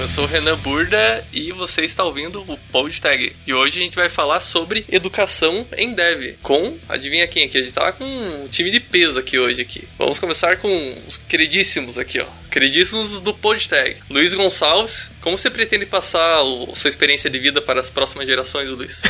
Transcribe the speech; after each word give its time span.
eu 0.00 0.08
sou 0.08 0.24
o 0.24 0.26
Renan 0.26 0.56
Burda 0.56 1.22
e 1.30 1.52
você 1.52 1.82
está 1.82 2.02
ouvindo 2.04 2.42
o 2.48 2.56
PodTag. 2.72 3.36
E 3.46 3.52
hoje 3.52 3.80
a 3.80 3.82
gente 3.82 3.96
vai 3.96 4.08
falar 4.08 4.40
sobre 4.40 4.86
educação 4.90 5.66
em 5.76 5.92
dev, 5.92 6.36
com, 6.42 6.78
adivinha 6.88 7.28
quem 7.28 7.44
aqui? 7.44 7.58
A 7.58 7.60
gente 7.60 7.74
tá 7.74 7.92
com 7.92 8.04
um 8.04 8.48
time 8.48 8.70
de 8.70 8.80
peso 8.80 9.18
aqui 9.18 9.38
hoje 9.38 9.60
aqui. 9.60 9.86
Vamos 9.98 10.18
começar 10.18 10.56
com 10.56 10.96
os 11.06 11.18
queridíssimos 11.18 11.98
aqui, 11.98 12.18
ó. 12.18 12.26
Queridíssimos 12.50 13.20
do 13.20 13.34
PodTag. 13.34 13.96
Luiz 14.08 14.32
Gonçalves, 14.32 15.10
como 15.20 15.36
você 15.36 15.50
pretende 15.50 15.84
passar 15.84 16.40
a 16.40 16.74
sua 16.74 16.88
experiência 16.88 17.28
de 17.28 17.38
vida 17.38 17.60
para 17.60 17.80
as 17.80 17.90
próximas 17.90 18.26
gerações, 18.26 18.70
Luiz? 18.70 19.02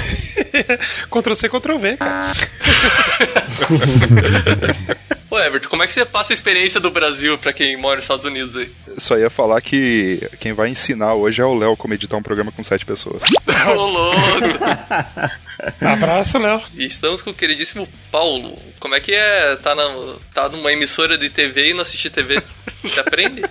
Ctrl 1.08 1.34
C, 1.34 1.48
Ctrl 1.48 1.78
V, 1.78 1.96
cara. 1.98 2.34
Ô 5.30 5.38
Everton, 5.38 5.68
como 5.68 5.82
é 5.84 5.86
que 5.86 5.92
você 5.92 6.04
passa 6.04 6.32
a 6.32 6.34
experiência 6.34 6.80
do 6.80 6.90
Brasil 6.90 7.38
para 7.38 7.52
quem 7.52 7.76
mora 7.76 7.96
nos 7.96 8.04
Estados 8.04 8.24
Unidos 8.24 8.56
aí? 8.56 8.70
Só 8.98 9.16
ia 9.16 9.30
falar 9.30 9.60
que 9.60 10.28
quem 10.40 10.52
vai 10.52 10.68
ensinar 10.68 11.14
hoje 11.14 11.40
é 11.40 11.44
o 11.44 11.56
Léo 11.56 11.76
como 11.76 11.94
editar 11.94 12.16
um 12.16 12.22
programa 12.22 12.50
com 12.50 12.64
sete 12.64 12.84
pessoas. 12.84 13.22
Ô 13.70 13.86
louco! 13.86 14.16
Abraço, 15.80 16.38
Léo. 16.38 16.60
E 16.74 16.86
estamos 16.86 17.22
com 17.22 17.30
o 17.30 17.34
queridíssimo 17.34 17.86
Paulo. 18.10 18.58
Como 18.80 18.94
é 18.94 19.00
que 19.00 19.14
é 19.14 19.54
tá, 19.56 19.74
na, 19.74 20.16
tá 20.34 20.48
numa 20.48 20.72
emissora 20.72 21.16
de 21.16 21.30
TV 21.30 21.70
e 21.70 21.74
não 21.74 21.82
assistir 21.82 22.10
TV? 22.10 22.42
Você 22.82 22.98
aprende? 23.00 23.42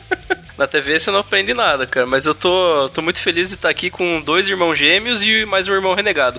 Na 0.57 0.67
TV 0.67 0.99
você 0.99 1.09
não 1.09 1.19
aprende 1.19 1.53
nada, 1.53 1.87
cara. 1.87 2.05
Mas 2.05 2.25
eu 2.25 2.35
tô, 2.35 2.89
tô 2.89 3.01
muito 3.01 3.21
feliz 3.21 3.47
de 3.47 3.55
estar 3.55 3.69
aqui 3.69 3.89
com 3.89 4.19
dois 4.19 4.49
irmãos 4.49 4.75
gêmeos 4.75 5.21
e 5.23 5.45
mais 5.45 5.69
um 5.69 5.73
irmão 5.73 5.93
renegado. 5.93 6.37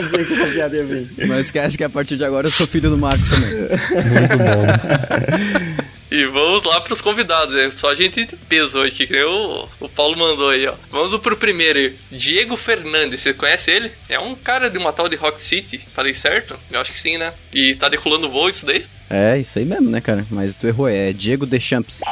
Sabia 0.00 0.24
que 0.24 0.32
essa 0.32 0.46
piada 0.46 0.76
ia 0.76 0.84
vir. 0.84 1.08
Não 1.26 1.38
esquece 1.38 1.76
que 1.76 1.84
a 1.84 1.90
partir 1.90 2.16
de 2.16 2.24
agora 2.24 2.46
eu 2.46 2.50
sou 2.50 2.66
filho 2.66 2.90
do 2.90 2.96
Marco 2.96 3.24
também. 3.28 3.50
Muito 3.50 4.38
bom. 4.38 5.90
E 6.10 6.24
vamos 6.24 6.64
lá 6.64 6.80
pros 6.80 7.00
convidados, 7.00 7.54
é 7.54 7.70
só 7.70 7.94
gente 7.94 8.24
de 8.24 8.34
peso 8.36 8.80
hoje, 8.80 8.94
que 8.94 9.12
nem 9.12 9.22
o, 9.22 9.68
o 9.78 9.88
Paulo 9.88 10.16
mandou 10.16 10.50
aí, 10.50 10.66
ó. 10.66 10.74
Vamos 10.90 11.16
pro 11.20 11.36
primeiro 11.36 11.78
aí. 11.78 11.96
Diego 12.10 12.56
Fernandes, 12.56 13.20
você 13.20 13.32
conhece 13.32 13.70
ele? 13.70 13.92
É 14.08 14.18
um 14.18 14.34
cara 14.34 14.68
de 14.68 14.76
uma 14.76 14.92
tal 14.92 15.08
de 15.08 15.14
Rock 15.14 15.40
City. 15.40 15.80
Falei 15.92 16.12
certo? 16.12 16.58
Eu 16.72 16.80
acho 16.80 16.90
que 16.90 16.98
sim, 16.98 17.16
né? 17.16 17.32
E 17.52 17.76
tá 17.76 17.88
decolando 17.88 18.28
voo 18.28 18.48
isso 18.48 18.66
daí? 18.66 18.84
É, 19.08 19.38
isso 19.38 19.58
aí 19.58 19.64
mesmo, 19.64 19.88
né, 19.90 20.00
cara? 20.00 20.24
Mas 20.30 20.56
tu 20.56 20.66
errou, 20.66 20.88
é 20.88 21.12
Diego 21.12 21.46
Deschamps. 21.46 22.00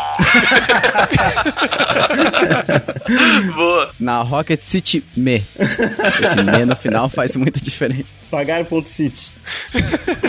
Boa. 3.55 3.93
Na 3.99 4.23
Rocket 4.23 4.63
City 4.63 5.03
Me. 5.17 5.45
Esse 5.59 6.43
Me 6.43 6.65
no 6.65 6.77
final 6.77 7.09
faz 7.09 7.35
muita 7.37 7.61
diferença. 7.61 8.15
Pagar.city. 8.31 9.31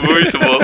Muito 0.04 0.40
bom. 0.40 0.60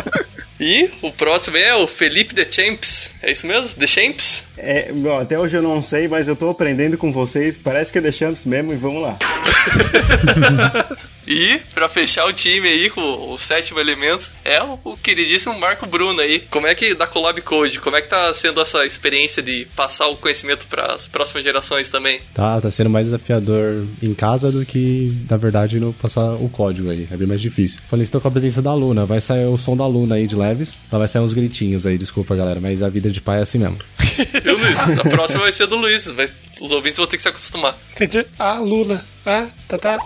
E 0.60 0.90
o 1.02 1.12
próximo 1.12 1.58
é 1.58 1.76
o 1.76 1.86
Felipe 1.86 2.34
The 2.34 2.50
Champs. 2.50 3.12
É 3.22 3.32
isso 3.32 3.46
mesmo? 3.46 3.70
The 3.76 3.88
Champs? 3.88 4.46
É, 4.58 4.92
bom, 4.92 5.20
até 5.20 5.38
hoje 5.38 5.58
eu 5.58 5.62
não 5.62 5.82
sei, 5.82 6.08
mas 6.08 6.28
eu 6.28 6.36
tô 6.36 6.50
aprendendo 6.50 6.98
com 6.98 7.12
vocês. 7.12 7.58
Parece 7.58 7.92
que 7.92 7.98
é 7.98 8.02
The 8.02 8.12
Champs 8.12 8.46
mesmo 8.46 8.72
e 8.72 8.76
vamos 8.78 9.02
lá. 9.02 9.18
E, 11.28 11.60
pra 11.74 11.90
fechar 11.90 12.26
o 12.28 12.34
time 12.34 12.68
aí 12.68 12.90
com 12.90 13.32
o 13.32 13.38
sétimo 13.38 13.80
elemento, 13.80 14.32
é 14.44 14.62
o, 14.62 14.80
o 14.84 14.98
queridíssimo 14.98 15.58
Marco 15.60 15.86
Bruno 15.86 16.22
aí. 16.22 16.40
Como 16.50 16.68
é 16.68 16.76
que, 16.76 16.94
da 16.94 17.08
Collab 17.08 17.42
Code, 17.42 17.80
como 17.80 17.96
é 17.96 18.02
que 18.02 18.10
tá 18.10 18.34
sendo 18.34 18.62
essa 18.62 18.86
experiência 18.86 19.42
de 19.42 19.68
passar 19.76 20.08
o 20.08 20.16
conhecimento 20.18 20.68
para 20.68 20.94
as 20.94 21.08
próximas 21.08 21.44
gerações 21.44 21.90
também? 21.90 22.20
Tá, 22.34 22.60
tá 22.62 22.70
sendo 22.72 22.90
mais 22.90 23.06
desafiador 23.06 23.86
em 24.02 24.14
casa 24.14 24.52
do 24.52 24.66
que, 24.66 25.16
na 25.30 25.38
verdade, 25.38 25.80
no 25.80 25.94
passar 25.94 26.34
o 26.34 26.50
código 26.50 26.90
aí. 26.90 27.08
É 27.12 27.18
bem 27.18 27.28
mais 27.28 27.42
difícil. 27.42 27.80
Falei, 27.90 28.04
estou 28.04 28.22
com 28.22 28.28
a 28.28 28.32
presença 28.32 28.62
da 28.62 28.74
Luna. 28.74 29.06
Vai 29.06 29.22
sair 29.22 29.46
o 29.46 29.58
som 29.58 29.76
da 29.76 29.86
Luna 29.88 30.16
aí 30.16 30.28
de 30.28 30.36
leves. 30.36 30.78
Ela 30.92 31.00
vai 31.00 31.08
sair 31.08 31.22
uns 31.22 31.34
gritinhos 31.34 31.86
aí, 31.86 31.98
desculpa, 31.98 32.36
galera. 32.36 32.60
Mas 32.60 32.82
a 32.82 32.90
vida 32.90 33.10
de 33.10 33.22
pai 33.22 33.40
é 33.40 33.42
assim 33.42 33.58
mesmo. 33.58 33.78
Viu, 34.44 34.58
Luiz? 34.58 34.80
A 35.00 35.10
próxima 35.10 35.42
vai 35.42 35.52
ser 35.52 35.68
do 35.68 35.76
Luiz. 35.76 36.06
Vai- 36.08 36.30
os 36.62 36.72
ouvintes 36.72 36.98
vão 36.98 37.08
ter 37.08 37.18
que 37.18 37.24
se 37.24 37.30
acostumar. 37.30 37.76
Entendi. 37.94 38.26
Ah, 38.38 38.60
Lula. 38.60 39.04
Ah, 39.26 39.48
tá, 39.68 39.78
tá. 39.78 39.98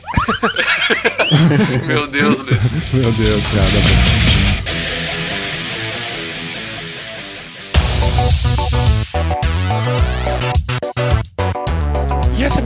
Meu 1.86 2.08
Deus, 2.08 2.40
Luiz. 2.40 2.94
Meu 2.94 3.12
Deus, 3.12 3.44
cara. 3.44 4.29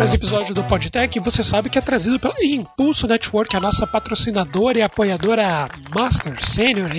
Mais 0.04 0.12
um 0.12 0.16
episódio 0.16 0.54
do 0.54 0.62
Podtech. 0.66 1.18
Você 1.22 1.42
sabe 1.42 1.70
que 1.70 1.78
é 1.78 1.82
trazido 1.82 2.20
pela 2.20 2.34
Impulso 2.44 3.08
Network, 3.08 3.56
a 3.56 3.60
nossa 3.62 3.88
patrocinadora 3.88 4.78
e 4.78 4.82
apoiadora 4.82 5.70
Master 5.96 6.46
Senior. 6.46 6.90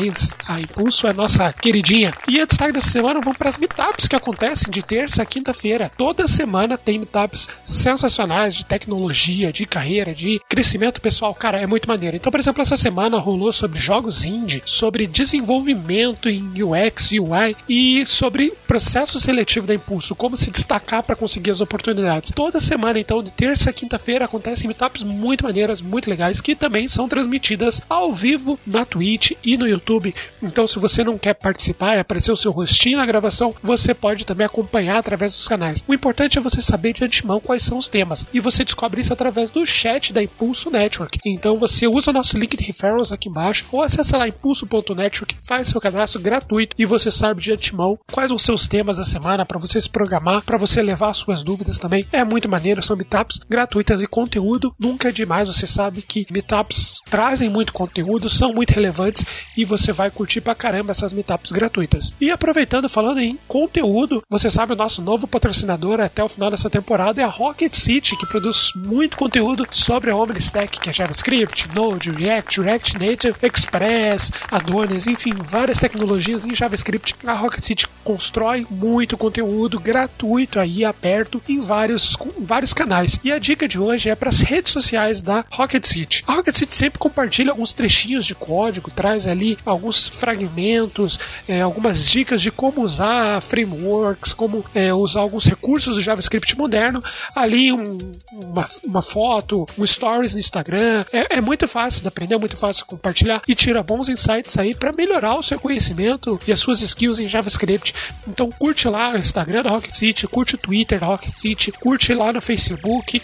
A 0.48 0.59
Impulso 0.59 1.06
é 1.06 1.12
nossa 1.12 1.53
queridinha. 1.53 2.15
E 2.26 2.41
a 2.41 2.47
destaque 2.47 2.72
dessa 2.72 2.88
semana 2.88 3.20
vamos 3.20 3.37
para 3.37 3.50
as 3.50 3.59
meetups 3.59 4.09
que 4.09 4.16
acontecem 4.16 4.70
de 4.70 4.82
terça 4.82 5.20
a 5.20 5.26
quinta-feira. 5.26 5.92
Toda 5.98 6.26
semana 6.26 6.78
tem 6.78 6.98
meetups 6.98 7.50
sensacionais 7.66 8.54
de 8.54 8.65
tecnologia, 8.65 9.53
de 9.53 9.66
carreira, 9.66 10.15
de 10.15 10.41
crescimento 10.48 10.98
pessoal. 10.98 11.34
Cara, 11.34 11.60
é 11.60 11.66
muito 11.66 11.86
maneiro. 11.86 12.16
Então, 12.16 12.32
por 12.32 12.41
exemplo, 12.41 12.62
essa 12.62 12.76
semana 12.76 13.19
rolou 13.19 13.53
sobre 13.53 13.78
jogos 13.78 14.25
indie, 14.25 14.62
sobre 14.65 15.06
desenvolvimento 15.06 16.31
em 16.31 16.62
UX, 16.62 17.10
UI 17.12 17.54
e 17.69 18.06
sobre 18.06 18.54
processo 18.66 19.21
seletivo 19.21 19.66
da 19.66 19.75
Impulso, 19.75 20.15
como 20.15 20.38
se 20.38 20.50
destacar 20.50 21.03
para 21.03 21.15
conseguir 21.15 21.50
as 21.50 21.60
oportunidades. 21.60 22.31
Toda 22.34 22.62
semana, 22.62 22.94
então, 22.99 23.22
de 23.22 23.31
terça 23.31 23.71
a 23.71 23.72
quinta-feira, 23.72 24.25
acontecem 24.25 24.66
meetups 24.66 25.03
muito 25.03 25.44
maneiras, 25.44 25.81
muito 25.81 26.09
legais, 26.09 26.41
que 26.41 26.55
também 26.55 26.88
são 26.88 27.09
transmitidas 27.09 27.81
ao 27.88 28.12
vivo 28.12 28.59
na 28.66 28.84
Twitch 28.84 29.32
e 29.43 29.56
no 29.56 29.66
YouTube. 29.66 30.15
Então, 30.43 30.66
se 30.66 30.78
você 30.78 31.03
não 31.03 31.19
quer 31.19 31.34
participar 31.34 31.97
e 31.97 32.00
aparecer 32.00 32.33
o 32.33 32.37
seu 32.37 32.53
rostinho 32.53 32.99
na 32.99 33.06
gravação, 33.06 33.54
você 33.62 33.94
pode 33.94 34.25
também 34.25 34.47
acompanhar 34.47 34.99
através 34.99 35.34
dos 35.34 35.49
canais. 35.49 35.83
O 35.87 35.94
importante 35.94 36.38
é 36.38 36.41
você 36.41 36.60
saber 36.60 36.93
de 36.93 37.04
antemão 37.04 37.41
quais 37.41 37.62
são 37.62 37.78
os 37.78 37.88
temas, 37.88 38.25
e 38.33 38.41
você 38.41 38.65
descobre 38.65 39.00
isso 39.00 39.12
através 39.12 39.50
do 39.50 39.66
chat 39.66 40.12
da 40.12 40.22
Impulso 40.22 40.71
Network. 40.71 41.19
Então, 41.25 41.59
você 41.59 41.87
usa 41.87 42.10
o 42.10 42.15
nosso 42.15 42.38
link 42.38 42.56
de 42.56 42.65
referrals 42.65 43.12
aqui 43.12 43.28
embaixo, 43.28 43.65
ou 43.72 43.83
acessa 43.83 44.16
lá 44.16 44.28
impulso.network, 44.28 45.37
faz 45.47 45.69
seu 45.69 45.81
cadastro 45.81 46.21
gratuito 46.21 46.75
e 46.78 46.87
você 46.87 47.10
sabe 47.10 47.41
de 47.41 47.53
antemão 47.53 47.99
quais 48.12 48.33
ser 48.43 48.53
os 48.53 48.66
temas 48.66 48.97
da 48.97 49.04
semana 49.04 49.47
para 49.47 49.59
você 49.59 49.81
se 49.81 49.88
programar, 49.88 50.43
para 50.43 50.59
você 50.59 50.83
levar 50.83 51.15
suas 51.15 51.43
dúvidas 51.43 51.78
também. 51.78 52.04
É 52.12 52.25
muito 52.25 52.49
maneiro, 52.49 52.73
são 52.82 52.96
meetups 52.96 53.40
gratuitas 53.48 54.02
e 54.02 54.06
conteúdo 54.06 54.74
nunca 54.78 55.08
é 55.08 55.12
demais. 55.12 55.48
Você 55.48 55.66
sabe 55.66 56.02
que 56.02 56.26
meetups 56.30 57.00
trazem 57.08 57.48
muito 57.48 57.72
conteúdo, 57.72 58.30
são 58.30 58.52
muito 58.52 58.70
relevantes 58.70 59.24
e 59.56 59.64
você 59.64 59.92
vai 59.92 60.10
curtir 60.10 60.40
pra 60.40 60.54
caramba 60.54 60.92
essas 60.92 61.12
meetups 61.12 61.52
gratuitas. 61.52 62.12
E 62.20 62.30
aproveitando, 62.30 62.88
falando 62.88 63.20
em 63.20 63.38
conteúdo, 63.46 64.22
você 64.28 64.48
sabe 64.50 64.72
o 64.72 64.76
nosso 64.76 65.02
novo 65.02 65.26
patrocinador 65.26 66.00
até 66.00 66.22
o 66.22 66.28
final 66.28 66.50
dessa 66.50 66.70
temporada 66.70 67.20
é 67.20 67.24
a 67.24 67.28
Rocket 67.28 67.74
City, 67.74 68.16
que 68.16 68.26
produz 68.26 68.70
muito 68.76 69.16
conteúdo 69.16 69.66
sobre 69.70 70.10
a 70.10 70.16
OmniStack, 70.16 70.80
que 70.80 70.91
é 70.91 70.92
JavaScript, 70.92 71.68
Node, 71.74 72.10
React, 72.10 72.60
React 72.60 72.98
Native, 72.98 73.36
Express, 73.42 74.32
Adonis, 74.50 75.06
enfim, 75.06 75.34
várias 75.34 75.78
tecnologias 75.78 76.44
em 76.44 76.54
JavaScript. 76.54 77.14
A 77.26 77.32
Rocket 77.32 77.64
City 77.64 77.86
constrói 78.02 78.66
muito 78.70 79.16
conteúdo 79.16 79.78
gratuito 79.80 80.58
aí, 80.58 80.84
aberto, 80.84 81.42
em 81.48 81.60
vários, 81.60 82.16
com 82.16 82.30
vários 82.64 82.72
canais. 82.72 83.20
E 83.22 83.30
a 83.30 83.38
dica 83.38 83.69
de 83.69 83.78
hoje 83.78 84.08
é 84.08 84.14
para 84.14 84.30
as 84.30 84.41
redes 84.41 84.72
sociais 84.72 85.20
da 85.20 85.44
Rocket 85.50 85.84
City. 85.84 86.25
A 86.26 86.32
Rocket 86.34 86.56
City 86.56 86.75
sempre 86.75 86.98
compartilha 86.98 87.50
alguns 87.50 87.72
trechinhos 87.75 88.25
de 88.25 88.34
código, 88.34 88.91
traz 88.91 89.26
ali 89.26 89.58
alguns 89.66 90.08
fragmentos, 90.08 91.19
é, 91.47 91.60
algumas 91.60 92.08
dicas 92.08 92.41
de 92.41 92.50
como 92.50 92.82
usar 92.82 93.41
frameworks, 93.42 94.32
como 94.32 94.64
é, 94.74 94.94
usar 94.94 95.20
alguns 95.20 95.44
recursos 95.44 95.97
do 95.97 96.03
JavaScript 96.03 96.56
moderno. 96.56 97.03
Ali 97.34 97.70
um- 97.72 97.98
uma, 98.32 98.69
uma 98.84 99.03
foto, 99.03 99.66
um 99.76 99.86
stories 99.86 100.32
no 100.32 100.41
Instagram. 100.41 101.04
É, 101.12 101.36
é 101.36 101.41
muito 101.41 101.69
fácil 101.69 102.00
de 102.03 102.08
aprender, 102.08 102.34
é 102.34 102.38
muito 102.38 102.56
fácil 102.56 102.86
compartilhar 102.86 103.42
e 103.47 103.54
tira 103.54 103.83
bons 103.83 104.09
insights 104.09 104.56
aí 104.56 104.74
para 104.74 104.92
melhorar 104.92 105.34
o 105.34 105.42
seu 105.42 105.59
conhecimento 105.60 106.41
e 106.47 106.53
as 106.53 106.59
suas 106.60 106.80
skills 106.80 107.18
em 107.18 107.28
JavaScript. 107.28 107.94
Então 108.27 108.50
curte 108.50 108.89
lá 108.89 109.10
o 109.12 109.18
Instagram 109.18 109.62
da 109.62 109.71
Rocket 109.71 109.94
City, 109.94 110.27
curte 110.27 110.54
o 110.54 110.59
Twitter 110.59 110.98
da 110.98 111.06
Rocket 111.06 111.34
City, 111.36 111.71
curte 111.72 112.15
lá 112.15 112.33
no 112.33 112.41
Facebook, 112.41 112.53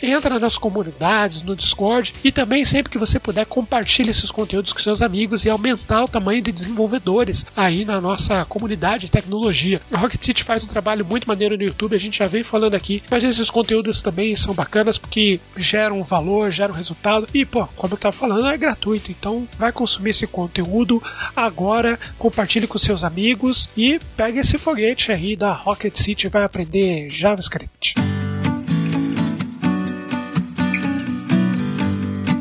entra 0.03 0.39
nas 0.39 0.57
comunidades, 0.57 1.43
no 1.43 1.57
Discord 1.57 2.15
e 2.23 2.31
também 2.33 2.65
sempre 2.65 2.91
que 2.91 2.99
você 2.99 3.19
puder 3.19 3.47
compartilhe 3.47 4.11
esses 4.11 4.31
conteúdos 4.31 4.73
com 4.73 4.79
seus 4.79 5.03
amigos 5.03 5.45
e 5.45 5.51
aumentar 5.51 6.05
o 6.05 6.09
tamanho 6.09 6.43
de 6.43 6.53
desenvolvedores 6.53 7.47
aí 7.57 7.85
na 7.85 8.01
nossa 8.01 8.45
comunidade 8.45 9.07
de 9.07 9.11
tecnologia. 9.11 9.81
A 9.91 9.99
Rocket 9.99 10.23
City 10.23 10.45
faz 10.45 10.65
um 10.65 10.69
trabalho 10.69 11.05
muito 11.05 11.27
maneiro 11.27 11.57
no 11.57 11.63
YouTube, 11.63 11.97
a 11.97 12.01
gente 12.01 12.19
já 12.19 12.27
vem 12.27 12.43
falando 12.43 12.75
aqui, 12.75 13.03
mas 13.11 13.25
esses 13.25 13.51
conteúdos 13.51 14.03
também 14.03 14.37
são 14.37 14.55
bacanas 14.55 14.99
porque 14.99 15.41
geram 15.57 16.03
valor, 16.03 16.51
geram 16.51 16.75
resultado 16.75 17.27
e, 17.33 17.45
pô, 17.45 17.67
como 17.77 17.95
eu 17.95 17.99
tava 17.99 18.13
falando, 18.13 18.47
é 18.47 18.57
gratuito, 18.57 19.11
então 19.11 19.47
vai 19.59 19.73
consumir 19.73 20.11
esse 20.11 20.27
conteúdo 20.27 21.03
agora, 21.35 21.99
compartilhe 22.19 22.67
com 22.67 22.79
seus 22.79 23.05
amigos 23.05 23.69
e 23.77 24.01
pegue 24.17 24.39
esse 24.39 24.59
foguete 24.59 25.13
aí 25.13 25.37
da 25.37 25.53
Rocket 25.53 25.97
City 25.97 26.27
e 26.27 26.31
vai 26.31 26.45
aprender 26.45 27.09
JavaScript. 27.11 27.95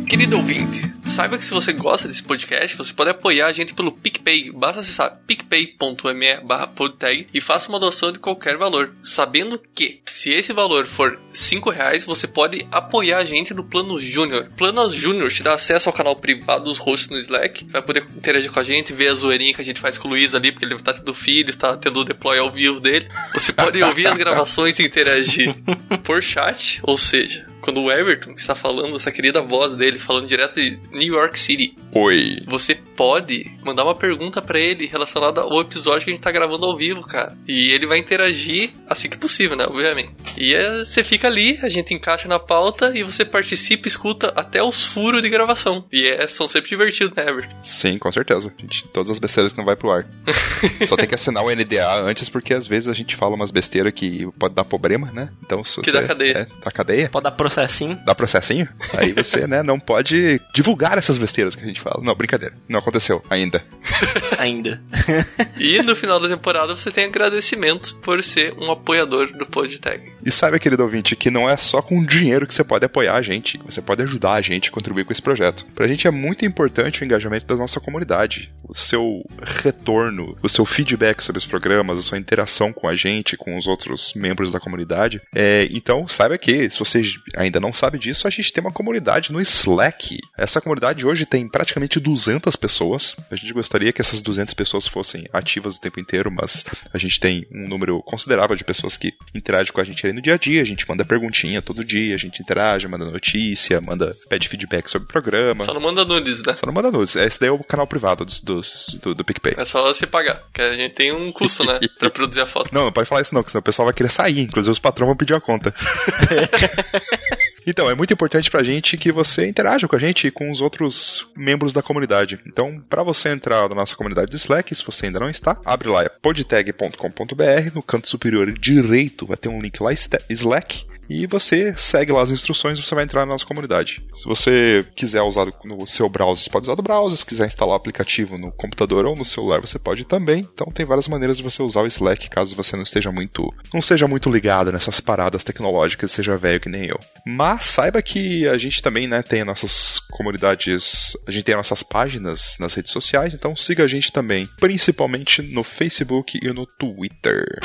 Querido 0.09 0.38
ouvinte, 0.38 0.81
Saiba 1.09 1.39
que 1.39 1.44
se 1.44 1.53
você 1.53 1.73
gosta 1.73 2.07
desse 2.07 2.23
podcast, 2.23 2.77
você 2.77 2.94
pode 2.94 3.09
apoiar 3.09 3.47
a 3.47 3.51
gente 3.51 3.73
pelo 3.73 3.91
PicPay. 3.91 4.51
Basta 4.51 4.79
acessar 4.79 5.19
picpay.me 5.25 6.38
barra 6.44 6.67
podtag 6.67 7.27
e 7.33 7.41
faça 7.41 7.67
uma 7.67 7.79
doação 7.79 8.11
de 8.11 8.19
qualquer 8.19 8.56
valor. 8.57 8.94
Sabendo 9.01 9.59
que, 9.73 10.01
se 10.06 10.29
esse 10.29 10.53
valor 10.53 10.85
for 10.85 11.19
5 11.33 11.71
reais, 11.71 12.06
você 12.06 12.27
pode 12.27 12.65
apoiar 12.71 13.17
a 13.17 13.25
gente 13.25 13.56
no 13.56 13.63
Plano 13.63 14.00
Júnior. 14.00 14.51
Plano 14.56 14.88
Júnior 14.91 15.31
te 15.31 15.41
dá 15.41 15.56
acesso 15.56 15.89
ao 15.89 15.94
canal 15.94 16.15
privado 16.15 16.65
dos 16.65 16.77
hosts 16.77 17.09
no 17.09 17.17
Slack. 17.17 17.65
Vai 17.69 17.81
poder 17.81 18.07
interagir 18.15 18.51
com 18.51 18.59
a 18.59 18.63
gente, 18.63 18.94
ver 18.94 19.09
a 19.09 19.15
zoeirinha 19.15 19.53
que 19.55 19.62
a 19.62 19.65
gente 19.65 19.81
faz 19.81 19.97
com 19.97 20.07
o 20.07 20.12
Luiz 20.12 20.35
ali, 20.35 20.51
porque 20.51 20.63
ele 20.63 20.77
tá 20.79 20.94
tendo 20.94 21.13
filho, 21.13 21.57
tá 21.57 21.75
tendo 21.75 22.01
o 22.01 22.05
deploy 22.05 22.38
ao 22.38 22.51
vivo 22.51 22.79
dele. 22.79 23.09
Você 23.33 23.51
pode 23.51 23.81
ouvir 23.81 24.05
as 24.05 24.15
gravações 24.15 24.77
e 24.77 24.85
interagir 24.85 25.55
por 26.03 26.21
chat, 26.21 26.79
ou 26.83 26.97
seja, 26.97 27.49
quando 27.61 27.81
o 27.81 27.91
Everton 27.91 28.31
está 28.31 28.56
falando, 28.56 28.95
essa 28.95 29.11
querida 29.11 29.41
voz 29.41 29.75
dele 29.75 30.00
falando 30.00 30.27
direto 30.27 30.59
de 30.59 30.79
New 30.91 31.15
York 31.15 31.38
City, 31.38 31.75
Oi. 31.91 32.44
você 32.47 32.75
pode 32.75 33.51
mandar 33.63 33.83
uma 33.83 33.95
pergunta 33.95 34.41
pra 34.41 34.59
ele 34.59 34.85
relacionada 34.85 35.41
ao 35.41 35.61
episódio 35.61 36.06
que 36.06 36.11
a 36.11 36.13
gente 36.13 36.23
tá 36.23 36.31
gravando 36.31 36.65
ao 36.65 36.75
vivo, 36.75 37.01
cara. 37.01 37.38
E 37.47 37.71
ele 37.71 37.88
vai 37.88 37.97
interagir 37.97 38.71
assim 38.88 39.09
que 39.09 39.17
possível, 39.17 39.56
né? 39.56 39.65
Obviamente. 39.65 40.11
E 40.38 40.53
é, 40.53 40.79
você 40.79 41.03
fica 41.03 41.27
ali, 41.27 41.57
a 41.61 41.69
gente 41.69 41.94
encaixa 41.94 42.27
na 42.27 42.39
pauta 42.39 42.91
e 42.95 43.03
você 43.03 43.25
participa 43.25 43.88
e 43.88 43.89
escuta 43.89 44.33
até 44.35 44.62
os 44.62 44.85
furos 44.85 45.21
de 45.21 45.29
gravação. 45.29 45.85
E 45.91 46.07
é, 46.07 46.27
são 46.27 46.47
sempre 46.47 46.69
divertidos, 46.69 47.15
né, 47.15 47.29
Everton? 47.29 47.55
Sim, 47.63 47.97
com 47.97 48.12
certeza. 48.12 48.53
Gente, 48.59 48.88
todas 48.89 49.09
as 49.09 49.19
besteiras 49.19 49.51
que 49.51 49.57
não 49.57 49.65
vai 49.65 49.75
pro 49.75 49.91
ar. 49.91 50.07
Só 50.85 50.95
tem 50.95 51.07
que 51.07 51.15
assinar 51.15 51.44
o 51.44 51.50
NDA 51.50 52.01
antes, 52.01 52.29
porque 52.29 52.53
às 52.53 52.67
vezes 52.67 52.89
a 52.89 52.94
gente 52.94 53.15
fala 53.15 53.35
umas 53.35 53.51
besteiras 53.51 53.94
que 53.94 54.27
pode 54.38 54.53
dar 54.53 54.63
problema, 54.63 55.12
né? 55.12 55.29
Então, 55.44 55.63
se 55.63 55.81
Que 55.81 55.91
você, 55.91 56.01
dá 56.01 56.07
cadeia. 56.07 56.38
É, 56.38 56.47
dá 56.63 56.71
cadeia? 56.71 57.09
Pode 57.09 57.23
dar 57.23 57.31
processinho. 57.50 58.00
Dá 58.06 58.16
processinho? 58.16 58.69
Aí 58.96 59.12
você, 59.12 59.48
né, 59.48 59.63
não 59.63 59.80
pode 59.80 60.40
divulgar 60.54 60.98
essas 60.98 61.18
besteiras 61.18 61.56
que 61.56 61.63
a 61.63 61.68
gente 61.68 61.81
fala. 61.81 62.04
Não, 62.04 62.16
brincadeira. 62.16 62.54
Não 62.68 62.80
aconteceu 62.80 63.24
ainda. 63.30 63.63
Ainda. 64.38 64.81
E 65.60 65.81
no 65.81 65.94
final 65.94 66.22
da 66.22 66.30
temporada 66.30 66.75
você 66.75 66.90
tem 66.90 67.04
agradecimento 67.04 67.96
por 67.98 68.24
ser 68.24 68.54
um 68.57 68.72
apoiador 68.72 69.30
do 69.34 69.46
PodTag. 69.46 70.13
E 70.25 70.31
saiba, 70.31 70.57
querido 70.57 70.84
ouvinte, 70.84 71.18
que 71.18 71.30
não 71.30 71.50
é 71.50 71.57
só 71.57 71.81
com 71.81 72.04
dinheiro 72.04 72.48
que 72.48 72.54
você 72.54 72.63
pode 72.63 72.86
apoiar 72.86 73.16
a 73.16 73.22
gente. 73.22 73.60
Você 73.66 73.81
pode 73.81 74.01
ajudar 74.04 74.34
a 74.34 74.42
gente 74.42 74.69
a 74.69 74.72
contribuir 74.72 75.04
com 75.04 75.12
esse 75.12 75.22
projeto. 75.22 75.66
Pra 75.75 75.88
gente 75.88 76.07
é 76.07 76.12
muito 76.12 76.46
importante 76.46 77.01
o 77.01 77.06
engajamento 77.06 77.46
da 77.46 77.57
nossa 77.57 77.80
comunidade. 77.80 78.51
O 78.63 78.74
seu 78.74 79.25
retorno, 79.42 80.38
o 80.42 80.48
seu 80.48 80.66
feedback 80.66 81.22
sobre 81.22 81.40
os 81.40 81.46
programas, 81.46 82.00
a 82.00 82.01
sua 82.01 82.18
interação 82.18 82.72
com 82.72 82.88
a 82.88 82.96
gente, 82.96 83.36
com 83.36 83.57
os 83.57 83.68
outros 83.68 84.13
membros 84.16 84.54
da 84.54 84.60
comunidade. 84.60 85.22
É, 85.36 85.68
então, 85.72 86.07
saiba 86.07 86.38
que, 86.38 86.69
se 86.69 86.80
você 86.80 87.01
ainda 87.41 87.59
não 87.59 87.74
sabe 87.74 87.97
disso, 87.97 88.27
a 88.27 88.30
gente 88.30 88.51
tem 88.51 88.62
uma 88.63 88.71
comunidade 88.71 89.31
no 89.31 89.39
Slack. 89.41 90.19
Essa 90.38 90.59
comunidade 90.62 91.06
hoje 91.06 91.25
tem 91.25 91.47
praticamente 91.47 92.00
200 92.00 92.56
pessoas. 92.56 93.15
A 93.31 93.36
gente 93.36 93.53
gostaria 93.53 93.91
que 93.94 94.01
essas 94.01 94.21
200 94.21 94.53
pessoas 94.53 94.88
fossem 94.88 95.27
ativas 95.33 95.77
o 95.77 95.81
tempo 95.81 96.00
inteiro, 96.00 96.30
mas 96.31 96.65
a 96.94 96.97
gente 96.97 97.19
tem 97.19 97.45
um 97.51 97.68
número 97.68 98.01
considerável 98.03 98.56
de 98.56 98.63
pessoas 98.63 98.97
que 98.97 99.13
interagem 99.33 99.71
com 99.71 99.81
a 99.81 99.83
gente 99.83 100.06
ali 100.06 100.13
no 100.15 100.21
dia 100.21 100.36
a 100.36 100.38
dia. 100.38 100.62
A 100.62 100.65
gente 100.65 100.88
manda 100.88 101.06
perguntinha 101.06 101.62
todo 101.62 101.83
dia, 101.83 102.15
a 102.15 102.18
gente 102.18 102.41
interage, 102.41 102.88
manda 102.88 103.06
notícia, 103.06 103.80
manda 103.81 104.15
pede 104.30 104.47
feedback 104.47 104.89
sobre 104.89 105.06
o 105.06 105.07
programa. 105.12 105.63
Só 105.63 105.74
não 105.74 105.81
manda 105.81 106.03
nudes, 106.06 106.41
né? 106.44 106.53
Só 106.56 106.65
não 106.65 106.74
manda 106.74 106.91
nudes. 106.91 107.15
Esse 107.15 107.39
daí 107.39 107.50
é 107.50 107.51
o 107.51 107.59
canal 107.63 107.88
privado 107.88 108.25
dos, 108.25 108.41
dos- 108.41 109.00
do, 109.01 109.15
do 109.15 109.24
PicPay. 109.24 109.56
É 109.57 109.65
só 109.65 109.83
você 109.94 110.06
pagar, 110.06 110.41
que 110.53 110.62
a 110.62 110.74
gente 110.75 110.94
tem 110.94 111.12
um 111.13 111.31
custo, 111.31 111.63
né? 111.63 111.80
Pra 112.00 112.09
produzir 112.09 112.41
a 112.41 112.45
foto. 112.45 112.69
Não, 112.74 112.86
não 112.86 112.91
pode 112.91 113.07
falar 113.07 113.21
isso 113.21 113.33
não, 113.33 113.44
que 113.44 113.51
senão 113.51 113.59
o 113.59 113.63
pessoal 113.63 113.86
vai 113.86 113.94
querer 113.94 114.09
sair. 114.09 114.41
Inclusive 114.41 114.71
os 114.71 114.80
patrões 114.80 115.07
vão 115.07 115.15
pedir 115.18 115.33
a 115.36 115.41
conta. 115.41 115.74
Então, 117.69 117.88
é 117.88 117.94
muito 117.94 118.12
importante 118.12 118.50
pra 118.50 118.63
gente 118.63 118.98
que 118.98 119.12
você 119.12 119.48
interaja 119.48 119.88
com 119.88 119.95
a 119.95 120.00
gente 120.00 120.25
e 120.25 120.31
com 120.31 120.50
os 120.50 120.60
outros 120.60 121.27
membros 121.38 121.71
da 121.71 121.83
comunidade. 121.83 122.39
Então, 122.48 122.83
pra 122.89 123.04
você 123.04 123.30
entrar 123.30 123.69
na 123.69 123.75
nossa 123.75 123.95
comunidade 123.95 124.31
do 124.31 124.36
Slack, 124.36 124.74
se 124.74 124.83
você 124.83 125.06
ainda 125.06 125.19
não 125.19 125.30
está, 125.30 125.56
abre 125.63 125.88
lá, 125.88 126.01
é 126.01 126.10
podtag.com.br, 126.10 127.75
no 127.75 127.83
canto 127.83 128.10
superior 128.10 128.51
direito 128.51 129.27
vai 129.27 129.38
ter 129.38 129.50
um 129.50 129.62
link 129.62 129.80
lá, 129.83 129.92
Slack, 129.94 130.88
e 131.09 131.25
você 131.25 131.73
segue 131.75 132.11
lá 132.11 132.21
as 132.21 132.31
instruções 132.31 132.79
você 132.79 132.94
vai 132.94 133.03
entrar 133.03 133.25
na 133.25 133.31
nossa 133.31 133.45
comunidade. 133.45 134.03
Se 134.15 134.25
você 134.25 134.85
quiser 134.95 135.21
usar 135.21 135.47
no 135.63 135.88
seu 135.88 136.07
browser, 136.07 136.44
você 136.44 136.50
pode 136.50 136.65
usar 136.65 136.75
do 136.75 136.83
browser. 136.83 137.17
Se 137.17 137.25
quiser 137.25 137.47
instalar 137.47 137.73
o 137.73 137.77
aplicativo 137.77 138.38
no 138.38 138.51
computador 138.51 139.06
ou 139.06 139.15
no 139.15 139.25
celular, 139.25 139.59
você 139.59 139.79
pode 139.79 140.06
também. 140.06 140.47
Então 140.53 140.71
tem 140.71 140.85
várias 140.85 141.07
maneiras 141.07 141.38
de 141.38 141.44
você 141.44 141.63
usar 141.63 141.81
o 141.81 141.88
Slack, 141.88 142.29
caso 142.29 142.56
você 142.56 142.75
não 142.75 142.83
esteja 142.83 143.11
muito, 143.11 143.53
não 143.73 143.81
seja 143.81 144.07
muito 144.07 144.29
ligado 144.29 144.71
nessas 144.71 145.00
paradas 145.00 145.44
tecnológicas, 145.44 146.11
seja 146.11 146.38
velho 146.38 146.59
que 146.59 146.69
nem 146.69 146.85
eu. 146.85 147.00
Mas 147.25 147.65
saiba 147.65 148.01
que 148.01 148.47
a 148.47 148.57
gente 148.57 148.81
também, 148.81 149.07
né, 149.07 149.21
tem 149.21 149.41
as 149.41 149.47
nossas 149.47 150.00
comunidades, 150.12 151.17
a 151.27 151.31
gente 151.31 151.44
tem 151.44 151.55
as 151.55 151.59
nossas 151.59 151.83
páginas 151.83 152.57
nas 152.59 152.73
redes 152.73 152.91
sociais, 152.91 153.33
então 153.33 153.55
siga 153.55 153.83
a 153.83 153.88
gente 153.88 154.12
também, 154.12 154.47
principalmente 154.59 155.41
no 155.41 155.63
Facebook 155.63 156.39
e 156.41 156.47
no 156.53 156.65
Twitter. 156.65 157.59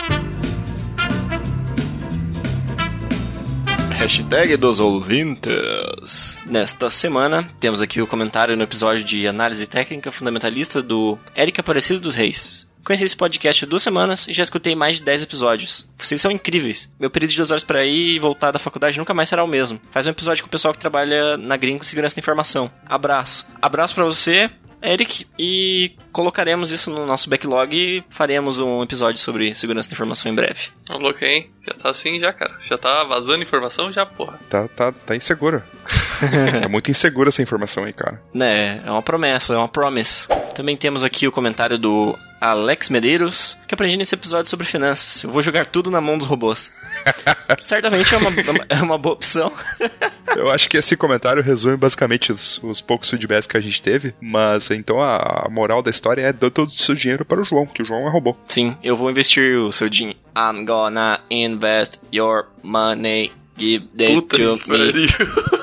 Hashtag 4.04 4.58
dos 4.58 4.80
ouvintes. 4.80 6.36
Nesta 6.46 6.90
semana, 6.90 7.48
temos 7.58 7.80
aqui 7.80 8.02
o 8.02 8.06
comentário 8.06 8.54
no 8.54 8.62
episódio 8.62 9.02
de 9.02 9.26
análise 9.26 9.66
técnica 9.66 10.12
fundamentalista 10.12 10.82
do 10.82 11.18
Eric 11.34 11.58
Aparecido 11.58 12.00
dos 12.00 12.14
Reis. 12.14 12.70
Conheci 12.84 13.04
esse 13.04 13.16
podcast 13.16 13.64
há 13.64 13.68
duas 13.68 13.82
semanas 13.82 14.28
e 14.28 14.34
já 14.34 14.42
escutei 14.42 14.74
mais 14.74 14.96
de 14.96 15.04
10 15.04 15.22
episódios. 15.22 15.90
Vocês 15.98 16.20
são 16.20 16.30
incríveis. 16.30 16.92
Meu 17.00 17.08
período 17.08 17.30
de 17.30 17.36
duas 17.38 17.50
horas 17.50 17.64
para 17.64 17.84
ir 17.84 18.16
e 18.16 18.18
voltar 18.18 18.50
da 18.50 18.58
faculdade 18.58 18.98
nunca 18.98 19.14
mais 19.14 19.30
será 19.30 19.42
o 19.42 19.48
mesmo. 19.48 19.80
Faz 19.90 20.06
um 20.06 20.10
episódio 20.10 20.44
com 20.44 20.48
o 20.48 20.50
pessoal 20.50 20.74
que 20.74 20.80
trabalha 20.80 21.38
na 21.38 21.56
Green 21.56 21.78
com 21.78 21.84
segurança 21.84 22.14
da 22.14 22.20
informação. 22.20 22.70
Abraço. 22.84 23.46
Abraço 23.62 23.94
para 23.94 24.04
você, 24.04 24.50
Eric, 24.82 25.26
e 25.38 25.92
colocaremos 26.12 26.70
isso 26.70 26.90
no 26.90 27.06
nosso 27.06 27.30
backlog 27.30 27.74
e 27.74 28.04
faremos 28.10 28.58
um 28.58 28.82
episódio 28.82 29.18
sobre 29.18 29.54
segurança 29.54 29.88
da 29.88 29.94
informação 29.94 30.30
em 30.30 30.34
breve. 30.34 30.68
Tá 30.86 30.94
louco, 30.96 31.24
hein? 31.24 31.50
Já 31.66 31.72
tá 31.72 31.88
assim 31.88 32.20
já, 32.20 32.34
cara. 32.34 32.54
Já 32.60 32.76
tá 32.76 33.02
vazando 33.04 33.42
informação 33.42 33.90
já, 33.90 34.04
porra. 34.04 34.38
Tá, 34.50 34.68
tá, 34.68 34.92
tá 34.92 35.16
insegura. 35.16 35.66
é 36.62 36.68
muito 36.68 36.90
insegura 36.90 37.30
essa 37.30 37.40
informação 37.40 37.84
aí, 37.84 37.94
cara. 37.94 38.22
Né, 38.34 38.82
é 38.84 38.90
uma 38.90 39.02
promessa, 39.02 39.54
é 39.54 39.56
uma 39.56 39.68
promise. 39.68 40.28
Também 40.54 40.76
temos 40.76 41.02
aqui 41.02 41.26
o 41.26 41.32
comentário 41.32 41.78
do 41.78 42.16
Alex 42.44 42.90
Medeiros, 42.90 43.56
que 43.66 43.74
aprendi 43.74 43.96
nesse 43.96 44.14
episódio 44.14 44.50
sobre 44.50 44.66
finanças. 44.66 45.24
Eu 45.24 45.30
vou 45.30 45.40
jogar 45.40 45.64
tudo 45.64 45.90
na 45.90 45.98
mão 45.98 46.18
dos 46.18 46.26
robôs. 46.26 46.74
Certamente 47.58 48.14
é 48.14 48.18
uma, 48.18 48.30
é 48.68 48.82
uma 48.82 48.98
boa 48.98 49.14
opção. 49.14 49.50
Eu 50.36 50.50
acho 50.50 50.68
que 50.68 50.76
esse 50.76 50.96
comentário 50.96 51.42
resume 51.42 51.76
basicamente 51.76 52.32
os, 52.32 52.62
os 52.62 52.80
poucos 52.80 53.08
feedbacks 53.08 53.46
que 53.46 53.56
a 53.56 53.60
gente 53.60 53.80
teve, 53.80 54.14
mas 54.20 54.70
então 54.70 55.00
a, 55.00 55.46
a 55.46 55.48
moral 55.48 55.82
da 55.82 55.90
história 55.90 56.22
é 56.22 56.32
dar 56.32 56.50
todo 56.50 56.68
o 56.68 56.78
seu 56.78 56.94
dinheiro 56.94 57.24
para 57.24 57.40
o 57.40 57.44
João, 57.44 57.66
que 57.66 57.82
o 57.82 57.84
João 57.84 58.06
é 58.06 58.10
robô. 58.10 58.36
Sim, 58.48 58.76
eu 58.82 58.96
vou 58.96 59.10
investir 59.10 59.56
o 59.58 59.72
seu 59.72 59.88
dinheiro. 59.88 60.18
I'm 60.36 60.64
gonna 60.64 61.20
invest 61.30 62.00
your 62.12 62.48
money. 62.62 63.32
Give 63.56 63.86
it 63.98 64.14
Puta 64.14 64.36
to 64.36 64.70
me. 64.70 65.06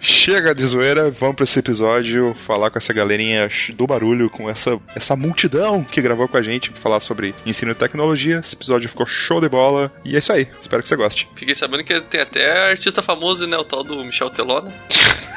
Chega 0.00 0.54
de 0.54 0.64
zoeira, 0.64 1.10
vamos 1.10 1.36
para 1.36 1.44
esse 1.44 1.58
episódio 1.58 2.34
falar 2.34 2.70
com 2.70 2.78
essa 2.78 2.92
galerinha 2.92 3.48
do 3.74 3.86
barulho, 3.86 4.30
com 4.30 4.48
essa, 4.48 4.78
essa 4.94 5.16
multidão 5.16 5.84
que 5.84 6.00
gravou 6.00 6.28
com 6.28 6.36
a 6.36 6.42
gente 6.42 6.70
pra 6.70 6.80
falar 6.80 7.00
sobre 7.00 7.34
ensino 7.44 7.72
e 7.72 7.74
tecnologia. 7.74 8.38
Esse 8.38 8.54
episódio 8.54 8.88
ficou 8.88 9.06
show 9.06 9.40
de 9.40 9.48
bola 9.48 9.92
e 10.04 10.16
é 10.16 10.18
isso 10.18 10.32
aí. 10.32 10.48
Espero 10.60 10.82
que 10.82 10.88
você 10.88 10.96
goste. 10.96 11.28
Fiquei 11.34 11.54
sabendo 11.54 11.84
que 11.84 12.00
tem 12.00 12.20
até 12.20 12.70
artista 12.70 13.02
famoso, 13.02 13.46
né? 13.46 13.56
O 13.56 13.64
tal 13.64 13.82
do 13.82 14.02
Michel 14.04 14.30
Teló, 14.30 14.62
né? 14.62 14.72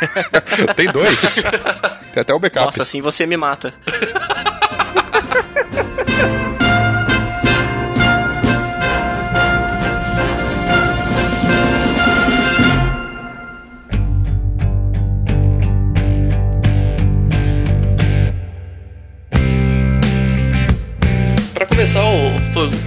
Tem 0.76 0.92
dois. 0.92 1.36
Tem 2.14 2.22
até 2.22 2.34
o 2.34 2.40
backup. 2.40 2.68
Nossa, 2.68 2.84
assim 2.84 3.02
você 3.02 3.26
me 3.26 3.38
mata. 3.38 3.74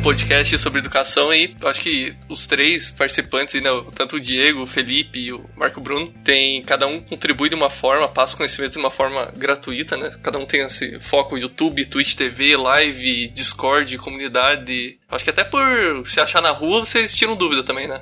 podcast 0.03 0.59
sobre 0.59 0.81
educação 0.81 1.31
aí, 1.31 1.55
eu 1.61 1.69
acho 1.69 1.81
que 1.81 2.13
os 2.29 2.47
três 2.47 2.91
participantes, 2.91 3.63
né, 3.63 3.71
tanto 3.95 4.17
o 4.17 4.21
Diego, 4.21 4.63
o 4.63 4.67
Felipe 4.67 5.21
e 5.21 5.33
o 5.33 5.45
Marco 5.57 5.81
Bruno, 5.81 6.13
tem 6.25 6.61
cada 6.63 6.89
um 6.89 7.01
contribui 7.01 7.49
de 7.49 7.55
uma 7.55 7.71
forma, 7.71 8.09
passa 8.09 8.35
o 8.35 8.37
conhecimento 8.37 8.73
de 8.73 8.79
uma 8.79 8.91
forma 8.91 9.33
gratuita, 9.37 9.97
né? 9.97 10.11
Cada 10.21 10.39
um 10.39 10.45
tem 10.45 10.63
esse 10.63 10.99
foco 10.99 11.39
YouTube, 11.39 11.87
Twitch 11.87 12.15
TV, 12.15 12.57
live, 12.57 13.29
Discord, 13.29 13.97
comunidade. 13.99 14.99
Acho 15.09 15.25
que 15.25 15.31
até 15.31 15.45
por 15.45 15.61
se 16.07 16.19
achar 16.21 16.41
na 16.41 16.51
rua, 16.51 16.81
vocês 16.81 17.15
tiram 17.15 17.37
dúvida 17.37 17.63
também, 17.63 17.87
né? 17.87 18.01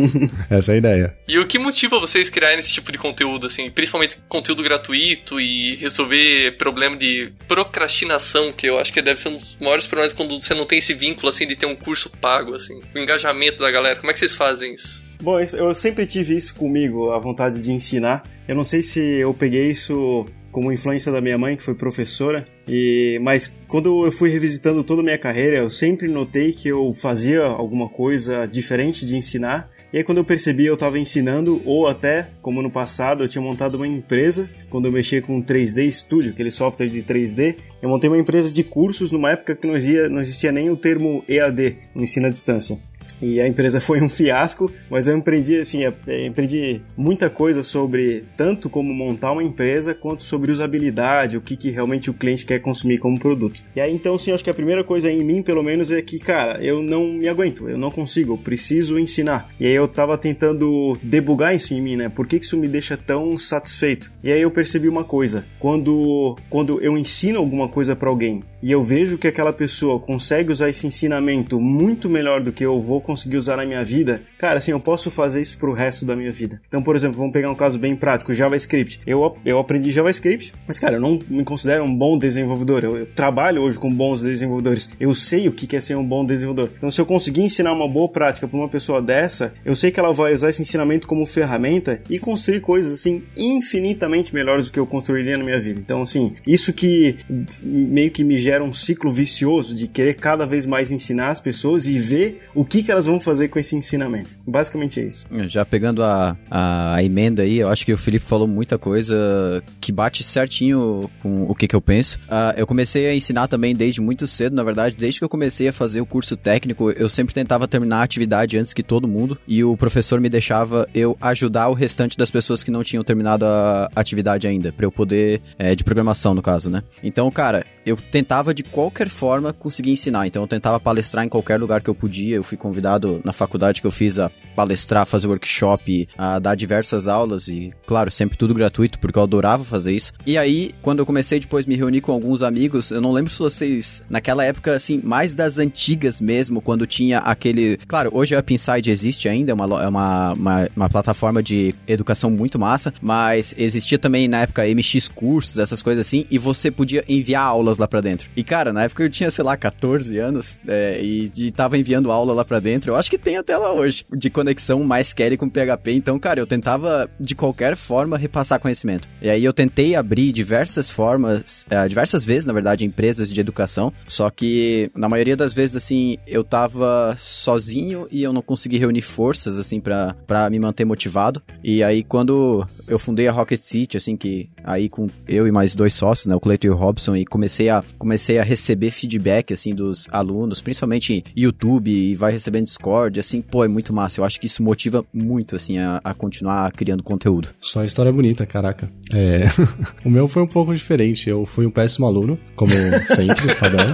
Essa 0.48 0.72
é 0.72 0.74
a 0.74 0.78
ideia. 0.78 1.16
E 1.28 1.38
o 1.38 1.46
que 1.46 1.58
motiva 1.58 2.00
vocês 2.00 2.30
criarem 2.30 2.58
esse 2.58 2.72
tipo 2.72 2.90
de 2.90 2.96
conteúdo, 2.96 3.46
assim, 3.46 3.70
principalmente 3.70 4.16
conteúdo 4.26 4.62
gratuito 4.62 5.38
e 5.38 5.76
resolver 5.76 6.56
problema 6.56 6.96
de 6.96 7.30
procrastinação, 7.46 8.52
que 8.52 8.66
eu 8.66 8.80
acho 8.80 8.90
que 8.90 9.02
deve 9.02 9.20
ser 9.20 9.28
um 9.28 9.36
dos 9.36 9.58
maiores 9.60 9.86
problemas 9.86 10.14
quando 10.14 10.40
você 10.40 10.54
não 10.54 10.64
tem 10.64 10.78
esse 10.78 10.94
vínculo, 10.94 11.28
assim, 11.36 11.46
de 11.46 11.54
ter 11.54 11.66
um 11.66 11.76
curso 11.76 12.10
pago, 12.10 12.54
assim, 12.54 12.80
o 12.94 12.98
engajamento 12.98 13.58
da 13.60 13.70
galera. 13.70 13.96
Como 13.96 14.10
é 14.10 14.12
que 14.12 14.18
vocês 14.18 14.34
fazem 14.34 14.74
isso? 14.74 15.04
Bom, 15.22 15.38
eu 15.40 15.74
sempre 15.74 16.06
tive 16.06 16.36
isso 16.36 16.54
comigo, 16.54 17.10
a 17.10 17.18
vontade 17.18 17.62
de 17.62 17.72
ensinar. 17.72 18.24
Eu 18.46 18.54
não 18.54 18.64
sei 18.64 18.82
se 18.82 19.00
eu 19.00 19.32
peguei 19.32 19.70
isso 19.70 20.26
como 20.50 20.72
influência 20.72 21.12
da 21.12 21.20
minha 21.20 21.36
mãe, 21.36 21.56
que 21.56 21.62
foi 21.62 21.74
professora, 21.74 22.46
e 22.66 23.18
mas 23.22 23.54
quando 23.68 24.06
eu 24.06 24.10
fui 24.10 24.30
revisitando 24.30 24.82
toda 24.82 25.02
a 25.02 25.04
minha 25.04 25.18
carreira, 25.18 25.58
eu 25.58 25.68
sempre 25.68 26.08
notei 26.08 26.52
que 26.52 26.68
eu 26.68 26.94
fazia 26.94 27.42
alguma 27.44 27.90
coisa 27.90 28.46
diferente 28.46 29.04
de 29.04 29.16
ensinar. 29.16 29.70
E 29.92 29.98
aí 29.98 30.04
quando 30.04 30.18
eu 30.18 30.24
percebi 30.24 30.66
eu 30.66 30.74
estava 30.74 30.98
ensinando, 30.98 31.62
ou 31.64 31.86
até, 31.86 32.28
como 32.42 32.62
no 32.62 32.70
passado, 32.70 33.24
eu 33.24 33.28
tinha 33.28 33.42
montado 33.42 33.76
uma 33.76 33.86
empresa, 33.86 34.48
quando 34.68 34.86
eu 34.86 34.92
mexia 34.92 35.22
com 35.22 35.42
3D 35.42 35.90
Studio, 35.90 36.32
aquele 36.32 36.50
software 36.50 36.88
de 36.88 37.02
3D, 37.02 37.56
eu 37.80 37.88
montei 37.88 38.10
uma 38.10 38.18
empresa 38.18 38.50
de 38.52 38.64
cursos 38.64 39.12
numa 39.12 39.30
época 39.30 39.54
que 39.54 39.66
não 39.66 39.76
existia, 39.76 40.08
não 40.08 40.20
existia 40.20 40.52
nem 40.52 40.70
o 40.70 40.76
termo 40.76 41.24
EAD, 41.28 41.76
no 41.94 42.02
ensino 42.02 42.26
à 42.26 42.30
distância. 42.30 42.78
E 43.20 43.40
a 43.40 43.48
empresa 43.48 43.80
foi 43.80 44.00
um 44.00 44.08
fiasco, 44.08 44.70
mas 44.90 45.06
eu 45.06 45.16
aprendi 45.16 45.56
assim, 45.56 45.84
eu 45.84 45.94
aprendi 46.28 46.80
muita 46.96 47.28
coisa 47.30 47.62
sobre 47.62 48.24
tanto 48.36 48.68
como 48.68 48.92
montar 48.92 49.32
uma 49.32 49.42
empresa 49.42 49.94
quanto 49.94 50.24
sobre 50.24 50.52
usabilidade, 50.52 51.36
o 51.36 51.40
que, 51.40 51.56
que 51.56 51.70
realmente 51.70 52.10
o 52.10 52.14
cliente 52.14 52.46
quer 52.46 52.60
consumir 52.60 52.98
como 52.98 53.18
produto. 53.18 53.62
E 53.74 53.80
aí 53.80 53.94
então 53.94 54.16
eu 54.26 54.34
acho 54.34 54.44
que 54.44 54.50
a 54.50 54.54
primeira 54.54 54.84
coisa 54.84 55.10
em 55.10 55.24
mim, 55.24 55.42
pelo 55.42 55.62
menos, 55.62 55.92
é 55.92 56.00
que, 56.02 56.18
cara, 56.18 56.62
eu 56.64 56.82
não 56.82 57.06
me 57.06 57.28
aguento, 57.28 57.68
eu 57.68 57.78
não 57.78 57.90
consigo, 57.90 58.34
eu 58.34 58.38
preciso 58.38 58.98
ensinar. 58.98 59.48
E 59.58 59.66
aí 59.66 59.74
eu 59.74 59.88
tava 59.88 60.16
tentando 60.18 60.98
debugar 61.02 61.54
isso 61.54 61.74
em 61.74 61.80
mim, 61.80 61.96
né? 61.96 62.08
Por 62.08 62.26
que, 62.26 62.38
que 62.38 62.44
isso 62.44 62.56
me 62.56 62.68
deixa 62.68 62.96
tão 62.96 63.38
satisfeito? 63.38 64.12
E 64.22 64.32
aí 64.32 64.40
eu 64.40 64.50
percebi 64.50 64.88
uma 64.88 65.04
coisa, 65.04 65.44
quando 65.58 66.36
quando 66.50 66.80
eu 66.82 66.96
ensino 66.96 67.38
alguma 67.38 67.68
coisa 67.68 67.94
para 67.94 68.08
alguém 68.08 68.42
e 68.66 68.72
eu 68.72 68.82
vejo 68.82 69.16
que 69.16 69.28
aquela 69.28 69.52
pessoa 69.52 70.00
consegue 70.00 70.50
usar 70.50 70.68
esse 70.68 70.88
ensinamento 70.88 71.60
muito 71.60 72.10
melhor 72.10 72.40
do 72.40 72.50
que 72.50 72.66
eu 72.66 72.80
vou 72.80 73.00
conseguir 73.00 73.36
usar 73.36 73.58
na 73.58 73.64
minha 73.64 73.84
vida, 73.84 74.22
cara, 74.36 74.58
assim, 74.58 74.72
eu 74.72 74.80
posso 74.80 75.08
fazer 75.08 75.40
isso 75.40 75.56
pro 75.56 75.72
resto 75.72 76.04
da 76.04 76.16
minha 76.16 76.32
vida. 76.32 76.60
Então, 76.66 76.82
por 76.82 76.96
exemplo, 76.96 77.16
vamos 77.16 77.32
pegar 77.32 77.48
um 77.48 77.54
caso 77.54 77.78
bem 77.78 77.94
prático, 77.94 78.34
JavaScript. 78.34 78.98
Eu, 79.06 79.36
eu 79.44 79.60
aprendi 79.60 79.92
JavaScript, 79.92 80.52
mas, 80.66 80.80
cara, 80.80 80.96
eu 80.96 81.00
não 81.00 81.16
me 81.28 81.44
considero 81.44 81.84
um 81.84 81.96
bom 81.96 82.18
desenvolvedor. 82.18 82.82
Eu, 82.82 82.96
eu 82.96 83.06
trabalho 83.06 83.62
hoje 83.62 83.78
com 83.78 83.88
bons 83.88 84.20
desenvolvedores. 84.20 84.90
Eu 84.98 85.14
sei 85.14 85.46
o 85.46 85.52
que 85.52 85.76
é 85.76 85.80
ser 85.80 85.94
um 85.94 86.04
bom 86.04 86.24
desenvolvedor. 86.24 86.72
Então, 86.76 86.90
se 86.90 87.00
eu 87.00 87.06
conseguir 87.06 87.42
ensinar 87.42 87.72
uma 87.72 87.86
boa 87.86 88.08
prática 88.08 88.48
para 88.48 88.58
uma 88.58 88.68
pessoa 88.68 89.00
dessa, 89.00 89.54
eu 89.64 89.76
sei 89.76 89.92
que 89.92 90.00
ela 90.00 90.12
vai 90.12 90.32
usar 90.32 90.50
esse 90.50 90.60
ensinamento 90.60 91.06
como 91.06 91.24
ferramenta 91.24 92.02
e 92.10 92.18
construir 92.18 92.62
coisas, 92.62 92.94
assim, 92.94 93.22
infinitamente 93.36 94.34
melhores 94.34 94.66
do 94.66 94.72
que 94.72 94.80
eu 94.80 94.86
construiria 94.88 95.38
na 95.38 95.44
minha 95.44 95.60
vida. 95.60 95.78
Então, 95.78 96.02
assim, 96.02 96.34
isso 96.44 96.72
que 96.72 97.18
meio 97.62 98.10
que 98.10 98.24
me 98.24 98.36
gera 98.36 98.55
um 98.64 98.74
ciclo 98.74 99.10
vicioso 99.10 99.74
de 99.74 99.86
querer 99.86 100.14
cada 100.14 100.46
vez 100.46 100.66
mais 100.66 100.90
ensinar 100.92 101.30
as 101.30 101.40
pessoas 101.40 101.86
e 101.86 101.98
ver 101.98 102.42
o 102.54 102.64
que, 102.64 102.82
que 102.82 102.90
elas 102.90 103.06
vão 103.06 103.20
fazer 103.20 103.48
com 103.48 103.58
esse 103.58 103.76
ensinamento. 103.76 104.30
Basicamente 104.46 105.00
é 105.00 105.04
isso. 105.04 105.26
Já 105.48 105.64
pegando 105.64 106.02
a, 106.02 106.36
a, 106.50 106.94
a 106.96 107.02
emenda 107.02 107.42
aí, 107.42 107.58
eu 107.58 107.68
acho 107.68 107.84
que 107.84 107.92
o 107.92 107.98
Felipe 107.98 108.24
falou 108.24 108.46
muita 108.46 108.78
coisa 108.78 109.62
que 109.80 109.92
bate 109.92 110.22
certinho 110.22 111.10
com 111.22 111.44
o 111.44 111.54
que, 111.54 111.68
que 111.68 111.76
eu 111.76 111.80
penso. 111.80 112.18
Ah, 112.28 112.54
eu 112.56 112.66
comecei 112.66 113.06
a 113.06 113.14
ensinar 113.14 113.48
também 113.48 113.74
desde 113.74 114.00
muito 114.00 114.26
cedo, 114.26 114.54
na 114.54 114.62
verdade, 114.62 114.96
desde 114.96 115.20
que 115.20 115.24
eu 115.24 115.28
comecei 115.28 115.68
a 115.68 115.72
fazer 115.72 116.00
o 116.00 116.06
curso 116.06 116.36
técnico, 116.36 116.90
eu 116.90 117.08
sempre 117.08 117.34
tentava 117.34 117.66
terminar 117.68 117.98
a 117.98 118.02
atividade 118.02 118.58
antes 118.58 118.72
que 118.72 118.82
todo 118.82 119.08
mundo 119.08 119.38
e 119.46 119.62
o 119.62 119.76
professor 119.76 120.20
me 120.20 120.28
deixava 120.28 120.88
eu 120.94 121.16
ajudar 121.20 121.68
o 121.68 121.74
restante 121.74 122.16
das 122.16 122.30
pessoas 122.30 122.62
que 122.62 122.70
não 122.70 122.82
tinham 122.82 123.02
terminado 123.04 123.44
a 123.44 123.90
atividade 123.94 124.46
ainda, 124.46 124.72
para 124.72 124.84
eu 124.84 124.92
poder, 124.92 125.40
é, 125.58 125.74
de 125.74 125.84
programação 125.84 126.34
no 126.34 126.42
caso, 126.42 126.70
né? 126.70 126.82
Então, 127.02 127.30
cara, 127.30 127.64
eu 127.84 127.96
tentava 127.96 128.35
de 128.54 128.62
qualquer 128.62 129.08
forma 129.08 129.52
conseguir 129.52 129.90
ensinar. 129.90 130.26
Então 130.26 130.42
eu 130.42 130.48
tentava 130.48 130.78
palestrar 130.80 131.24
em 131.24 131.28
qualquer 131.28 131.58
lugar 131.58 131.80
que 131.80 131.90
eu 131.90 131.94
podia. 131.94 132.36
Eu 132.36 132.44
fui 132.44 132.56
convidado 132.56 133.20
na 133.24 133.32
faculdade 133.32 133.80
que 133.80 133.86
eu 133.86 133.90
fiz 133.90 134.18
a 134.18 134.30
palestrar, 134.54 135.06
fazer 135.06 135.28
workshop, 135.28 136.08
a 136.16 136.38
dar 136.38 136.54
diversas 136.54 137.06
aulas 137.06 137.46
e, 137.48 137.72
claro, 137.86 138.10
sempre 138.10 138.38
tudo 138.38 138.54
gratuito, 138.54 138.98
porque 138.98 139.18
eu 139.18 139.22
adorava 139.22 139.64
fazer 139.64 139.92
isso. 139.92 140.12
E 140.24 140.38
aí, 140.38 140.70
quando 140.80 141.00
eu 141.00 141.06
comecei 141.06 141.38
depois 141.38 141.66
me 141.66 141.76
reunir 141.76 142.00
com 142.00 142.12
alguns 142.12 142.42
amigos, 142.42 142.90
eu 142.90 143.00
não 143.00 143.12
lembro 143.12 143.30
se 143.30 143.38
vocês, 143.38 144.02
naquela 144.08 144.44
época, 144.44 144.74
assim, 144.74 145.00
mais 145.04 145.34
das 145.34 145.58
antigas 145.58 146.20
mesmo, 146.20 146.60
quando 146.60 146.86
tinha 146.86 147.18
aquele. 147.18 147.76
Claro, 147.86 148.10
hoje 148.14 148.34
a 148.34 148.40
Upside 148.40 148.90
existe 148.90 149.28
ainda, 149.28 149.52
é 149.52 149.54
uma, 149.54 149.82
é 149.82 149.88
uma, 149.88 150.32
uma, 150.32 150.68
uma 150.74 150.88
plataforma 150.88 151.42
de 151.42 151.74
educação 151.86 152.30
muito 152.30 152.58
massa, 152.58 152.92
mas 153.02 153.54
existia 153.58 153.98
também 153.98 154.26
na 154.26 154.42
época 154.42 154.62
MX 154.62 155.08
Cursos, 155.08 155.58
essas 155.58 155.82
coisas 155.82 156.06
assim, 156.06 156.24
e 156.30 156.38
você 156.38 156.70
podia 156.70 157.04
enviar 157.08 157.44
aulas 157.44 157.78
lá 157.78 157.86
pra 157.86 158.00
dentro. 158.00 158.25
E 158.34 158.44
cara, 158.44 158.72
na 158.72 158.84
época 158.84 159.02
eu 159.02 159.10
tinha, 159.10 159.30
sei 159.30 159.44
lá, 159.44 159.56
14 159.56 160.18
anos 160.18 160.58
é, 160.66 161.00
e, 161.02 161.30
e 161.36 161.50
tava 161.50 161.78
enviando 161.78 162.10
aula 162.10 162.32
lá 162.32 162.44
pra 162.44 162.60
dentro. 162.60 162.90
Eu 162.90 162.96
acho 162.96 163.10
que 163.10 163.18
tem 163.18 163.36
até 163.36 163.56
lá 163.56 163.72
hoje, 163.72 164.04
de 164.12 164.30
conexão 164.30 164.82
mais 164.82 165.06
MySQL 165.06 165.36
com 165.38 165.48
PHP. 165.48 165.92
Então, 165.92 166.18
cara, 166.18 166.40
eu 166.40 166.46
tentava 166.46 167.08
de 167.18 167.34
qualquer 167.34 167.76
forma 167.76 168.18
repassar 168.18 168.58
conhecimento. 168.58 169.08
E 169.20 169.28
aí 169.28 169.44
eu 169.44 169.52
tentei 169.52 169.94
abrir 169.94 170.32
diversas 170.32 170.90
formas, 170.90 171.64
é, 171.70 171.86
diversas 171.86 172.24
vezes, 172.24 172.46
na 172.46 172.52
verdade, 172.52 172.84
empresas 172.84 173.30
de 173.30 173.40
educação. 173.40 173.92
Só 174.06 174.30
que 174.30 174.90
na 174.94 175.08
maioria 175.08 175.36
das 175.36 175.52
vezes, 175.52 175.76
assim, 175.76 176.18
eu 176.26 176.42
tava 176.42 177.14
sozinho 177.18 178.06
e 178.10 178.22
eu 178.22 178.32
não 178.32 178.42
consegui 178.42 178.78
reunir 178.78 179.02
forças, 179.02 179.58
assim, 179.58 179.80
pra 179.80 180.14
me 180.50 180.58
manter 180.58 180.84
motivado. 180.84 181.42
E 181.62 181.82
aí 181.82 182.02
quando 182.02 182.66
eu 182.88 182.98
fundei 182.98 183.28
a 183.28 183.32
Rocket 183.32 183.60
City, 183.60 183.96
assim, 183.96 184.16
que 184.16 184.48
aí 184.64 184.88
com 184.88 185.08
eu 185.28 185.46
e 185.46 185.52
mais 185.52 185.74
dois 185.74 185.94
sócios, 185.94 186.26
né, 186.26 186.34
o 186.34 186.40
Cleiton 186.40 186.68
e 186.68 186.70
o 186.70 186.74
Robson, 186.74 187.16
e 187.16 187.24
comecei 187.24 187.68
a, 187.68 187.84
comecei 187.98 188.15
a 188.38 188.42
receber 188.42 188.90
feedback, 188.90 189.52
assim, 189.52 189.74
dos 189.74 190.08
alunos, 190.10 190.60
principalmente 190.60 191.24
YouTube, 191.36 191.90
e 191.90 192.14
vai 192.14 192.32
recebendo 192.32 192.64
Discord, 192.64 193.20
assim, 193.20 193.40
pô, 193.40 193.64
é 193.64 193.68
muito 193.68 193.92
massa. 193.92 194.20
Eu 194.20 194.24
acho 194.24 194.40
que 194.40 194.46
isso 194.46 194.62
motiva 194.62 195.04
muito, 195.12 195.56
assim, 195.56 195.78
a, 195.78 196.00
a 196.02 196.14
continuar 196.14 196.72
criando 196.72 197.02
conteúdo. 197.02 197.48
Só 197.60 197.82
história 197.84 198.12
bonita, 198.12 198.46
caraca. 198.46 198.90
É. 199.12 199.42
o 200.04 200.10
meu 200.10 200.28
foi 200.28 200.42
um 200.42 200.46
pouco 200.46 200.74
diferente. 200.74 201.28
Eu 201.28 201.46
fui 201.46 201.66
um 201.66 201.70
péssimo 201.70 202.06
aluno, 202.06 202.38
como 202.54 202.72
sempre, 203.14 203.54
padrão. 203.54 203.86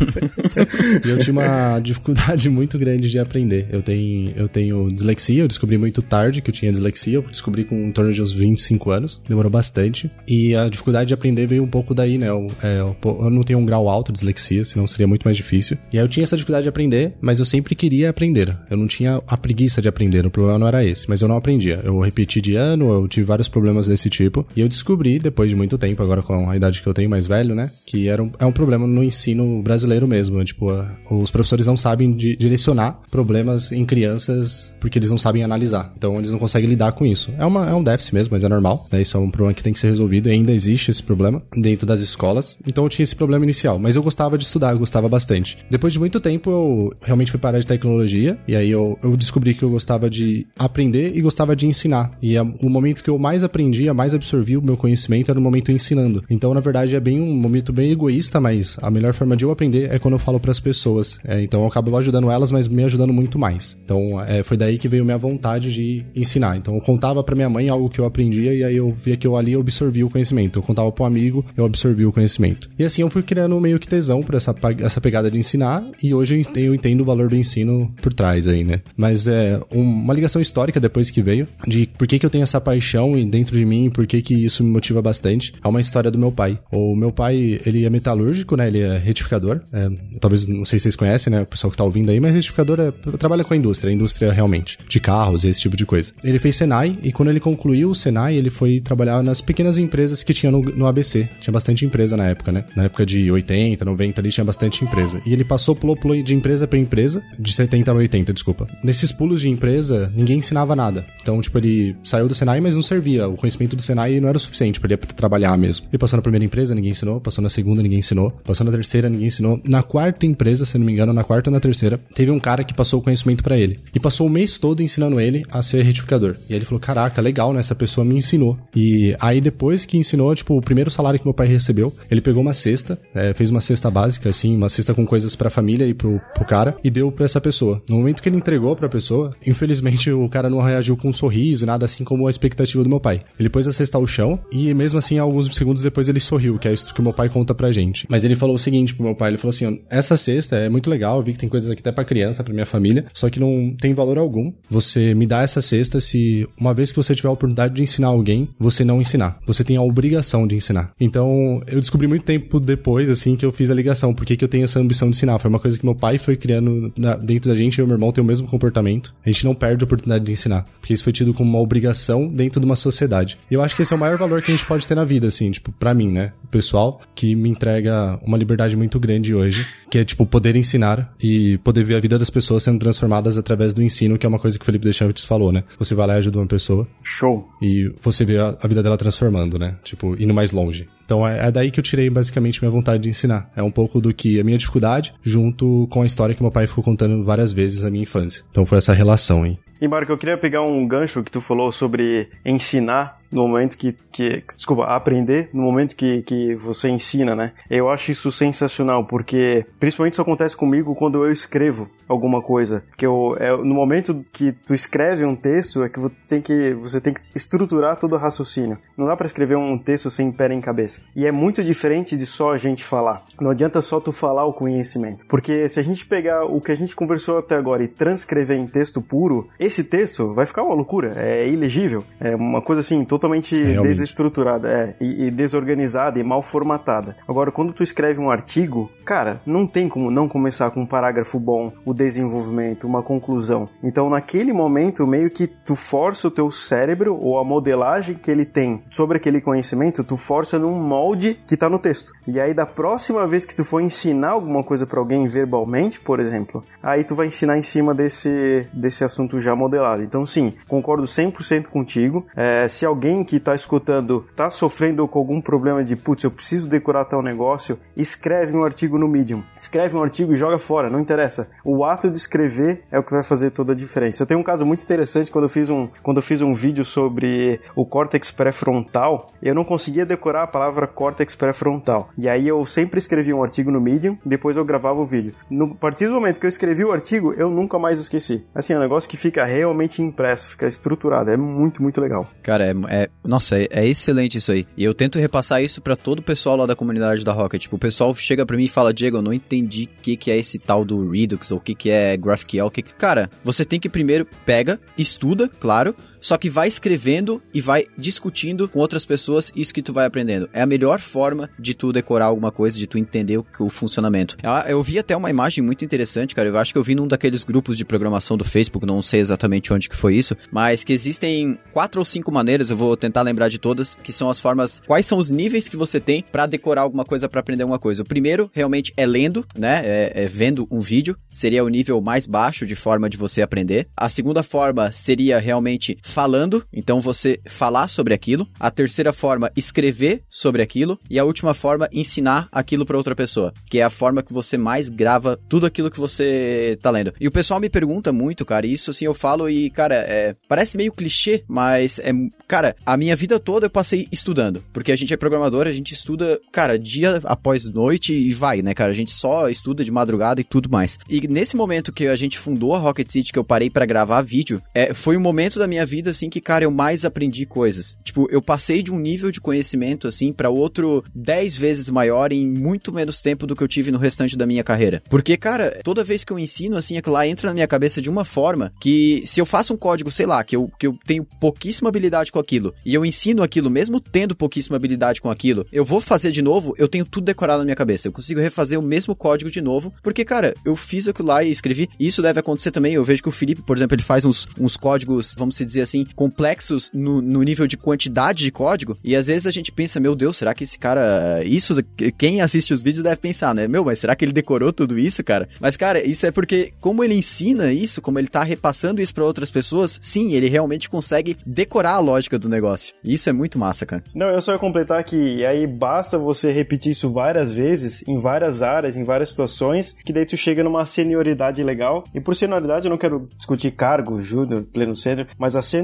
e 1.04 1.08
eu 1.08 1.18
tinha 1.18 1.32
uma 1.32 1.78
dificuldade 1.80 2.48
muito 2.50 2.78
grande 2.78 3.10
de 3.10 3.18
aprender. 3.18 3.66
Eu 3.70 3.82
tenho, 3.82 4.32
eu 4.36 4.48
tenho 4.48 4.88
dislexia, 4.88 5.42
eu 5.42 5.48
descobri 5.48 5.76
muito 5.78 6.02
tarde 6.02 6.40
que 6.40 6.50
eu 6.50 6.54
tinha 6.54 6.70
dislexia, 6.70 7.14
eu 7.14 7.22
descobri 7.22 7.64
com 7.64 7.80
em 7.80 7.92
torno 7.92 8.12
de 8.12 8.22
uns 8.22 8.32
25 8.32 8.90
anos, 8.90 9.20
demorou 9.28 9.50
bastante. 9.50 10.10
E 10.26 10.54
a 10.54 10.68
dificuldade 10.68 11.08
de 11.08 11.14
aprender 11.14 11.46
veio 11.46 11.62
um 11.62 11.68
pouco 11.68 11.94
daí, 11.94 12.18
né? 12.18 12.28
Eu, 12.28 12.46
é, 12.62 12.80
eu, 12.80 13.30
não 13.30 13.42
tenho 13.42 13.58
um 13.58 13.64
grau 13.64 13.88
alto 13.88 14.12
de 14.12 14.18
dislexia, 14.18 14.64
senão 14.64 14.86
seria 14.86 15.06
muito 15.06 15.24
mais 15.24 15.36
difícil. 15.36 15.76
E 15.92 15.98
aí 15.98 16.04
eu 16.04 16.08
tinha 16.08 16.24
essa 16.24 16.36
dificuldade 16.36 16.64
de 16.64 16.68
aprender, 16.68 17.14
mas 17.20 17.38
eu 17.38 17.44
sempre 17.44 17.74
queria 17.74 18.10
aprender. 18.10 18.56
Eu 18.70 18.76
não 18.76 18.86
tinha 18.86 19.20
a 19.26 19.36
preguiça 19.36 19.82
de 19.82 19.88
aprender, 19.88 20.24
o 20.26 20.30
problema 20.30 20.58
não 20.58 20.68
era 20.68 20.84
esse, 20.84 21.08
mas 21.08 21.22
eu 21.22 21.28
não 21.28 21.36
aprendia. 21.36 21.80
Eu 21.84 21.98
repeti 22.00 22.40
de 22.40 22.54
ano, 22.54 22.92
eu 22.92 23.08
tive 23.08 23.26
vários 23.26 23.48
problemas 23.48 23.88
desse 23.88 24.08
tipo, 24.08 24.46
e 24.56 24.60
eu 24.60 24.68
descobri, 24.68 25.18
depois 25.18 25.50
de 25.50 25.56
muito 25.56 25.76
tempo, 25.78 26.02
agora 26.02 26.22
com 26.22 26.48
a 26.48 26.56
idade 26.56 26.82
que 26.82 26.86
eu 26.86 26.94
tenho 26.94 27.10
mais 27.10 27.26
velho, 27.26 27.54
né? 27.54 27.70
Que 27.86 28.08
era 28.08 28.22
um, 28.22 28.30
é 28.38 28.46
um 28.46 28.52
problema 28.52 28.86
no 28.86 29.02
ensino 29.02 29.62
brasileiro 29.62 29.89
mesmo. 30.06 30.42
Tipo, 30.44 30.70
a- 30.70 30.90
os 31.10 31.30
professores 31.30 31.66
não 31.66 31.76
sabem 31.76 32.12
di- 32.12 32.36
direcionar 32.36 33.00
problemas 33.10 33.72
em 33.72 33.84
crianças 33.84 34.72
porque 34.80 34.98
eles 34.98 35.10
não 35.10 35.18
sabem 35.18 35.42
analisar. 35.42 35.92
Então 35.96 36.18
eles 36.18 36.30
não 36.30 36.38
conseguem 36.38 36.68
lidar 36.68 36.92
com 36.92 37.04
isso. 37.04 37.30
É, 37.38 37.44
uma, 37.44 37.68
é 37.68 37.74
um 37.74 37.82
déficit 37.82 38.14
mesmo, 38.14 38.30
mas 38.32 38.44
é 38.44 38.48
normal. 38.48 38.86
Né? 38.90 39.02
Isso 39.02 39.16
é 39.16 39.20
um 39.20 39.30
problema 39.30 39.54
que 39.54 39.62
tem 39.62 39.72
que 39.72 39.78
ser 39.78 39.88
resolvido 39.88 40.28
e 40.28 40.32
ainda 40.32 40.52
existe 40.52 40.90
esse 40.90 41.02
problema 41.02 41.42
dentro 41.56 41.86
das 41.86 42.00
escolas. 42.00 42.56
Então 42.66 42.84
eu 42.84 42.88
tinha 42.90 43.04
esse 43.04 43.14
problema 43.16 43.44
inicial, 43.44 43.78
mas 43.78 43.96
eu 43.96 44.02
gostava 44.02 44.38
de 44.38 44.44
estudar, 44.44 44.72
eu 44.72 44.78
gostava 44.78 45.08
bastante. 45.08 45.58
Depois 45.70 45.92
de 45.92 45.98
muito 45.98 46.18
tempo 46.20 46.50
eu 46.50 46.92
realmente 47.02 47.30
fui 47.30 47.40
parar 47.40 47.58
de 47.58 47.66
tecnologia 47.66 48.38
e 48.48 48.54
aí 48.56 48.70
eu, 48.70 48.98
eu 49.02 49.16
descobri 49.16 49.54
que 49.54 49.62
eu 49.62 49.70
gostava 49.70 50.08
de 50.08 50.46
aprender 50.58 51.12
e 51.16 51.20
gostava 51.20 51.54
de 51.54 51.66
ensinar. 51.66 52.12
E 52.22 52.36
é 52.36 52.42
o 52.42 52.68
momento 52.70 53.02
que 53.02 53.10
eu 53.10 53.18
mais 53.18 53.42
aprendia, 53.42 53.92
mais 53.94 54.14
absorvi 54.14 54.56
o 54.56 54.62
meu 54.62 54.76
conhecimento 54.76 55.30
era 55.30 55.38
no 55.38 55.44
momento 55.44 55.70
ensinando. 55.72 56.24
Então, 56.30 56.54
na 56.54 56.60
verdade, 56.60 56.94
é 56.94 57.00
bem 57.00 57.20
um 57.20 57.34
momento 57.34 57.72
bem 57.72 57.90
egoísta, 57.90 58.40
mas 58.40 58.76
a 58.82 58.90
melhor 58.90 59.12
forma 59.14 59.36
de 59.36 59.44
eu 59.44 59.50
aprender 59.50 59.79
é 59.84 59.98
quando 59.98 60.14
eu 60.14 60.18
falo 60.18 60.38
para 60.40 60.50
as 60.50 60.60
pessoas. 60.60 61.18
É, 61.24 61.42
então, 61.42 61.62
eu 61.62 61.66
acabo 61.66 61.96
ajudando 61.96 62.30
elas, 62.30 62.50
mas 62.52 62.68
me 62.68 62.84
ajudando 62.84 63.12
muito 63.12 63.38
mais. 63.38 63.76
Então, 63.84 64.20
é, 64.20 64.42
foi 64.42 64.56
daí 64.56 64.78
que 64.78 64.88
veio 64.88 65.04
minha 65.04 65.18
vontade 65.18 65.72
de 65.72 66.04
ensinar. 66.14 66.56
Então, 66.56 66.74
eu 66.74 66.80
contava 66.80 67.22
para 67.22 67.34
minha 67.34 67.48
mãe 67.48 67.68
algo 67.68 67.88
que 67.88 67.98
eu 68.00 68.04
aprendia 68.04 68.52
e 68.54 68.62
aí 68.64 68.76
eu 68.76 68.92
via 68.92 69.16
que 69.16 69.26
eu 69.26 69.36
ali 69.36 69.54
absorvi 69.54 70.04
o 70.04 70.10
conhecimento. 70.10 70.58
Eu 70.58 70.62
contava 70.62 70.90
para 70.92 71.02
um 71.04 71.06
amigo, 71.06 71.44
eu 71.56 71.64
absorvi 71.64 72.04
o 72.04 72.12
conhecimento. 72.12 72.68
E 72.78 72.84
assim, 72.84 73.02
eu 73.02 73.10
fui 73.10 73.22
criando 73.22 73.58
meio 73.60 73.78
que 73.78 73.88
tesão 73.88 74.22
por 74.22 74.34
essa, 74.34 74.54
essa 74.78 75.00
pegada 75.00 75.30
de 75.30 75.38
ensinar 75.38 75.84
e 76.02 76.12
hoje 76.14 76.42
eu 76.56 76.74
entendo, 76.74 77.00
o 77.02 77.04
valor 77.04 77.28
do 77.28 77.36
ensino 77.36 77.92
por 78.02 78.12
trás 78.12 78.46
aí, 78.46 78.64
né? 78.64 78.80
Mas 78.96 79.26
é 79.26 79.60
um- 79.74 79.80
uma 79.82 80.14
ligação 80.14 80.40
histórica 80.40 80.78
depois 80.80 81.10
que 81.10 81.22
veio 81.22 81.46
de 81.66 81.86
por 81.98 82.06
que, 82.06 82.18
que 82.18 82.26
eu 82.26 82.30
tenho 82.30 82.42
essa 82.42 82.60
paixão 82.60 83.16
e 83.18 83.24
dentro 83.24 83.56
de 83.56 83.64
mim, 83.64 83.90
por 83.90 84.06
que, 84.06 84.20
que 84.22 84.34
isso 84.34 84.62
me 84.64 84.70
motiva 84.70 85.00
bastante. 85.02 85.52
É 85.62 85.68
uma 85.68 85.80
história 85.80 86.10
do 86.10 86.18
meu 86.18 86.30
pai. 86.32 86.58
O 86.72 86.94
meu 86.96 87.12
pai, 87.12 87.60
ele 87.64 87.84
é 87.84 87.90
metalúrgico, 87.90 88.56
né? 88.56 88.68
Ele 88.68 88.80
é 88.80 88.98
retificador. 88.98 89.59
É, 89.72 89.88
talvez, 90.20 90.46
não 90.46 90.64
sei 90.64 90.78
se 90.78 90.84
vocês 90.84 90.96
conhecem, 90.96 91.30
né? 91.30 91.42
O 91.42 91.46
pessoal 91.46 91.70
que 91.70 91.76
tá 91.76 91.84
ouvindo 91.84 92.10
aí, 92.10 92.20
mas 92.20 92.34
retificador 92.34 92.80
é, 92.80 92.90
trabalha 93.16 93.44
com 93.44 93.54
a 93.54 93.56
indústria, 93.56 93.90
a 93.90 93.94
indústria 93.94 94.32
realmente, 94.32 94.78
de 94.88 95.00
carros 95.00 95.44
e 95.44 95.48
esse 95.48 95.60
tipo 95.60 95.76
de 95.76 95.86
coisa. 95.86 96.12
Ele 96.22 96.38
fez 96.38 96.56
Senai 96.56 96.98
e 97.02 97.12
quando 97.12 97.28
ele 97.28 97.40
concluiu 97.40 97.90
o 97.90 97.94
Senai, 97.94 98.36
ele 98.36 98.50
foi 98.50 98.80
trabalhar 98.80 99.22
nas 99.22 99.40
pequenas 99.40 99.78
empresas 99.78 100.22
que 100.22 100.32
tinha 100.32 100.50
no, 100.50 100.60
no 100.60 100.86
ABC. 100.86 101.28
Tinha 101.40 101.52
bastante 101.52 101.84
empresa 101.84 102.16
na 102.16 102.26
época, 102.28 102.52
né? 102.52 102.64
Na 102.74 102.84
época 102.84 103.04
de 103.04 103.30
80, 103.30 103.84
90 103.84 104.20
ali 104.20 104.30
tinha 104.30 104.44
bastante 104.44 104.84
empresa. 104.84 105.20
E 105.26 105.32
ele 105.32 105.44
passou, 105.44 105.74
pulou, 105.74 105.96
pulou 105.96 106.20
de 106.22 106.34
empresa 106.34 106.66
para 106.66 106.78
empresa, 106.78 107.22
de 107.38 107.52
70 107.52 107.90
a 107.90 107.94
80, 107.94 108.32
desculpa. 108.32 108.66
Nesses 108.82 109.12
pulos 109.12 109.40
de 109.40 109.48
empresa, 109.48 110.12
ninguém 110.14 110.38
ensinava 110.38 110.74
nada. 110.76 111.06
Então, 111.20 111.40
tipo, 111.40 111.56
ele 111.58 111.96
saiu 112.04 112.28
do 112.28 112.34
Senai, 112.34 112.60
mas 112.60 112.74
não 112.76 112.82
servia. 112.82 113.28
O 113.28 113.36
conhecimento 113.36 113.76
do 113.76 113.82
Senai 113.82 114.20
não 114.20 114.28
era 114.28 114.36
o 114.36 114.40
suficiente 114.40 114.80
para 114.80 114.92
ele 114.92 114.96
trabalhar 114.96 115.56
mesmo. 115.56 115.86
Ele 115.90 115.98
passou 115.98 116.16
na 116.16 116.22
primeira 116.22 116.44
empresa, 116.44 116.74
ninguém 116.74 116.90
ensinou. 116.90 117.20
Passou 117.20 117.42
na 117.42 117.48
segunda, 117.48 117.82
ninguém 117.82 117.98
ensinou. 117.98 118.30
Passou 118.44 118.64
na 118.64 118.72
terceira, 118.72 119.08
ninguém 119.08 119.26
ensinou. 119.26 119.49
Na 119.64 119.82
quarta 119.82 120.26
empresa, 120.26 120.64
se 120.64 120.78
não 120.78 120.84
me 120.84 120.92
engano, 120.92 121.12
na 121.12 121.24
quarta 121.24 121.50
ou 121.50 121.54
na 121.54 121.60
terceira, 121.60 121.98
teve 122.14 122.30
um 122.30 122.38
cara 122.38 122.62
que 122.64 122.74
passou 122.74 123.00
o 123.00 123.02
conhecimento 123.02 123.42
para 123.42 123.58
ele. 123.58 123.78
E 123.94 124.00
passou 124.00 124.26
o 124.26 124.30
mês 124.30 124.58
todo 124.58 124.82
ensinando 124.82 125.20
ele 125.20 125.44
a 125.50 125.62
ser 125.62 125.82
retificador. 125.82 126.36
E 126.48 126.52
aí 126.52 126.58
ele 126.58 126.64
falou: 126.64 126.80
Caraca, 126.80 127.20
legal, 127.20 127.52
né? 127.52 127.60
Essa 127.60 127.74
pessoa 127.74 128.04
me 128.04 128.16
ensinou. 128.16 128.58
E 128.74 129.16
aí 129.20 129.40
depois 129.40 129.84
que 129.84 129.96
ensinou, 129.96 130.34
tipo, 130.34 130.56
o 130.56 130.62
primeiro 130.62 130.90
salário 130.90 131.18
que 131.18 131.26
meu 131.26 131.34
pai 131.34 131.46
recebeu, 131.46 131.94
ele 132.10 132.20
pegou 132.20 132.42
uma 132.42 132.54
cesta, 132.54 132.98
é, 133.14 133.32
fez 133.34 133.50
uma 133.50 133.60
cesta 133.60 133.90
básica, 133.90 134.28
assim, 134.28 134.56
uma 134.56 134.68
cesta 134.68 134.94
com 134.94 135.06
coisas 135.06 135.34
pra 135.34 135.50
família 135.50 135.86
e 135.86 135.94
pro, 135.94 136.20
pro 136.34 136.44
cara, 136.44 136.76
e 136.82 136.90
deu 136.90 137.10
pra 137.10 137.24
essa 137.24 137.40
pessoa. 137.40 137.82
No 137.88 137.96
momento 137.96 138.22
que 138.22 138.28
ele 138.28 138.36
entregou 138.36 138.74
pra 138.76 138.88
pessoa, 138.88 139.30
infelizmente 139.46 140.10
o 140.10 140.28
cara 140.28 140.48
não 140.48 140.60
reagiu 140.60 140.96
com 140.96 141.08
um 141.08 141.12
sorriso, 141.12 141.66
nada 141.66 141.84
assim 141.84 142.04
como 142.04 142.26
a 142.26 142.30
expectativa 142.30 142.82
do 142.82 142.88
meu 142.88 143.00
pai. 143.00 143.22
Ele 143.38 143.48
pôs 143.48 143.66
a 143.66 143.72
cesta 143.72 143.98
ao 143.98 144.06
chão 144.06 144.38
e 144.52 144.72
mesmo 144.74 144.98
assim, 144.98 145.18
alguns 145.18 145.54
segundos 145.54 145.82
depois 145.82 146.08
ele 146.08 146.20
sorriu, 146.20 146.58
que 146.58 146.68
é 146.68 146.72
isso 146.72 146.92
que 146.92 147.00
o 147.00 147.02
meu 147.02 147.12
pai 147.12 147.28
conta 147.28 147.54
pra 147.54 147.72
gente. 147.72 148.06
Mas 148.08 148.24
ele 148.24 148.36
falou 148.36 148.54
o 148.54 148.58
seguinte 148.58 148.94
pro 148.94 149.04
meu 149.04 149.14
pai, 149.14 149.30
ele 149.30 149.38
falou 149.40 149.50
assim, 149.50 149.80
essa 149.88 150.16
cesta 150.16 150.56
é 150.56 150.68
muito 150.68 150.90
legal, 150.90 151.18
eu 151.18 151.22
vi 151.22 151.32
que 151.32 151.38
tem 151.38 151.48
coisas 151.48 151.70
aqui 151.70 151.80
até 151.80 151.92
pra 151.92 152.04
criança, 152.04 152.44
pra 152.44 152.52
minha 152.52 152.66
família, 152.66 153.06
só 153.12 153.28
que 153.28 153.40
não 153.40 153.74
tem 153.78 153.94
valor 153.94 154.18
algum. 154.18 154.52
Você 154.70 155.14
me 155.14 155.26
dá 155.26 155.42
essa 155.42 155.62
cesta 155.62 156.00
se 156.00 156.48
uma 156.58 156.74
vez 156.74 156.92
que 156.92 156.96
você 156.96 157.14
tiver 157.14 157.28
a 157.28 157.32
oportunidade 157.32 157.74
de 157.74 157.82
ensinar 157.82 158.08
alguém, 158.08 158.48
você 158.58 158.84
não 158.84 159.00
ensinar. 159.00 159.38
Você 159.46 159.64
tem 159.64 159.76
a 159.76 159.82
obrigação 159.82 160.46
de 160.46 160.56
ensinar. 160.56 160.92
Então, 161.00 161.62
eu 161.66 161.80
descobri 161.80 162.06
muito 162.06 162.24
tempo 162.24 162.60
depois, 162.60 163.08
assim, 163.08 163.36
que 163.36 163.44
eu 163.44 163.52
fiz 163.52 163.70
a 163.70 163.74
ligação. 163.74 164.14
Por 164.14 164.24
que, 164.24 164.36
que 164.36 164.44
eu 164.44 164.48
tenho 164.48 164.64
essa 164.64 164.78
ambição 164.78 165.08
de 165.10 165.16
ensinar? 165.16 165.38
Foi 165.38 165.48
uma 165.48 165.58
coisa 165.58 165.78
que 165.78 165.84
meu 165.84 165.94
pai 165.94 166.18
foi 166.18 166.36
criando 166.36 166.92
na, 166.96 167.16
dentro 167.16 167.50
da 167.50 167.56
gente, 167.56 167.78
e 167.78 167.84
meu 167.84 167.94
irmão 167.94 168.12
tem 168.12 168.22
o 168.22 168.26
mesmo 168.26 168.46
comportamento. 168.46 169.14
A 169.24 169.28
gente 169.28 169.44
não 169.44 169.54
perde 169.54 169.84
a 169.84 169.86
oportunidade 169.86 170.24
de 170.24 170.32
ensinar. 170.32 170.66
Porque 170.80 170.94
isso 170.94 171.04
foi 171.04 171.12
tido 171.12 171.32
como 171.34 171.50
uma 171.50 171.60
obrigação 171.60 172.28
dentro 172.28 172.60
de 172.60 172.66
uma 172.66 172.76
sociedade. 172.76 173.38
E 173.50 173.54
eu 173.54 173.62
acho 173.62 173.76
que 173.76 173.82
esse 173.82 173.92
é 173.92 173.96
o 173.96 173.98
maior 173.98 174.16
valor 174.16 174.42
que 174.42 174.50
a 174.50 174.54
gente 174.54 174.66
pode 174.66 174.86
ter 174.86 174.94
na 174.94 175.04
vida, 175.04 175.26
assim, 175.28 175.50
tipo, 175.50 175.72
pra 175.72 175.94
mim, 175.94 176.10
né? 176.10 176.32
O 176.44 176.48
pessoal 176.48 177.00
que 177.14 177.34
me 177.34 177.48
entrega 177.48 178.18
uma 178.22 178.36
liberdade 178.36 178.76
muito 178.76 178.98
grande 178.98 179.29
hoje, 179.34 179.66
que 179.90 179.98
é, 179.98 180.04
tipo, 180.04 180.24
poder 180.26 180.56
ensinar 180.56 181.14
e 181.20 181.58
poder 181.58 181.84
ver 181.84 181.96
a 181.96 182.00
vida 182.00 182.18
das 182.18 182.30
pessoas 182.30 182.62
sendo 182.62 182.78
transformadas 182.78 183.36
através 183.36 183.74
do 183.74 183.82
ensino, 183.82 184.18
que 184.18 184.26
é 184.26 184.28
uma 184.28 184.38
coisa 184.38 184.58
que 184.58 184.62
o 184.62 184.66
Felipe 184.66 184.86
Deschamps 184.86 185.24
falou, 185.24 185.52
né? 185.52 185.64
Você 185.78 185.94
vai 185.94 186.06
lá 186.06 186.14
e 186.14 186.18
ajuda 186.18 186.38
uma 186.38 186.46
pessoa. 186.46 186.86
Show. 187.02 187.48
E 187.62 187.92
você 188.02 188.24
vê 188.24 188.38
a, 188.38 188.56
a 188.62 188.68
vida 188.68 188.82
dela 188.82 188.96
transformando, 188.96 189.58
né? 189.58 189.76
Tipo, 189.82 190.20
indo 190.20 190.34
mais 190.34 190.52
longe. 190.52 190.88
Então 191.04 191.26
é, 191.26 191.48
é, 191.48 191.50
daí 191.50 191.72
que 191.72 191.80
eu 191.80 191.84
tirei 191.84 192.08
basicamente 192.08 192.60
minha 192.60 192.70
vontade 192.70 193.02
de 193.02 193.08
ensinar. 193.08 193.50
É 193.56 193.62
um 193.62 193.70
pouco 193.70 194.00
do 194.00 194.14
que 194.14 194.38
a 194.38 194.44
minha 194.44 194.56
dificuldade, 194.56 195.12
junto 195.22 195.88
com 195.90 196.02
a 196.02 196.06
história 196.06 196.34
que 196.34 196.42
meu 196.42 196.52
pai 196.52 196.68
ficou 196.68 196.84
contando 196.84 197.24
várias 197.24 197.52
vezes 197.52 197.82
na 197.82 197.90
minha 197.90 198.04
infância. 198.04 198.44
Então 198.50 198.64
foi 198.64 198.78
essa 198.78 198.92
relação, 198.92 199.44
hein? 199.44 199.58
E 199.80 199.88
Marco, 199.88 200.12
eu 200.12 200.18
queria 200.18 200.36
pegar 200.36 200.62
um 200.62 200.86
gancho 200.86 201.24
que 201.24 201.30
tu 201.30 201.40
falou 201.40 201.72
sobre 201.72 202.28
ensinar 202.44 203.19
no 203.30 203.46
momento 203.46 203.76
que, 203.76 203.94
que 204.10 204.42
desculpa, 204.46 204.84
aprender 204.84 205.50
no 205.52 205.62
momento 205.62 205.96
que, 205.96 206.22
que 206.22 206.54
você 206.56 206.88
ensina, 206.88 207.34
né? 207.34 207.52
Eu 207.68 207.88
acho 207.88 208.10
isso 208.10 208.30
sensacional, 208.32 209.04
porque 209.06 209.64
principalmente 209.78 210.14
isso 210.14 210.22
acontece 210.22 210.56
comigo 210.56 210.94
quando 210.94 211.24
eu 211.24 211.32
escrevo 211.32 211.88
alguma 212.08 212.42
coisa. 212.42 212.82
Que 212.96 213.06
eu, 213.06 213.36
é, 213.38 213.56
no 213.56 213.74
momento 213.74 214.24
que 214.32 214.52
tu 214.52 214.74
escreve 214.74 215.24
um 215.24 215.36
texto, 215.36 215.82
é 215.82 215.88
que 215.88 216.00
você 216.00 216.14
tem 216.28 216.42
que, 216.42 216.74
você 216.74 217.00
tem 217.00 217.14
que 217.14 217.20
estruturar 217.34 217.98
todo 217.98 218.14
o 218.14 218.18
raciocínio. 218.18 218.78
Não 218.96 219.06
dá 219.06 219.16
para 219.16 219.26
escrever 219.26 219.56
um 219.56 219.78
texto 219.78 220.10
sem 220.10 220.30
pé 220.32 220.52
em 220.52 220.60
cabeça. 220.60 221.00
E 221.14 221.26
é 221.26 221.32
muito 221.32 221.62
diferente 221.62 222.16
de 222.16 222.26
só 222.26 222.52
a 222.52 222.56
gente 222.56 222.84
falar. 222.84 223.24
Não 223.40 223.50
adianta 223.50 223.80
só 223.80 224.00
tu 224.00 224.12
falar 224.12 224.44
o 224.44 224.52
conhecimento. 224.52 225.26
Porque 225.26 225.68
se 225.68 225.78
a 225.78 225.82
gente 225.82 226.06
pegar 226.06 226.44
o 226.44 226.60
que 226.60 226.72
a 226.72 226.74
gente 226.74 226.96
conversou 226.96 227.38
até 227.38 227.56
agora 227.56 227.82
e 227.82 227.88
transcrever 227.88 228.58
em 228.58 228.66
texto 228.66 229.00
puro, 229.00 229.48
esse 229.58 229.84
texto 229.84 230.34
vai 230.34 230.46
ficar 230.46 230.62
uma 230.62 230.74
loucura. 230.74 231.14
É 231.16 231.48
ilegível. 231.48 232.04
É 232.18 232.34
uma 232.34 232.60
coisa 232.60 232.80
assim, 232.80 233.04
totalmente 233.20 233.54
Realmente. 233.54 233.82
desestruturada 233.82 234.68
é, 234.68 234.94
e, 235.00 235.26
e, 235.26 235.30
desorganizada 235.30 236.18
e 236.18 236.22
mal 236.22 236.42
formatada. 236.42 237.16
Agora, 237.28 237.52
quando 237.52 237.72
tu 237.72 237.82
escreve 237.82 238.18
um 238.18 238.30
artigo, 238.30 238.90
cara, 239.04 239.40
não 239.44 239.66
tem 239.66 239.88
como 239.88 240.10
não 240.10 240.26
começar 240.26 240.70
com 240.70 240.80
um 240.80 240.86
parágrafo 240.86 241.38
bom, 241.38 241.72
o 241.84 241.92
desenvolvimento, 241.92 242.86
uma 242.86 243.02
conclusão. 243.02 243.68
Então, 243.82 244.08
naquele 244.08 244.52
momento, 244.52 245.06
meio 245.06 245.30
que 245.30 245.46
tu 245.46 245.76
força 245.76 246.28
o 246.28 246.30
teu 246.30 246.50
cérebro 246.50 247.14
ou 247.14 247.38
a 247.38 247.44
modelagem 247.44 248.14
que 248.14 248.30
ele 248.30 248.46
tem 248.46 248.82
sobre 248.90 249.18
aquele 249.18 249.40
conhecimento, 249.40 250.02
tu 250.02 250.16
força 250.16 250.58
num 250.58 250.72
molde 250.72 251.38
que 251.46 251.56
tá 251.56 251.68
no 251.68 251.78
texto. 251.78 252.12
E 252.26 252.40
aí, 252.40 252.54
da 252.54 252.64
próxima 252.64 253.26
vez 253.26 253.44
que 253.44 253.54
tu 253.54 253.64
for 253.64 253.80
ensinar 253.80 254.30
alguma 254.30 254.64
coisa 254.64 254.86
para 254.86 254.98
alguém 254.98 255.26
verbalmente, 255.26 256.00
por 256.00 256.20
exemplo, 256.20 256.64
aí 256.82 257.04
tu 257.04 257.14
vai 257.14 257.26
ensinar 257.26 257.58
em 257.58 257.62
cima 257.62 257.94
desse, 257.94 258.68
desse 258.72 259.04
assunto 259.04 259.38
já 259.40 259.54
modelado. 259.54 260.02
Então, 260.02 260.24
sim, 260.24 260.54
concordo 260.66 261.04
100% 261.04 261.66
contigo. 261.66 262.26
É, 262.34 262.68
se 262.68 262.86
alguém 262.86 263.09
que 263.24 263.40
tá 263.40 263.54
escutando 263.54 264.26
tá 264.36 264.50
sofrendo 264.50 265.06
com 265.08 265.18
algum 265.18 265.40
problema 265.40 265.82
de, 265.82 265.96
putz, 265.96 266.24
eu 266.24 266.30
preciso 266.30 266.68
decorar 266.68 267.04
tal 267.04 267.22
negócio, 267.22 267.78
escreve 267.96 268.56
um 268.56 268.64
artigo 268.64 268.98
no 268.98 269.08
Medium. 269.08 269.42
Escreve 269.56 269.96
um 269.96 270.02
artigo 270.02 270.32
e 270.32 270.36
joga 270.36 270.58
fora, 270.58 270.88
não 270.88 271.00
interessa. 271.00 271.48
O 271.64 271.84
ato 271.84 272.08
de 272.08 272.16
escrever 272.16 272.84
é 272.90 272.98
o 272.98 273.02
que 273.02 273.12
vai 273.12 273.22
fazer 273.22 273.50
toda 273.50 273.72
a 273.72 273.76
diferença. 273.76 274.22
Eu 274.22 274.26
tenho 274.26 274.40
um 274.40 274.44
caso 274.44 274.64
muito 274.64 274.82
interessante 274.82 275.30
quando 275.30 275.44
eu 275.44 275.48
fiz 275.48 275.68
um, 275.68 275.88
quando 276.02 276.18
eu 276.18 276.22
fiz 276.22 276.40
um 276.40 276.54
vídeo 276.54 276.84
sobre 276.84 277.60
o 277.74 277.84
córtex 277.84 278.30
pré-frontal, 278.30 279.26
eu 279.42 279.54
não 279.54 279.64
conseguia 279.64 280.06
decorar 280.06 280.44
a 280.44 280.46
palavra 280.46 280.86
córtex 280.86 281.34
pré-frontal. 281.34 282.10
E 282.16 282.28
aí 282.28 282.46
eu 282.46 282.64
sempre 282.64 282.98
escrevi 282.98 283.34
um 283.34 283.42
artigo 283.42 283.70
no 283.70 283.80
Medium, 283.80 284.16
depois 284.24 284.56
eu 284.56 284.64
gravava 284.64 285.00
o 285.00 285.06
vídeo. 285.06 285.34
No 285.50 285.70
a 285.70 285.74
partir 285.90 286.08
do 286.08 286.14
momento 286.14 286.38
que 286.38 286.46
eu 286.46 286.48
escrevi 286.48 286.84
o 286.84 286.92
artigo, 286.92 287.32
eu 287.32 287.50
nunca 287.50 287.78
mais 287.78 287.98
esqueci. 287.98 288.46
Assim, 288.54 288.74
é 288.74 288.76
um 288.76 288.80
negócio 288.80 289.08
que 289.08 289.16
fica 289.16 289.44
realmente 289.44 290.02
impresso, 290.02 290.48
fica 290.48 290.66
estruturado. 290.66 291.30
É 291.30 291.36
muito, 291.36 291.82
muito 291.82 292.00
legal. 292.00 292.26
Cara, 292.42 292.64
é, 292.64 292.74
é 292.88 292.99
nossa, 293.24 293.58
é, 293.58 293.68
é, 293.70 293.86
excelente 293.86 294.38
isso 294.38 294.52
aí. 294.52 294.66
E 294.76 294.84
eu 294.84 294.92
tento 294.92 295.18
repassar 295.18 295.62
isso 295.62 295.80
para 295.80 295.96
todo 295.96 296.18
o 296.18 296.22
pessoal 296.22 296.56
lá 296.56 296.66
da 296.66 296.76
comunidade 296.76 297.24
da 297.24 297.32
Rocket. 297.32 297.62
Tipo, 297.62 297.76
o 297.76 297.78
pessoal 297.78 298.14
chega 298.14 298.44
para 298.44 298.56
mim 298.56 298.64
e 298.64 298.68
fala, 298.68 298.92
Diego, 298.92 299.18
eu 299.18 299.22
não 299.22 299.32
entendi 299.32 299.84
o 299.84 300.02
que, 300.02 300.16
que 300.16 300.30
é 300.30 300.36
esse 300.36 300.58
tal 300.58 300.84
do 300.84 301.10
Redux, 301.10 301.50
ou 301.50 301.58
o 301.58 301.60
que, 301.60 301.74
que 301.74 301.90
é 301.90 302.16
GraphQL. 302.16 302.70
Que... 302.70 302.82
Cara, 302.82 303.30
você 303.42 303.64
tem 303.64 303.78
que 303.78 303.88
primeiro 303.88 304.26
pega, 304.44 304.80
estuda, 304.96 305.48
claro, 305.48 305.94
só 306.20 306.36
que 306.36 306.50
vai 306.50 306.68
escrevendo 306.68 307.42
e 307.52 307.60
vai 307.60 307.84
discutindo 307.96 308.68
com 308.68 308.78
outras 308.78 309.04
pessoas 309.04 309.52
isso 309.54 309.74
que 309.74 309.82
tu 309.82 309.92
vai 309.92 310.06
aprendendo. 310.06 310.48
É 310.52 310.62
a 310.62 310.66
melhor 310.66 311.00
forma 311.00 311.50
de 311.58 311.74
tu 311.74 311.92
decorar 311.92 312.26
alguma 312.26 312.50
coisa, 312.50 312.76
de 312.76 312.86
tu 312.86 312.98
entender 312.98 313.38
o, 313.38 313.46
o 313.58 313.70
funcionamento. 313.70 314.36
Ah, 314.42 314.64
eu 314.68 314.82
vi 314.82 314.98
até 314.98 315.16
uma 315.16 315.30
imagem 315.30 315.62
muito 315.62 315.84
interessante, 315.84 316.34
cara. 316.34 316.48
Eu 316.48 316.58
acho 316.58 316.72
que 316.72 316.78
eu 316.78 316.82
vi 316.82 316.94
num 316.94 317.06
daqueles 317.06 317.44
grupos 317.44 317.76
de 317.76 317.84
programação 317.84 318.36
do 318.36 318.44
Facebook, 318.44 318.86
não 318.86 319.02
sei 319.02 319.20
exatamente 319.20 319.72
onde 319.72 319.88
que 319.88 319.96
foi 319.96 320.14
isso, 320.14 320.36
mas 320.50 320.84
que 320.84 320.92
existem 320.92 321.58
quatro 321.72 322.00
ou 322.00 322.04
cinco 322.04 322.30
maneiras, 322.30 322.70
eu 322.70 322.76
vou 322.76 322.96
tentar 322.96 323.22
lembrar 323.22 323.48
de 323.48 323.58
todas, 323.58 323.94
que 323.94 324.12
são 324.12 324.28
as 324.28 324.38
formas, 324.38 324.80
quais 324.86 325.06
são 325.06 325.18
os 325.18 325.30
níveis 325.30 325.68
que 325.68 325.76
você 325.76 326.00
tem 326.00 326.24
para 326.30 326.46
decorar 326.46 326.82
alguma 326.82 327.04
coisa, 327.04 327.28
para 327.28 327.40
aprender 327.40 327.62
alguma 327.62 327.78
coisa. 327.78 328.02
O 328.02 328.06
primeiro, 328.06 328.50
realmente, 328.52 328.92
é 328.96 329.06
lendo, 329.06 329.44
né? 329.56 329.82
É, 329.84 330.24
é 330.24 330.28
vendo 330.28 330.66
um 330.70 330.80
vídeo, 330.80 331.16
seria 331.32 331.64
o 331.64 331.68
nível 331.68 332.00
mais 332.00 332.26
baixo 332.26 332.66
de 332.66 332.74
forma 332.74 333.08
de 333.08 333.16
você 333.16 333.42
aprender. 333.42 333.88
A 333.96 334.08
segunda 334.08 334.42
forma 334.42 334.92
seria 334.92 335.38
realmente 335.38 335.98
falando, 336.10 336.62
então 336.72 337.00
você 337.00 337.40
falar 337.46 337.88
sobre 337.88 338.12
aquilo. 338.12 338.46
A 338.58 338.70
terceira 338.70 339.12
forma, 339.12 339.50
escrever 339.56 340.22
sobre 340.28 340.60
aquilo. 340.60 340.98
E 341.08 341.18
a 341.18 341.24
última 341.24 341.54
forma, 341.54 341.88
ensinar 341.92 342.48
aquilo 342.52 342.84
para 342.84 342.96
outra 342.96 343.14
pessoa, 343.14 343.52
que 343.70 343.78
é 343.78 343.82
a 343.82 343.90
forma 343.90 344.22
que 344.22 344.32
você 344.32 344.58
mais 344.58 344.90
grava 344.90 345.38
tudo 345.48 345.66
aquilo 345.66 345.90
que 345.90 345.98
você 345.98 346.78
tá 346.82 346.90
lendo. 346.90 347.14
E 347.20 347.26
o 347.26 347.30
pessoal 347.30 347.60
me 347.60 347.70
pergunta 347.70 348.12
muito, 348.12 348.44
cara, 348.44 348.66
e 348.66 348.72
isso 348.72 348.90
assim 348.90 349.04
eu 349.04 349.14
falo 349.14 349.48
e, 349.48 349.70
cara, 349.70 349.94
é, 349.94 350.34
parece 350.48 350.76
meio 350.76 350.92
clichê, 350.92 351.44
mas 351.48 351.98
é, 352.00 352.10
cara, 352.46 352.74
a 352.84 352.96
minha 352.96 353.14
vida 353.14 353.38
toda 353.38 353.66
eu 353.66 353.70
passei 353.70 354.08
estudando, 354.10 354.64
porque 354.72 354.92
a 354.92 354.96
gente 354.96 355.14
é 355.14 355.16
programador, 355.16 355.66
a 355.66 355.72
gente 355.72 355.94
estuda, 355.94 356.40
cara, 356.50 356.78
dia 356.78 357.20
após 357.24 357.64
noite 357.64 358.12
e 358.12 358.30
vai, 358.32 358.62
né, 358.62 358.74
cara? 358.74 358.90
A 358.90 358.94
gente 358.94 359.12
só 359.12 359.48
estuda 359.48 359.84
de 359.84 359.92
madrugada 359.92 360.40
e 360.40 360.44
tudo 360.44 360.68
mais. 360.70 360.98
E 361.08 361.26
nesse 361.28 361.56
momento 361.56 361.92
que 361.92 362.06
a 362.06 362.16
gente 362.16 362.38
fundou 362.38 362.74
a 362.74 362.78
Rocket 362.78 363.08
City, 363.08 363.32
que 363.32 363.38
eu 363.38 363.44
parei 363.44 363.70
para 363.70 363.86
gravar 363.86 364.22
vídeo, 364.22 364.62
é, 364.74 364.92
foi 364.94 365.16
um 365.16 365.20
momento 365.20 365.58
da 365.58 365.66
minha 365.66 365.86
vida 365.86 365.99
assim 366.08 366.30
que, 366.30 366.40
cara, 366.40 366.64
eu 366.64 366.70
mais 366.70 367.04
aprendi 367.04 367.44
coisas. 367.44 367.96
Tipo, 368.04 368.28
eu 368.30 368.40
passei 368.40 368.82
de 368.82 368.92
um 368.92 368.98
nível 368.98 369.30
de 369.30 369.40
conhecimento 369.40 370.06
assim 370.06 370.32
para 370.32 370.50
outro 370.50 371.04
10 371.14 371.56
vezes 371.56 371.90
maior 371.90 372.32
em 372.32 372.46
muito 372.46 372.92
menos 372.92 373.20
tempo 373.20 373.46
do 373.46 373.56
que 373.56 373.62
eu 373.62 373.68
tive 373.68 373.90
no 373.90 373.98
restante 373.98 374.36
da 374.36 374.46
minha 374.46 374.64
carreira. 374.64 375.02
Porque, 375.08 375.36
cara, 375.36 375.80
toda 375.82 376.04
vez 376.04 376.24
que 376.24 376.32
eu 376.32 376.38
ensino 376.38 376.76
assim, 376.76 376.96
aquilo 376.96 377.14
lá 377.14 377.26
entra 377.26 377.48
na 377.48 377.54
minha 377.54 377.66
cabeça 377.66 378.00
de 378.00 378.08
uma 378.08 378.24
forma 378.24 378.72
que 378.80 379.22
se 379.26 379.40
eu 379.40 379.46
faço 379.46 379.74
um 379.74 379.76
código, 379.76 380.10
sei 380.10 380.26
lá, 380.26 380.44
que 380.44 380.56
eu, 380.56 380.70
que 380.78 380.86
eu 380.86 380.96
tenho 381.04 381.24
pouquíssima 381.24 381.88
habilidade 381.88 382.30
com 382.30 382.38
aquilo, 382.38 382.60
aquilo 382.60 382.74
e 382.84 382.94
eu 382.94 383.04
ensino 383.04 383.42
aquilo, 383.42 383.70
mesmo 383.70 384.00
tendo 384.00 384.34
pouquíssima 384.34 384.76
habilidade 384.76 385.20
com 385.20 385.30
aquilo, 385.30 385.66
eu 385.72 385.84
vou 385.84 386.00
fazer 386.00 386.30
de 386.30 386.42
novo, 386.42 386.74
eu 386.76 386.88
tenho 386.88 387.04
tudo 387.04 387.24
decorado 387.24 387.58
na 387.58 387.64
minha 387.64 387.76
cabeça. 387.76 388.08
Eu 388.08 388.12
consigo 388.12 388.40
refazer 388.40 388.78
o 388.78 388.82
mesmo 388.82 389.14
código 389.14 389.50
de 389.50 389.60
novo, 389.60 389.92
porque, 390.02 390.24
cara, 390.24 390.54
eu 390.64 390.76
fiz 390.76 391.08
aquilo 391.08 391.28
lá 391.28 391.42
e 391.42 391.50
escrevi. 391.50 391.88
E 391.98 392.06
isso 392.06 392.22
deve 392.22 392.40
acontecer 392.40 392.70
também. 392.70 392.94
Eu 392.94 393.04
vejo 393.04 393.22
que 393.22 393.28
o 393.28 393.32
Felipe, 393.32 393.62
por 393.62 393.76
exemplo, 393.76 393.94
ele 393.94 394.02
faz 394.02 394.24
uns, 394.24 394.48
uns 394.58 394.76
códigos, 394.76 395.34
vamos 395.36 395.56
dizer 395.56 395.82
assim, 395.82 395.89
complexos 396.14 396.90
no, 396.92 397.20
no 397.20 397.42
nível 397.42 397.66
de 397.66 397.76
quantidade 397.76 398.44
de 398.44 398.50
código. 398.50 398.96
E 399.02 399.14
às 399.16 399.26
vezes 399.26 399.46
a 399.46 399.50
gente 399.50 399.72
pensa, 399.72 400.00
meu 400.00 400.14
Deus, 400.14 400.36
será 400.36 400.54
que 400.54 400.64
esse 400.64 400.78
cara. 400.78 401.42
Isso, 401.44 401.74
quem 402.16 402.40
assiste 402.40 402.72
os 402.72 402.82
vídeos 402.82 403.02
deve 403.02 403.16
pensar, 403.16 403.54
né? 403.54 403.68
Meu, 403.68 403.84
mas 403.84 403.98
será 403.98 404.14
que 404.14 404.24
ele 404.24 404.32
decorou 404.32 404.72
tudo 404.72 404.98
isso, 404.98 405.22
cara? 405.22 405.48
Mas, 405.60 405.76
cara, 405.76 406.04
isso 406.06 406.26
é 406.26 406.30
porque, 406.30 406.72
como 406.80 407.04
ele 407.04 407.14
ensina 407.14 407.72
isso, 407.72 408.00
como 408.00 408.18
ele 408.18 408.28
tá 408.28 408.42
repassando 408.42 409.00
isso 409.00 409.14
para 409.14 409.24
outras 409.24 409.50
pessoas, 409.50 409.98
sim, 410.02 410.32
ele 410.32 410.48
realmente 410.48 410.88
consegue 410.88 411.36
decorar 411.46 411.94
a 411.94 412.00
lógica 412.00 412.38
do 412.38 412.48
negócio. 412.48 412.94
Isso 413.04 413.28
é 413.28 413.32
muito 413.32 413.58
massa, 413.58 413.86
cara. 413.86 414.02
Não, 414.14 414.28
eu 414.28 414.40
só 414.40 414.52
ia 414.52 414.58
completar 414.58 415.02
que 415.04 415.44
aí 415.44 415.66
basta 415.66 416.18
você 416.18 416.50
repetir 416.50 416.92
isso 416.92 417.10
várias 417.12 417.52
vezes, 417.52 418.06
em 418.06 418.18
várias 418.18 418.62
áreas, 418.62 418.96
em 418.96 419.04
várias 419.04 419.30
situações, 419.30 419.94
que 420.04 420.12
daí 420.12 420.26
tu 420.26 420.36
chega 420.36 420.62
numa 420.62 420.86
senioridade 420.86 421.62
legal. 421.62 422.04
E 422.14 422.20
por 422.20 422.34
senioridade 422.36 422.86
eu 422.86 422.90
não 422.90 422.98
quero 422.98 423.28
discutir 423.36 423.70
cargo, 423.70 424.20
júnior, 424.20 424.64
pleno 424.72 424.94
sênior, 424.94 425.26
mas 425.38 425.56
a 425.56 425.62
senioridade, 425.62 425.79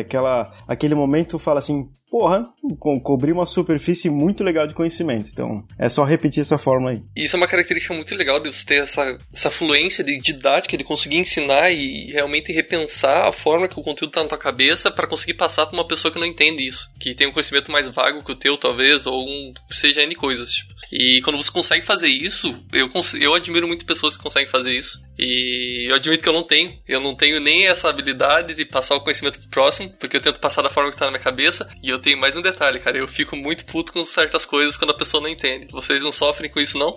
aquela, 0.00 0.54
aquele 0.66 0.94
momento 0.94 1.38
fala 1.38 1.58
assim, 1.58 1.88
porra, 2.10 2.44
co 2.78 3.00
cobri 3.00 3.32
uma 3.32 3.44
superfície 3.44 4.08
muito 4.08 4.44
legal 4.44 4.68
de 4.68 4.74
conhecimento. 4.74 5.30
Então, 5.32 5.66
é 5.76 5.88
só 5.88 6.04
repetir 6.04 6.42
essa 6.42 6.56
forma 6.56 6.90
aí. 6.90 7.02
Isso 7.16 7.34
é 7.34 7.38
uma 7.38 7.48
característica 7.48 7.92
muito 7.92 8.14
legal 8.14 8.38
de 8.38 8.52
você 8.52 8.64
ter 8.64 8.82
essa, 8.82 9.18
essa 9.32 9.50
fluência 9.50 10.04
de 10.04 10.20
didática, 10.20 10.76
de 10.76 10.84
conseguir 10.84 11.18
ensinar 11.18 11.72
e 11.72 12.12
realmente 12.12 12.52
repensar 12.52 13.26
a 13.26 13.32
forma 13.32 13.66
que 13.66 13.78
o 13.78 13.82
conteúdo 13.82 14.12
tá 14.12 14.22
na 14.22 14.28
tua 14.28 14.38
cabeça 14.38 14.92
para 14.92 15.08
conseguir 15.08 15.34
passar 15.34 15.66
para 15.66 15.76
uma 15.76 15.86
pessoa 15.86 16.12
que 16.12 16.20
não 16.20 16.26
entende 16.26 16.64
isso, 16.64 16.88
que 17.00 17.14
tem 17.14 17.26
um 17.26 17.32
conhecimento 17.32 17.72
mais 17.72 17.88
vago 17.88 18.22
que 18.22 18.30
o 18.30 18.36
teu, 18.36 18.56
talvez, 18.56 19.06
ou 19.06 19.26
um, 19.26 19.52
seja 19.68 20.02
N 20.02 20.14
coisas. 20.14 20.52
Tipo. 20.52 20.73
E 20.96 21.20
quando 21.22 21.36
você 21.36 21.50
consegue 21.50 21.84
fazer 21.84 22.06
isso, 22.06 22.56
eu, 22.72 22.88
eu 23.20 23.34
admiro 23.34 23.66
muito 23.66 23.84
pessoas 23.84 24.16
que 24.16 24.22
conseguem 24.22 24.48
fazer 24.48 24.70
isso. 24.70 25.02
E 25.18 25.86
eu 25.90 25.96
admito 25.96 26.22
que 26.22 26.28
eu 26.28 26.32
não 26.32 26.44
tenho. 26.44 26.72
Eu 26.86 27.00
não 27.00 27.16
tenho 27.16 27.40
nem 27.40 27.66
essa 27.66 27.88
habilidade 27.88 28.54
de 28.54 28.64
passar 28.64 28.94
o 28.94 29.00
conhecimento 29.00 29.40
pro 29.40 29.48
próximo, 29.48 29.92
porque 29.98 30.16
eu 30.16 30.20
tento 30.20 30.38
passar 30.38 30.62
da 30.62 30.70
forma 30.70 30.92
que 30.92 30.96
tá 30.96 31.06
na 31.06 31.10
minha 31.10 31.22
cabeça. 31.22 31.68
E 31.82 31.88
eu 31.88 31.98
tenho 31.98 32.20
mais 32.20 32.36
um 32.36 32.42
detalhe, 32.42 32.78
cara. 32.78 32.96
Eu 32.96 33.08
fico 33.08 33.34
muito 33.34 33.64
puto 33.64 33.92
com 33.92 34.04
certas 34.04 34.44
coisas 34.44 34.76
quando 34.76 34.90
a 34.90 34.96
pessoa 34.96 35.20
não 35.20 35.28
entende. 35.28 35.66
Vocês 35.72 36.00
não 36.00 36.12
sofrem 36.12 36.48
com 36.48 36.60
isso, 36.60 36.78
não? 36.78 36.94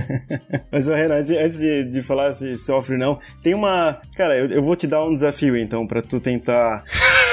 Mas, 0.72 0.86
Renan, 0.86 1.16
antes 1.16 1.58
de, 1.58 1.84
de 1.84 2.00
falar 2.00 2.32
se 2.32 2.56
sofre 2.56 2.94
ou 2.94 2.98
não, 2.98 3.20
tem 3.42 3.54
uma. 3.54 4.00
Cara, 4.16 4.38
eu, 4.38 4.50
eu 4.50 4.62
vou 4.62 4.74
te 4.74 4.86
dar 4.86 5.04
um 5.04 5.12
desafio 5.12 5.54
então, 5.54 5.86
para 5.86 6.00
tu 6.00 6.18
tentar. 6.18 6.82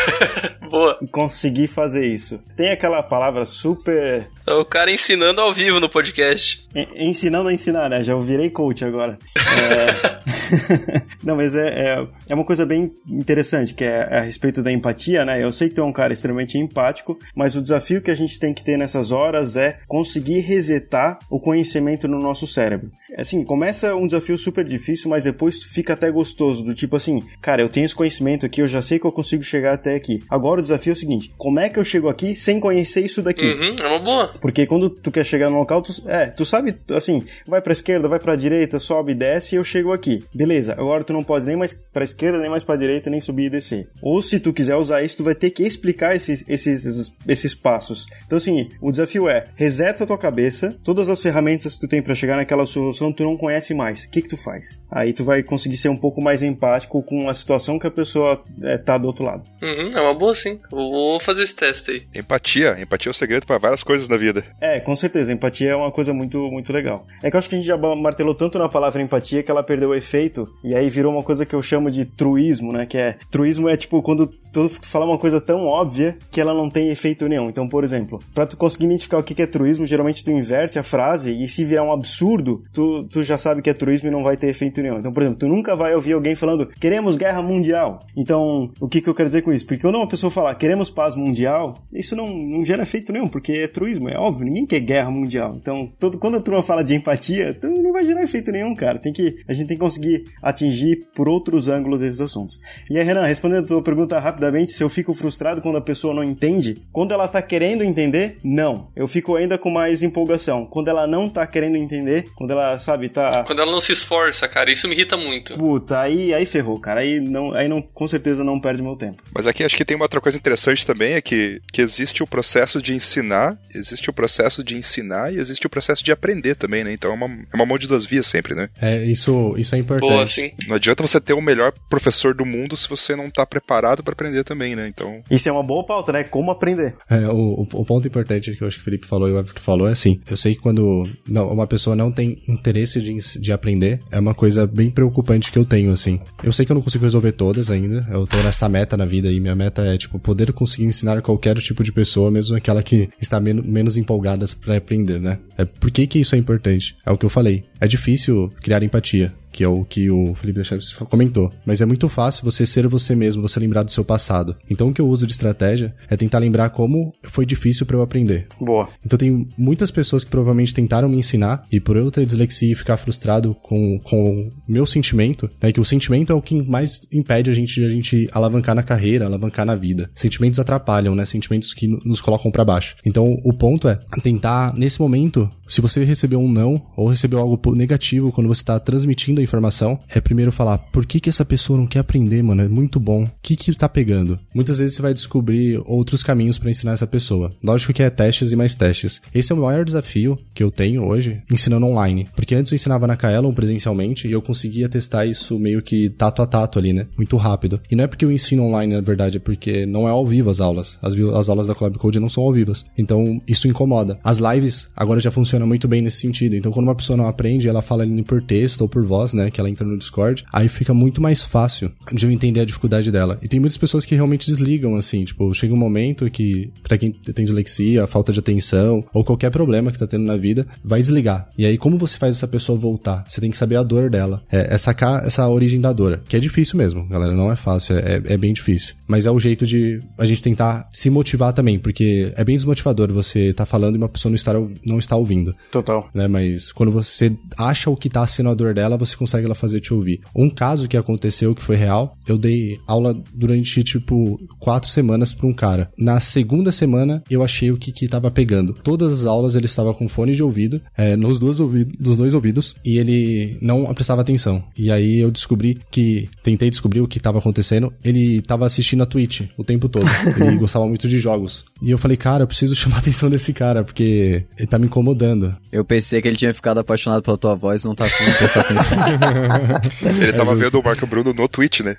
Boa. 0.70 0.98
Conseguir 1.12 1.68
fazer 1.68 2.06
isso. 2.06 2.42
Tem 2.56 2.70
aquela 2.70 3.02
palavra 3.04 3.46
super. 3.46 4.28
É 4.46 4.54
o 4.54 4.66
cara 4.66 4.92
ensinando 4.92 5.40
ao 5.42 5.54
vivo 5.54 5.80
no 5.80 5.88
podcast. 5.88 6.68
En 6.76 7.10
ensinando 7.10 7.50
a 7.50 7.54
ensinar, 7.54 7.90
né? 7.90 8.04
Já 8.04 8.16
virei 8.18 8.50
coach 8.50 8.84
agora. 8.84 9.18
É... 9.36 10.26
Não, 11.24 11.36
mas 11.36 11.56
é, 11.56 11.68
é, 11.68 12.08
é, 12.30 12.36
uma 12.36 12.44
coisa 12.44 12.66
bem 12.66 12.92
interessante, 13.08 13.74
que 13.74 13.84
é, 13.84 14.08
é 14.12 14.18
a 14.18 14.22
respeito 14.22 14.62
da 14.62 14.72
empatia, 14.72 15.26
né? 15.26 15.44
Eu 15.44 15.52
sei 15.52 15.70
que 15.70 15.76
tu 15.76 15.82
é 15.82 15.84
um 15.84 15.94
cara 15.94 16.14
extremamente 16.14 16.58
empático, 16.58 17.18
mas 17.36 17.56
o 17.56 17.62
desafio 17.62 18.02
que 18.02 18.12
a 18.12 18.16
gente 18.16 18.40
tem 18.40 18.54
que 18.54 18.64
ter 18.64 18.78
nessas 18.78 19.12
horas 19.12 19.56
é 19.56 19.80
conseguir 19.88 20.40
resetar 20.40 21.18
o 21.30 21.40
conhecimento 21.40 22.08
no 22.08 22.20
nosso 22.20 22.46
cérebro. 22.46 22.92
Assim, 23.18 23.44
começa 23.44 23.96
um 23.96 24.06
desafio 24.06 24.38
super 24.38 24.66
difícil, 24.66 25.10
mas 25.10 25.24
depois 25.24 25.64
fica 25.64 25.94
até 25.94 26.12
gostoso, 26.12 26.64
do 26.64 26.74
tipo 26.74 26.96
assim, 26.96 27.24
cara, 27.42 27.62
eu 27.62 27.70
tenho 27.70 27.86
esse 27.86 27.96
conhecimento 27.96 28.46
aqui, 28.46 28.62
eu 28.62 28.68
já 28.68 28.82
sei 28.82 29.00
que 29.00 29.06
eu 29.06 29.12
consigo 29.12 29.44
chegar 29.44 29.74
até 29.74 29.95
aqui. 29.96 30.24
Agora 30.30 30.60
o 30.60 30.62
desafio 30.62 30.92
é 30.92 30.94
o 30.94 30.98
seguinte, 30.98 31.34
como 31.38 31.60
é 31.60 31.70
que 31.70 31.80
eu 31.80 31.86
chego 31.86 32.10
aqui 32.10 32.36
sem 32.36 32.60
conhecer 32.60 33.04
isso 33.04 33.22
daqui? 33.22 33.46
Uhum, 33.46 33.76
é 33.82 33.88
uma 33.88 34.00
boa. 34.00 34.28
Porque 34.40 34.66
quando 34.66 34.90
tu 34.90 35.12
quer 35.12 35.26
chegar 35.26 35.50
no 35.50 35.58
local, 35.58 35.82
tu, 35.82 35.92
é, 36.08 36.28
tu 36.28 36.46
sabe, 36.46 36.76
assim, 36.90 37.24
vai 37.48 37.62
pra 37.62 37.74
esquerda, 37.74 38.08
vai 38.08 38.20
pra 38.20 38.36
direita, 38.36 38.80
sobe, 38.80 39.14
desce 39.14 39.56
e 39.56 39.58
eu 39.58 39.64
chego 39.64 39.92
aqui. 39.92 40.24
Beleza, 40.34 40.74
agora 40.74 41.04
tu 41.04 41.14
não 41.14 41.24
pode 41.24 41.46
nem 41.46 41.56
mais 41.56 41.74
pra 41.74 42.04
esquerda, 42.04 42.40
nem 42.40 42.50
mais 42.50 42.64
pra 42.64 42.76
direita, 42.76 43.10
nem 43.10 43.22
subir 43.22 43.46
e 43.46 43.50
descer. 43.50 43.90
Ou 44.02 44.22
se 44.22 44.40
tu 44.40 44.54
quiser 44.54 44.76
usar 44.76 45.02
isso, 45.04 45.18
tu 45.18 45.24
vai 45.24 45.36
ter 45.36 45.50
que 45.50 45.64
explicar 45.64 46.16
esses, 46.16 46.48
esses, 46.48 46.86
esses, 46.86 47.14
esses 47.28 47.56
passos. 47.56 48.06
Então, 48.26 48.38
assim, 48.38 48.70
o 48.82 48.92
desafio 48.92 49.28
é, 49.30 49.46
reseta 49.56 50.04
a 50.04 50.08
tua 50.08 50.18
cabeça, 50.18 50.76
todas 50.84 51.10
as 51.10 51.22
ferramentas 51.22 51.76
que 51.76 51.82
tu 51.82 51.88
tem 51.88 52.02
para 52.02 52.16
chegar 52.16 52.36
naquela 52.36 52.66
solução 52.66 53.12
tu 53.12 53.24
não 53.24 53.38
conhece 53.38 53.74
mais. 53.74 54.04
O 54.04 54.10
que 54.10 54.22
que 54.22 54.30
tu 54.30 54.38
faz? 54.38 54.80
Aí 54.92 55.14
tu 55.14 55.24
vai 55.24 55.42
conseguir 55.44 55.78
ser 55.78 55.90
um 55.90 55.98
pouco 55.98 56.22
mais 56.22 56.44
empático 56.44 57.02
com 57.04 57.30
a 57.30 57.34
situação 57.34 57.80
que 57.80 57.88
a 57.88 57.92
pessoa 57.92 58.44
é, 58.62 58.78
tá 58.78 58.98
do 58.98 59.08
outro 59.08 59.24
lado. 59.24 59.44
Uhum, 59.62 59.85
é 59.94 60.02
uma 60.02 60.14
boa 60.14 60.34
sim. 60.34 60.60
Vou 60.70 61.20
fazer 61.20 61.44
esse 61.44 61.56
teste 61.56 61.92
aí. 61.92 62.04
Empatia. 62.16 62.78
Empatia 62.80 63.10
é 63.10 63.12
o 63.12 63.14
segredo 63.14 63.46
para 63.46 63.58
várias 63.58 63.84
coisas 63.84 64.08
na 64.08 64.18
vida. 64.18 64.44
É, 64.60 64.80
com 64.80 64.96
certeza. 64.96 65.34
Empatia 65.34 65.72
é 65.72 65.76
uma 65.76 65.92
coisa 65.92 66.14
muito, 66.14 66.40
muito 66.52 66.72
legal. 66.72 67.06
É 67.24 67.30
que 67.30 67.36
eu 67.36 67.40
acho 67.40 67.50
que 67.50 67.56
a 67.56 67.58
gente 67.58 67.68
já 67.68 67.78
martelou 67.78 68.36
tanto 68.36 68.58
na 68.58 68.70
palavra 68.70 69.02
empatia 69.02 69.44
que 69.44 69.52
ela 69.52 69.64
perdeu 69.64 69.90
o 69.90 69.96
efeito 69.96 70.46
e 70.64 70.76
aí 70.76 70.90
virou 70.90 71.14
uma 71.14 71.24
coisa 71.24 71.46
que 71.46 71.56
eu 71.56 71.62
chamo 71.62 71.92
de 71.92 72.06
truísmo, 72.06 72.72
né? 72.72 72.86
Que 72.86 72.98
é, 72.98 73.18
truísmo 73.30 73.70
é 73.70 73.78
tipo 73.78 74.02
quando 74.02 74.28
tu 74.52 74.70
fala 74.70 75.06
uma 75.06 75.18
coisa 75.18 75.42
tão 75.42 75.66
óbvia 75.66 76.18
que 76.32 76.40
ela 76.40 76.54
não 76.54 76.70
tem 76.70 76.90
efeito 76.90 77.28
nenhum. 77.28 77.50
Então, 77.50 77.68
por 77.68 77.84
exemplo, 77.84 78.20
para 78.34 78.46
tu 78.46 78.56
conseguir 78.56 78.86
identificar 78.86 79.18
o 79.18 79.24
que 79.24 79.42
é 79.42 79.48
truísmo, 79.48 79.86
geralmente 79.86 80.24
tu 80.24 80.32
inverte 80.32 80.80
a 80.80 80.84
frase 80.84 81.32
e 81.32 81.48
se 81.48 81.66
vier 81.66 81.82
um 81.82 81.92
absurdo, 81.92 82.64
tu, 82.72 83.04
tu 83.04 83.22
já 83.22 83.38
sabe 83.38 83.62
que 83.62 83.70
é 83.70 83.74
truísmo 83.74 84.08
e 84.08 84.12
não 84.12 84.24
vai 84.24 84.38
ter 84.38 84.48
efeito 84.48 84.82
nenhum. 84.82 84.98
Então, 84.98 85.12
por 85.12 85.24
exemplo, 85.24 85.40
tu 85.40 85.48
nunca 85.48 85.76
vai 85.76 85.94
ouvir 85.94 86.14
alguém 86.14 86.36
falando 86.36 86.70
queremos 86.80 87.18
guerra 87.18 87.42
mundial. 87.42 88.00
Então, 88.16 88.72
o 88.80 88.88
que, 88.88 89.02
que 89.02 89.10
eu 89.10 89.14
quero 89.14 89.28
dizer 89.28 89.42
com 89.42 89.52
isso? 89.52 89.66
Porque 89.76 89.88
quando 89.88 89.96
uma 89.96 90.08
pessoa 90.08 90.32
falar 90.32 90.56
queremos 90.56 90.90
paz 90.90 91.16
mundial, 91.16 91.78
isso 91.92 92.16
não, 92.16 92.28
não 92.28 92.66
gera 92.66 92.84
efeito 92.84 93.12
nenhum, 93.12 93.28
porque 93.28 93.52
é 93.52 93.68
truísmo, 93.68 94.10
é 94.10 94.18
óbvio, 94.18 94.46
ninguém 94.46 94.66
quer 94.66 94.80
guerra 94.80 95.12
mundial. 95.12 95.54
Então, 95.56 95.92
todo, 96.00 96.18
quando 96.18 96.38
a 96.38 96.42
turma 96.42 96.64
fala 96.64 96.84
de 96.84 96.96
empatia, 96.96 97.54
tu 97.54 97.68
não 97.68 97.92
vai 97.92 98.04
gerar 98.04 98.24
efeito 98.24 98.52
nenhum, 98.52 98.74
cara. 98.74 99.00
Tem 99.00 99.12
que, 99.12 99.44
a 99.48 99.54
gente 99.54 99.68
tem 99.68 99.76
que 99.76 99.84
conseguir 99.84 100.26
atingir 100.42 101.08
por 101.14 101.28
outros 101.28 101.68
ângulos 101.68 102.02
esses 102.02 102.22
assuntos. 102.22 102.60
E 102.90 102.98
aí, 102.98 103.04
Renan, 103.04 103.26
respondendo 103.26 103.66
a 103.66 103.68
tua 103.68 103.82
pergunta 103.82 104.18
rapidamente, 104.18 104.72
se 104.72 104.82
eu 104.82 104.88
fico 104.88 105.14
frustrado 105.14 105.62
quando 105.62 105.78
a 105.78 105.82
pessoa 105.82 106.14
não 106.14 106.24
entende, 106.24 106.82
quando 106.92 107.14
ela 107.14 107.28
tá 107.28 107.42
querendo 107.42 107.84
entender, 107.84 108.38
não. 108.44 108.90
Eu 108.96 109.08
fico 109.08 109.36
ainda 109.36 109.58
com 109.58 109.70
mais 109.70 110.04
empolgação. 110.04 110.66
Quando 110.66 110.88
ela 110.88 111.06
não 111.06 111.28
tá 111.28 111.46
querendo 111.46 111.76
entender, 111.76 112.30
quando 112.36 112.52
ela, 112.52 112.80
sabe, 112.80 113.10
tá. 113.10 113.44
Quando 113.44 113.62
ela 113.62 113.72
não 113.72 113.82
se 113.82 113.92
esforça, 113.92 114.48
cara, 114.48 114.72
isso 114.72 114.88
me 114.88 114.96
irrita 114.96 115.18
muito. 115.18 115.54
Puta, 115.56 116.00
aí, 116.00 116.34
aí 116.34 116.46
ferrou, 116.46 116.80
cara. 116.80 117.02
Aí, 117.02 117.20
não, 117.20 117.54
aí 117.54 117.68
não, 117.68 117.82
com 117.82 118.08
certeza 118.08 118.44
não 118.44 118.60
perde 118.60 118.82
meu 118.82 118.96
tempo. 118.96 119.22
Mas 119.34 119.48
aqui 119.48 119.65
acho 119.66 119.76
que 119.76 119.86
tem 119.86 119.96
uma 119.96 120.06
outra 120.06 120.22
coisa 120.22 120.38
interessante 120.38 120.86
também, 120.86 121.14
é 121.14 121.22
que, 121.22 121.62
que 121.72 121.82
existe 121.82 122.24
o 122.24 122.28
processo 122.28 122.82
de 122.82 122.94
ensinar, 122.94 123.58
existe 123.74 124.10
o 124.10 124.14
processo 124.14 124.64
de 124.64 124.76
ensinar 124.76 125.34
e 125.34 125.38
existe 125.38 125.66
o 125.66 125.70
processo 125.70 126.04
de 126.04 126.12
aprender 126.12 126.56
também, 126.56 126.84
né? 126.84 126.94
Então 126.94 127.12
é 127.12 127.14
uma, 127.14 127.28
é 127.28 127.56
uma 127.56 127.66
mão 127.66 127.78
de 127.78 127.88
duas 127.88 128.06
vias 128.06 128.28
sempre, 128.28 128.56
né? 128.56 128.70
É, 128.82 129.04
isso, 129.04 129.54
isso 129.58 129.76
é 129.76 129.78
importante. 129.78 130.10
Boa, 130.10 130.28
sim. 130.28 130.52
Não 130.68 130.76
adianta 130.76 131.02
você 131.02 131.20
ter 131.20 131.34
o 131.34 131.42
melhor 131.42 131.74
professor 131.90 132.34
do 132.34 132.46
mundo 132.46 132.76
se 132.78 132.88
você 132.90 133.16
não 133.16 133.30
tá 133.30 133.46
preparado 133.46 134.04
para 134.04 134.14
aprender 134.14 134.44
também, 134.44 134.76
né? 134.76 134.88
Então. 134.88 135.22
Isso 135.30 135.48
é 135.50 135.52
uma 135.52 135.64
boa 135.64 135.86
pauta, 135.86 136.12
né? 136.12 136.24
Como 136.24 136.52
aprender. 136.52 136.96
É, 137.10 137.28
o, 137.28 137.68
o 137.72 137.86
ponto 137.86 138.08
importante 138.08 138.56
que 138.56 138.64
eu 138.64 138.68
acho 138.68 138.78
que 138.78 138.82
o 138.82 138.86
Felipe 138.86 139.08
falou 139.08 139.28
e 139.28 139.32
o 139.32 139.40
Everton 139.40 139.62
falou 139.62 139.88
é 139.88 139.92
assim: 139.92 140.22
eu 140.30 140.38
sei 140.38 140.56
que 140.56 140.62
quando 140.62 141.10
não, 141.28 141.50
uma 141.50 141.68
pessoa 141.68 141.96
não 141.96 142.12
tem 142.12 142.42
interesse 142.48 143.02
de, 143.02 143.40
de 143.40 143.52
aprender, 143.52 144.00
é 144.12 144.20
uma 144.20 144.34
coisa 144.34 144.66
bem 144.68 144.90
preocupante 144.90 145.52
que 145.52 145.58
eu 145.58 145.66
tenho, 145.66 145.92
assim. 145.92 146.20
Eu 146.44 146.52
sei 146.52 146.66
que 146.66 146.72
eu 146.72 146.76
não 146.76 146.82
consigo 146.82 147.04
resolver 147.04 147.32
todas 147.34 147.70
ainda, 147.70 148.08
eu 148.12 148.26
tô 148.28 148.38
nessa 148.38 148.68
meta 148.70 148.98
na 148.98 149.06
vida 149.06 149.32
e 149.32 149.40
minha 149.46 149.56
meta 149.56 149.84
é, 149.84 149.98
tipo, 149.98 150.18
poder 150.18 150.52
conseguir 150.52 150.86
ensinar 150.86 151.22
qualquer 151.22 151.56
tipo 151.60 151.84
de 151.84 151.92
pessoa, 151.92 152.32
mesmo 152.32 152.56
aquela 152.56 152.82
que 152.82 153.10
está 153.22 153.40
men 153.40 153.62
menos 153.62 153.96
empolgada 153.96 154.46
para 154.60 154.78
aprender, 154.78 155.20
né? 155.20 155.40
É, 155.58 155.66
por 155.66 155.92
que 155.92 156.08
que 156.08 156.20
isso 156.20 156.36
é 156.36 156.38
importante? 156.38 156.96
É 157.06 157.12
o 157.12 157.18
que 157.18 157.26
eu 157.26 157.30
falei. 157.30 157.64
É 157.80 157.88
difícil 157.88 158.50
criar 158.62 158.82
empatia 158.84 159.34
que 159.56 159.64
é 159.64 159.68
o 159.70 159.86
que 159.86 160.12
o 160.12 160.36
Felipe 160.36 160.66
Chaves 160.66 160.92
comentou. 160.92 161.50
Mas 161.66 161.80
é 161.80 161.86
muito 161.86 162.10
fácil 162.10 162.44
você 162.44 162.66
ser 162.66 162.86
você 162.88 163.16
mesmo, 163.16 163.42
você 163.42 163.58
lembrar 163.58 163.84
do 163.84 163.92
seu 163.92 164.04
passado. 164.04 164.54
Então 164.70 164.90
o 164.90 164.94
que 164.94 165.00
eu 165.00 165.08
uso 165.08 165.26
de 165.26 165.32
estratégia 165.32 165.96
é 166.10 166.18
tentar 166.18 166.40
lembrar 166.40 166.72
como 166.72 167.14
foi 167.24 167.46
difícil 167.46 167.86
para 167.86 167.96
eu 167.96 168.02
aprender. 168.02 168.48
Boa. 168.60 168.90
Então 169.06 169.18
tem 169.18 169.48
muitas 169.58 169.90
pessoas 169.90 170.26
que 170.26 170.30
provavelmente 170.30 170.74
tentaram 170.74 171.08
me 171.08 171.16
ensinar 171.16 171.64
e 171.72 171.80
por 171.80 171.96
eu 171.96 172.12
ter 172.12 172.26
dislexia 172.26 172.74
e 172.74 172.76
ficar 172.76 172.98
frustrado 172.98 173.56
com 173.56 173.98
com 174.04 174.50
meu 174.68 174.86
sentimento, 174.86 175.50
né, 175.62 175.72
que 175.72 175.80
o 175.80 175.86
sentimento 175.86 176.34
é 176.34 176.36
o 176.36 176.42
que 176.42 176.62
mais 176.62 177.08
impede 177.12 177.50
a 177.50 177.54
gente 177.54 177.80
de 177.80 177.86
a 177.86 177.90
gente 177.90 178.30
alavancar 178.34 178.76
na 178.76 178.84
carreira, 178.84 179.26
alavancar 179.26 179.66
na 179.66 179.76
vida. 179.76 180.10
Sentimentos 180.14 180.60
atrapalham, 180.60 181.16
né? 181.16 181.24
Sentimentos 181.24 181.74
que 181.74 181.88
nos 181.88 182.20
colocam 182.20 182.52
para 182.52 182.66
baixo. 182.66 182.98
Então 183.06 183.38
o 183.44 183.54
ponto 183.54 183.88
é 183.88 183.98
tentar 184.22 184.74
nesse 184.76 185.00
momento, 185.00 185.50
se 185.68 185.80
você 185.80 186.04
recebeu 186.04 186.42
um 186.42 186.52
não 186.52 186.86
ou 186.98 187.08
recebeu 187.08 187.40
algo 187.40 187.74
negativo 187.74 188.34
quando 188.34 188.48
você 188.48 188.62
está 188.62 188.80
transmitindo 188.80 189.40
a 189.40 189.45
informação 189.46 190.00
é 190.10 190.20
primeiro 190.20 190.52
falar 190.52 190.78
por 190.78 191.06
que, 191.06 191.20
que 191.20 191.30
essa 191.30 191.46
pessoa 191.46 191.80
não 191.80 191.88
quer 191.88 192.00
aprender, 192.00 192.42
mano. 192.42 192.64
É 192.64 192.68
muito 192.68 193.00
bom. 193.00 193.24
O 193.24 193.32
que 193.42 193.56
que 193.56 193.74
tá 193.74 193.88
pegando? 193.88 194.40
Muitas 194.54 194.78
vezes 194.78 194.96
você 194.96 195.02
vai 195.02 195.14
descobrir 195.14 195.82
outros 195.86 196.24
caminhos 196.24 196.58
para 196.58 196.70
ensinar 196.70 196.94
essa 196.94 197.08
pessoa. 197.08 197.50
Lógico 197.64 197.94
que 197.94 198.04
é 198.04 198.10
testes 198.10 198.52
e 198.52 198.56
mais 198.56 198.76
testes. 198.76 199.22
Esse 199.34 199.52
é 199.52 199.56
o 199.56 199.58
maior 199.58 199.86
desafio 199.86 200.38
que 200.54 200.64
eu 200.64 200.72
tenho 200.72 201.08
hoje 201.08 201.42
ensinando 201.52 201.86
online. 201.86 202.28
Porque 202.36 202.56
antes 202.56 202.72
eu 202.72 202.76
ensinava 202.76 203.08
na 203.08 203.16
Kaelon 203.16 203.54
presencialmente 203.54 204.28
e 204.28 204.32
eu 204.32 204.42
conseguia 204.42 204.90
testar 204.90 205.26
isso 205.26 205.58
meio 205.60 205.82
que 205.82 206.10
tato 206.10 206.42
a 206.42 206.46
tato 206.46 206.80
ali, 206.80 206.94
né? 206.94 207.08
Muito 207.18 207.38
rápido. 207.38 207.80
E 207.90 207.96
não 207.96 208.04
é 208.04 208.08
porque 208.08 208.26
eu 208.26 208.32
ensino 208.32 208.64
online, 208.64 208.94
na 208.94 209.02
verdade, 209.02 209.38
é 209.38 209.40
porque 209.40 209.86
não 209.86 210.08
é 210.08 210.12
ao 210.12 210.26
vivo 210.26 210.50
as 210.50 210.60
aulas. 210.60 211.00
As, 211.02 211.14
as 211.14 211.50
aulas 211.50 211.68
da 211.68 211.76
Collab 211.76 211.98
Code 211.98 212.20
não 212.20 212.30
são 212.30 212.44
ao 212.44 212.52
vivas. 212.52 212.86
Então, 212.98 213.42
isso 213.48 213.68
incomoda. 213.68 214.20
As 214.24 214.38
lives 214.38 214.88
agora 214.96 215.20
já 215.20 215.32
funcionam 215.32 215.68
muito 215.68 215.88
bem 215.88 216.02
nesse 216.02 216.18
sentido. 216.18 216.56
Então, 216.56 216.72
quando 216.72 216.88
uma 216.88 216.96
pessoa 216.96 217.18
não 217.18 217.28
aprende, 217.28 217.68
ela 217.68 217.82
fala 217.82 218.04
ali 218.04 218.24
por 218.24 218.42
texto 218.42 218.82
ou 218.82 218.90
por 218.90 219.06
voz, 219.06 219.34
né? 219.36 219.52
Que 219.52 219.60
ela 219.60 219.70
entra 219.70 219.86
no 219.86 219.98
Discord, 219.98 220.46
aí 220.52 220.68
fica 220.68 220.94
muito 220.94 221.22
mais 221.22 221.44
fácil 221.44 221.92
de 222.12 222.26
eu 222.26 222.32
entender 222.32 222.62
a 222.62 222.66
dificuldade 222.66 223.12
dela. 223.12 223.38
E 223.42 223.48
tem 223.48 223.60
muitas 223.60 223.78
pessoas 223.78 224.06
que 224.06 224.16
realmente 224.16 224.48
desligam, 224.48 224.96
assim, 224.96 225.24
tipo, 225.24 225.54
chega 225.54 225.74
um 225.74 225.78
momento 225.78 226.30
que, 226.30 226.72
pra 226.82 226.98
quem 226.98 227.12
tem 227.12 227.46
dislexia, 227.46 228.08
falta 228.08 228.32
de 228.32 228.40
atenção, 228.40 229.04
ou 229.14 229.24
qualquer 229.24 229.52
problema 229.52 229.92
que 229.92 230.00
tá 230.00 230.08
tendo 230.08 230.26
na 230.26 230.38
vida, 230.38 230.66
vai 230.84 231.02
desligar. 231.02 231.50
E 231.58 231.66
aí, 231.66 231.78
como 231.78 231.98
você 231.98 232.18
faz 232.18 232.36
essa 232.36 232.48
pessoa 232.48 232.78
voltar? 232.78 233.24
Você 233.28 233.42
tem 233.42 233.52
que 233.52 233.58
saber 233.58 233.76
a 233.76 233.84
dor 233.84 234.10
dela. 234.10 234.44
É, 234.52 234.76
é 234.76 234.78
sacar 234.78 235.26
essa 235.26 235.48
origem 235.48 235.80
da 235.82 235.92
dor. 235.92 236.22
Que 236.28 236.38
é 236.38 236.40
difícil 236.40 236.78
mesmo, 236.78 237.06
galera. 237.08 237.34
Não 237.34 237.52
é 237.52 237.56
fácil, 237.56 237.98
é, 237.98 238.22
é 238.26 238.38
bem 238.38 238.54
difícil. 238.54 238.96
Mas 239.08 239.26
é 239.26 239.32
o 239.32 239.40
jeito 239.40 239.66
de 239.66 240.00
a 240.18 240.26
gente 240.26 240.42
tentar 240.42 240.88
se 240.92 241.10
motivar 241.10 241.54
também, 241.54 241.78
porque 241.78 242.32
é 242.36 242.44
bem 242.44 242.56
desmotivador 242.56 243.12
você 243.12 243.54
tá 243.54 243.66
falando 243.66 243.96
e 243.96 243.98
uma 243.98 244.10
pessoa 244.10 244.30
não 244.30 244.36
está, 244.36 244.54
não 244.86 245.00
está 245.00 245.16
ouvindo. 245.16 245.56
Total. 245.72 246.10
Né? 246.14 246.28
Mas 246.28 246.72
quando 246.72 246.92
você 246.92 247.36
acha 247.58 247.90
o 247.90 247.96
que 247.96 248.10
tá 248.10 248.26
sendo 248.28 248.50
a 248.50 248.54
dor 248.54 248.74
dela, 248.74 248.98
você 248.98 249.16
consegue 249.16 249.25
ela 249.34 249.56
fazer 249.56 249.80
te 249.80 249.94
ouvir. 249.94 250.22
Um 250.36 250.50
caso 250.50 250.88
que 250.88 250.98
aconteceu 250.98 251.56
que 251.56 251.64
foi 251.64 251.76
real, 251.76 252.18
eu 252.28 252.38
dei 252.38 252.78
aula 252.88 253.16
durante, 253.34 253.84
tipo, 253.84 254.40
quatro 254.60 254.90
semanas 254.90 255.34
pra 255.34 255.48
um 255.48 255.54
cara. 255.54 255.90
Na 255.98 256.20
segunda 256.20 256.72
semana, 256.72 257.24
eu 257.30 257.44
achei 257.44 257.72
o 257.72 257.78
que 257.78 257.92
que 257.92 258.08
tava 258.08 258.32
pegando. 258.32 258.74
Todas 258.74 259.12
as 259.12 259.26
aulas 259.26 259.56
ele 259.56 259.66
estava 259.66 259.94
com 259.94 260.10
fone 260.10 260.34
de 260.34 260.44
ouvido, 260.44 260.82
é, 260.98 261.16
nos 261.16 261.40
dois 261.40 261.60
ouvidos, 261.60 261.96
dos 262.00 262.18
dois 262.18 262.34
ouvidos, 262.34 262.76
e 262.84 262.98
ele 262.98 263.58
não 263.62 263.86
prestava 263.94 264.22
atenção. 264.22 264.64
E 264.78 264.92
aí 264.92 265.20
eu 265.20 265.32
descobri 265.32 265.80
que, 265.92 266.30
tentei 266.44 266.70
descobrir 266.70 267.02
o 267.02 267.08
que 267.08 267.20
tava 267.20 267.40
acontecendo, 267.40 267.94
ele 268.04 268.42
tava 268.42 268.66
assistindo 268.66 269.04
a 269.04 269.06
Twitch 269.06 269.42
o 269.58 269.64
tempo 269.64 269.88
todo. 269.88 270.06
Ele 270.40 270.58
gostava 270.60 270.88
muito 270.88 271.08
de 271.08 271.20
jogos. 271.20 271.66
E 271.82 271.92
eu 271.92 271.98
falei, 271.98 272.18
cara, 272.18 272.44
eu 272.44 272.48
preciso 272.48 272.76
chamar 272.76 272.98
a 272.98 273.00
atenção 273.00 273.30
desse 273.30 273.54
cara, 273.54 273.84
porque 273.84 274.46
ele 274.58 274.68
tá 274.68 274.78
me 274.78 274.86
incomodando. 274.86 275.56
Eu 275.72 275.84
pensei 275.86 276.22
que 276.22 276.28
ele 276.28 276.38
tinha 276.38 276.54
ficado 276.54 276.80
apaixonado 276.80 277.22
pela 277.22 277.38
tua 277.38 277.56
voz 277.56 277.84
e 277.84 277.88
não 277.88 277.96
tá 277.96 278.06
de 278.08 278.38
prestar 278.38 278.62
atenção. 278.62 278.98
Ele 280.22 280.34
tava 280.34 280.56
vendo 280.56 280.80
o 280.80 280.84
Marco 280.84 281.06
Bruno 281.08 281.34
no 281.34 281.48
Twitch, 281.48 281.82
né? 281.82 281.96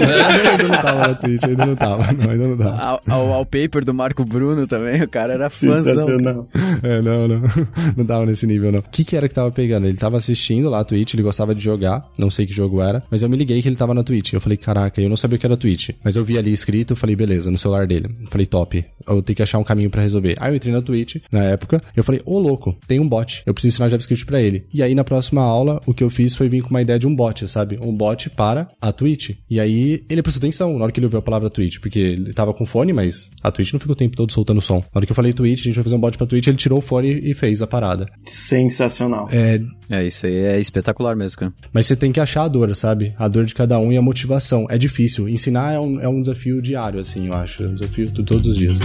ainda 0.00 0.62
não 0.68 0.82
tava 0.82 1.08
na 1.08 1.14
Twitch, 1.14 1.44
ainda 1.44 1.66
não 1.66 1.76
tava. 1.76 2.12
Não, 2.12 2.30
ainda 2.30 2.48
não 2.48 2.56
tava. 2.56 3.00
O 3.06 3.30
wallpaper 3.30 3.84
do 3.84 3.94
Marco 3.94 4.24
Bruno 4.24 4.66
também, 4.66 5.02
o 5.02 5.08
cara 5.08 5.34
era 5.34 5.50
fãzão. 5.50 5.84
Sensacional. 5.84 6.48
É, 6.82 7.02
não, 7.02 7.28
não. 7.28 7.42
Não 7.96 8.04
tava 8.04 8.26
nesse 8.26 8.46
nível, 8.46 8.72
não. 8.72 8.80
O 8.80 8.82
que 8.82 9.04
que 9.04 9.16
era 9.16 9.28
que 9.28 9.34
tava 9.34 9.50
pegando? 9.50 9.86
Ele 9.86 9.96
tava 9.96 10.16
assistindo 10.18 10.68
lá 10.68 10.80
a 10.80 10.84
Twitch, 10.84 11.14
ele 11.14 11.22
gostava 11.22 11.54
de 11.54 11.62
jogar, 11.62 12.02
não 12.18 12.30
sei 12.30 12.46
que 12.46 12.52
jogo 12.52 12.80
era, 12.82 13.02
mas 13.10 13.22
eu 13.22 13.28
me 13.28 13.36
liguei 13.36 13.62
que 13.62 13.68
ele 13.68 13.76
tava 13.76 13.94
na 13.94 14.02
Twitch. 14.02 14.32
Eu 14.32 14.40
falei, 14.40 14.56
caraca, 14.56 15.00
eu 15.00 15.08
não 15.08 15.16
sabia 15.16 15.36
o 15.36 15.38
que 15.40 15.46
era 15.46 15.56
Twitch. 15.56 15.90
Mas 16.04 16.16
eu 16.16 16.24
vi 16.24 16.36
ali 16.38 16.52
escrito, 16.52 16.92
eu 16.92 16.96
falei, 16.96 17.16
beleza, 17.16 17.50
no 17.50 17.58
celular 17.58 17.86
dele. 17.86 18.08
Eu 18.20 18.26
falei, 18.28 18.46
top. 18.46 18.84
Eu 19.06 19.22
tenho 19.22 19.36
que 19.36 19.42
achar 19.42 19.58
um 19.58 19.64
caminho 19.64 19.90
pra 19.90 20.02
resolver. 20.02 20.36
Aí 20.38 20.52
eu 20.52 20.56
entrei 20.56 20.72
na 20.72 20.82
Twitch, 20.82 21.16
na 21.30 21.44
época, 21.44 21.80
eu 21.96 22.04
falei, 22.04 22.20
ô 22.24 22.38
louco, 22.38 22.76
tem 22.86 23.00
um 23.00 23.08
bot. 23.08 23.42
Eu 23.46 23.54
preciso 23.54 23.74
ensinar 23.74 23.88
JavaScript 23.88 24.26
pra 24.26 24.40
ele. 24.40 24.66
E 24.72 24.82
aí 24.82 24.94
na 24.94 25.04
próxima 25.04 25.42
aula, 25.42 25.80
o 25.86 25.94
que 25.94 26.04
eu 26.04 26.10
fiz 26.10 26.34
foi 26.34 26.45
vir 26.48 26.62
com 26.62 26.70
uma 26.70 26.82
ideia 26.82 26.98
de 26.98 27.06
um 27.06 27.14
bot, 27.14 27.46
sabe? 27.48 27.78
Um 27.82 27.94
bot 27.94 28.30
para 28.30 28.68
a 28.80 28.92
Twitch. 28.92 29.30
E 29.48 29.60
aí 29.60 30.04
ele 30.08 30.22
prestou 30.22 30.40
atenção 30.40 30.78
na 30.78 30.84
hora 30.84 30.92
que 30.92 30.98
ele 31.00 31.06
ouviu 31.06 31.18
a 31.18 31.22
palavra 31.22 31.50
Twitch, 31.50 31.78
porque 31.78 31.98
ele 31.98 32.32
tava 32.32 32.52
com 32.54 32.66
fone, 32.66 32.92
mas 32.92 33.30
a 33.42 33.50
Twitch 33.50 33.72
não 33.72 33.80
fica 33.80 33.92
o 33.92 33.96
tempo 33.96 34.16
todo 34.16 34.32
soltando 34.32 34.60
som. 34.60 34.78
Na 34.78 34.98
hora 34.98 35.06
que 35.06 35.12
eu 35.12 35.16
falei 35.16 35.32
Twitch, 35.32 35.60
a 35.60 35.64
gente 35.64 35.74
vai 35.74 35.84
fazer 35.84 35.96
um 35.96 36.00
bot 36.00 36.16
pra 36.16 36.26
Twitch, 36.26 36.46
ele 36.46 36.56
tirou 36.56 36.78
o 36.78 36.82
fone 36.82 37.18
e 37.22 37.34
fez 37.34 37.62
a 37.62 37.66
parada. 37.66 38.06
Sensacional. 38.26 39.28
É, 39.32 39.60
É, 39.88 40.04
isso 40.04 40.26
aí 40.26 40.34
é 40.34 40.58
espetacular 40.58 41.14
mesmo, 41.14 41.38
cara. 41.38 41.52
mas 41.72 41.86
você 41.86 41.94
tem 41.94 42.10
que 42.12 42.20
achar 42.20 42.44
a 42.44 42.48
dor, 42.48 42.74
sabe? 42.74 43.14
A 43.18 43.28
dor 43.28 43.44
de 43.44 43.54
cada 43.54 43.78
um 43.78 43.92
e 43.92 43.96
a 43.96 44.02
motivação. 44.02 44.66
É 44.68 44.76
difícil. 44.76 45.28
Ensinar 45.28 45.72
é 45.72 45.80
um, 45.80 46.00
é 46.00 46.08
um 46.08 46.20
desafio 46.20 46.60
diário, 46.60 47.00
assim, 47.00 47.26
eu 47.26 47.34
acho. 47.34 47.62
É 47.62 47.66
um 47.66 47.74
desafio 47.74 48.06
de 48.06 48.24
todos 48.24 48.48
os 48.50 48.56
dias. 48.56 48.78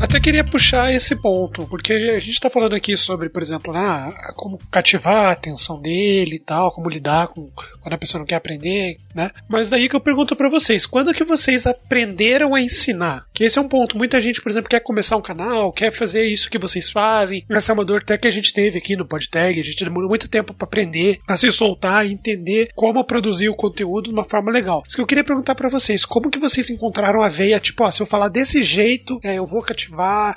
Até 0.00 0.20
queria 0.20 0.44
puxar 0.44 0.92
esse 0.92 1.16
ponto, 1.16 1.66
porque 1.66 1.92
a 1.92 2.20
gente 2.20 2.38
tá 2.38 2.50
falando 2.50 2.74
aqui 2.74 2.96
sobre, 2.96 3.28
por 3.28 3.42
exemplo, 3.42 3.72
né, 3.72 4.12
como 4.36 4.58
cativar 4.70 5.26
a 5.26 5.30
atenção 5.30 5.80
dele 5.80 6.36
e 6.36 6.38
tal, 6.38 6.72
como 6.72 6.90
lidar 6.90 7.28
com 7.28 7.50
quando 7.84 7.94
a 7.94 7.98
pessoa 7.98 8.18
não 8.18 8.26
quer 8.26 8.36
aprender, 8.36 8.96
né? 9.14 9.30
Mas 9.46 9.68
daí 9.68 9.88
que 9.88 9.94
eu 9.94 10.00
pergunto 10.00 10.34
pra 10.34 10.48
vocês, 10.48 10.86
quando 10.86 11.12
que 11.12 11.22
vocês 11.22 11.66
aprenderam 11.66 12.54
a 12.54 12.60
ensinar? 12.60 13.26
Que 13.34 13.44
esse 13.44 13.58
é 13.58 13.62
um 13.62 13.68
ponto. 13.68 13.98
Muita 13.98 14.20
gente, 14.22 14.40
por 14.40 14.50
exemplo, 14.50 14.70
quer 14.70 14.80
começar 14.80 15.16
um 15.16 15.22
canal, 15.22 15.70
quer 15.70 15.92
fazer 15.92 16.24
isso 16.24 16.48
que 16.48 16.58
vocês 16.58 16.90
fazem. 16.90 17.44
Essa 17.50 17.72
é 17.72 17.74
uma 17.74 17.84
dor 17.84 18.00
até 18.00 18.16
que 18.16 18.26
a 18.26 18.30
gente 18.30 18.54
teve 18.54 18.78
aqui 18.78 18.96
no 18.96 19.04
PodTag, 19.04 19.60
a 19.60 19.64
gente 19.64 19.84
demorou 19.84 20.08
muito 20.08 20.28
tempo 20.28 20.54
pra 20.54 20.64
aprender, 20.64 21.18
a 21.28 21.36
se 21.36 21.52
soltar 21.52 22.06
e 22.06 22.12
entender 22.12 22.70
como 22.74 23.04
produzir 23.04 23.50
o 23.50 23.54
conteúdo 23.54 24.08
de 24.08 24.14
uma 24.14 24.24
forma 24.24 24.50
legal. 24.50 24.82
Isso 24.86 24.96
que 24.96 25.02
eu 25.02 25.06
queria 25.06 25.24
perguntar 25.24 25.54
pra 25.54 25.68
vocês, 25.68 26.06
como 26.06 26.30
que 26.30 26.38
vocês 26.38 26.70
encontraram 26.70 27.22
a 27.22 27.28
veia, 27.28 27.60
tipo, 27.60 27.84
ó, 27.84 27.90
se 27.90 28.00
eu 28.00 28.06
falar 28.06 28.28
desse 28.28 28.62
jeito, 28.62 29.20
é, 29.22 29.34
eu 29.34 29.46
vou 29.46 29.60
cativar, 29.62 29.83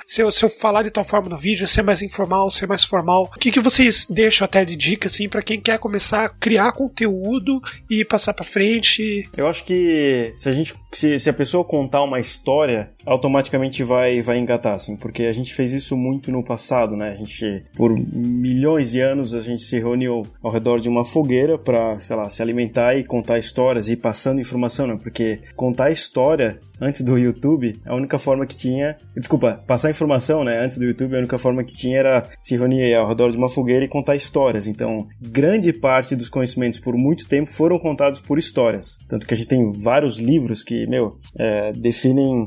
se 0.06 0.22
eu, 0.22 0.30
se 0.30 0.44
eu 0.44 0.50
falar 0.50 0.82
de 0.82 0.90
tal 0.90 1.04
forma 1.04 1.28
no 1.28 1.36
vídeo, 1.36 1.66
ser 1.66 1.82
mais 1.82 2.02
informal, 2.02 2.50
ser 2.50 2.66
mais 2.66 2.84
formal. 2.84 3.30
O 3.34 3.38
que, 3.38 3.50
que 3.50 3.60
vocês 3.60 4.06
deixam 4.08 4.44
até 4.44 4.64
de 4.64 4.76
dica, 4.76 5.08
assim, 5.08 5.28
pra 5.28 5.42
quem 5.42 5.60
quer 5.60 5.78
começar 5.78 6.24
a 6.24 6.28
criar 6.28 6.72
conteúdo 6.72 7.60
e 7.90 8.04
passar 8.04 8.34
pra 8.34 8.44
frente? 8.44 9.28
Eu 9.36 9.46
acho 9.46 9.64
que 9.64 10.34
se 10.36 10.48
a 10.48 10.52
gente 10.52 10.74
se, 10.92 11.18
se 11.18 11.30
a 11.30 11.34
pessoa 11.34 11.64
contar 11.64 12.02
uma 12.02 12.20
história, 12.20 12.90
automaticamente 13.08 13.82
vai 13.82 14.20
vai 14.22 14.38
engatar 14.38 14.74
assim, 14.74 14.96
porque 14.96 15.24
a 15.24 15.32
gente 15.32 15.54
fez 15.54 15.72
isso 15.72 15.96
muito 15.96 16.30
no 16.30 16.44
passado, 16.44 16.96
né? 16.96 17.10
A 17.10 17.14
gente 17.14 17.64
por 17.74 17.94
milhões 17.98 18.90
de 18.90 19.00
anos 19.00 19.34
a 19.34 19.40
gente 19.40 19.62
se 19.62 19.78
reuniu 19.78 20.22
ao 20.42 20.50
redor 20.50 20.80
de 20.80 20.88
uma 20.88 21.04
fogueira 21.04 21.58
para, 21.58 21.98
sei 22.00 22.16
lá, 22.16 22.28
se 22.28 22.42
alimentar 22.42 22.96
e 22.96 23.04
contar 23.04 23.38
histórias 23.38 23.88
e 23.88 23.94
ir 23.94 23.96
passando 23.96 24.40
informação, 24.40 24.86
né? 24.86 24.96
Porque 25.00 25.40
contar 25.56 25.90
história 25.90 26.60
antes 26.80 27.00
do 27.02 27.18
YouTube, 27.18 27.74
a 27.86 27.94
única 27.94 28.18
forma 28.18 28.46
que 28.46 28.56
tinha, 28.56 28.96
desculpa, 29.16 29.62
passar 29.66 29.90
informação, 29.90 30.44
né, 30.44 30.60
antes 30.62 30.78
do 30.78 30.84
YouTube, 30.84 31.16
a 31.16 31.18
única 31.18 31.38
forma 31.38 31.64
que 31.64 31.76
tinha 31.76 31.98
era 31.98 32.28
se 32.40 32.56
reunir 32.56 32.94
ao 32.94 33.08
redor 33.08 33.30
de 33.30 33.36
uma 33.36 33.48
fogueira 33.48 33.84
e 33.84 33.88
contar 33.88 34.16
histórias. 34.16 34.66
Então, 34.66 35.06
grande 35.20 35.72
parte 35.72 36.14
dos 36.14 36.28
conhecimentos 36.28 36.78
por 36.78 36.96
muito 36.96 37.26
tempo 37.26 37.50
foram 37.50 37.78
contados 37.78 38.20
por 38.20 38.38
histórias. 38.38 38.98
Tanto 39.08 39.26
que 39.26 39.34
a 39.34 39.36
gente 39.36 39.48
tem 39.48 39.70
vários 39.82 40.18
livros 40.18 40.62
que, 40.62 40.86
meu, 40.86 41.16
é, 41.38 41.72
definem 41.72 42.46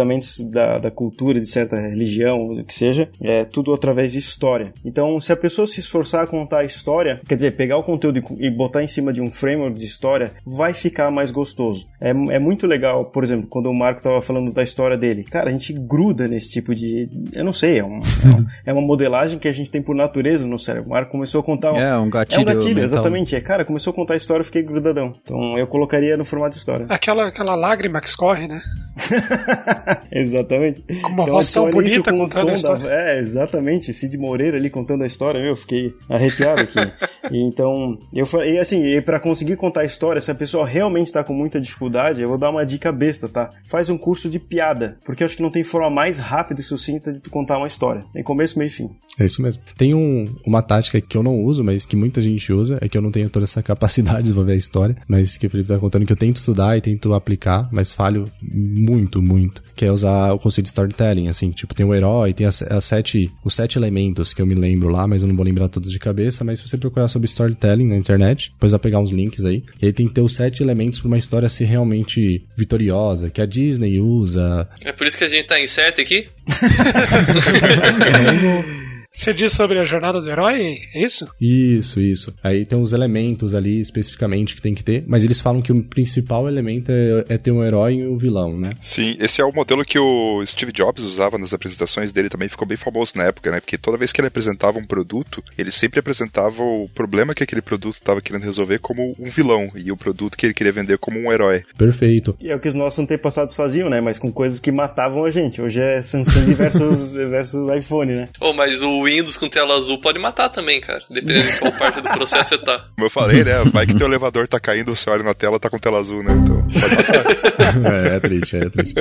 comportamentos 0.00 0.40
da, 0.40 0.78
da 0.78 0.90
cultura 0.90 1.38
de 1.38 1.46
certa 1.46 1.76
religião, 1.76 2.46
o 2.48 2.64
que 2.64 2.74
seja, 2.74 3.08
é 3.20 3.44
tudo 3.44 3.72
através 3.72 4.12
de 4.12 4.18
história. 4.18 4.72
Então, 4.84 5.20
se 5.20 5.32
a 5.32 5.36
pessoa 5.36 5.66
se 5.66 5.80
esforçar 5.80 6.24
a 6.24 6.26
contar 6.26 6.60
a 6.60 6.64
história, 6.64 7.20
quer 7.28 7.34
dizer, 7.34 7.56
pegar 7.56 7.76
o 7.76 7.82
conteúdo 7.82 8.18
e, 8.38 8.46
e 8.46 8.50
botar 8.50 8.82
em 8.82 8.88
cima 8.88 9.12
de 9.12 9.20
um 9.20 9.30
framework 9.30 9.78
de 9.78 9.84
história, 9.84 10.32
vai 10.44 10.72
ficar 10.74 11.10
mais 11.10 11.30
gostoso. 11.30 11.86
É, 12.00 12.10
é 12.10 12.38
muito 12.38 12.66
legal, 12.66 13.04
por 13.06 13.22
exemplo, 13.22 13.46
quando 13.48 13.66
o 13.66 13.74
Marco 13.74 14.02
tava 14.02 14.20
falando 14.22 14.52
da 14.52 14.62
história 14.62 14.96
dele. 14.96 15.24
Cara, 15.24 15.48
a 15.50 15.52
gente 15.52 15.72
gruda 15.72 16.26
nesse 16.26 16.50
tipo 16.52 16.74
de. 16.74 17.08
Eu 17.34 17.44
não 17.44 17.52
sei, 17.52 17.78
é, 17.78 17.84
um, 17.84 17.98
é, 17.98 18.36
um- 18.36 18.46
é 18.66 18.72
uma 18.72 18.82
modelagem 18.82 19.38
que 19.38 19.48
a 19.48 19.52
gente 19.52 19.70
tem 19.70 19.82
por 19.82 19.94
natureza 19.94 20.46
no 20.46 20.58
cérebro. 20.58 20.88
O 20.88 20.90
Marco 20.92 21.12
começou 21.12 21.40
a 21.40 21.44
contar. 21.44 21.74
É, 21.76 21.96
um 21.98 22.08
gatilho 22.10 22.38
É 22.38 22.42
um 22.42 22.44
gatilho, 22.44 22.66
mental. 22.76 22.84
exatamente. 22.84 23.36
É, 23.36 23.40
cara, 23.40 23.64
começou 23.64 23.90
a 23.92 23.94
contar 23.94 24.14
a 24.14 24.16
história, 24.16 24.40
eu 24.40 24.44
fiquei 24.46 24.62
grudadão. 24.62 25.14
Então 25.22 25.58
eu 25.58 25.66
colocaria 25.66 26.16
no 26.16 26.24
formato 26.24 26.52
de 26.54 26.58
história. 26.58 26.86
Aquela, 26.88 27.26
aquela 27.26 27.54
lágrima 27.54 28.00
que 28.00 28.08
escorre, 28.08 28.46
né? 28.48 28.60
exatamente. 30.10 30.82
Com 31.02 31.12
uma 31.12 31.26
voz 31.26 31.52
tão 31.52 31.70
bonita 31.70 32.10
com 32.10 32.18
contando 32.18 32.50
a 32.50 32.54
história. 32.54 32.82
Da... 32.84 32.92
É, 32.92 33.18
exatamente. 33.18 33.92
Cid 33.92 34.16
Moreira 34.18 34.56
ali 34.56 34.70
contando 34.70 35.02
a 35.02 35.06
história, 35.06 35.40
meu, 35.40 35.50
eu 35.50 35.56
fiquei 35.56 35.94
arrepiado 36.08 36.62
aqui. 36.62 36.78
e 37.30 37.40
então, 37.42 37.98
eu 38.12 38.26
falei, 38.26 38.54
e 38.54 38.58
assim, 38.58 38.84
e 38.84 39.00
pra 39.00 39.20
conseguir 39.20 39.56
contar 39.56 39.82
a 39.82 39.84
história, 39.84 40.20
se 40.20 40.30
a 40.30 40.34
pessoa 40.34 40.66
realmente 40.66 41.12
tá 41.12 41.22
com 41.24 41.32
muita 41.32 41.60
dificuldade, 41.60 42.20
eu 42.20 42.28
vou 42.28 42.38
dar 42.38 42.50
uma 42.50 42.64
dica 42.64 42.92
besta, 42.92 43.28
tá? 43.28 43.50
Faz 43.64 43.90
um 43.90 43.98
curso 43.98 44.28
de 44.28 44.38
piada, 44.38 44.98
porque 45.04 45.22
eu 45.22 45.26
acho 45.26 45.36
que 45.36 45.42
não 45.42 45.50
tem 45.50 45.64
forma 45.64 45.90
mais 45.90 46.18
rápida 46.18 46.60
e 46.60 46.64
sucinta 46.64 47.12
de 47.12 47.20
tu 47.20 47.30
contar 47.30 47.58
uma 47.58 47.66
história. 47.66 48.02
Tem 48.12 48.22
começo, 48.22 48.58
meio 48.58 48.68
e 48.68 48.70
fim. 48.70 48.90
É 49.18 49.24
isso 49.24 49.42
mesmo. 49.42 49.62
Tem 49.76 49.94
um, 49.94 50.24
uma 50.46 50.62
tática 50.62 51.00
que 51.00 51.16
eu 51.16 51.22
não 51.22 51.42
uso, 51.44 51.64
mas 51.64 51.84
que 51.84 51.96
muita 51.96 52.22
gente 52.22 52.52
usa, 52.52 52.78
é 52.80 52.88
que 52.88 52.96
eu 52.96 53.02
não 53.02 53.10
tenho 53.10 53.28
toda 53.28 53.44
essa 53.44 53.62
capacidade 53.64 54.18
de 54.18 54.22
desenvolver 54.24 54.52
a 54.52 54.56
história, 54.56 54.96
mas 55.08 55.36
que 55.36 55.46
o 55.46 55.50
Felipe 55.50 55.68
tá 55.68 55.78
contando 55.78 56.06
que 56.06 56.12
eu 56.12 56.16
tento 56.16 56.36
estudar 56.36 56.76
e 56.76 56.80
tento 56.80 57.12
aplicar, 57.14 57.68
mas 57.72 57.92
falho 57.92 58.24
muito, 58.40 59.22
muito, 59.22 59.62
que 59.80 59.86
é 59.86 59.90
usar 59.90 60.34
o 60.34 60.38
conceito 60.38 60.66
de 60.66 60.72
storytelling, 60.72 61.28
assim, 61.28 61.50
tipo, 61.50 61.74
tem 61.74 61.86
o 61.86 61.94
herói, 61.94 62.34
tem 62.34 62.46
as, 62.46 62.60
as 62.60 62.84
sete, 62.84 63.32
os 63.42 63.54
sete 63.54 63.78
elementos 63.78 64.34
que 64.34 64.42
eu 64.42 64.46
me 64.46 64.54
lembro 64.54 64.90
lá, 64.90 65.06
mas 65.06 65.22
eu 65.22 65.28
não 65.28 65.34
vou 65.34 65.42
lembrar 65.42 65.70
todos 65.70 65.90
de 65.90 65.98
cabeça, 65.98 66.44
mas 66.44 66.60
se 66.60 66.68
você 66.68 66.76
procurar 66.76 67.08
sobre 67.08 67.26
storytelling 67.26 67.88
na 67.88 67.96
internet, 67.96 68.50
depois 68.50 68.72
vai 68.72 68.78
pegar 68.78 68.98
uns 68.98 69.10
links 69.10 69.42
aí, 69.42 69.64
e 69.80 69.86
aí 69.86 69.92
tem 69.94 70.06
que 70.06 70.12
ter 70.12 70.20
os 70.20 70.34
sete 70.34 70.62
elementos 70.62 71.00
para 71.00 71.08
uma 71.08 71.16
história 71.16 71.48
ser 71.48 71.64
realmente 71.64 72.46
vitoriosa, 72.58 73.30
que 73.30 73.40
a 73.40 73.46
Disney 73.46 73.98
usa, 73.98 74.68
É 74.84 74.92
por 74.92 75.06
isso 75.06 75.16
que 75.16 75.24
a 75.24 75.28
gente 75.28 75.46
tá 75.46 75.58
incerto 75.58 76.02
aqui? 76.02 76.28
Você 79.12 79.34
diz 79.34 79.52
sobre 79.52 79.78
a 79.78 79.84
jornada 79.84 80.20
do 80.20 80.30
herói? 80.30 80.78
É 80.94 81.02
isso? 81.02 81.26
Isso, 81.40 81.98
isso. 82.00 82.32
Aí 82.44 82.64
tem 82.64 82.78
uns 82.78 82.92
elementos 82.92 83.56
ali 83.56 83.80
especificamente 83.80 84.54
que 84.54 84.62
tem 84.62 84.72
que 84.72 84.84
ter, 84.84 85.02
mas 85.06 85.24
eles 85.24 85.40
falam 85.40 85.60
que 85.60 85.72
o 85.72 85.82
principal 85.82 86.48
elemento 86.48 86.92
é, 86.92 87.34
é 87.34 87.36
ter 87.36 87.50
um 87.50 87.64
herói 87.64 87.94
e 87.96 88.06
um 88.06 88.16
vilão, 88.16 88.56
né? 88.56 88.70
Sim, 88.80 89.16
esse 89.18 89.40
é 89.40 89.44
o 89.44 89.52
modelo 89.52 89.84
que 89.84 89.98
o 89.98 90.46
Steve 90.46 90.70
Jobs 90.70 91.02
usava 91.02 91.38
nas 91.38 91.52
apresentações 91.52 92.12
dele, 92.12 92.28
também 92.28 92.48
ficou 92.48 92.66
bem 92.66 92.76
famoso 92.76 93.14
na 93.16 93.24
época, 93.24 93.50
né? 93.50 93.58
Porque 93.58 93.76
toda 93.76 93.98
vez 93.98 94.12
que 94.12 94.20
ele 94.20 94.28
apresentava 94.28 94.78
um 94.78 94.86
produto, 94.86 95.42
ele 95.58 95.72
sempre 95.72 95.98
apresentava 95.98 96.62
o 96.62 96.88
problema 96.94 97.34
que 97.34 97.42
aquele 97.42 97.62
produto 97.62 97.94
estava 97.94 98.20
querendo 98.20 98.44
resolver 98.44 98.78
como 98.78 99.16
um 99.18 99.28
vilão 99.28 99.72
e 99.74 99.90
o 99.90 99.96
produto 99.96 100.38
que 100.38 100.46
ele 100.46 100.54
queria 100.54 100.72
vender 100.72 100.98
como 100.98 101.18
um 101.18 101.32
herói. 101.32 101.64
Perfeito. 101.76 102.36
E 102.40 102.48
é 102.48 102.54
o 102.54 102.60
que 102.60 102.68
os 102.68 102.74
nossos 102.74 103.00
antepassados 103.00 103.56
faziam, 103.56 103.90
né? 103.90 104.00
Mas 104.00 104.20
com 104.20 104.30
coisas 104.30 104.60
que 104.60 104.70
matavam 104.70 105.24
a 105.24 105.32
gente. 105.32 105.60
Hoje 105.60 105.80
é 105.80 106.00
Samsung 106.00 106.54
versus, 106.54 107.08
versus 107.10 107.76
iPhone, 107.76 108.12
né? 108.12 108.28
Oh, 108.40 108.52
mas 108.52 108.82
o 108.82 108.99
Windows 109.04 109.36
com 109.36 109.48
tela 109.48 109.74
azul 109.76 109.98
pode 109.98 110.18
matar 110.18 110.48
também, 110.48 110.80
cara. 110.80 111.02
Dependendo 111.10 111.50
de 111.50 111.58
qual 111.58 111.72
parte 111.72 112.00
do 112.00 112.08
processo 112.10 112.50
você 112.50 112.58
tá. 112.58 112.86
Como 112.94 113.06
eu 113.06 113.10
falei, 113.10 113.44
né? 113.44 113.62
Vai 113.72 113.86
que 113.86 113.94
teu 113.94 114.06
elevador 114.06 114.48
tá 114.48 114.58
caindo, 114.58 114.94
você 114.94 115.08
olha 115.10 115.22
na 115.22 115.34
tela, 115.34 115.58
tá 115.58 115.70
com 115.70 115.78
tela 115.78 115.98
azul, 115.98 116.22
né? 116.22 116.32
Então, 116.32 116.62
pode 116.62 116.96
matar. 116.96 117.24
é, 118.12 118.16
é 118.16 118.20
triste, 118.20 118.56
é 118.56 118.68
triste. 118.68 118.94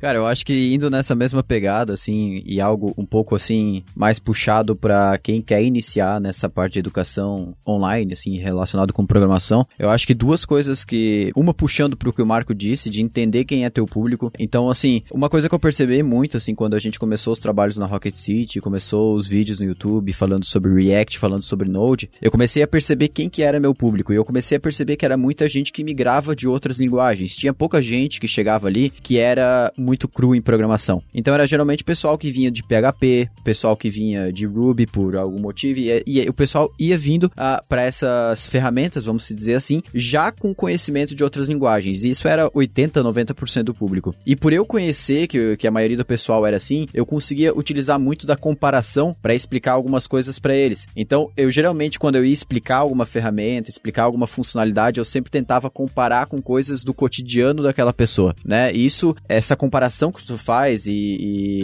Cara, 0.00 0.18
eu 0.18 0.26
acho 0.26 0.44
que 0.44 0.74
indo 0.74 0.90
nessa 0.90 1.14
mesma 1.14 1.42
pegada, 1.42 1.92
assim, 1.92 2.42
e 2.44 2.60
algo 2.60 2.94
um 2.96 3.06
pouco 3.06 3.34
assim, 3.34 3.82
mais 3.94 4.18
puxado 4.18 4.74
para 4.74 5.18
quem 5.18 5.40
quer 5.40 5.62
iniciar 5.62 6.20
nessa 6.20 6.48
parte 6.48 6.74
de 6.74 6.78
educação 6.80 7.54
online, 7.66 8.12
assim, 8.12 8.36
relacionado 8.38 8.92
com 8.92 9.06
programação, 9.06 9.66
eu 9.78 9.90
acho 9.90 10.06
que 10.06 10.14
duas 10.14 10.44
coisas 10.44 10.84
que. 10.84 11.32
Uma 11.36 11.54
puxando 11.54 11.96
pro 11.96 12.12
que 12.12 12.22
o 12.22 12.26
Marco 12.26 12.54
disse, 12.54 12.90
de 12.90 13.02
entender 13.02 13.44
quem 13.44 13.64
é 13.64 13.70
teu 13.70 13.86
público. 13.86 14.32
Então, 14.38 14.68
assim, 14.68 15.02
uma 15.10 15.28
coisa 15.28 15.48
que 15.48 15.54
eu 15.54 15.60
percebi 15.60 16.02
muito, 16.02 16.36
assim, 16.36 16.54
quando 16.54 16.74
a 16.74 16.78
gente 16.78 16.98
começou 16.98 17.32
os 17.32 17.38
trabalhos 17.38 17.78
na 17.78 17.86
Rocket 17.86 18.14
City, 18.16 18.60
começou 18.60 19.14
os 19.14 19.26
vídeos 19.26 19.45
no 19.54 19.66
YouTube 19.66 20.12
falando 20.12 20.44
sobre 20.44 20.72
React, 20.74 21.18
falando 21.18 21.42
sobre 21.42 21.68
Node, 21.68 22.10
eu 22.20 22.30
comecei 22.30 22.62
a 22.62 22.66
perceber 22.66 23.08
quem 23.08 23.28
que 23.28 23.42
era 23.42 23.60
meu 23.60 23.74
público. 23.74 24.12
E 24.12 24.16
eu 24.16 24.24
comecei 24.24 24.56
a 24.56 24.60
perceber 24.60 24.96
que 24.96 25.04
era 25.04 25.16
muita 25.16 25.48
gente 25.48 25.72
que 25.72 25.84
migrava 25.84 26.34
de 26.34 26.48
outras 26.48 26.78
linguagens. 26.78 27.36
Tinha 27.36 27.54
pouca 27.54 27.80
gente 27.80 28.20
que 28.20 28.28
chegava 28.28 28.68
ali 28.68 28.90
que 28.90 29.18
era 29.18 29.72
muito 29.76 30.08
cru 30.08 30.34
em 30.34 30.42
programação. 30.42 31.02
Então 31.14 31.34
era 31.34 31.46
geralmente 31.46 31.84
pessoal 31.84 32.18
que 32.18 32.30
vinha 32.30 32.50
de 32.50 32.62
PHP, 32.62 33.28
pessoal 33.44 33.76
que 33.76 33.88
vinha 33.88 34.32
de 34.32 34.46
Ruby 34.46 34.86
por 34.86 35.16
algum 35.16 35.40
motivo, 35.40 35.80
e, 35.80 36.02
e 36.06 36.28
o 36.28 36.32
pessoal 36.32 36.72
ia 36.78 36.98
vindo 36.98 37.24
uh, 37.24 37.64
para 37.68 37.82
essas 37.82 38.48
ferramentas, 38.48 39.04
vamos 39.04 39.28
dizer 39.28 39.54
assim, 39.54 39.82
já 39.94 40.32
com 40.32 40.54
conhecimento 40.54 41.14
de 41.14 41.22
outras 41.22 41.48
linguagens. 41.48 42.04
E 42.04 42.10
isso 42.10 42.26
era 42.26 42.50
80, 42.52 43.02
90% 43.02 43.62
do 43.64 43.74
público. 43.74 44.14
E 44.26 44.34
por 44.34 44.52
eu 44.52 44.64
conhecer 44.64 45.26
que, 45.26 45.56
que 45.56 45.66
a 45.66 45.70
maioria 45.70 45.96
do 45.96 46.04
pessoal 46.04 46.46
era 46.46 46.56
assim, 46.56 46.86
eu 46.92 47.06
conseguia 47.06 47.56
utilizar 47.56 47.98
muito 47.98 48.26
da 48.26 48.36
comparação 48.36 49.14
para 49.20 49.34
explicar 49.36 49.72
algumas 49.72 50.06
coisas 50.06 50.38
para 50.38 50.54
eles. 50.54 50.86
Então, 50.96 51.30
eu 51.36 51.50
geralmente, 51.50 51.98
quando 51.98 52.16
eu 52.16 52.24
ia 52.24 52.32
explicar 52.32 52.78
alguma 52.78 53.04
ferramenta, 53.04 53.70
explicar 53.70 54.04
alguma 54.04 54.26
funcionalidade, 54.26 54.98
eu 54.98 55.04
sempre 55.04 55.30
tentava 55.30 55.70
comparar 55.70 56.26
com 56.26 56.40
coisas 56.40 56.82
do 56.82 56.94
cotidiano 56.94 57.62
daquela 57.62 57.92
pessoa, 57.92 58.34
né? 58.44 58.72
E 58.72 58.84
isso, 58.84 59.14
essa 59.28 59.56
comparação 59.56 60.10
que 60.12 60.24
tu 60.24 60.38
faz 60.38 60.86
e. 60.86 60.90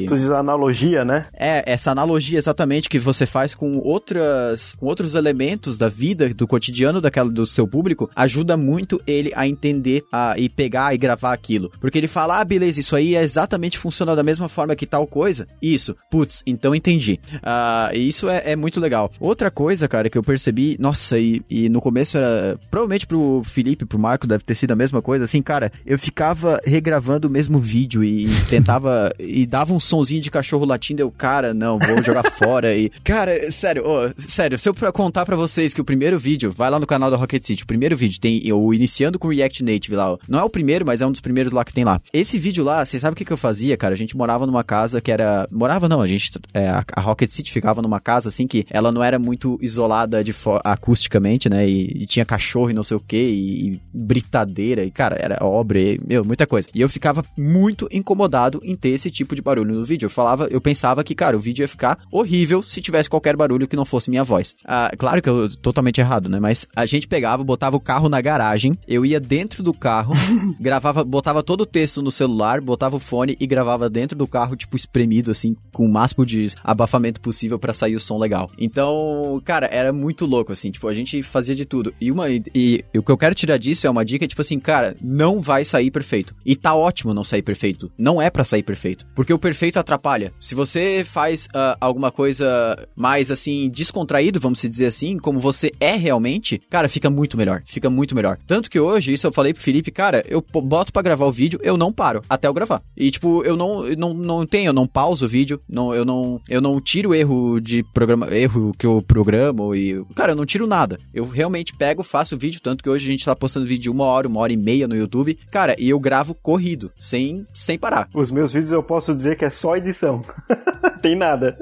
e... 0.03 0.07
Tu 0.07 0.17
diz 0.17 0.31
analogia, 0.31 1.05
né? 1.05 1.27
É, 1.33 1.63
essa 1.67 1.91
analogia 1.91 2.39
exatamente 2.39 2.89
que 2.89 2.99
você 2.99 3.27
faz 3.27 3.55
com 3.55 3.79
outras, 3.79 4.75
com 4.75 4.87
outros 4.87 5.15
elementos 5.15 5.79
da 5.79 5.89
vida, 5.89 6.29
do 6.31 6.47
cotidiano 6.47 7.01
daquela, 7.01 7.31
do 7.31 7.47
seu 7.47 7.67
público, 7.67 8.11
ajuda 8.15 8.57
muito 8.57 9.01
ele 9.07 9.33
a 9.35 9.47
entender 9.47 10.05
a, 10.13 10.35
e 10.37 10.49
pegar 10.49 10.95
e 10.95 10.99
gravar 10.99 11.33
aquilo. 11.33 11.71
Porque 11.81 11.99
ele 11.99 12.09
fala, 12.09 12.41
ah, 12.41 12.45
beleza, 12.45 12.81
isso 12.81 12.97
aí 12.97 13.15
é 13.17 13.23
exatamente 13.23 13.79
funciona 13.79 14.15
da 14.15 14.23
mesma 14.23 14.49
forma 14.49 14.77
que 14.77 14.87
tal 14.87 15.07
coisa. 15.07 15.47
Isso, 15.61 15.97
putz, 16.11 16.43
então 16.47 16.75
entendi. 16.75 17.21
Uh, 17.63 17.97
isso 17.97 18.29
é, 18.29 18.53
é, 18.53 18.57
muito 18.57 18.81
legal. 18.81 19.11
Outra 19.21 19.51
coisa, 19.51 19.87
cara, 19.87 20.11
que 20.11 20.19
eu 20.19 20.23
percebi, 20.23 20.77
nossa, 20.79 21.19
e, 21.19 21.43
e 21.49 21.69
no 21.69 21.81
começo 21.81 22.17
era. 22.17 22.59
Provavelmente 22.71 23.07
pro 23.07 23.43
Felipe, 23.45 23.85
pro 23.85 23.99
Marco, 23.99 24.27
deve 24.27 24.43
ter 24.45 24.55
sido 24.55 24.73
a 24.73 24.77
mesma 24.77 25.01
coisa. 25.01 25.25
Assim, 25.25 25.41
cara, 25.41 25.71
eu 25.87 25.99
ficava 25.99 26.61
regravando 26.65 27.29
o 27.29 27.31
mesmo 27.31 27.61
vídeo 27.61 28.03
e, 28.03 28.27
e 28.27 28.31
tentava. 28.49 29.13
e 29.19 29.47
dava 29.47 29.73
um 29.73 29.81
sonzinho 29.81 30.21
de 30.21 30.31
cachorro 30.31 30.65
latindo. 30.65 31.03
Eu, 31.03 31.11
cara, 31.11 31.55
não, 31.55 31.79
vou 31.79 32.03
jogar 32.03 32.25
fora. 32.25 32.75
E. 32.75 32.91
Cara, 33.05 33.51
sério, 33.51 33.83
oh, 33.85 34.11
sério, 34.17 34.59
se 34.59 34.69
eu 34.69 34.75
contar 34.93 35.27
para 35.27 35.37
vocês 35.37 35.75
que 35.75 35.81
o 35.81 35.85
primeiro 35.85 36.19
vídeo, 36.19 36.53
vai 36.55 36.71
lá 36.71 36.79
no 36.79 36.87
canal 36.87 37.11
da 37.11 37.17
Rocket 37.17 37.45
City, 37.45 37.63
o 37.63 37.67
primeiro 37.67 37.97
vídeo 37.97 38.21
tem 38.21 38.53
o 38.53 38.73
iniciando 38.73 39.19
com 39.19 39.29
React 39.29 39.63
Native 39.63 39.97
lá. 39.97 40.13
Ó. 40.13 40.19
Não 40.29 40.39
é 40.39 40.45
o 40.45 40.51
primeiro, 40.51 40.87
mas 40.87 41.01
é 41.01 41.07
um 41.07 41.13
dos 41.13 41.21
primeiros 41.21 41.53
lá 41.53 41.65
que 41.65 41.73
tem 41.73 41.85
lá. 41.85 42.01
Esse 42.13 42.39
vídeo 42.39 42.65
lá, 42.65 42.85
vocês 42.85 43.01
sabem 43.01 43.13
o 43.13 43.17
que, 43.17 43.25
que 43.25 43.33
eu 43.33 43.37
fazia, 43.37 43.77
cara? 43.77 43.95
A 43.95 43.97
gente 43.97 44.17
morava 44.17 44.47
numa 44.47 44.65
casa 44.65 45.01
que 45.01 45.11
era. 45.13 45.47
Morava 45.51 45.89
não, 45.89 46.01
a 46.01 46.07
gente. 46.07 46.33
É, 46.55 46.69
a 46.69 47.01
Rocket 47.01 47.31
City 47.31 47.52
ficava 47.53 47.83
numa 47.83 48.01
casa 48.01 48.29
assim 48.29 48.47
que 48.47 48.67
ela 48.71 48.91
não 48.91 49.03
era 49.03 49.19
muito 49.19 49.59
isolada 49.61 50.23
de 50.23 50.35
acusticamente, 50.65 51.49
né? 51.49 51.69
E, 51.69 52.03
e, 52.03 52.07
tinha 52.07 52.25
cachorro 52.25 52.71
e 52.71 52.75
não 52.75 52.83
sei 52.83 52.97
o 52.97 53.01
que, 53.01 53.17
e, 53.17 53.69
e, 53.69 53.81
britadeira, 53.93 54.85
e 54.85 54.91
cara, 54.91 55.17
era 55.19 55.39
obra, 55.45 55.79
e, 55.79 56.01
meu, 56.07 56.25
muita 56.25 56.47
coisa. 56.47 56.69
E 56.75 56.81
eu 56.81 56.89
ficava 56.89 57.25
muito 57.37 57.89
incomodado 57.91 58.61
em 58.65 58.75
ter 58.75 58.91
esse 58.91 59.11
tipo 59.11 59.35
de 59.35 59.43
barulho 59.43 59.75
no 59.75 59.85
vídeo. 59.85 60.07
Eu 60.07 60.11
falava, 60.11 60.49
eu 60.51 60.61
pensava 60.61 61.05
que, 61.05 61.15
cara, 61.15 61.37
o 61.37 61.41
vídeo 61.41 61.63
ia 61.63 61.69
ficar 61.69 61.99
horrível 62.11 62.63
se 62.63 62.81
tivesse 62.81 63.09
qualquer 63.09 63.37
barulho 63.37 63.69
que 63.69 63.77
não 63.77 63.85
fosse 63.85 64.11
minha 64.11 64.25
voz. 64.25 64.55
Ah, 64.65 64.91
claro 64.97 65.23
que 65.23 65.29
eu 65.29 65.49
totalmente 65.57 66.01
errado, 66.01 66.29
né? 66.29 66.41
Mas 66.41 66.67
a 66.75 66.87
gente 66.87 67.07
pegava, 67.07 67.45
botava 67.45 67.77
o 67.77 67.81
carro 67.81 68.09
na 68.09 68.21
garagem, 68.21 68.77
eu 68.87 69.05
ia 69.05 69.21
dentro 69.21 69.63
do 69.63 69.73
carro, 69.73 70.15
gravava, 70.61 71.05
botava 71.05 71.43
todo 71.43 71.63
o 71.63 71.67
texto 71.67 72.03
no 72.03 72.11
celular, 72.11 72.61
botava 72.61 72.97
o 72.97 73.01
fone 73.01 73.37
e 73.39 73.47
gravava 73.47 73.89
dentro 73.89 74.17
do 74.17 74.27
carro, 74.27 74.57
tipo, 74.57 74.77
espremido, 74.77 75.31
assim, 75.31 75.57
com 75.73 75.87
o 75.87 75.93
máximo 75.93 76.25
de 76.25 76.49
abafamento 76.63 77.21
possível 77.21 77.42
para 77.59 77.73
sair 77.73 77.95
o 77.95 78.01
som 78.01 78.19
legal. 78.19 78.51
Então, 78.59 79.41
cara, 79.45 79.67
era 79.67 79.93
muito 79.93 80.27
louco, 80.27 80.53
assim, 80.53 80.71
tipo, 80.71 80.89
a 80.89 80.95
gente 80.95 81.23
fazia 81.23 81.55
de 81.55 81.65
tudo. 81.65 81.95
E 82.01 82.11
uma 82.11 82.29
e, 82.31 82.43
e, 82.55 82.85
o 82.97 83.03
que 83.03 83.11
eu 83.11 83.17
quero 83.17 83.35
tirar 83.35 83.57
disso 83.57 83.87
é 83.87 83.91
uma 83.91 84.05
dica, 84.05 84.27
tipo 84.27 84.41
assim, 84.41 84.59
cara, 84.59 84.97
não 85.03 85.41
vai 85.41 85.65
sair 85.65 85.91
perfeito. 85.91 86.35
E 86.45 86.57
tá 86.57 86.75
ótimo 86.75 87.15
não 87.15 87.25
sair 87.25 87.43
perfeito. 87.43 87.91
Não 87.99 88.21
é 88.21 88.31
para 88.31 88.45
sair 88.45 88.63
perfeito, 88.63 89.07
porque 89.15 89.33
o 89.33 89.39
perfeito 89.39 89.79
atrapalha. 89.79 90.33
Se 90.39 90.55
você 90.55 91.05
faz 91.05 91.47
uh, 91.47 91.77
alguma 91.81 92.11
coisa 92.11 92.77
mais 92.97 93.31
assim 93.31 93.71
descontraído, 93.71 94.41
vamos 94.41 94.61
dizer 94.61 94.87
assim, 94.87 95.19
como 95.19 95.41
você 95.41 95.71
é 95.81 95.97
realmente, 95.97 96.61
cara, 96.71 96.89
fica 96.89 97.11
muito 97.11 97.37
melhor. 97.37 97.63
Fica 97.65 97.91
muito 97.91 98.15
melhor. 98.15 98.39
Tanto 98.47 98.71
que 98.71 98.81
hoje, 98.81 99.13
isso 99.13 99.27
eu 99.27 99.33
falei 99.33 99.53
pro 99.53 99.63
Felipe, 99.63 99.91
cara, 99.91 100.25
eu 100.29 100.45
boto 100.63 100.93
para 100.93 101.03
gravar 101.03 101.27
o 101.27 101.33
vídeo, 101.33 101.59
eu 101.63 101.77
não 101.77 101.93
paro 101.93 102.23
até 102.29 102.49
eu 102.49 102.55
gravar. 102.55 102.83
E 102.97 103.11
tipo, 103.11 103.43
eu 103.45 103.57
não 103.57 103.89
não 103.97 104.15
não 104.15 104.47
tenho, 104.47 104.69
eu 104.69 104.73
não 104.73 104.87
pauso 104.87 105.25
o 105.25 105.29
vídeo, 105.29 105.61
não 105.69 105.95
eu 105.95 106.05
não 106.05 106.41
eu 106.49 106.61
não 106.61 106.81
tiro 106.81 107.15
erro 107.15 107.32
de 107.61 107.83
programa, 107.83 108.35
erro 108.35 108.75
que 108.77 108.87
eu 108.87 109.03
programo 109.03 109.75
e 109.75 110.05
cara, 110.15 110.33
eu 110.33 110.37
não 110.37 110.47
tiro 110.47 110.67
nada. 110.67 110.99
Eu 111.13 111.27
realmente 111.27 111.75
pego, 111.75 112.03
faço 112.03 112.39
vídeo, 112.39 112.61
tanto 112.61 112.83
que 112.83 112.91
hoje 112.91 113.07
a 113.07 113.11
gente 113.11 113.25
tá 113.25 113.35
postando 113.35 113.67
vídeo 113.67 113.83
de 113.83 113.91
uma 113.91 114.05
hora, 114.05 114.29
uma 114.29 114.41
hora 114.41 114.53
e 114.53 114.57
meia 114.57 114.89
no 114.89 114.97
YouTube, 114.97 115.39
cara, 115.51 115.75
e 115.79 115.89
eu 115.89 115.99
gravo 115.99 116.35
corrido, 116.35 116.93
sem 116.97 117.47
sem 117.53 117.79
parar. 117.79 118.09
Os 118.15 118.31
meus 118.31 118.53
vídeos 118.53 118.73
eu 118.73 118.83
posso 118.83 119.15
dizer 119.15 119.37
que 119.37 119.45
é 119.45 119.51
só 119.51 119.77
edição. 119.77 120.23
Tem 121.03 121.17
nada. 121.17 121.59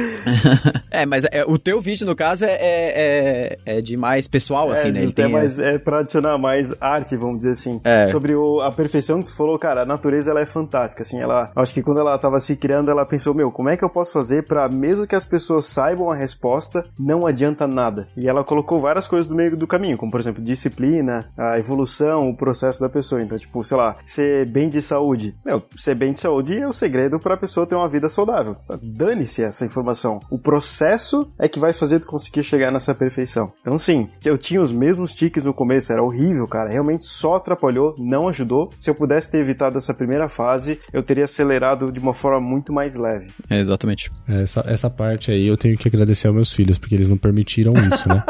é, 0.90 1.06
mas 1.06 1.24
é, 1.30 1.44
o 1.46 1.56
teu 1.56 1.80
vídeo, 1.80 2.06
no 2.06 2.16
caso, 2.16 2.44
é, 2.44 2.48
é, 2.50 3.58
é 3.64 3.80
de 3.80 3.96
mais 3.96 4.26
pessoal, 4.26 4.70
assim, 4.70 4.88
é, 4.88 4.92
né? 4.92 5.02
Ele 5.02 5.12
tem, 5.12 5.26
é, 5.26 5.28
mais, 5.28 5.58
é 5.58 5.78
pra 5.78 6.00
adicionar 6.00 6.36
mais 6.36 6.74
arte, 6.80 7.16
vamos 7.16 7.38
dizer 7.38 7.52
assim. 7.52 7.80
É. 7.84 8.06
Sobre 8.08 8.34
o, 8.34 8.60
a 8.60 8.72
perfeição 8.72 9.22
que 9.22 9.30
tu 9.30 9.36
falou, 9.36 9.58
cara, 9.58 9.82
a 9.82 9.86
natureza 9.86 10.30
ela 10.30 10.40
é 10.40 10.46
fantástica, 10.46 11.02
assim, 11.02 11.20
ela... 11.20 11.50
Acho 11.54 11.72
que 11.72 11.82
quando 11.82 12.00
ela 12.00 12.18
tava 12.18 12.40
se 12.40 12.56
criando, 12.56 12.90
ela 12.90 13.06
pensou, 13.06 13.32
meu, 13.32 13.52
como 13.52 13.68
é 13.68 13.76
que 13.76 13.84
eu 13.84 13.88
posso 13.88 14.12
fazer 14.12 14.44
para 14.44 14.68
mesmo 14.68 15.06
que 15.06 15.14
as 15.14 15.24
pessoas 15.24 15.66
saibam 15.66 16.10
a 16.10 16.14
resposta, 16.14 16.84
não 16.98 17.26
adianta 17.26 17.66
nada. 17.66 18.08
E 18.16 18.28
ela 18.28 18.42
colocou 18.42 18.80
várias 18.80 19.06
coisas 19.06 19.30
no 19.30 19.36
meio 19.36 19.56
do 19.56 19.66
caminho, 19.66 19.96
como, 19.96 20.10
por 20.10 20.20
exemplo, 20.20 20.42
disciplina, 20.42 21.28
a 21.38 21.58
evolução, 21.58 22.28
o 22.28 22.36
processo 22.36 22.80
da 22.80 22.88
pessoa. 22.88 23.22
Então, 23.22 23.38
tipo, 23.38 23.62
sei 23.62 23.76
lá, 23.76 23.94
ser 24.06 24.48
bem 24.50 24.68
de 24.68 24.82
saúde. 24.82 25.34
Meu, 25.44 25.62
ser 25.76 25.94
bem 25.94 26.12
de 26.12 26.20
saúde 26.20 26.58
é 26.58 26.66
o 26.66 26.72
segredo 26.72 27.20
pra 27.20 27.36
pessoa 27.36 27.66
ter 27.66 27.74
uma 27.74 27.88
vida 27.88 28.08
saudável. 28.08 28.39
Dane-se 28.82 29.42
essa 29.42 29.64
informação. 29.64 30.20
O 30.30 30.38
processo 30.38 31.30
é 31.38 31.48
que 31.48 31.58
vai 31.58 31.72
fazer 31.72 32.00
tu 32.00 32.06
conseguir 32.06 32.42
chegar 32.42 32.70
nessa 32.70 32.94
perfeição. 32.94 33.52
Então, 33.60 33.78
sim, 33.78 34.08
eu 34.24 34.36
tinha 34.38 34.62
os 34.62 34.72
mesmos 34.72 35.14
tiques 35.14 35.44
no 35.44 35.54
começo, 35.54 35.92
era 35.92 36.02
horrível, 36.02 36.46
cara. 36.46 36.70
Realmente 36.70 37.04
só 37.04 37.36
atrapalhou, 37.36 37.94
não 37.98 38.28
ajudou. 38.28 38.70
Se 38.78 38.90
eu 38.90 38.94
pudesse 38.94 39.30
ter 39.30 39.38
evitado 39.38 39.78
essa 39.78 39.94
primeira 39.94 40.28
fase, 40.28 40.80
eu 40.92 41.02
teria 41.02 41.24
acelerado 41.24 41.92
de 41.92 41.98
uma 41.98 42.14
forma 42.14 42.40
muito 42.40 42.72
mais 42.72 42.94
leve. 42.94 43.28
É, 43.48 43.58
exatamente. 43.58 44.10
Essa, 44.28 44.64
essa 44.66 44.90
parte 44.90 45.30
aí 45.30 45.46
eu 45.46 45.56
tenho 45.56 45.76
que 45.76 45.88
agradecer 45.88 46.26
aos 46.26 46.34
meus 46.34 46.52
filhos, 46.52 46.78
porque 46.78 46.94
eles 46.94 47.08
não 47.08 47.16
permitiram 47.16 47.72
isso, 47.72 48.08
né? 48.08 48.22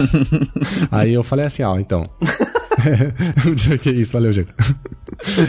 aí 0.90 1.12
eu 1.12 1.22
falei 1.22 1.46
assim, 1.46 1.62
ó, 1.62 1.74
ah, 1.74 1.80
então. 1.80 2.02
que 3.82 3.90
isso, 3.90 4.12
valeu, 4.12 4.32
Diego. 4.32 4.50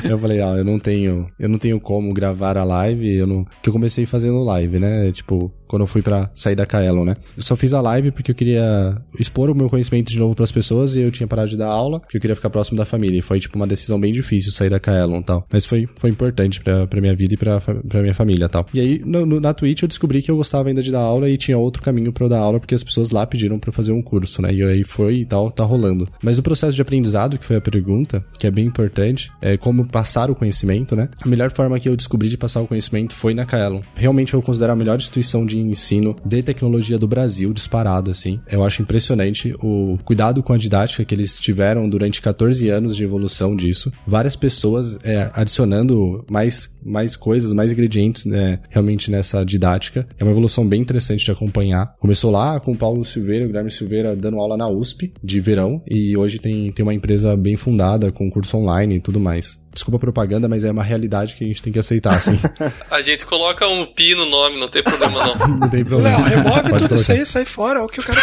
Eu 0.10 0.18
falei, 0.18 0.42
ah, 0.42 0.56
eu 0.58 0.64
não 0.64 0.80
tenho, 0.80 1.30
eu 1.40 1.50
não 1.50 1.58
tenho 1.58 1.80
como 1.80 2.14
gravar 2.14 2.58
a 2.58 2.64
live, 2.64 3.16
eu 3.16 3.28
não, 3.28 3.46
que 3.62 3.70
eu 3.70 3.74
comecei 3.74 4.06
fazendo 4.06 4.44
live, 4.44 4.80
né? 4.80 5.12
Tipo, 5.12 5.52
quando 5.68 5.82
eu 5.82 5.88
fui 5.88 6.02
pra 6.02 6.30
sair 6.34 6.56
da 6.56 6.66
Kaelon, 6.66 7.06
né? 7.06 7.14
Eu 7.36 7.44
só 7.44 7.56
fiz 7.56 7.74
a 7.74 7.82
live 7.82 8.12
porque 8.12 8.32
eu 8.32 8.36
queria 8.36 8.98
expor 9.20 9.50
o 9.50 9.56
meu 9.56 9.70
conhecimento 9.70 10.12
de 10.12 10.20
novo 10.20 10.36
pras 10.36 10.52
pessoas 10.52 10.96
e 10.96 11.02
eu 11.02 11.12
tinha 11.12 11.28
parado 11.28 11.50
de 11.50 11.58
dar 11.58 11.68
aula 11.68 12.00
porque 12.00 12.18
eu 12.18 12.22
queria 12.22 12.36
ficar 12.36 12.50
próximo 12.50 12.78
da 12.78 12.86
família. 12.86 13.20
E 13.20 13.22
foi, 13.22 13.40
tipo, 13.40 13.56
uma 13.56 13.68
decisão 13.68 14.00
bem 14.00 14.14
difícil 14.14 14.52
sair 14.52 14.70
da 14.70 14.80
Kaelon 14.80 15.22
tal. 15.22 15.46
Mas 15.52 15.66
foi, 15.66 15.88
foi 15.98 16.10
importante 16.10 16.62
pra 16.62 17.02
minha 17.02 17.16
vida 17.16 17.34
e 17.34 17.38
pra 17.38 17.62
minha 18.02 18.14
família 18.14 18.50
tal. 18.50 18.66
E 18.74 18.80
aí, 18.80 19.02
no, 19.04 19.26
no, 19.26 19.40
na 19.40 19.54
Twitch 19.54 19.82
eu 19.82 19.88
descobri 19.88 20.22
que 20.22 20.32
eu 20.32 20.38
gostava 20.38 20.70
ainda 20.70 20.82
de 20.82 20.92
dar 20.92 21.02
aula 21.02 21.30
e 21.30 21.38
tinha 21.38 21.58
outro 21.58 21.82
caminho 21.82 22.14
eu 22.20 22.30
dar 22.30 22.40
aula 22.40 22.60
porque 22.60 22.76
as 22.76 22.84
pessoas 22.84 23.12
lá 23.12 23.26
pediram 23.26 23.60
eu 23.66 23.74
fazer 23.74 23.92
um 23.92 24.02
curso, 24.02 24.42
né? 24.42 24.54
E 24.54 24.64
aí 24.64 24.84
foi 24.84 25.18
e 25.18 25.26
tal, 25.26 25.52
tá 25.52 25.64
rolando. 25.64 26.08
Mas 26.24 26.40
o 26.40 26.44
processo 26.44 26.74
de 26.74 26.82
aprendizado, 26.82 27.38
que 27.38 27.46
foi 27.46 27.58
a 27.58 27.62
pergunta, 27.62 28.24
que 28.40 28.48
é 28.48 28.52
bem 28.52 28.66
importante, 28.66 29.32
é 29.42 29.58
como 29.58 29.88
passar 29.88 30.32
o 30.32 30.36
conhecimento, 30.36 30.96
né? 30.96 31.10
A 31.22 31.28
melhor 31.28 31.52
forma 31.52 31.80
que 31.80 31.90
eu 31.90 31.96
descobri 31.96 32.30
de 32.30 32.38
passar 32.38 32.62
o 32.62 32.68
conhecimento 32.68 33.14
foi 33.14 33.34
na 33.34 33.46
Kaelon. 33.46 33.82
Realmente 33.96 34.34
eu 34.34 34.42
considero 34.42 34.74
a 34.74 34.76
melhor 34.76 34.98
instituição 34.98 35.46
de 35.46 35.57
ensino 35.60 36.16
de 36.24 36.44
tecnologia 36.44 36.98
do 36.98 37.08
Brasil, 37.08 37.54
disparado, 37.54 38.12
assim. 38.12 38.40
Eu 38.50 38.64
acho 38.64 38.82
impressionante 38.82 39.54
o 39.62 39.98
cuidado 40.04 40.42
com 40.44 40.54
a 40.54 40.58
didática 40.58 41.04
que 41.04 41.14
eles 41.14 41.40
tiveram 41.40 41.90
durante 41.90 42.22
14 42.22 42.68
anos 42.70 42.96
de 42.96 43.04
evolução 43.04 43.56
disso. 43.56 43.92
Várias 44.06 44.36
pessoas 44.36 44.98
é, 45.04 45.30
adicionando 45.34 46.26
mais, 46.30 46.72
mais 46.88 47.16
coisas, 47.16 47.54
mais 47.54 47.72
ingredientes, 47.72 48.26
né, 48.26 48.60
realmente 48.70 49.12
nessa 49.12 49.44
didática. 49.44 50.08
É 50.18 50.24
uma 50.24 50.32
evolução 50.32 50.66
bem 50.66 50.82
interessante 50.82 51.26
de 51.26 51.32
acompanhar. 51.32 51.94
Começou 52.00 52.32
lá 52.32 52.60
com 52.60 52.72
o 52.72 52.78
Paulo 52.78 53.04
Silveira, 53.06 53.46
o 53.46 53.48
Guilherme 53.48 53.72
Silveira 53.72 54.16
dando 54.16 54.40
aula 54.40 54.58
na 54.58 54.70
USP 54.70 55.14
de 55.24 55.40
verão 55.42 55.82
e 55.88 56.16
hoje 56.16 56.40
tem, 56.40 56.72
tem 56.72 56.84
uma 56.84 56.94
empresa 56.94 57.36
bem 57.36 57.56
fundada 57.56 58.12
com 58.12 58.30
curso 58.30 58.58
online 58.58 58.96
e 58.96 59.00
tudo 59.00 59.20
mais. 59.20 59.60
Desculpa 59.78 59.98
a 59.98 60.00
propaganda, 60.00 60.50
mas 60.50 60.64
é 60.64 60.72
uma 60.72 60.82
realidade 60.82 61.36
que 61.36 61.44
a 61.44 61.48
gente 61.48 61.62
tem 61.62 61.72
que 61.72 61.78
aceitar, 61.78 62.16
assim. 62.16 62.40
a 62.90 63.00
gente 63.00 63.28
coloca 63.28 63.68
um 63.68 63.86
pi 63.86 64.16
no 64.16 64.26
nome, 64.26 64.60
não 64.60 64.68
tem 64.68 64.82
problema 64.82 65.24
não. 65.24 65.36
não 65.60 65.70
tem 65.70 65.86
problema. 65.86 66.18
Léo, 66.18 66.44
remove 66.44 66.70
Pode 66.72 66.88
tudo 66.88 66.96
isso 66.96 67.12
aí, 67.12 67.24
sai 67.28 67.46
fora, 67.46 67.82
é 67.82 67.84
o 67.84 67.88
que 67.88 68.00
o 68.00 68.04
cara 68.04 68.20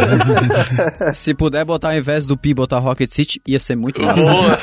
Se 1.12 1.34
puder 1.34 1.62
botar 1.66 1.90
ao 1.90 1.98
invés 1.98 2.24
do 2.24 2.38
pi, 2.38 2.54
botar 2.54 2.78
Rocket 2.78 3.12
City, 3.12 3.38
ia 3.46 3.60
ser 3.60 3.76
muito 3.76 4.00
massa. 4.00 4.22
Boa! 4.22 4.58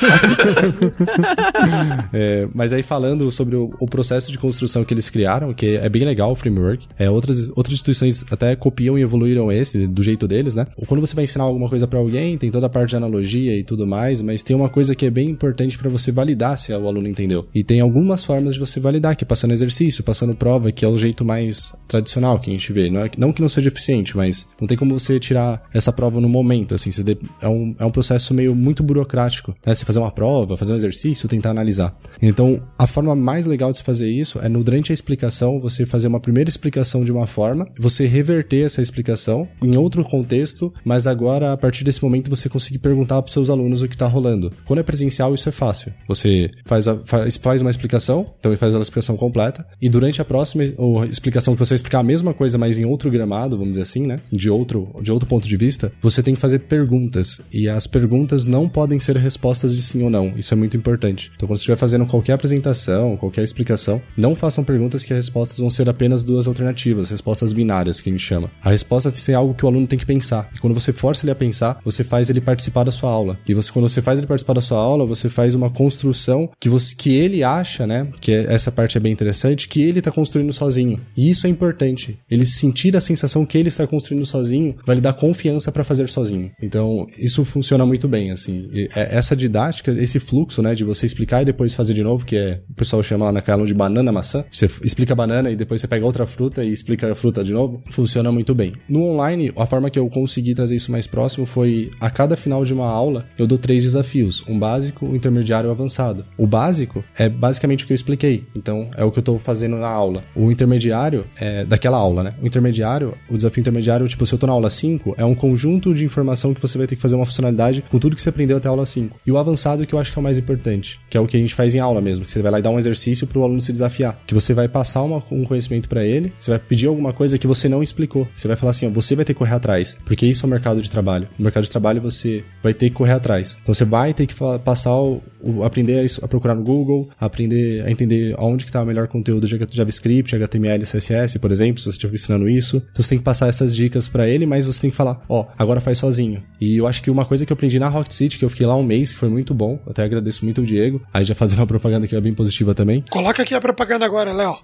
é, 2.11 2.47
mas 2.55 2.73
aí 2.73 2.81
falando 2.81 3.24
sobre 3.31 3.55
o, 3.55 3.73
o, 3.79 3.85
processo 3.85 4.31
de 4.31 4.37
construção 4.37 4.83
que 4.83 4.93
eles 4.93 5.09
criaram, 5.09 5.53
que 5.53 5.77
é 5.77 5.87
bem 5.89 6.03
legal 6.03 6.31
o 6.31 6.35
framework, 6.35 6.87
é, 6.97 7.09
outras, 7.09 7.49
outras 7.55 7.73
instituições 7.73 8.23
até 8.31 8.55
copiam 8.55 8.97
e 8.97 9.01
evoluíram 9.01 9.51
esse, 9.51 9.87
do 9.87 10.01
jeito 10.01 10.27
deles, 10.27 10.55
né? 10.55 10.65
Quando 10.87 11.01
você 11.01 11.15
vai 11.15 11.23
ensinar 11.23 11.45
alguma 11.45 11.69
coisa 11.69 11.87
para 11.87 11.99
alguém, 11.99 12.37
tem 12.37 12.51
toda 12.51 12.67
a 12.67 12.69
parte 12.69 12.89
de 12.89 12.95
analogia 12.95 13.57
e 13.57 13.63
tudo 13.63 13.87
mais, 13.87 14.21
mas 14.21 14.43
tem 14.43 14.55
uma 14.55 14.69
coisa 14.69 14.95
que 14.95 15.05
é 15.05 15.09
bem 15.09 15.29
importante 15.29 15.77
para 15.77 15.89
você 15.89 16.11
validar 16.11 16.57
se 16.57 16.71
o 16.71 16.87
aluno 16.87 17.07
entendeu. 17.07 17.47
E 17.53 17.63
tem 17.63 17.79
algumas 17.79 18.23
formas 18.23 18.55
de 18.55 18.59
você 18.59 18.79
validar, 18.79 19.15
que 19.15 19.23
é 19.23 19.27
passando 19.27 19.51
exercício, 19.53 20.03
passando 20.03 20.35
prova, 20.35 20.71
que 20.71 20.83
é 20.83 20.87
o 20.87 20.97
jeito 20.97 21.23
mais 21.23 21.73
tradicional 21.87 22.39
que 22.39 22.49
a 22.49 22.53
gente 22.53 22.71
vê. 22.71 22.89
Não, 22.89 23.01
é, 23.01 23.11
não 23.17 23.31
que 23.31 23.41
não 23.41 23.49
seja 23.49 23.69
eficiente, 23.69 24.15
mas 24.15 24.47
não 24.59 24.67
tem 24.67 24.77
como 24.77 24.97
você 24.97 25.19
tirar 25.19 25.63
essa 25.73 25.91
prova 25.91 26.19
no 26.19 26.29
momento, 26.29 26.73
assim, 26.75 26.89
de, 26.89 27.17
é, 27.41 27.47
um, 27.47 27.75
é 27.79 27.85
um 27.85 27.89
processo 27.89 28.33
meio 28.33 28.55
muito 28.55 28.83
burocrático, 28.83 29.55
né? 29.65 29.73
Você 29.73 29.85
fazer 29.85 29.99
uma 29.99 30.11
prova, 30.11 30.57
fazer 30.57 30.73
um 30.73 30.77
exercício, 30.77 31.27
tentar 31.27 31.51
analisar. 31.51 31.95
Então, 32.21 32.61
a 32.77 32.87
forma 32.87 33.14
mais 33.15 33.45
legal 33.45 33.71
de 33.71 33.77
se 33.77 33.83
fazer 33.83 34.09
isso 34.09 34.39
é 34.39 34.49
no, 34.49 34.63
durante 34.63 34.91
a 34.91 34.93
explicação, 34.93 35.59
você 35.59 35.85
fazer 35.85 36.07
uma 36.07 36.19
primeira 36.19 36.49
explicação 36.49 37.03
de 37.03 37.11
uma 37.11 37.27
forma, 37.27 37.67
você 37.77 38.05
reverter 38.05 38.65
essa 38.65 38.81
explicação 38.81 39.47
em 39.61 39.75
outro 39.77 40.03
contexto, 40.03 40.73
mas 40.83 41.07
agora, 41.07 41.51
a 41.51 41.57
partir 41.57 41.83
desse 41.83 42.03
momento, 42.03 42.29
você 42.29 42.49
conseguir 42.49 42.79
perguntar 42.79 43.21
para 43.21 43.27
os 43.27 43.33
seus 43.33 43.49
alunos 43.49 43.81
o 43.81 43.87
que 43.87 43.95
está 43.95 44.07
rolando. 44.07 44.51
Quando 44.65 44.79
é 44.79 44.83
presencial, 44.83 45.33
isso 45.33 45.49
é 45.49 45.51
fácil. 45.51 45.93
Você 46.07 46.49
faz, 46.65 46.87
a, 46.87 46.97
faz, 47.05 47.37
faz 47.37 47.61
uma 47.61 47.71
explicação, 47.71 48.33
então 48.39 48.55
faz 48.57 48.75
a 48.75 48.79
explicação 48.79 49.17
completa, 49.17 49.65
e 49.81 49.89
durante 49.89 50.21
a 50.21 50.25
próxima 50.25 50.63
ou 50.77 51.03
explicação 51.05 51.53
que 51.55 51.59
você 51.59 51.73
vai 51.73 51.77
explicar 51.77 51.99
a 51.99 52.03
mesma 52.03 52.33
coisa, 52.33 52.57
mas 52.57 52.77
em 52.77 52.85
outro 52.85 53.09
gramado, 53.09 53.57
vamos 53.57 53.73
dizer 53.73 53.83
assim, 53.83 54.05
né? 54.05 54.19
De 54.31 54.49
outro, 54.49 54.89
de 55.01 55.11
outro 55.11 55.27
ponto 55.27 55.47
de 55.47 55.57
vista, 55.57 55.91
você 56.01 56.21
tem 56.21 56.35
que 56.35 56.41
fazer 56.41 56.59
perguntas. 56.59 57.41
E 57.51 57.69
as 57.69 57.87
perguntas 57.87 58.45
não 58.45 58.67
podem 58.67 58.99
ser 58.99 59.17
respostas 59.17 59.75
de 59.75 59.81
sim 59.81 60.03
ou 60.03 60.09
não. 60.09 60.33
Isso 60.37 60.53
é 60.53 60.57
muito 60.57 60.77
importante. 60.77 61.31
Então, 61.35 61.47
quando 61.47 61.57
você 61.57 61.61
estiver 61.61 61.77
fazendo 61.77 62.05
qualquer 62.05 62.33
apresentação, 62.33 62.94
qualquer 63.19 63.43
explicação, 63.43 64.01
não 64.17 64.35
façam 64.35 64.63
perguntas 64.63 65.03
que 65.03 65.13
as 65.13 65.19
respostas 65.19 65.57
vão 65.57 65.69
ser 65.69 65.89
apenas 65.89 66.23
duas 66.23 66.47
alternativas, 66.47 67.09
respostas 67.09 67.53
binárias, 67.53 67.99
que 67.99 68.09
a 68.09 68.11
gente 68.11 68.23
chama. 68.23 68.51
A 68.61 68.69
resposta 68.69 69.09
tem 69.09 69.17
que 69.17 69.25
ser 69.25 69.33
algo 69.33 69.53
que 69.53 69.65
o 69.65 69.67
aluno 69.67 69.87
tem 69.87 69.99
que 69.99 70.05
pensar. 70.05 70.49
E 70.55 70.59
quando 70.59 70.73
você 70.73 70.91
força 70.91 71.25
ele 71.25 71.31
a 71.31 71.35
pensar, 71.35 71.79
você 71.83 72.03
faz 72.03 72.29
ele 72.29 72.41
participar 72.41 72.83
da 72.83 72.91
sua 72.91 73.09
aula. 73.09 73.37
E 73.47 73.53
você, 73.53 73.71
quando 73.71 73.87
você 73.89 74.01
faz 74.01 74.17
ele 74.17 74.27
participar 74.27 74.53
da 74.53 74.61
sua 74.61 74.79
aula, 74.79 75.05
você 75.05 75.29
faz 75.29 75.55
uma 75.55 75.69
construção 75.69 76.49
que, 76.59 76.69
você, 76.69 76.95
que 76.95 77.13
ele 77.13 77.43
acha, 77.43 77.85
né? 77.85 78.07
Que 78.21 78.31
é, 78.31 78.53
essa 78.53 78.71
parte 78.71 78.97
é 78.97 79.01
bem 79.01 79.11
interessante, 79.11 79.67
que 79.67 79.81
ele 79.81 79.99
está 79.99 80.11
construindo 80.11 80.51
sozinho. 80.53 80.99
E 81.15 81.29
isso 81.29 81.47
é 81.47 81.49
importante. 81.49 82.19
Ele 82.29 82.45
sentir 82.45 82.95
a 82.95 83.01
sensação 83.01 83.45
que 83.45 83.57
ele 83.57 83.69
está 83.69 83.85
construindo 83.87 84.25
sozinho 84.25 84.75
vai 84.85 84.95
lhe 84.95 85.01
dar 85.01 85.13
confiança 85.13 85.71
para 85.71 85.83
fazer 85.83 86.07
sozinho. 86.09 86.51
Então, 86.61 87.07
isso 87.17 87.43
funciona 87.45 87.85
muito 87.85 88.07
bem, 88.07 88.31
assim. 88.31 88.69
E 88.71 88.89
é, 88.95 89.15
essa 89.15 89.35
didática, 89.35 89.91
esse 89.91 90.19
fluxo, 90.19 90.61
né, 90.61 90.73
de 90.75 90.83
você 90.83 91.05
explicar 91.05 91.41
e 91.41 91.45
depois 91.45 91.73
fazer 91.73 91.93
de 91.93 92.03
novo, 92.03 92.25
que 92.25 92.35
é, 92.35 92.61
pessoal 92.85 93.01
chama 93.01 93.25
lá 93.25 93.31
na 93.31 93.41
Calon 93.41 93.65
de 93.65 93.73
banana 93.73 94.11
maçã. 94.11 94.45
Você 94.51 94.69
explica 94.83 95.13
a 95.13 95.15
banana 95.15 95.49
e 95.49 95.55
depois 95.55 95.81
você 95.81 95.87
pega 95.87 96.05
outra 96.05 96.25
fruta 96.25 96.63
e 96.63 96.71
explica 96.71 97.11
a 97.11 97.15
fruta 97.15 97.43
de 97.43 97.51
novo. 97.51 97.81
Funciona 97.89 98.31
muito 98.31 98.53
bem. 98.53 98.73
No 98.87 99.03
online, 99.03 99.51
a 99.57 99.65
forma 99.65 99.89
que 99.89 99.97
eu 99.97 100.07
consegui 100.07 100.53
trazer 100.53 100.75
isso 100.75 100.91
mais 100.91 101.07
próximo 101.07 101.45
foi 101.45 101.91
a 101.99 102.09
cada 102.09 102.37
final 102.37 102.63
de 102.63 102.73
uma 102.73 102.87
aula, 102.87 103.25
eu 103.37 103.47
dou 103.47 103.57
três 103.57 103.83
desafios: 103.83 104.43
um 104.47 104.57
básico, 104.57 105.05
um 105.05 105.15
intermediário 105.15 105.67
e 105.67 105.69
um 105.69 105.71
avançado. 105.71 106.23
O 106.37 106.45
básico 106.45 107.03
é 107.17 107.27
basicamente 107.27 107.83
o 107.83 107.87
que 107.87 107.93
eu 107.93 107.95
expliquei. 107.95 108.43
Então, 108.55 108.89
é 108.95 109.03
o 109.03 109.11
que 109.11 109.19
eu 109.19 109.23
tô 109.23 109.39
fazendo 109.39 109.77
na 109.77 109.89
aula. 109.89 110.23
O 110.35 110.51
intermediário 110.51 111.25
é 111.39 111.65
daquela 111.65 111.97
aula, 111.97 112.21
né? 112.21 112.35
O 112.41 112.45
intermediário, 112.45 113.15
o 113.29 113.35
desafio 113.35 113.61
intermediário, 113.61 114.07
tipo, 114.07 114.25
se 114.25 114.33
eu 114.33 114.39
tô 114.39 114.45
na 114.45 114.53
aula 114.53 114.69
5, 114.69 115.15
é 115.17 115.25
um 115.25 115.33
conjunto 115.33 115.93
de 115.93 116.05
informação 116.05 116.53
que 116.53 116.61
você 116.61 116.77
vai 116.77 116.85
ter 116.85 116.95
que 116.95 117.01
fazer 117.01 117.15
uma 117.15 117.25
funcionalidade 117.25 117.83
com 117.89 117.97
tudo 117.97 118.15
que 118.15 118.21
você 118.21 118.29
aprendeu 118.29 118.57
até 118.57 118.67
a 118.67 118.71
aula 118.71 118.85
5. 118.85 119.19
E 119.25 119.31
o 119.31 119.37
avançado 119.37 119.87
que 119.87 119.95
eu 119.95 119.99
acho 119.99 120.11
que 120.11 120.19
é 120.19 120.21
o 120.21 120.23
mais 120.23 120.37
importante, 120.37 120.99
que 121.09 121.17
é 121.17 121.19
o 121.19 121.25
que 121.25 121.35
a 121.35 121.39
gente 121.39 121.55
faz 121.55 121.73
em 121.73 121.79
aula 121.79 121.99
mesmo, 121.99 122.25
que 122.25 122.31
você 122.31 122.41
vai 122.41 122.51
lá 122.51 122.59
e 122.59 122.61
dar 122.61 122.69
um 122.69 122.74
exercício 122.79 123.27
pro 123.27 123.43
aluno 123.43 123.61
se 123.61 123.71
desafiar, 123.71 124.19
que 124.25 124.33
você 124.33 124.53
vai 124.53 124.67
passar 124.67 125.03
uma, 125.03 125.23
um 125.31 125.43
conhecimento 125.43 125.87
para 125.89 126.05
ele, 126.05 126.33
você 126.37 126.51
vai 126.51 126.59
pedir 126.59 126.87
alguma 126.87 127.13
coisa 127.13 127.37
que 127.37 127.47
você 127.47 127.67
não 127.69 127.83
explicou. 127.83 128.27
Você 128.33 128.47
vai 128.47 128.57
falar 128.57 128.71
assim, 128.71 128.87
ó, 128.87 128.89
você 128.89 129.15
vai 129.15 129.25
ter 129.25 129.33
que 129.33 129.39
correr 129.39 129.55
atrás, 129.55 129.97
porque 130.05 130.25
isso 130.25 130.45
é 130.45 130.47
o 130.47 130.49
mercado 130.49 130.81
de 130.81 130.89
trabalho. 130.89 131.27
No 131.37 131.43
mercado 131.43 131.63
de 131.63 131.71
trabalho 131.71 132.01
você 132.01 132.43
vai 132.61 132.73
ter 132.73 132.89
que 132.89 132.95
correr 132.95 133.13
atrás. 133.13 133.57
Então 133.61 133.73
você 133.73 133.85
vai 133.85 134.13
ter 134.13 134.25
que 134.27 134.35
passar 134.63 134.95
o, 134.95 135.21
o 135.41 135.63
aprender 135.63 135.99
a, 135.99 136.25
a, 136.25 136.27
procurar 136.27 136.55
no 136.55 136.63
Google, 136.63 137.09
aprender 137.19 137.85
a 137.85 137.91
entender 137.91 138.35
aonde 138.37 138.65
que 138.65 138.71
tá 138.71 138.81
o 138.81 138.85
melhor 138.85 139.07
conteúdo 139.07 139.47
de 139.47 139.59
JavaScript, 139.71 140.35
HTML, 140.35 140.83
CSS, 140.83 141.39
por 141.39 141.51
exemplo, 141.51 141.79
se 141.79 141.85
você 141.85 141.91
estiver 141.91 142.13
ensinando 142.13 142.49
isso. 142.49 142.77
Então 142.91 143.03
você 143.03 143.09
tem 143.09 143.17
que 143.17 143.23
passar 143.23 143.47
essas 143.47 143.75
dicas 143.75 144.07
para 144.07 144.27
ele, 144.27 144.45
mas 144.45 144.65
você 144.65 144.81
tem 144.81 144.89
que 144.89 144.95
falar, 144.95 145.23
ó, 145.29 145.45
agora 145.57 145.81
faz 145.81 145.97
sozinho. 145.97 146.43
E 146.59 146.77
eu 146.77 146.87
acho 146.87 147.01
que 147.01 147.11
uma 147.11 147.25
coisa 147.25 147.45
que 147.45 147.51
eu 147.51 147.55
aprendi 147.55 147.79
na 147.79 147.87
Rocket 147.87 148.13
City, 148.13 148.39
que 148.39 148.45
eu 148.45 148.49
fiquei 148.49 148.65
lá 148.65 148.75
um 148.75 148.83
mês, 148.83 149.13
que 149.13 149.19
foi 149.19 149.29
muito 149.29 149.53
bom, 149.53 149.79
até 149.87 150.03
agradeço 150.03 150.43
muito 150.43 150.61
o 150.61 150.65
Diego, 150.65 151.01
aí 151.13 151.23
já 151.23 151.35
fazendo 151.35 151.59
uma 151.59 151.67
propaganda 151.67 152.07
que 152.07 152.15
é 152.15 152.21
bem 152.21 152.33
positiva 152.33 152.64
também. 152.73 153.03
Coloca 153.09 153.43
aqui 153.43 153.53
a 153.53 153.61
propaganda 153.61 154.05
agora, 154.05 154.33
Léo. 154.33 154.57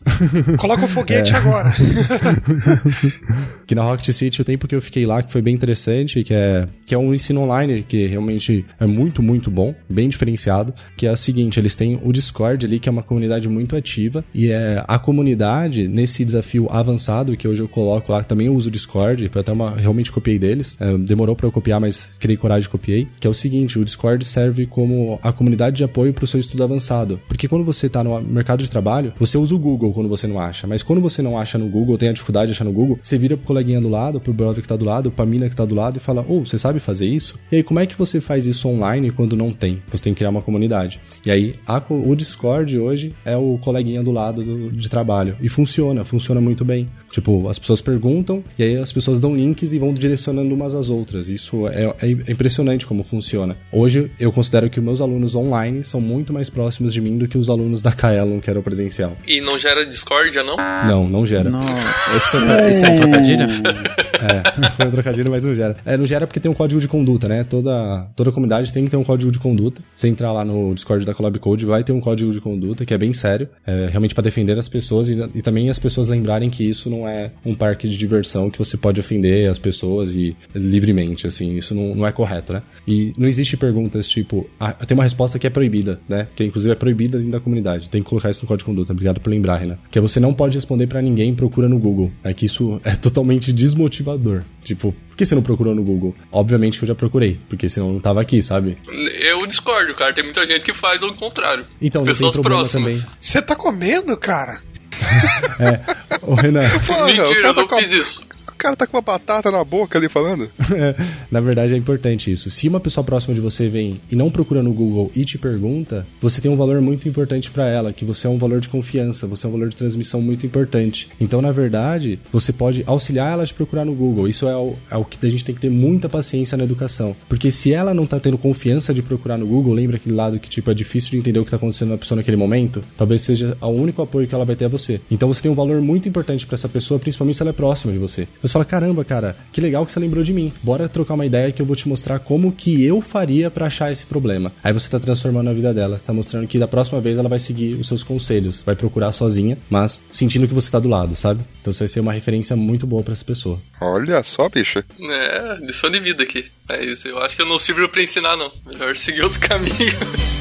Coloca 0.58 0.86
o 0.86 0.88
foguete 0.88 1.34
é. 1.34 1.36
agora. 1.36 1.72
que 3.68 3.76
na 3.76 3.84
Rocket 3.84 4.12
City, 4.12 4.42
o 4.42 4.46
tempo 4.46 4.68
que 4.68 4.76
eu 4.76 4.82
fiquei 4.82 5.06
lá, 5.06 5.22
que 5.22 5.32
foi 5.32 5.42
bem 5.42 5.54
interessante, 5.54 6.24
que 6.24 6.34
é, 6.34 6.68
que 6.86 6.96
é 6.96 6.98
um 6.98 7.14
ensino 7.14 7.42
online, 7.42 7.84
que 7.88 8.06
realmente 8.06 8.66
é 8.80 8.86
muito, 8.86 9.22
muito 9.22 9.50
bom, 9.50 9.74
bem 9.90 10.10
diferenciado, 10.10 10.74
que 10.98 11.06
é 11.06 11.12
o 11.12 11.18
seguinte, 11.18 11.60
eles 11.60 11.76
têm 11.76 12.00
o 12.04 12.12
Discord 12.12 12.66
ali, 12.66 12.80
que 12.80 12.90
é 12.90 12.92
uma 12.92 13.04
comunidade 13.04 13.48
muito 13.48 13.76
ativa, 13.76 14.24
e 14.34 14.50
é 14.50 14.84
a 14.88 15.00
comunidade, 15.00 15.88
nesse 15.88 16.26
desafio 16.26 16.68
avançado, 16.70 17.36
que 17.38 17.48
hoje 17.48 17.62
eu 17.62 17.68
coloco 17.68 18.12
lá, 18.12 18.24
também 18.24 18.48
eu 18.48 18.56
uso 18.56 18.70
o 18.70 18.72
Discord, 18.72 19.30
foi 19.30 19.42
até 19.42 19.52
uma, 19.52 19.76
realmente 19.76 20.12
copiei 20.12 20.38
deles, 20.38 20.78
é, 20.80 20.98
demorou 20.98 21.36
para 21.36 21.48
eu 21.48 21.52
copiar, 21.52 21.80
mas 21.80 22.10
criei 22.20 22.38
coragem 22.38 22.68
e 22.68 22.72
copiei, 22.72 23.08
que 23.20 23.28
é 23.28 23.30
o 23.30 23.34
seguinte, 23.34 23.80
o 23.80 23.86
Discord 23.86 24.24
serve 24.26 24.66
como 24.66 25.20
a 25.22 25.32
comunidade 25.32 25.78
de 25.78 25.84
apoio 25.84 26.14
para 26.14 26.24
o 26.24 26.28
seu 26.28 26.40
estudo 26.40 26.64
avançado, 26.64 27.20
porque 27.28 27.48
quando 27.48 27.64
você 27.64 27.88
tá 27.92 28.04
no 28.04 28.22
mercado 28.22 28.64
de 28.64 28.70
trabalho, 28.70 29.14
você 29.20 29.38
usa 29.38 29.54
o 29.54 29.60
Google 29.60 29.94
quando 29.94 30.10
você 30.10 30.28
não 30.28 30.40
acha, 30.40 30.66
mas 30.68 30.84
quando 30.84 31.02
você 31.02 31.22
não 31.22 31.38
acha 31.38 31.58
no 31.58 31.68
Google, 31.68 31.98
tem 31.98 32.10
a 32.10 32.14
dificuldade 32.14 32.48
de 32.48 32.52
achar 32.54 32.66
no 32.66 32.72
Google, 32.72 33.00
você 33.02 33.18
vira 33.18 33.38
pro 33.38 33.48
coleguinha 33.48 33.80
do 33.80 33.90
lado, 33.90 34.20
pro 34.20 34.34
brother 34.34 34.62
que 34.62 34.68
tá 34.68 34.76
do 34.76 34.86
lado, 34.86 35.12
pra 35.12 35.26
mina 35.26 35.50
que 35.50 35.56
tá 35.56 35.66
do 35.66 35.76
lado 35.76 35.98
e 35.98 36.00
fala, 36.00 36.22
ô, 36.28 36.38
oh, 36.38 36.46
você 36.46 36.58
sabe 36.58 36.80
fazer 36.80 37.06
isso? 37.06 37.38
E 37.52 37.58
aí, 37.58 37.64
como 37.64 37.80
é 37.80 37.86
que 37.86 37.98
você 37.98 38.22
faz 38.22 38.46
isso 38.46 38.68
online 38.68 39.12
quando 39.12 39.36
não 39.36 39.52
tem? 39.52 39.82
Você 39.92 40.04
tem 40.04 40.14
que 40.14 40.18
criar 40.18 40.30
uma 40.30 40.42
comunidade. 40.42 41.00
E 41.26 41.32
aí, 41.32 41.54
a, 41.68 41.82
o 41.90 42.16
Discord 42.16 42.78
hoje 42.78 43.14
é 43.26 43.36
o 43.36 43.58
coleguinha 43.62 44.04
do 44.04 44.12
lado 44.12 44.44
do, 44.44 44.72
de 44.72 44.90
trabalho. 44.90 45.36
E 45.42 45.50
funciona, 45.50 46.04
funciona 46.04 46.40
muito 46.40 46.64
bem. 46.64 46.88
Tipo, 47.12 47.50
as 47.50 47.60
pessoas 47.60 47.82
perguntam 47.82 48.44
e 48.58 48.64
aí 48.64 48.78
as 48.78 48.92
pessoas 48.92 49.20
dão 49.20 49.36
links 49.36 49.74
e 49.74 49.80
vão 49.80 49.94
direcionando 49.94 50.54
umas 50.56 50.74
às 50.74 50.90
outras. 50.90 51.28
Isso 51.28 51.68
é, 51.68 51.94
é, 52.02 52.32
impressionante 52.32 52.88
como 52.88 53.04
funciona. 53.04 53.58
Hoje, 53.72 54.10
eu 54.20 54.32
considero 54.32 54.70
que 54.70 54.80
meus 54.80 55.02
alunos 55.02 55.36
online 55.36 55.84
são 55.84 56.00
muito 56.00 56.32
mais 56.32 56.50
próximos 56.50 56.94
de 56.94 57.02
mim 57.02 57.18
do 57.18 57.28
que 57.28 57.38
os 57.38 57.50
alunos 57.50 57.81
da 57.82 57.92
Kaelon, 57.92 58.40
que 58.40 58.50
era 58.50 58.60
o 58.60 58.64
presencial. 58.64 59.18
E 59.28 59.42
não 59.42 59.58
gera 59.58 59.86
discórdia, 59.86 60.44
não? 60.44 60.58
Não, 60.88 61.08
não 61.08 61.26
gera. 61.26 61.50
Não, 61.50 61.66
esse, 62.16 62.30
foi, 62.30 62.70
esse 62.70 62.86
é 62.86 62.90
um 62.90 62.96
trocadilho? 62.96 63.48
É, 64.22 64.70
foi 64.76 64.88
um 64.88 64.92
trocadilho, 64.92 65.32
mas 65.32 65.44
não 65.44 65.56
gera. 65.56 65.76
É, 65.86 65.98
não 65.98 66.06
gera 66.06 66.28
porque 66.28 66.40
tem 66.40 66.52
um 66.52 66.54
código 66.54 66.80
de 66.80 66.88
conduta, 66.88 67.28
né? 67.28 67.44
Toda, 67.44 68.08
toda 68.16 68.32
comunidade 68.32 68.72
tem 68.72 68.86
que 68.86 68.92
ter 68.92 68.98
um 68.98 69.04
código 69.04 69.32
de 69.32 69.40
conduta. 69.40 69.82
Você 69.96 70.08
entrar 70.08 70.32
lá 70.32 70.46
no 70.46 70.76
Discord 70.76 71.06
da 71.06 71.14
Collab 71.14 71.38
Code 71.40 71.66
vai 71.66 71.84
ter 71.84 71.92
um 71.92 72.00
código 72.00 72.32
de 72.32 72.40
conduta 72.40 72.86
que 72.86 72.94
é 72.94 72.98
bem 72.98 73.14
sério, 73.14 73.50
é 73.66 73.88
realmente 73.88 74.14
para 74.14 74.24
defender 74.24 74.58
as 74.58 74.68
pessoas 74.68 75.10
e, 75.10 75.18
e, 75.34 75.42
também 75.42 75.70
as 75.70 75.80
pessoas 75.80 76.08
lembrarem 76.08 76.50
que 76.50 76.70
isso 76.70 76.90
não 76.90 77.08
é 77.08 77.32
um 77.46 77.56
parque 77.56 77.88
de 77.90 77.98
diversão 77.98 78.50
que 78.50 78.60
você 78.60 78.78
pode 78.78 79.00
ofender 79.00 79.50
as 79.50 79.58
pessoas 79.58 80.14
e 80.14 80.36
livremente, 80.54 81.26
assim, 81.26 81.56
isso 81.56 81.74
não, 81.74 81.96
não 81.96 82.08
é 82.08 82.12
correto, 82.12 82.54
né? 82.54 82.62
E 82.88 83.14
não 83.18 83.28
existe 83.28 83.58
perguntas 83.58 84.08
tipo, 84.08 84.50
ah, 84.60 84.74
tem 84.74 84.96
uma 84.96 85.04
resposta 85.04 85.40
que 85.40 85.48
é 85.48 85.50
proibida, 85.50 86.00
né? 86.08 86.28
Que 86.36 86.44
inclusive 86.44 86.72
é 86.72 86.76
proibida 86.76 87.18
dentro 87.18 87.32
da 87.32 87.40
comunidade. 87.40 87.71
Tem 87.80 88.02
que 88.04 88.10
colocar 88.10 88.30
isso 88.30 88.42
no 88.42 88.48
código 88.48 88.60
de 88.70 88.76
conduta. 88.76 88.94
Obrigado 88.94 89.20
por 89.20 89.30
lembrar, 89.30 89.58
Renan. 89.58 89.78
Que 89.90 90.00
é 90.00 90.02
você 90.02 90.20
não 90.20 90.34
pode 90.34 90.56
responder 90.56 90.88
para 90.88 91.02
ninguém 91.02 91.34
procura 91.34 91.68
no 91.70 91.78
Google. 91.80 92.12
É 92.24 92.34
que 92.34 92.46
isso 92.46 92.80
é 92.86 92.96
totalmente 92.96 93.52
desmotivador. 93.54 94.44
Tipo, 94.64 94.94
por 95.10 95.18
que 95.18 95.26
você 95.26 95.36
não 95.36 95.42
procurou 95.42 95.74
no 95.76 95.84
Google? 95.84 96.16
Obviamente 96.32 96.78
que 96.78 96.84
eu 96.84 96.88
já 96.88 96.96
procurei, 96.96 97.40
porque 97.50 97.70
senão 97.70 97.88
eu 97.88 97.94
não 97.94 98.00
tava 98.00 98.22
aqui, 98.22 98.42
sabe? 98.42 98.78
Eu 99.20 99.46
discordo, 99.48 99.94
cara. 99.96 100.14
Tem 100.14 100.24
muita 100.24 100.46
gente 100.46 100.64
que 100.64 100.74
faz 100.74 101.02
o 101.02 101.14
contrário. 101.14 101.66
Então, 101.82 102.04
Pessoas 102.04 102.36
não 102.36 102.42
tem 102.42 102.42
problema 102.42 102.64
próximas. 102.70 103.02
também. 103.04 103.16
Você 103.20 103.42
tá 103.42 103.56
comendo, 103.56 104.16
cara? 104.18 104.60
Ô, 106.22 106.36
Renan, 106.36 106.62
Mentira, 107.06 107.48
eu 107.48 107.54
não 107.54 107.68
fiz 107.68 107.94
isso. 107.94 108.31
Cara 108.62 108.76
tá 108.76 108.86
com 108.86 108.96
uma 108.96 109.02
batata 109.02 109.50
na 109.50 109.64
boca 109.64 109.98
ali 109.98 110.08
falando. 110.08 110.48
na 111.32 111.40
verdade 111.40 111.74
é 111.74 111.78
importante 111.78 112.32
isso. 112.32 112.52
Se 112.52 112.68
uma 112.68 112.80
pessoa 112.80 113.04
próxima 113.04 113.34
de 113.34 113.42
você 113.42 113.68
vem 113.68 114.00
e 114.12 114.16
não 114.16 114.30
procura 114.30 114.62
no 114.62 114.72
Google 114.72 115.12
e 115.16 115.26
te 115.26 115.40
pergunta, 115.40 116.06
você 116.22 116.40
tem 116.40 116.52
um 116.52 116.56
valor 116.56 116.80
muito 116.80 117.10
importante 117.10 117.50
pra 117.50 117.68
ela, 117.68 117.92
que 117.92 118.06
você 118.06 118.28
é 118.28 118.30
um 118.30 118.38
valor 118.38 118.60
de 118.60 118.70
confiança, 118.70 119.26
você 119.26 119.48
é 119.48 119.50
um 119.50 119.54
valor 119.54 119.70
de 119.70 119.76
transmissão 119.76 120.22
muito 120.22 120.46
importante. 120.46 121.10
Então, 121.20 121.42
na 121.42 121.52
verdade, 121.52 122.20
você 122.32 122.54
pode 122.54 122.84
auxiliar 122.86 123.34
ela 123.34 123.42
a 123.42 123.48
te 123.48 123.54
procurar 123.56 123.84
no 123.84 123.96
Google. 123.96 124.28
Isso 124.28 124.48
é 124.48 124.56
o, 124.56 124.76
é 124.92 124.96
o 124.96 125.04
que 125.04 125.26
a 125.26 125.32
gente 125.32 125.44
tem 125.44 125.56
que 125.56 125.62
ter 125.62 125.72
muita 125.72 126.08
paciência 126.08 126.56
na 126.56 126.64
educação. 126.64 127.16
Porque 127.28 127.52
se 127.52 127.74
ela 127.74 127.96
não 127.96 128.06
tá 128.06 128.20
tendo 128.20 128.38
confiança 128.38 128.94
de 128.94 129.02
procurar 129.02 129.40
no 129.40 129.48
Google, 129.48 129.74
lembra 129.74 129.96
aquele 129.96 130.14
lado 130.14 130.40
que 130.40 130.48
tipo 130.48 130.70
é 130.70 130.76
difícil 130.76 131.10
de 131.10 131.18
entender 131.18 131.40
o 131.40 131.46
que 131.46 131.50
tá 131.50 131.58
acontecendo 131.58 131.90
na 131.90 131.98
pessoa 131.98 132.18
naquele 132.18 132.38
momento? 132.38 132.84
Talvez 132.96 133.24
seja 133.24 133.58
o 133.60 133.70
único 133.70 134.04
apoio 134.04 134.28
que 134.28 134.36
ela 134.36 134.46
vai 134.46 134.56
ter 134.56 134.66
a 134.66 134.68
você. 134.70 135.02
Então 135.10 135.28
você 135.28 135.42
tem 135.42 135.50
um 135.50 135.56
valor 135.56 135.82
muito 135.82 136.08
importante 136.08 136.46
pra 136.46 136.54
essa 136.54 136.70
pessoa, 136.70 137.00
principalmente 137.00 137.38
se 137.38 137.42
ela 137.42 137.50
é 137.50 137.54
próxima 137.54 137.92
de 137.92 137.98
você. 137.98 138.28
Você 138.40 138.51
fala: 138.54 138.66
"Caramba, 138.66 139.04
cara, 139.04 139.36
que 139.52 139.62
legal 139.62 139.86
que 139.86 139.92
você 139.92 140.00
lembrou 140.00 140.24
de 140.24 140.34
mim. 140.34 140.52
Bora 140.64 140.90
trocar 140.90 141.14
uma 141.14 141.26
ideia 141.26 141.52
que 141.52 141.62
eu 141.62 141.66
vou 141.66 141.76
te 141.76 141.88
mostrar 141.88 142.20
como 142.20 142.52
que 142.52 142.84
eu 142.84 143.02
faria 143.02 143.50
pra 143.50 143.68
achar 143.68 143.92
esse 143.92 144.06
problema". 144.06 144.52
Aí 144.64 144.74
você 144.74 144.90
tá 144.90 145.00
transformando 145.00 145.50
a 145.50 145.54
vida 145.54 145.74
dela, 145.74 145.98
você 145.98 146.06
tá 146.06 146.14
mostrando 146.14 146.48
que 146.48 146.60
da 146.60 146.68
próxima 146.68 147.00
vez 147.02 147.18
ela 147.18 147.30
vai 147.30 147.40
seguir 147.40 147.74
os 147.76 147.88
seus 147.88 148.04
conselhos, 148.04 148.62
vai 148.66 148.76
procurar 148.76 149.12
sozinha, 149.12 149.58
mas 149.70 150.02
sentindo 150.12 150.48
que 150.48 150.54
você 150.54 150.72
tá 150.72 150.80
do 150.80 150.90
lado, 150.90 151.16
sabe? 151.16 151.42
Então 151.62 151.72
você 151.72 151.80
vai 151.80 151.88
ser 151.88 152.00
uma 152.00 152.14
referência 152.14 152.56
muito 152.56 152.88
boa 152.88 153.04
pra 153.04 153.14
essa 153.14 153.26
pessoa. 153.26 153.60
Olha 153.80 154.24
só, 154.24 154.50
bicha. 154.50 154.84
É, 155.00 155.58
lição 155.62 155.90
de 155.90 156.00
vida 156.00 156.24
aqui. 156.24 156.46
É 156.70 156.84
isso, 156.86 157.08
eu 157.08 157.20
acho 157.22 157.36
que 157.36 157.42
eu 157.42 157.46
não 157.48 157.60
sirvo 157.60 157.88
pra 157.90 158.02
ensinar, 158.02 158.38
não. 158.38 158.52
Melhor 158.66 158.96
seguir 158.96 159.22
outro 159.22 159.40
caminho. 159.48 160.41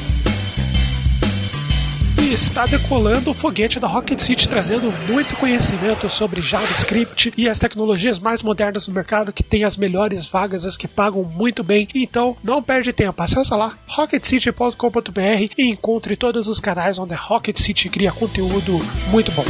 Está 2.31 2.65
decolando 2.65 3.31
o 3.31 3.33
foguete 3.33 3.77
da 3.77 3.89
Rocket 3.89 4.17
City, 4.21 4.47
trazendo 4.47 4.89
muito 5.11 5.35
conhecimento 5.35 6.07
sobre 6.07 6.41
JavaScript 6.41 7.33
e 7.35 7.49
as 7.49 7.59
tecnologias 7.59 8.19
mais 8.19 8.41
modernas 8.41 8.85
do 8.85 8.93
mercado, 8.93 9.33
que 9.33 9.43
tem 9.43 9.65
as 9.65 9.75
melhores 9.75 10.25
vagas, 10.25 10.65
as 10.65 10.77
que 10.77 10.87
pagam 10.87 11.25
muito 11.25 11.61
bem. 11.61 11.89
Então, 11.93 12.37
não 12.41 12.63
perde 12.63 12.93
tempo, 12.93 13.21
acessa 13.21 13.57
lá 13.57 13.77
rocketcity.com.br 13.85 15.53
e 15.57 15.69
encontre 15.69 16.15
todos 16.15 16.47
os 16.47 16.61
canais 16.61 16.97
onde 16.97 17.13
a 17.13 17.17
Rocket 17.17 17.57
City 17.57 17.89
cria 17.89 18.13
conteúdo 18.13 18.79
muito 19.07 19.29
bom. 19.33 19.43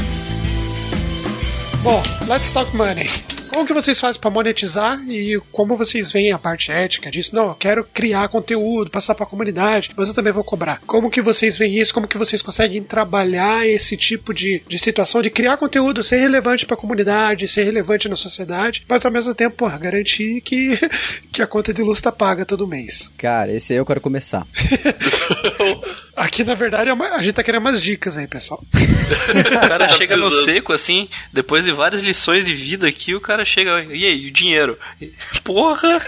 Bom, 1.83 2.01
let's 2.27 2.51
talk 2.51 2.75
money. 2.75 3.07
Como 3.51 3.67
que 3.67 3.73
vocês 3.73 3.99
fazem 3.99 4.19
para 4.19 4.29
monetizar 4.29 4.97
e 5.09 5.37
como 5.51 5.75
vocês 5.75 6.09
veem 6.09 6.31
a 6.31 6.39
parte 6.39 6.71
ética 6.71 7.11
disso? 7.11 7.35
Não, 7.35 7.49
eu 7.49 7.55
quero 7.55 7.83
criar 7.83 8.29
conteúdo, 8.29 8.89
passar 8.89 9.13
para 9.13 9.25
a 9.25 9.29
comunidade, 9.29 9.91
mas 9.95 10.07
eu 10.07 10.13
também 10.13 10.31
vou 10.31 10.43
cobrar. 10.43 10.79
Como 10.87 11.11
que 11.11 11.21
vocês 11.21 11.57
veem 11.57 11.77
isso? 11.77 11.93
Como 11.93 12.07
que 12.07 12.17
vocês 12.17 12.41
conseguem 12.41 12.81
trabalhar 12.81 13.67
esse 13.67 13.97
tipo 13.97 14.33
de, 14.33 14.63
de 14.65 14.79
situação 14.79 15.21
de 15.21 15.29
criar 15.29 15.57
conteúdo, 15.57 16.01
ser 16.01 16.17
relevante 16.17 16.65
para 16.65 16.75
a 16.75 16.79
comunidade, 16.79 17.49
ser 17.49 17.65
relevante 17.65 18.07
na 18.07 18.15
sociedade, 18.15 18.85
mas 18.87 19.05
ao 19.05 19.11
mesmo 19.11 19.35
tempo, 19.35 19.57
porra, 19.57 19.77
garantir 19.77 20.39
que, 20.39 20.79
que 21.29 21.41
a 21.41 21.47
conta 21.47 21.73
de 21.73 21.81
luz 21.81 21.99
tá 21.99 22.11
paga 22.11 22.45
todo 22.45 22.65
mês. 22.65 23.11
Cara, 23.17 23.51
esse 23.51 23.73
aí 23.73 23.79
eu 23.79 23.85
quero 23.85 23.99
começar. 23.99 24.47
Aqui, 26.21 26.43
na 26.43 26.53
verdade, 26.53 26.87
é 26.89 26.93
uma- 26.93 27.15
a 27.15 27.21
gente 27.21 27.33
tá 27.33 27.43
querendo 27.43 27.61
umas 27.61 27.81
dicas 27.81 28.15
aí, 28.15 28.27
pessoal. 28.27 28.63
O 28.71 29.67
cara 29.67 29.87
Tá 29.87 29.89
chega 29.97 30.15
no 30.15 30.29
seco, 30.29 30.71
assim, 30.71 31.09
depois 31.33 31.65
de 31.65 31.71
várias 31.71 32.01
lições 32.03 32.45
de 32.45 32.53
vida 32.53 32.87
aqui, 32.87 33.13
o 33.15 33.19
cara 33.19 33.43
chega, 33.43 33.83
e 33.91 34.05
aí, 34.05 34.27
o 34.27 34.31
dinheiro? 34.31 34.77
Porra! 35.43 35.99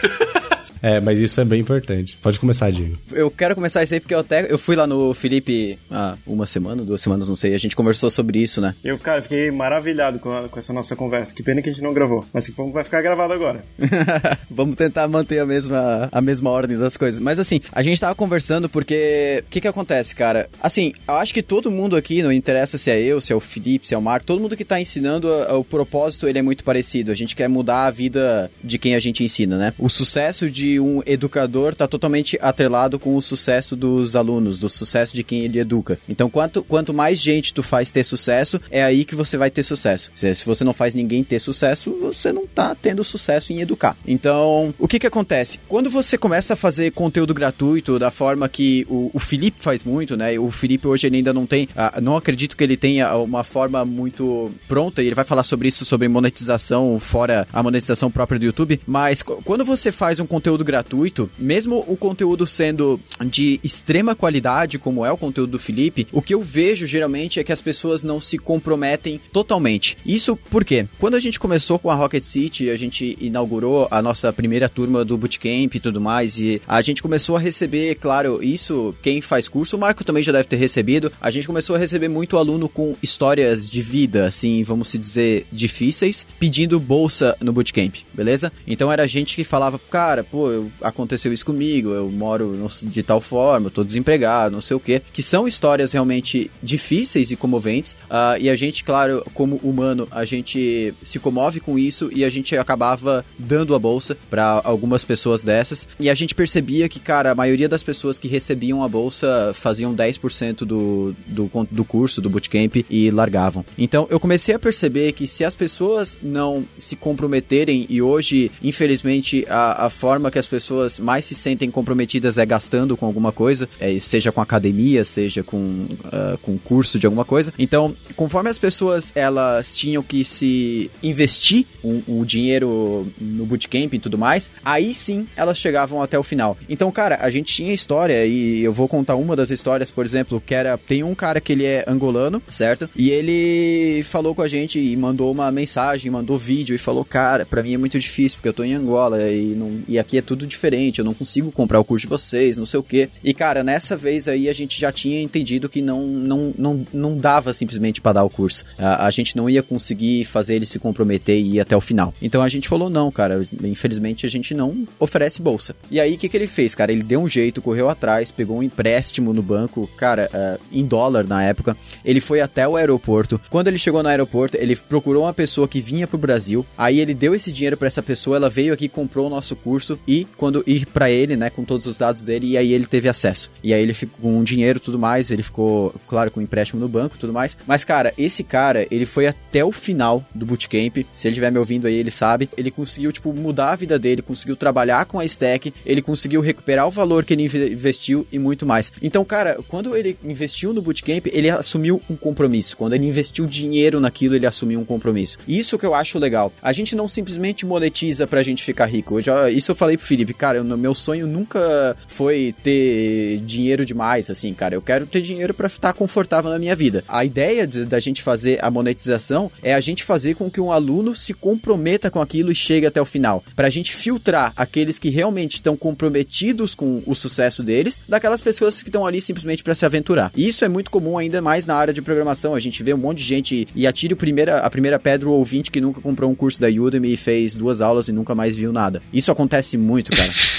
É, 0.84 0.99
mas 0.99 1.17
isso 1.17 1.39
é 1.39 1.45
bem 1.45 1.61
importante. 1.61 2.17
Pode 2.21 2.38
começar, 2.39 2.69
Diego. 2.71 2.97
Eu 3.13 3.31
quero 3.31 3.55
começar 3.55 3.81
isso 3.81 3.93
aí 3.93 4.01
porque 4.01 4.13
eu 4.13 4.19
até 4.19 4.51
eu 4.51 4.57
fui 4.57 4.75
lá 4.75 4.86
no 4.86 5.13
Felipe 5.13 5.79
há 5.89 6.15
uma 6.27 6.45
semana, 6.45 6.84
duas 6.84 7.01
semanas, 7.01 7.29
não 7.29 7.36
sei, 7.38 7.55
a 7.55 7.57
gente 7.57 7.73
conversou 7.75 8.09
sobre 8.11 8.39
isso, 8.39 8.59
né? 8.59 8.75
Eu, 8.84 8.99
cara, 8.99 9.21
fiquei 9.21 9.49
maravilhado 9.49 10.19
com, 10.19 10.29
a- 10.38 10.49
com 10.49 10.59
essa 10.59 10.73
nossa 10.73 10.93
conversa. 10.95 11.34
Que 11.34 11.41
pena 11.41 11.61
que 11.61 11.69
a 11.69 11.71
gente 11.71 11.81
não 11.81 11.93
gravou. 11.93 12.25
Mas 12.34 12.45
que 12.47 12.51
bom 12.51 12.67
que 12.67 12.73
vai 12.73 12.84
ficar 12.84 13.01
gravado 13.01 13.31
agora. 13.34 13.63
Vamos 14.51 14.75
tentar 14.75 15.07
manter 15.07 15.39
a 15.39 15.45
mesma, 15.45 16.09
a 16.11 16.21
mesma 16.21 16.49
ordem 16.49 16.77
das 16.77 16.97
coisas. 16.97 17.19
Mas 17.19 17.39
assim, 17.39 17.61
a 17.71 17.81
gente 17.81 17.99
tava 18.01 18.13
conversando 18.13 18.67
porque. 18.67 19.41
O 19.47 19.49
que 19.49 19.61
que 19.61 19.67
acontece, 19.67 20.13
cara? 20.15 20.49
Assim, 20.61 20.93
eu 21.07 21.15
acho 21.15 21.34
que 21.34 21.41
todo 21.41 21.71
mundo 21.71 21.95
aqui, 21.95 22.21
não 22.21 22.31
interessa 22.31 22.77
se 22.77 22.91
é 22.91 22.99
eu, 23.01 23.21
se 23.21 23.31
é 23.31 23.36
o 23.36 23.39
Felipe, 23.39 23.88
se 23.88 23.93
é 23.93 23.97
o 23.97 24.01
Marco, 24.01 24.25
todo 24.25 24.41
mundo 24.41 24.57
que 24.57 24.65
tá 24.65 24.81
ensinando, 24.81 25.31
a- 25.31 25.55
o 25.57 25.63
propósito 25.63 26.27
ele 26.27 26.39
é 26.39 26.41
muito 26.41 26.63
parecido. 26.63 27.11
A 27.11 27.15
gente 27.15 27.36
quer 27.36 27.47
mudar 27.47 27.86
a 27.86 27.91
vida 27.91 28.51
de 28.63 28.77
quem 28.77 28.95
a 28.95 28.99
gente 28.99 29.23
ensina, 29.23 29.57
né? 29.57 29.73
O 29.79 29.88
sucesso 29.89 30.49
de 30.49 30.72
um 30.80 31.01
educador 31.05 31.76
tá 31.76 31.88
totalmente 31.88 32.38
atrelado 32.41 32.99
com 32.99 33.15
o 33.15 33.21
sucesso 33.21 33.76
dos 33.76 34.15
alunos, 34.15 34.59
do 34.59 34.69
sucesso 34.69 35.13
de 35.15 35.24
quem 35.24 35.41
ele 35.41 35.59
educa. 35.59 35.97
Então, 36.07 36.30
quanto, 36.30 36.63
quanto 36.63 36.93
mais 36.93 37.19
gente 37.19 37.53
tu 37.53 37.63
faz 37.63 37.91
ter 37.91 38.03
sucesso, 38.03 38.59
é 38.69 38.84
aí 38.84 39.05
que 39.05 39.15
você 39.15 39.38
vai 39.38 39.49
ter 39.49 39.63
sucesso. 39.63 40.11
Se, 40.15 40.34
você 40.45 40.63
não 40.63 40.74
faz 40.74 40.93
ninguém 40.95 41.24
ter 41.24 41.39
sucesso, 41.39 41.91
você 41.99 42.32
não 42.32 42.45
tá 42.47 42.76
tendo 42.76 43.03
sucesso 43.03 43.53
em 43.53 43.61
educar. 43.61 43.95
Então, 44.05 44.74
o 44.80 44.88
que 44.88 44.99
que 44.99 45.07
acontece? 45.07 45.59
Quando 45.67 45.89
você 45.89 46.17
começa 46.17 46.53
a 46.53 46.57
fazer 46.57 46.91
conteúdo 46.91 47.34
gratuito 47.34 47.97
da 47.99 48.11
forma 48.11 48.47
que 48.49 48.86
o, 48.89 49.09
o 49.13 49.19
Felipe 49.19 49.57
faz 49.59 49.84
muito, 49.84 50.15
né? 50.17 50.38
O 50.39 50.51
Felipe 50.51 50.88
hoje 50.88 51.07
ele 51.07 51.17
ainda 51.17 51.34
não 51.34 51.45
tem, 51.45 51.67
ah, 51.76 51.99
não 52.01 52.15
acredito 52.15 52.55
que 52.57 52.63
ele 52.63 52.78
tenha 52.78 53.15
uma 53.17 53.43
forma 53.43 53.84
muito 53.86 54.51
pronta, 54.67 55.01
e 55.01 55.07
ele 55.07 55.15
vai 55.15 55.26
falar 55.26 55.43
sobre 55.43 55.67
isso, 55.67 55.86
sobre 55.86 56.07
monetização, 56.07 56.99
fora 56.99 57.47
a 57.51 57.61
monetização 57.63 58.09
própria 58.11 58.39
do 58.39 58.45
YouTube, 58.45 58.80
mas 58.86 59.21
qu- 59.21 59.41
quando 59.43 59.63
você 59.65 59.91
faz 59.91 60.19
um 60.19 60.26
conteúdo 60.26 60.62
gratuito, 60.64 61.30
mesmo 61.38 61.84
o 61.88 61.95
conteúdo 61.95 62.45
sendo 62.45 62.99
de 63.26 63.59
extrema 63.64 64.16
qualidade, 64.16 64.80
como 64.80 65.05
é 65.05 65.11
o 65.11 65.18
conteúdo 65.18 65.51
do 65.51 65.59
Felipe, 65.59 66.07
o 66.11 66.22
que 66.22 66.34
eu 66.34 66.41
vejo 66.41 66.86
geralmente 66.86 67.39
é 67.39 67.43
que 67.43 67.51
as 67.51 67.61
pessoas 67.61 68.03
não 68.03 68.20
se 68.20 68.38
comprometem 68.38 69.20
totalmente. 69.32 69.97
Isso 70.05 70.38
porque 70.49 70.86
quando 70.99 71.16
a 71.16 71.20
gente 71.20 71.39
começou 71.39 71.80
com 71.80 71.89
a 71.89 71.95
Rocket 71.95 72.24
City, 72.24 72.70
a 72.70 72.76
gente 72.76 73.18
inaugurou 73.20 73.88
a 73.89 74.01
nossa 74.01 74.32
primeira 74.32 74.70
turma 74.70 75.03
do 75.03 75.18
bootcamp 75.18 75.74
e 75.74 75.80
tudo 75.80 76.01
mais, 76.01 76.38
e 76.38 76.61
a 76.68 76.82
gente 76.82 77.01
começou 77.01 77.36
a 77.36 77.39
receber, 77.39 77.95
claro, 77.95 78.43
isso 78.43 78.95
quem 79.01 79.22
faz 79.22 79.47
curso, 79.47 79.76
o 79.76 79.80
Marco 79.80 80.03
também 80.03 80.24
já 80.24 80.32
deve 80.32 80.47
ter 80.47 80.55
recebido. 80.55 81.11
A 81.22 81.32
gente 81.32 81.47
começou 81.47 81.76
a 81.76 81.80
receber 81.80 82.07
muito 82.07 82.38
aluno 82.38 82.70
com 82.70 82.95
histórias 83.01 83.70
de 83.70 83.82
vida, 83.82 84.26
assim, 84.26 84.64
vamos 84.64 84.89
se 84.89 84.97
dizer, 84.97 85.45
difíceis, 85.51 86.26
pedindo 86.39 86.80
bolsa 86.80 87.36
no 87.41 87.53
bootcamp, 87.53 87.95
beleza? 88.14 88.51
Então 88.68 88.91
era 88.91 89.07
gente 89.07 89.36
que 89.36 89.43
falava, 89.43 89.80
cara, 89.80 90.24
pô, 90.24 90.51
eu- 90.54 90.72
aconteceu 90.82 91.32
isso 91.34 91.45
comigo, 91.45 91.89
eu 91.89 92.10
moro 92.10 92.68
de 92.84 93.04
tal 93.04 93.20
forma, 93.22 93.68
eu 93.68 93.72
tô 93.72 93.84
desempregado, 93.84 94.54
não 94.54 94.62
sei 94.62 94.76
o 94.78 94.80
quê, 94.80 95.01
que 95.12 95.22
são 95.22 95.47
histórias 95.47 95.91
realmente 95.93 96.49
difíceis 96.62 97.32
e 97.32 97.36
comoventes, 97.36 97.95
ah, 98.10 98.36
e 98.39 98.49
a 98.49 98.56
gente, 98.56 98.84
claro, 98.84 99.26
como 99.34 99.58
humano, 99.64 100.08
a 100.12 100.26
gente 100.26 100.93
se 101.01 101.20
comove 101.20 101.60
com 101.60 101.78
isso 101.78 102.10
e 102.14 102.24
a 102.24 102.30
gente 102.30 102.56
acabava 102.56 103.26
dando 103.38 103.76
a 103.76 103.80
bolsa 103.80 104.18
para 104.30 104.62
algumas 104.64 105.04
pessoas 105.04 105.43
dessas, 105.43 105.88
e 105.99 106.10
a 106.10 106.14
gente 106.16 106.34
percebia 106.36 106.88
que, 106.89 106.99
cara, 106.99 107.32
a 107.32 107.36
maioria 107.36 107.68
das 107.70 107.84
pessoas 107.84 108.18
que 108.20 108.28
recebiam 108.28 108.84
a 108.84 108.88
bolsa 108.88 109.51
faziam 109.54 109.93
10% 109.95 110.60
do, 110.66 111.16
do, 111.28 111.49
do 111.72 111.84
curso, 111.84 112.22
do 112.22 112.30
bootcamp, 112.30 112.84
e 112.89 113.10
largavam. 113.12 113.66
Então 113.78 114.08
eu 114.10 114.20
comecei 114.20 114.54
a 114.56 114.60
perceber 114.60 115.12
que 115.14 115.28
se 115.28 115.43
as 115.43 115.56
pessoas 115.56 116.18
não 116.22 116.64
se 116.78 116.95
comprometerem, 116.95 117.86
e 117.89 118.01
hoje, 118.01 118.51
infelizmente, 118.64 119.45
a, 119.49 119.86
a 119.86 119.89
forma 119.89 120.30
que 120.34 120.39
as 120.39 120.47
pessoas 120.47 120.99
mais 120.99 121.25
se 121.25 121.36
sentem 121.36 121.69
comprometidas 121.69 122.38
é 122.38 122.45
gastando 122.45 122.97
com 122.97 123.05
alguma 123.05 123.31
coisa, 123.31 123.69
é, 123.79 123.97
seja 123.99 124.31
com 124.31 124.41
academia, 124.41 125.05
seja 125.05 125.43
com, 125.43 125.88
ah, 126.05 126.38
com 126.41 126.57
curso 126.57 126.99
de 126.99 127.05
alguma 127.05 127.23
coisa. 127.23 127.53
Então, 127.57 127.95
conforme 128.15 128.49
as 128.49 128.57
pessoas 128.57 129.11
elas 129.15 129.75
tinham 129.75 130.01
que 130.01 130.25
se 130.25 130.89
investir 131.01 131.65
o, 131.84 132.01
o 132.07 132.25
dinheiro 132.25 133.07
no 133.21 133.45
bootcamp 133.45 133.93
e 133.93 133.99
tudo 133.99 134.17
mais, 134.17 134.49
aí 134.65 134.93
sim 134.93 135.27
elas 135.36 135.57
chegavam 135.57 136.01
até 136.01 136.17
o 136.17 136.23
final. 136.23 136.57
Então, 136.67 136.91
cara, 136.91 137.19
a 137.21 137.29
gente 137.29 137.53
tinha 137.53 137.73
história 137.73 138.25
e 138.25 138.63
eu 138.63 138.73
vou 138.73 138.88
contar 138.88 139.15
uma 139.15 139.36
das 139.36 139.51
histórias, 139.51 139.91
por 139.91 140.05
exemplo, 140.05 140.41
que 140.43 140.55
era 140.55 140.77
tem 140.77 141.03
um 141.03 141.13
cara 141.13 141.39
que 141.39 141.53
ele 141.53 141.65
é 141.65 141.86
angolano, 141.88 142.41
certo? 142.49 142.89
E 142.95 143.11
ele 143.11 144.03
falou 144.03 144.34
com 144.34 144.41
a 144.41 144.47
gente 144.47 144.79
e 144.79 144.97
mandou 144.97 145.31
uma 145.31 145.51
mensagem, 145.51 146.11
mandou 146.11 146.38
vídeo 146.38 146.75
e 146.75 146.79
falou: 146.79 147.05
"Cara, 147.05 147.45
pra 147.45 147.61
mim 147.61 147.75
é 147.75 147.77
muito 147.77 147.99
difícil 147.99 148.38
porque 148.38 148.49
eu 148.49 148.53
tô 148.53 148.63
em 148.63 148.73
Angola 148.73 149.21
e 149.29 149.53
não 149.53 149.84
e 149.88 149.99
aqui 149.99 150.17
é 150.17 150.21
tudo 150.24 150.47
diferente, 150.47 150.99
eu 150.99 151.05
não 151.05 151.13
consigo 151.13 151.51
comprar 151.51 151.80
o 151.80 151.84
curso 151.84 152.05
de 152.05 152.09
vocês, 152.09 152.57
não 152.57 152.65
sei 152.65 152.80
o 152.80 152.84
quê. 152.84 153.09
E, 153.24 153.34
cara, 153.34 153.63
nessa 153.63 153.95
vez 153.95 154.28
aí 154.28 154.49
a 154.49 154.53
gente 154.53 154.80
já 154.80 154.91
tinha 154.91 155.21
entendido 155.21 155.69
que 155.69 155.82
não, 155.82 156.05
não, 156.05 156.53
não, 156.57 156.88
não 156.93 157.17
dava 157.17 157.53
simplesmente 157.53 158.01
para 158.01 158.13
dar 158.13 158.24
o 158.24 158.30
curso. 158.30 158.65
A, 158.78 159.05
a 159.05 159.11
gente 159.11 159.36
não 159.36 159.49
ia 159.49 159.63
conseguir 159.63 160.26
fazer 160.26 160.55
ele 160.55 160.65
se 160.65 160.80
comprometer 160.80 161.38
e 161.38 161.55
ir 161.55 161.59
até 161.59 161.76
o 161.76 161.82
final. 161.82 162.13
Então 162.21 162.41
a 162.41 162.49
gente 162.49 162.67
falou, 162.67 162.89
não, 162.89 163.11
cara, 163.11 163.41
infelizmente 163.63 164.26
a 164.26 164.30
gente 164.30 164.53
não 164.53 164.88
oferece 164.99 165.41
bolsa. 165.41 165.76
E 165.89 165.99
aí, 165.99 166.15
o 166.15 166.17
que, 166.17 166.30
que 166.30 166.38
ele 166.38 166.47
fez, 166.47 166.76
cara? 166.76 166.91
Ele 166.91 167.03
deu 167.03 167.21
um 167.21 167.28
jeito, 167.28 167.61
correu 167.61 167.89
atrás, 167.89 168.32
pegou 168.32 168.57
um 168.57 168.63
empréstimo 168.63 169.34
no 169.34 169.41
banco, 169.41 169.89
cara, 169.97 170.30
uh, 170.34 170.63
em 170.71 170.86
dólar 170.86 171.26
na 171.26 171.43
época. 171.43 171.76
Ele 172.03 172.19
foi 172.19 172.41
até 172.41 172.67
o 172.67 172.76
aeroporto. 172.76 173.39
Quando 173.49 173.67
ele 173.67 173.78
chegou 173.78 174.01
no 174.03 174.09
aeroporto, 174.09 174.57
ele 174.57 174.76
procurou 174.76 175.24
uma 175.24 175.34
pessoa 175.34 175.67
que 175.67 175.82
vinha 175.82 176.07
pro 176.07 176.17
Brasil. 176.17 176.65
Aí 176.78 176.99
ele 176.99 177.13
deu 177.13 177.36
esse 177.36 177.51
dinheiro 177.51 177.78
para 177.78 177.88
essa 177.88 178.03
pessoa, 178.03 178.38
ela 178.38 178.49
veio 178.49 178.74
aqui, 178.74 178.88
comprou 178.88 179.28
o 179.28 179.30
nosso 179.30 179.55
curso 179.55 179.99
e 180.07 180.12
quando 180.38 180.64
ir 180.66 180.86
para 180.86 181.09
ele, 181.09 181.36
né, 181.36 181.49
com 181.49 181.64
todos 181.64 181.88
os 181.88 181.97
dados 181.97 182.22
dele, 182.22 182.47
e 182.47 182.57
aí 182.57 182.74
ele 182.74 182.86
teve 182.86 183.09
acesso. 183.09 183.49
E 183.64 183.74
aí 183.74 183.82
ele 183.82 183.93
ficou 183.93 184.14
com 184.22 184.43
dinheiro 184.43 184.80
tudo 184.80 184.99
mais, 184.99 185.32
ele 185.32 185.43
ficou, 185.43 185.93
claro, 186.07 186.32
com 186.32 186.39
um 186.39 186.43
empréstimo 186.43 186.80
no 186.80 186.88
banco 186.88 187.18
tudo 187.18 187.34
mais. 187.34 187.57
Mas, 187.66 187.84
cara, 187.84 188.14
esse 188.18 188.43
cara, 188.43 188.86
ele 188.91 189.05
foi 189.05 189.28
até 189.28 189.64
o 189.64 189.72
final 189.72 190.24
do 190.34 190.45
bootcamp. 190.45 190.97
Se 191.14 191.28
ele 191.28 191.34
estiver 191.34 191.51
me 191.51 191.57
ouvindo 191.57 191.88
aí, 191.88 191.95
ele 191.95 192.11
sabe. 192.11 192.49
Ele 192.57 192.72
conseguiu, 192.72 193.11
tipo, 193.11 193.34
mudar 193.34 193.72
a 193.72 193.76
vida 193.76 193.97
dele, 193.97 194.22
conseguiu 194.22 194.55
trabalhar 194.55 195.05
com 195.05 195.20
a 195.20 195.26
stack, 195.26 195.74
ele 195.86 196.01
conseguiu 196.01 196.41
recuperar 196.41 196.88
o 196.88 196.91
valor 196.91 197.26
que 197.26 197.34
ele 197.34 197.43
investiu 197.43 198.28
e 198.32 198.39
muito 198.39 198.66
mais. 198.66 198.91
Então, 199.01 199.24
cara, 199.26 199.57
quando 199.68 199.95
ele 199.95 200.18
investiu 200.24 200.74
no 200.74 200.82
bootcamp, 200.82 201.28
ele 201.28 201.49
assumiu 201.49 202.01
um 202.09 202.16
compromisso. 202.16 202.78
Quando 202.78 202.93
ele 202.93 203.07
investiu 203.07 203.45
dinheiro 203.45 203.99
naquilo, 203.99 204.36
ele 204.36 204.45
assumiu 204.45 204.80
um 204.80 204.86
compromisso. 204.86 205.38
Isso 205.47 205.78
que 205.78 205.86
eu 205.86 205.93
acho 205.93 206.20
legal. 206.20 206.51
A 206.61 206.74
gente 206.74 206.95
não 206.95 207.07
simplesmente 207.07 207.66
monetiza 207.66 208.28
pra 208.28 208.43
gente 208.43 208.64
ficar 208.64 208.86
rico. 208.86 209.18
Eu 209.18 209.22
já, 209.22 209.49
isso 209.49 209.72
eu 209.72 209.76
falei 209.76 209.97
Felipe, 210.06 210.34
cara, 210.34 210.58
eu, 210.58 210.64
meu 210.64 210.93
sonho 210.93 211.28
nunca 211.28 211.95
foi 212.08 212.54
ter 212.64 213.39
dinheiro 213.45 213.86
demais, 213.86 214.30
assim, 214.30 214.54
cara. 214.54 214.76
Eu 214.76 214.82
quero 214.82 215.06
ter 215.06 215.22
dinheiro 215.22 215.54
para 215.54 215.68
estar 215.68 215.93
confortável 215.93 216.49
na 216.51 216.60
minha 216.60 216.76
vida. 216.76 217.04
A 217.08 217.26
ideia 217.26 217.66
de, 217.66 217.86
da 217.86 217.99
gente 217.99 218.22
fazer 218.22 218.64
a 218.64 218.70
monetização 218.70 219.51
é 219.62 219.74
a 219.74 219.80
gente 219.80 220.04
fazer 220.04 220.36
com 220.36 220.49
que 220.49 220.62
um 220.62 220.72
aluno 220.72 221.16
se 221.16 221.34
comprometa 221.34 222.10
com 222.10 222.22
aquilo 222.22 222.51
e 222.51 222.56
chegue 222.56 222.86
até 222.86 223.01
o 223.01 223.06
final. 223.06 223.43
Pra 223.56 223.70
gente 223.70 223.93
filtrar 223.93 224.54
aqueles 224.56 224.99
que 224.99 225.10
realmente 225.10 225.56
estão 225.56 225.76
comprometidos 225.76 226.76
com 226.76 227.01
o 227.06 227.16
sucesso 227.16 227.64
deles, 227.64 227.99
daquelas 228.08 228.41
pessoas 228.41 228.82
que 228.82 228.89
estão 228.89 229.06
ali 229.06 229.22
simplesmente 229.22 229.64
para 229.64 229.76
se 229.76 229.86
aventurar. 229.86 230.32
E 230.36 230.47
isso 230.47 230.66
é 230.66 230.70
muito 230.70 230.91
comum 230.91 231.18
ainda 231.18 231.41
mais 231.41 231.66
na 231.66 231.76
área 231.76 231.93
de 231.93 232.01
programação. 232.01 232.56
A 232.56 232.60
gente 232.60 232.84
vê 232.84 232.93
um 232.93 232.97
monte 232.97 233.20
de 233.20 233.24
gente 233.24 233.68
e 233.76 233.88
atire 233.88 234.14
o 234.14 234.18
primeira, 234.18 234.60
a 234.60 234.70
primeira 234.70 234.99
pedra 234.99 235.30
o 235.30 235.34
ouvinte 235.34 235.72
que 235.72 235.82
nunca 235.82 236.01
comprou 236.01 236.30
um 236.30 236.36
curso 236.36 236.60
da 236.60 236.68
Udemy 236.68 237.14
e 237.14 237.18
fez 237.18 237.56
duas 237.56 237.82
aulas 237.82 238.08
e 238.08 238.12
nunca 238.12 238.36
mais 238.36 238.56
viu 238.56 238.72
nada. 238.72 239.01
Isso 239.12 239.32
acontece 239.32 239.78
muito, 239.78 239.93
cara. 240.02 240.53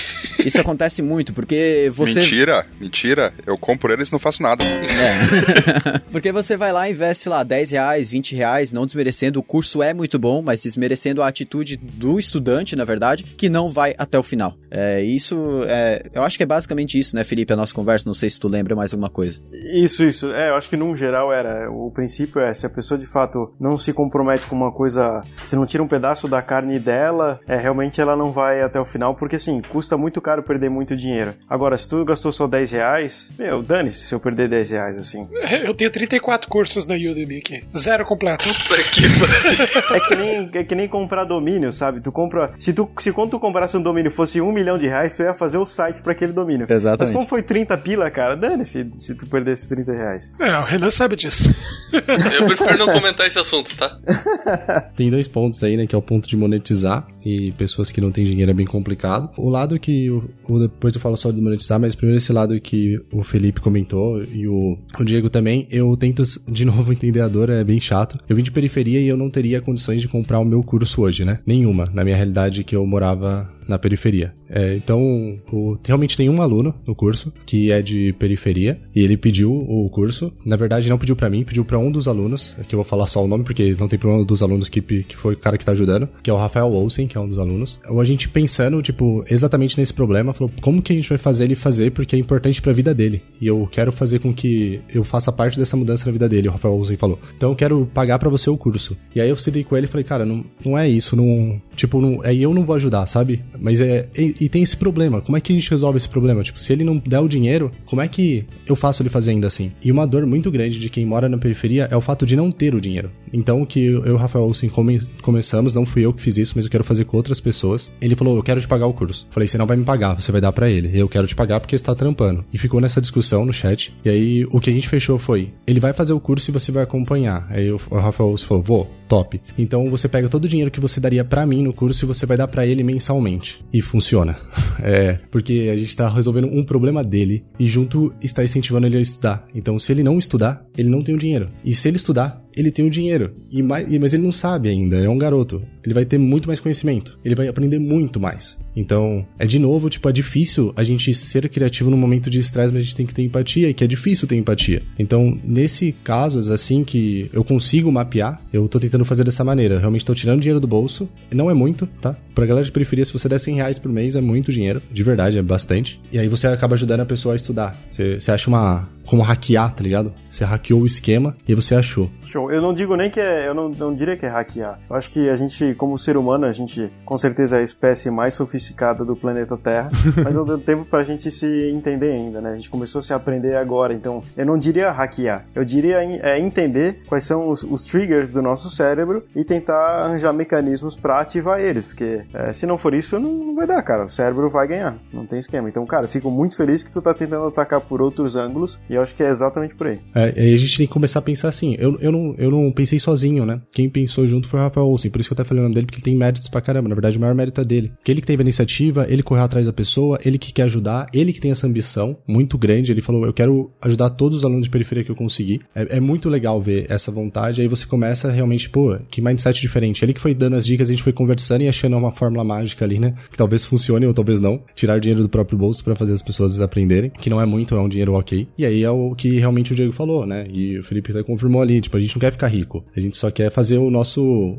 Isso 0.45 0.61
acontece 0.61 1.03
muito, 1.03 1.33
porque 1.33 1.91
você. 1.93 2.21
Mentira, 2.21 2.67
mentira. 2.81 3.33
Eu 3.47 3.57
compro 3.57 3.93
eles 3.93 4.09
e 4.09 4.13
não 4.13 4.19
faço 4.19 4.43
nada. 4.43 4.65
É. 4.65 5.99
porque 6.11 6.33
você 6.33 6.57
vai 6.57 6.73
lá 6.73 6.89
e 6.89 6.93
investe, 6.93 7.29
lá, 7.29 7.43
10 7.43 7.71
reais, 7.73 8.11
20 8.11 8.35
reais, 8.35 8.73
não 8.73 8.87
desmerecendo. 8.87 9.41
O 9.41 9.43
curso 9.43 9.83
é 9.83 9.93
muito 9.93 10.19
bom, 10.19 10.43
mas 10.43 10.63
desmerecendo 10.63 11.23
a 11.23 11.29
atitude 11.29 11.77
do 11.77 12.19
estudante, 12.19 12.77
na 12.77 12.85
verdade, 12.85 13.25
que 13.25 13.49
não 13.49 13.69
vai 13.69 13.95
até 13.99 14.19
o 14.19 14.23
final. 14.23 14.57
É, 14.71 15.03
isso, 15.03 15.63
é, 15.67 16.07
eu 16.13 16.23
acho 16.23 16.37
que 16.37 16.43
é 16.43 16.47
basicamente 16.47 16.99
isso, 16.99 17.15
né, 17.15 17.25
Felipe? 17.25 17.53
A 17.53 17.57
nossa 17.57 17.75
conversa, 17.75 18.09
não 18.09 18.15
sei 18.15 18.31
se 18.31 18.41
tu 18.41 18.49
lembra 18.49 18.75
mais 18.75 18.93
alguma 18.93 19.11
coisa. 19.11 19.41
Isso, 19.73 20.05
isso. 20.05 20.33
É, 20.33 20.51
eu 20.51 20.57
acho 20.57 20.69
que 20.69 20.77
num 20.77 20.95
geral 20.97 21.33
era. 21.33 21.71
O 21.71 21.91
princípio 21.91 22.41
é, 22.41 22.53
se 22.55 22.67
a 22.67 22.71
pessoa 22.71 22.99
de 22.99 23.07
fato 23.07 23.53
não 23.59 23.77
se 23.79 23.93
compromete 23.93 24.47
com 24.47 24.57
uma 24.57 24.73
coisa, 24.73 25.23
se 25.47 25.57
não 25.57 25.67
tira 25.67 25.83
um 25.83 25.89
pedaço 25.89 26.29
da 26.29 26.43
carne 26.43 26.79
dela, 26.79 27.41
é, 27.47 27.57
realmente 27.57 28.01
ela 28.01 28.17
não 28.17 28.33
vai 28.33 28.63
até 28.63 28.81
o 28.81 28.85
final, 28.85 29.15
porque 29.15 29.37
assim, 29.37 29.61
custa 29.63 29.97
muito 29.97 30.14
caro 30.21 30.43
perder 30.43 30.71
muito 30.71 30.97
dinheiro. 30.97 31.35
Agora, 31.49 31.77
se 31.77 31.89
tu 31.89 32.05
gastou 32.05 32.33
só 32.33 32.47
10 32.47 32.71
reais, 32.73 33.31
meu, 33.39 33.63
dane-se 33.63 34.05
se 34.07 34.15
eu 34.15 34.21
perder 34.21 34.49
10 34.49 34.71
reais, 34.71 34.99
assim. 34.99 35.29
Eu 35.65 35.75
tenho 35.75 35.91
34 35.91 36.49
cursos 36.49 36.87
na 36.87 36.95
Udemy 36.95 37.39
aqui. 37.39 37.65
Zero 37.77 38.05
completo. 38.05 38.45
Puta 38.69 38.83
que 38.83 39.95
é 39.95 40.01
que 40.01 40.17
nem 40.17 40.51
É 40.55 40.65
que 40.65 40.75
nem 40.75 40.89
comprar 40.89 41.25
domínio, 41.25 41.73
sabe? 41.73 42.01
Tu 42.01 42.11
compra. 42.13 42.53
Se, 42.59 42.73
tu, 42.73 42.89
se 43.01 43.13
quando 43.13 43.31
tu 43.31 43.41
comprasse 43.41 43.77
um 43.77 43.83
domínio 43.83 44.11
fosse 44.11 44.41
um 44.41 44.53
milhão 44.53 44.79
de 44.79 44.87
reais, 44.87 45.13
tu 45.15 45.23
ia 45.23 45.35
fazer 45.35 45.59
o 45.59 45.67
site 45.67 46.03
para 46.03 46.13
aquele 46.13 46.33
domínio. 46.33 46.67
Exatamente. 46.69 47.13
Mas 47.13 47.17
como 47.17 47.27
foi 47.29 47.43
30 47.43 47.77
pila, 47.79 48.11
cara, 48.11 48.37
dane-se 48.37 48.91
se 48.99 49.15
tu 49.15 49.27
perdesse 49.27 49.69
30 49.69 49.93
reais. 49.93 50.33
É, 50.41 50.59
o 50.59 50.63
Renan 50.65 50.91
sabe 50.91 51.17
disso. 51.17 51.55
Eu 51.95 52.47
prefiro 52.47 52.79
não 52.79 52.93
comentar 52.93 53.27
esse 53.27 53.39
assunto, 53.39 53.75
tá? 53.77 53.99
Tem 54.97 55.11
dois 55.11 55.29
pontos 55.29 55.63
aí, 55.63 55.77
né? 55.77 55.87
Que 55.87 55.95
é 55.95 55.99
o 55.99 56.03
ponto 56.03 56.29
de 56.29 56.37
monetizar 56.37 57.07
e 57.25 57.53
pessoas 57.53 57.91
que 57.91 58.01
não 58.01 58.11
têm 58.11 58.25
dinheiro 58.25 58.51
é 58.51 58.55
bem 58.55 58.67
complicado. 58.67 59.31
O 59.37 59.49
lado 59.49 59.79
que 59.79 60.11
o, 60.11 60.59
depois 60.59 60.95
eu 60.95 61.01
falo 61.01 61.17
só 61.17 61.31
de 61.31 61.41
monetizar, 61.41 61.81
mas 61.81 61.95
primeiro 61.95 62.19
esse 62.19 62.33
lado 62.33 62.59
que 62.61 63.01
o 63.13 63.23
Felipe 63.23 63.61
comentou 63.61 64.23
e 64.23 64.47
o, 64.47 64.79
o 64.99 65.05
Diego 65.05 65.31
também, 65.31 65.67
eu 65.71 65.97
tento 65.97 66.23
de 66.49 66.65
novo 66.67 66.93
entender 66.93 67.21
a 67.21 67.29
dor, 67.29 67.51
é 67.51 67.65
bem 67.65 67.81
chato. 67.81 68.19
Eu 68.29 68.37
vim 68.37 68.43
de 68.43 68.51
periferia 68.51 69.01
e 69.01 69.09
eu 69.09 69.17
não 69.17 69.31
teria 69.31 69.61
condições 69.61 70.01
de 70.01 70.09
comprar 70.09 70.39
o 70.39 70.45
meu 70.45 70.63
curso 70.63 71.03
hoje, 71.03 71.25
né? 71.25 71.41
Nenhuma, 71.47 71.91
na 71.93 72.05
minha 72.05 72.17
realidade 72.17 72.65
que 72.65 72.77
eu 72.77 72.87
morava 72.87 73.51
na 73.69 73.79
periferia. 73.79 74.35
É, 74.49 74.75
então, 74.77 75.39
o, 75.53 75.77
realmente 75.85 76.17
tem 76.17 76.29
um 76.29 76.41
aluno 76.41 76.75
no 76.87 76.95
curso 76.95 77.33
que 77.45 77.71
é 77.71 77.83
de 77.83 78.13
periferia 78.19 78.81
e 78.95 79.01
ele 79.01 79.17
pediu 79.17 79.53
o 79.53 79.89
curso. 79.91 80.33
Na 80.45 80.57
verdade, 80.57 80.89
não 80.89 80.99
pediu 80.99 81.17
para 81.17 81.31
mim, 81.31 81.45
pediu 81.45 81.65
para 81.65 81.79
um 81.79 81.91
dos 81.91 82.07
alunos, 82.07 82.55
que 82.69 82.75
eu 82.75 82.79
vou 82.79 82.85
falar 82.85 83.07
só 83.07 83.25
o 83.25 83.29
nome 83.29 83.45
porque 83.45 83.75
não 83.79 83.89
tem 83.89 83.99
problema 83.99 84.25
dos 84.25 84.43
alunos 84.43 84.69
que, 84.69 84.81
que 84.81 85.17
foi 85.17 85.35
o 85.35 85.37
cara 85.37 85.59
que 85.59 85.65
tá 85.65 85.73
ajudando, 85.73 86.09
que 86.23 86.31
é 86.31 86.33
o 86.33 86.37
Rafael 86.37 86.73
Olsen, 86.73 87.07
que 87.07 87.17
é 87.17 87.21
um 87.21 87.29
dos 87.29 87.39
alunos. 87.39 87.79
Ou 87.89 88.01
a 88.01 88.05
gente 88.05 88.29
pensando, 88.29 88.81
tipo, 88.83 89.25
exatamente 89.29 89.79
nesse 89.79 89.93
problema, 89.93 90.33
falou, 90.33 90.53
como 90.61 90.83
que 90.83 90.93
a 90.93 90.97
gente 90.97 91.09
vai 91.09 91.19
fazer 91.19 91.45
ele 91.45 91.55
fazer 91.55 91.91
porque 91.91 92.15
é 92.15 92.19
importante 92.19 92.61
para 92.61 92.71
a 92.71 92.75
vida 92.75 92.95
dele. 92.95 93.23
E 93.41 93.47
eu 93.47 93.69
quero 93.71 93.93
fazer 93.93 94.19
com 94.19 94.33
que 94.33 94.81
eu 94.93 95.05
faça 95.05 95.33
parte 95.33 95.59
dessa 95.59 95.77
mudança 95.77 96.07
na 96.07 96.13
vida 96.13 96.29
dele, 96.29 96.49
o 96.49 96.53
Rafael 96.53 96.75
Olsen 96.75 96.97
falou. 96.97 97.19
Então 97.37 97.51
eu 97.51 97.57
quero 97.57 97.87
pagar 97.93 98.19
para 98.19 98.29
você 98.29 98.49
o 98.51 98.57
curso. 98.57 98.97
E 99.15 99.21
aí 99.21 99.29
eu 99.29 99.37
cedei 99.37 99.65
com 99.65 99.77
ele 99.77 99.87
e 99.87 99.89
falei, 99.89 100.05
cara, 100.05 100.25
não, 100.25 100.45
não 100.65 100.79
é 100.79 100.89
isso, 100.89 101.17
não, 101.17 101.61
tipo, 101.75 102.01
não, 102.01 102.21
aí 102.23 102.43
eu 102.43 102.55
não 102.55 102.65
vou 102.65 102.77
ajudar, 102.77 103.07
sabe? 103.07 103.43
Mas 103.59 103.81
é. 103.81 104.09
E, 104.17 104.35
e, 104.41 104.49
tem 104.49 104.63
esse 104.63 104.77
problema. 104.77 105.21
Como 105.21 105.37
é 105.37 105.41
que 105.41 105.53
a 105.53 105.57
gente 105.57 105.71
resolve 105.71 105.97
esse 105.97 106.09
problema? 106.09 106.43
Tipo, 106.43 106.61
se 106.61 106.73
ele 106.73 106.85
não 106.85 106.97
der 106.99 107.21
o 107.21 107.29
dinheiro, 107.29 107.71
como 107.87 108.03
é 108.03 108.09
que 108.09 108.45
eu 108.67 108.77
faço 108.77 109.03
ele 109.03 109.09
fazer 109.11 109.33
ainda 109.33 109.47
assim? 109.47 109.73
E 109.83 109.91
uma 109.91 110.07
dor 110.07 110.27
muito 110.27 110.51
grande 110.51 110.79
de 110.79 110.89
quem 110.89 111.05
mora 111.07 111.29
na 111.29 111.39
periferia 111.39 111.89
é 111.91 111.97
o 111.97 112.01
fato 112.01 112.27
de 112.27 112.37
não 112.37 112.51
ter 112.51 112.75
o 112.75 112.81
dinheiro. 112.81 113.11
Então, 113.33 113.63
o 113.63 113.67
que 113.67 113.85
eu 113.85 114.07
e 114.07 114.11
o 114.11 114.17
Rafael 114.17 114.49
assim, 114.49 114.69
come, 114.69 115.01
começamos, 115.21 115.75
não 115.75 115.85
fui 115.85 116.05
eu 116.05 116.13
que 116.13 116.23
fiz 116.23 116.39
isso, 116.39 116.53
mas 116.55 116.65
eu 116.65 116.71
quero 116.71 116.85
fazer 116.85 117.05
com 117.05 117.17
outras 117.17 117.41
pessoas. 117.41 117.91
Ele 118.01 118.15
falou: 118.15 118.37
Eu 118.37 118.43
quero 118.43 118.61
te 118.61 118.69
pagar 118.69 118.87
o 118.87 118.95
curso. 118.95 119.27
Falei: 119.31 119.49
Você 119.49 119.59
não 119.59 119.67
vai 119.67 119.77
me 119.77 119.85
pagar, 119.85 120.21
você 120.21 120.31
vai 120.31 120.41
dar 120.41 120.53
para 120.53 120.71
ele. 120.71 120.91
Eu 120.99 121.09
quero 121.09 121.27
te 121.27 121.35
pagar 121.35 121.61
porque 121.61 121.77
você 121.77 121.85
tá 121.85 121.95
trampando. 121.95 122.45
E 122.53 122.59
ficou 122.59 122.81
nessa 122.81 123.01
discussão 123.01 123.45
no 123.45 123.53
chat. 123.53 123.95
E 124.05 124.09
aí, 124.09 124.47
o 124.51 124.61
que 124.61 124.71
a 124.71 124.73
gente 124.73 124.89
fechou 124.89 125.19
foi: 125.19 125.53
Ele 125.67 125.81
vai 125.81 125.93
fazer 125.93 126.13
o 126.13 126.21
curso 126.21 126.51
e 126.51 126.53
você 126.53 126.71
vai 126.71 126.85
acompanhar. 126.85 127.47
Aí 127.51 127.71
o 127.71 127.79
Rafael 127.91 128.37
falou: 128.39 128.63
Vou, 128.63 128.91
top. 129.09 129.41
Então 129.57 129.91
você 129.91 130.09
pega 130.09 130.29
todo 130.29 130.45
o 130.45 130.49
dinheiro 130.49 130.71
que 130.71 130.81
você 130.81 131.01
daria 131.01 131.25
para 131.25 131.47
mim 131.47 131.63
no 131.63 131.73
curso 131.73 132.05
e 132.05 132.09
você 132.09 132.27
vai 132.27 132.37
dar 132.37 132.49
para 132.49 132.67
ele 132.67 132.83
mensalmente. 132.83 133.65
E 133.73 133.81
funciona. 133.81 134.39
É, 134.83 135.21
porque 135.31 135.71
a 135.73 135.77
gente 135.77 135.97
tá 135.97 136.09
resolvendo 136.09 136.49
um 136.49 136.63
problema 136.63 137.03
dele 137.03 137.45
e 137.59 137.65
junto 137.65 138.13
está 138.21 138.43
incentivando 138.45 138.87
ele 138.87 138.99
a 138.99 139.01
estudar. 139.01 139.47
Então, 139.55 139.79
se 139.79 139.91
ele 139.93 140.03
não 140.03 140.19
estudar, 140.19 140.67
ele 140.77 140.91
não 140.91 141.03
tem 141.03 141.15
o 141.15 141.19
dinheiro. 141.19 141.49
E 141.65 141.75
se 141.75 141.89
ele 141.89 141.97
estudar, 141.97 142.44
ele 142.57 142.71
tem 142.71 142.87
o 142.87 142.91
dinheiro. 142.91 143.33
E 143.51 143.63
mais, 143.63 143.87
mas 143.99 144.15
ele 144.15 144.23
não 144.23 144.33
sabe 144.33 144.69
ainda, 144.69 144.99
é 144.99 145.09
um 145.09 145.19
garoto. 145.19 145.63
Ele 145.85 145.95
vai 145.95 146.05
ter 146.05 146.19
muito 146.19 146.47
mais 146.47 146.61
conhecimento. 146.61 147.19
Ele 147.25 147.35
vai 147.35 147.49
aprender 147.49 147.79
muito 147.79 148.19
mais. 148.19 148.59
Então, 148.77 149.25
é 149.39 149.47
de 149.47 149.59
novo, 149.59 149.89
tipo, 149.89 150.09
é 150.09 150.13
difícil 150.13 150.73
a 150.77 150.83
gente 150.83 151.13
ser 151.15 151.49
criativo 151.49 151.91
no 151.91 151.97
momento 151.97 152.29
de 152.29 152.39
estresse, 152.39 152.73
mas 152.73 152.83
a 152.83 152.85
gente 152.85 152.97
tem 152.97 153.07
que 153.07 153.15
ter 153.15 153.23
empatia 153.23 153.69
e 153.69 153.75
que 153.75 153.85
é 153.85 153.87
difícil 153.87 154.27
ter 154.27 154.37
empatia. 154.37 154.83
Então, 154.99 155.39
nesse 155.45 155.93
caso, 156.03 156.51
é 156.51 156.55
assim 156.55 156.83
que 156.83 157.31
eu 157.33 157.45
consigo 157.45 157.91
mapear, 157.93 158.41
eu 158.53 158.67
tô 158.69 158.81
tentando 158.81 159.05
fazer 159.05 159.25
dessa 159.25 159.45
maneira. 159.45 159.79
realmente 159.79 160.05
tô 160.05 160.15
tirando 160.15 160.41
dinheiro 160.41 160.61
do 160.61 160.67
bolso. 160.67 161.09
Não 161.33 161.51
é 161.51 161.55
muito, 161.55 161.87
tá? 162.01 162.17
Pra 162.35 162.47
galera 162.47 162.65
de 162.65 162.73
periferia, 162.73 163.05
se 163.05 163.13
você 163.13 163.29
der 163.29 163.39
100 163.39 163.57
reais 163.57 163.79
por 163.79 163.93
mês, 163.93 164.17
é 164.17 164.21
muito 164.21 164.53
dinheiro. 164.53 164.83
De 164.91 165.03
verdade, 165.03 165.39
é 165.39 165.43
bastante. 165.43 166.01
E 166.13 166.19
aí 166.19 166.29
você 166.29 166.47
acaba 166.47 166.75
ajudando 166.75 167.01
a 167.01 167.07
pessoa 167.07 167.35
a 167.35 167.37
estudar. 167.37 167.77
Você, 167.89 168.21
você 168.21 168.33
acha 168.33 168.49
uma, 168.49 168.89
como 169.07 169.23
hackear, 169.23 169.73
tá 169.75 169.83
ligado? 169.83 170.13
Você 170.29 170.45
hackeou 170.45 170.83
o 170.83 170.87
esquema 170.87 171.37
e 171.47 171.55
você 171.55 171.75
achou. 171.75 172.11
Show. 172.25 172.44
Eu 172.51 172.61
não 172.61 172.73
digo 172.73 172.97
nem 172.97 173.11
que 173.11 173.21
é. 173.21 173.49
Eu 173.49 173.55
não, 173.55 173.69
não 173.69 173.95
diria 173.95 174.17
que 174.17 174.27
é 174.27 174.29
hackear. 174.29 174.79
Eu 174.89 174.97
acho 174.97 175.11
que 175.11 175.29
a 175.29 175.37
gente, 175.37 175.75
como 175.75 175.99
ser 175.99 176.17
humano, 176.17 176.47
a 176.47 176.53
gente 176.53 176.91
com 177.05 177.17
certeza 177.19 177.57
é 177.57 177.61
a 177.61 177.63
espécie 177.63 178.11
mais 178.11 178.35
sofisticada 178.35 179.05
do 179.05 179.17
planeta 179.17 179.57
Terra. 179.57 179.91
mas 180.23 180.35
não 180.35 180.45
deu 180.45 180.59
tempo 180.59 180.85
pra 180.85 181.05
gente 181.05 181.31
se 181.31 181.71
entender 181.71 182.13
ainda, 182.13 182.41
né? 182.41 182.53
A 182.53 182.55
gente 182.55 182.71
começou 182.71 182.99
a 182.99 183.03
se 183.03 183.13
aprender 183.13 183.57
agora. 183.57 183.95
Então, 183.95 184.23
eu 184.37 184.47
não 184.47 184.59
diria 184.59 184.91
hackear. 184.91 185.47
Eu 185.55 185.65
diria 185.65 185.99
é, 186.03 186.39
entender 186.39 187.03
quais 187.07 187.25
são 187.25 187.49
os, 187.49 187.63
os 187.63 187.85
triggers 187.85 188.31
do 188.31 188.43
nosso 188.43 188.71
cérebro 188.71 189.25
e 189.35 189.45
tentar 189.45 190.05
arranjar 190.05 190.33
mecanismos 190.33 190.97
para 190.97 191.21
ativar 191.21 191.61
eles. 191.61 191.85
Porque. 191.85 192.23
É, 192.33 192.53
se 192.53 192.67
não 192.67 192.79
for 192.79 192.95
isso, 192.95 193.19
não, 193.19 193.55
vai 193.55 193.67
dar, 193.67 193.83
cara. 193.83 194.05
O 194.05 194.09
cérebro 194.09 194.49
vai 194.49 194.67
ganhar. 194.67 194.97
Não 195.13 195.27
tem 195.27 195.39
esquema. 195.39 195.69
Então, 195.69 195.85
cara, 195.87 196.09
fico 196.09 196.31
muito 196.31 196.57
feliz 196.57 196.83
que 196.83 196.93
tu 196.93 197.01
tá 197.01 197.15
tentando 197.15 197.47
atacar 197.47 197.81
por 197.81 198.01
outros 198.01 198.37
ângulos 198.37 198.79
e 198.89 198.95
eu 198.95 199.03
acho 199.03 199.15
que 199.15 199.23
é 199.23 199.29
exatamente 199.29 199.75
por 199.75 199.87
aí. 199.87 200.01
É, 200.15 200.35
aí 200.37 200.55
a 200.55 200.59
gente 200.59 200.77
tem 200.77 200.87
que 200.87 200.93
começar 200.93 201.19
a 201.19 201.23
pensar 201.23 201.49
assim. 201.49 201.77
Eu, 201.79 201.99
eu, 202.01 202.13
não, 202.13 202.34
eu 202.39 202.51
não 202.51 202.71
pensei 202.73 202.99
sozinho, 202.99 203.45
né? 203.45 203.61
Quem 203.73 203.89
pensou 203.89 204.27
junto 204.27 204.49
foi 204.49 204.61
o 204.61 204.63
Rafael 204.63 204.87
Olsen. 204.87 205.11
Por 205.11 205.21
isso 205.21 205.29
que 205.29 205.33
eu 205.33 205.37
até 205.37 205.45
falei 205.45 205.61
o 205.61 205.65
nome 205.65 205.75
dele, 205.75 205.87
porque 205.87 205.99
ele 205.99 206.05
tem 206.05 206.17
méritos 206.17 206.49
pra 206.49 206.61
caramba. 206.61 206.89
Na 206.89 206.95
verdade, 206.95 207.17
o 207.17 207.21
maior 207.21 207.35
mérito 207.35 207.61
é 207.61 207.65
dele. 207.65 207.93
Que 208.03 208.13
ele 208.13 208.21
que 208.21 208.27
teve 208.27 208.43
a 208.43 208.45
iniciativa, 208.45 209.07
ele 209.09 209.23
correu 209.23 209.45
atrás 209.45 209.67
da 209.67 209.73
pessoa, 209.73 210.19
ele 210.25 210.39
que 210.39 210.53
quer 210.53 210.63
ajudar, 210.63 211.09
ele 211.13 211.33
que 211.33 211.41
tem 211.41 211.51
essa 211.51 211.67
ambição 211.67 212.17
muito 212.27 212.57
grande. 212.59 212.93
Ele 212.93 213.01
falou: 213.01 213.25
Eu 213.27 213.33
quero 213.33 213.71
ajudar 213.81 214.11
todos 214.11 214.39
os 214.39 214.45
alunos 214.45 214.67
de 214.67 214.71
periferia 214.71 215.05
que 215.05 215.11
eu 215.11 215.17
conseguir. 215.17 215.61
É, 215.75 215.97
é 215.97 216.01
muito 216.01 216.29
legal 216.29 216.61
ver 216.61 216.87
essa 216.89 217.11
vontade. 217.11 217.61
Aí 217.61 217.69
você 217.69 217.87
começa 217.87 218.31
realmente, 218.31 218.69
pô, 218.69 218.97
que 219.11 219.21
mindset 219.21 219.61
diferente. 219.61 220.05
Ele 220.05 220.13
que 220.13 220.21
foi 220.21 220.35
dando 220.35 220.57
as 220.57 220.67
dicas, 220.67 220.89
a 220.89 220.93
gente 220.93 221.03
foi 221.03 221.13
conversando 221.13 221.63
e 221.63 221.69
achando 221.69 221.97
uma 221.97 222.13
fórmula 222.13 222.45
mágica 222.45 222.85
ali, 222.85 222.99
né? 222.99 223.15
Que 223.31 223.37
talvez 223.37 223.65
funcione 223.65 224.07
ou 224.07 224.15
talvez 224.15 224.41
não. 224.41 224.63
Tirar 224.75 224.99
dinheiro 224.99 225.23
do 225.23 225.29
próprio 225.29 225.59
bolso 225.59 225.83
para 225.83 225.95
fazer 225.95 226.13
as 226.13 226.23
pessoas 226.23 226.61
aprenderem. 226.61 227.11
Que 227.11 227.31
não 227.31 227.41
é 227.41 227.47
muito, 227.47 227.75
é 227.75 227.81
um 227.81 227.89
dinheiro 227.89 228.15
ok. 228.15 228.49
E 228.57 228.65
aí 228.65 228.83
é 228.83 228.91
o 228.91 229.15
que 229.15 229.39
realmente 229.39 229.73
o 229.73 229.77
Diego 229.77 229.93
falou, 229.93 230.27
né? 230.27 230.47
E 230.51 230.79
o 230.79 230.85
Felipe 230.85 231.11
até 231.11 231.23
confirmou 231.23 231.63
ali. 231.63 231.81
Tipo, 231.81 231.97
a 231.97 232.01
gente 232.01 232.15
não 232.15 232.21
quer 232.25 232.33
ficar 232.33 232.49
rico. 232.49 232.85
A 232.97 233.01
gente 233.01 233.17
só 233.17 233.31
quer 233.31 233.51
fazer 233.51 233.79
o 233.79 233.91
nosso. 233.91 234.23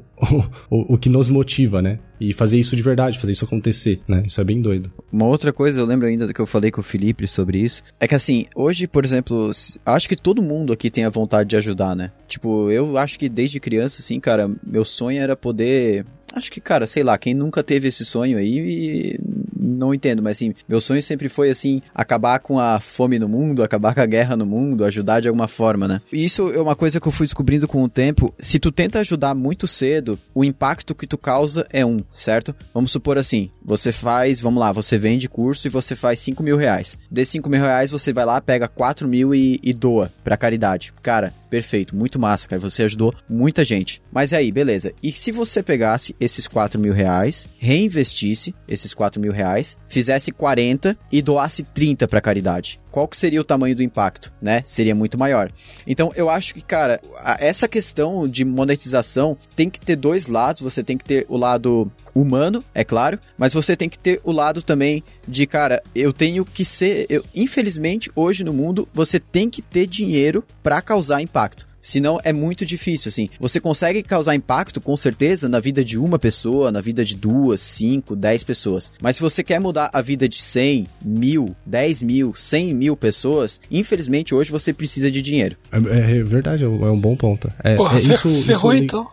o, 0.70 0.93
o, 0.93 0.97
que 0.97 1.09
nos 1.09 1.28
motiva, 1.28 1.82
né? 1.82 1.99
E 2.20 2.34
fazer 2.34 2.59
isso 2.59 2.76
de 2.76 2.82
verdade, 2.82 3.20
fazer 3.20 3.34
isso 3.34 3.45
acontecer, 3.45 3.99
né? 4.07 4.24
Isso 4.26 4.39
é 4.39 4.43
bem 4.43 4.61
doido. 4.61 4.91
Uma 5.11 5.26
outra 5.26 5.51
coisa, 5.51 5.80
eu 5.80 5.86
lembro 5.86 6.07
ainda 6.07 6.28
do 6.28 6.34
que 6.34 6.39
eu 6.39 6.45
falei 6.45 6.72
com 6.72 6.82
o 6.82 6.84
Felipe 6.84 7.28
sobre 7.28 7.57
isso, 7.57 7.84
é 7.99 8.07
que 8.07 8.16
assim, 8.16 8.45
hoje, 8.55 8.88
por 8.88 9.03
exemplo, 9.03 9.51
acho 9.86 10.07
que 10.07 10.16
todo 10.16 10.41
mundo 10.41 10.72
aqui 10.72 10.89
tem 10.89 11.03
a 11.03 11.09
vontade 11.09 11.49
de 11.49 11.57
ajudar, 11.57 11.95
né? 11.95 12.11
Tipo, 12.28 12.72
eu 12.72 12.97
acho 12.97 13.20
que 13.20 13.28
desde 13.28 13.59
criança, 13.59 14.01
assim, 14.01 14.20
cara, 14.20 14.49
meu 14.66 14.86
sonho 14.86 15.22
era 15.22 15.36
poder 15.36 16.05
Acho 16.36 16.51
que, 16.51 16.59
cara, 16.59 16.86
sei 16.86 17.01
lá, 17.01 17.18
quem 17.18 17.34
nunca 17.34 17.63
teve 17.63 17.88
esse 17.88 18.03
sonho 18.03 18.38
aí, 18.38 19.18
não 19.56 19.93
entendo, 19.93 20.22
mas 20.22 20.38
assim, 20.38 20.53
meu 20.68 20.82
sonho 20.82 21.01
sempre 21.01 21.30
foi 21.30 21.49
assim, 21.49 21.82
acabar 21.93 22.39
com 22.39 22.60
a 22.60 22.80
fome 22.80 23.18
no 23.20 23.28
mundo, 23.28 23.64
acabar 23.64 23.93
com 23.93 24.01
a 24.01 24.06
guerra 24.06 24.36
no 24.36 24.45
mundo, 24.45 24.84
ajudar 24.84 25.20
de 25.20 25.28
alguma 25.28 25.47
forma, 25.47 25.88
né? 25.88 26.01
E 26.12 26.24
isso 26.24 26.51
é 26.51 26.60
uma 26.60 26.76
coisa 26.76 26.99
que 26.99 27.08
eu 27.08 27.12
fui 27.12 27.26
descobrindo 27.26 27.68
com 27.68 27.84
o 27.84 27.89
tempo. 27.89 28.34
Se 28.39 28.60
tu 28.60 28.72
tenta 28.72 28.99
ajudar 28.99 29.34
muito 29.34 29.68
cedo, 29.68 30.20
o 30.34 30.43
impacto 30.43 30.93
que 30.93 31.08
tu 31.08 31.18
causa 31.18 31.66
é 31.72 31.86
um, 31.86 32.03
certo? 32.12 32.56
Vamos 32.74 32.91
supor 32.91 33.18
assim, 33.18 33.49
você 33.64 33.91
faz, 33.91 34.39
vamos 34.39 34.60
lá, 34.60 34.72
você 34.72 34.97
vende 34.97 35.30
curso 35.30 35.68
e 35.68 35.70
você 35.70 35.95
faz 35.95 36.20
5 36.20 36.43
mil 36.43 36.58
reais. 36.58 36.97
Desses 37.10 37.32
5 37.34 37.49
mil 37.49 37.62
reais, 37.62 37.91
você 37.91 38.14
vai 38.14 38.26
lá, 38.26 38.39
pega 38.41 38.68
4 38.68 39.08
mil 39.08 39.34
e, 39.34 39.60
e 39.64 39.74
doa 39.74 40.12
pra 40.24 40.38
caridade. 40.38 40.93
Cara, 41.01 41.34
perfeito, 41.49 41.95
muito 41.95 42.20
massa, 42.20 42.47
cara. 42.47 42.60
Você 42.60 42.84
ajudou 42.84 43.14
muita 43.30 43.64
gente. 43.64 44.01
Mas 44.12 44.34
aí, 44.34 44.51
beleza. 44.51 44.91
E 45.01 45.12
se 45.12 45.32
você 45.32 45.64
pegasse 45.64 46.16
esses 46.20 46.47
4 46.47 46.80
mil 46.80 46.93
reais, 46.93 47.47
reinvestisse 47.58 48.53
esses 48.68 48.93
4 48.93 49.22
mil 49.22 49.32
reais, 49.32 49.45
fizesse 49.88 50.32
40 50.32 50.98
e 51.12 51.22
doasse 51.22 51.64
30 51.64 52.08
para 52.08 52.22
caridade. 52.22 52.80
Qual 52.91 53.08
que 53.08 53.18
seria 53.18 53.41
o 53.41 53.43
tamanho 53.43 53.76
do 53.76 53.84
impacto, 53.84 54.32
né? 54.41 54.62
Seria 54.66 54.96
muito 54.96 55.18
maior. 55.18 55.52
Então, 55.86 56.14
eu 56.16 56.30
acho 56.30 56.54
que, 56.54 56.62
cara, 56.62 57.02
essa 57.39 57.68
questão 57.68 58.26
de 58.26 58.46
monetização 58.46 59.38
tem 59.54 59.70
que 59.70 59.82
ter 59.82 59.98
dois 59.98 60.28
lados. 60.28 60.62
Você 60.62 60.82
tem 60.82 60.98
que 60.98 61.04
ter 61.04 61.26
o 61.28 61.36
lado 61.36 61.91
humano, 62.14 62.64
é 62.74 62.86
claro, 62.86 63.20
mas 63.38 63.54
você 63.54 63.76
tem 63.76 63.89
que 63.89 64.00
ter 64.00 64.22
o 64.24 64.32
lado 64.32 64.62
também 64.62 65.04
de, 65.28 65.46
cara, 65.46 65.84
eu 65.93 66.14
tenho 66.14 66.46
que 66.46 66.64
ser. 66.64 67.06
Eu, 67.10 67.24
infelizmente, 67.36 68.10
hoje 68.16 68.46
no 68.46 68.54
mundo, 68.54 68.88
você 68.93 69.20
tem 69.20 69.50
que 69.50 69.62
ter 69.62 69.88
dinheiro 69.88 70.41
para 70.64 70.82
causar 70.82 71.22
impacto. 71.22 71.68
Senão 71.86 72.20
é 72.24 72.34
muito 72.34 72.66
difícil, 72.66 73.10
assim. 73.10 73.30
Você 73.40 73.60
consegue 73.60 74.02
causar 74.02 74.34
impacto, 74.34 74.82
com 74.82 74.98
certeza, 74.98 75.48
na 75.48 75.60
vida 75.60 75.86
de 75.86 76.00
uma 76.00 76.18
pessoa, 76.18 76.72
na 76.72 76.82
vida 76.82 77.06
de 77.06 77.16
duas, 77.16 77.62
cinco, 77.62 78.16
dez 78.16 78.44
pessoas. 78.44 78.92
Mas 79.00 79.18
se 79.18 79.22
você 79.22 79.44
quer 79.44 79.60
mudar 79.60 79.92
a 79.94 80.02
vida 80.02 80.28
de 80.28 80.42
cem, 80.42 80.88
mil, 81.04 81.56
dez 81.64 82.02
mil, 82.02 82.34
cem 82.34 82.74
mil 82.74 82.98
pessoas, 82.98 83.62
infelizmente 83.70 84.34
hoje 84.34 84.50
você 84.50 84.74
precisa 84.74 85.12
de 85.12 85.22
dinheiro. 85.22 85.58
É, 85.72 85.78
é 85.78 86.24
verdade, 86.24 86.64
é 86.64 86.68
um 86.68 87.00
bom 87.00 87.16
ponto. 87.16 87.54
É, 87.64 87.76
Porra, 87.76 88.00
é 88.00 88.02
isso, 88.02 88.42
ferrou 88.42 88.74
isso... 88.74 88.84
então. 88.84 89.08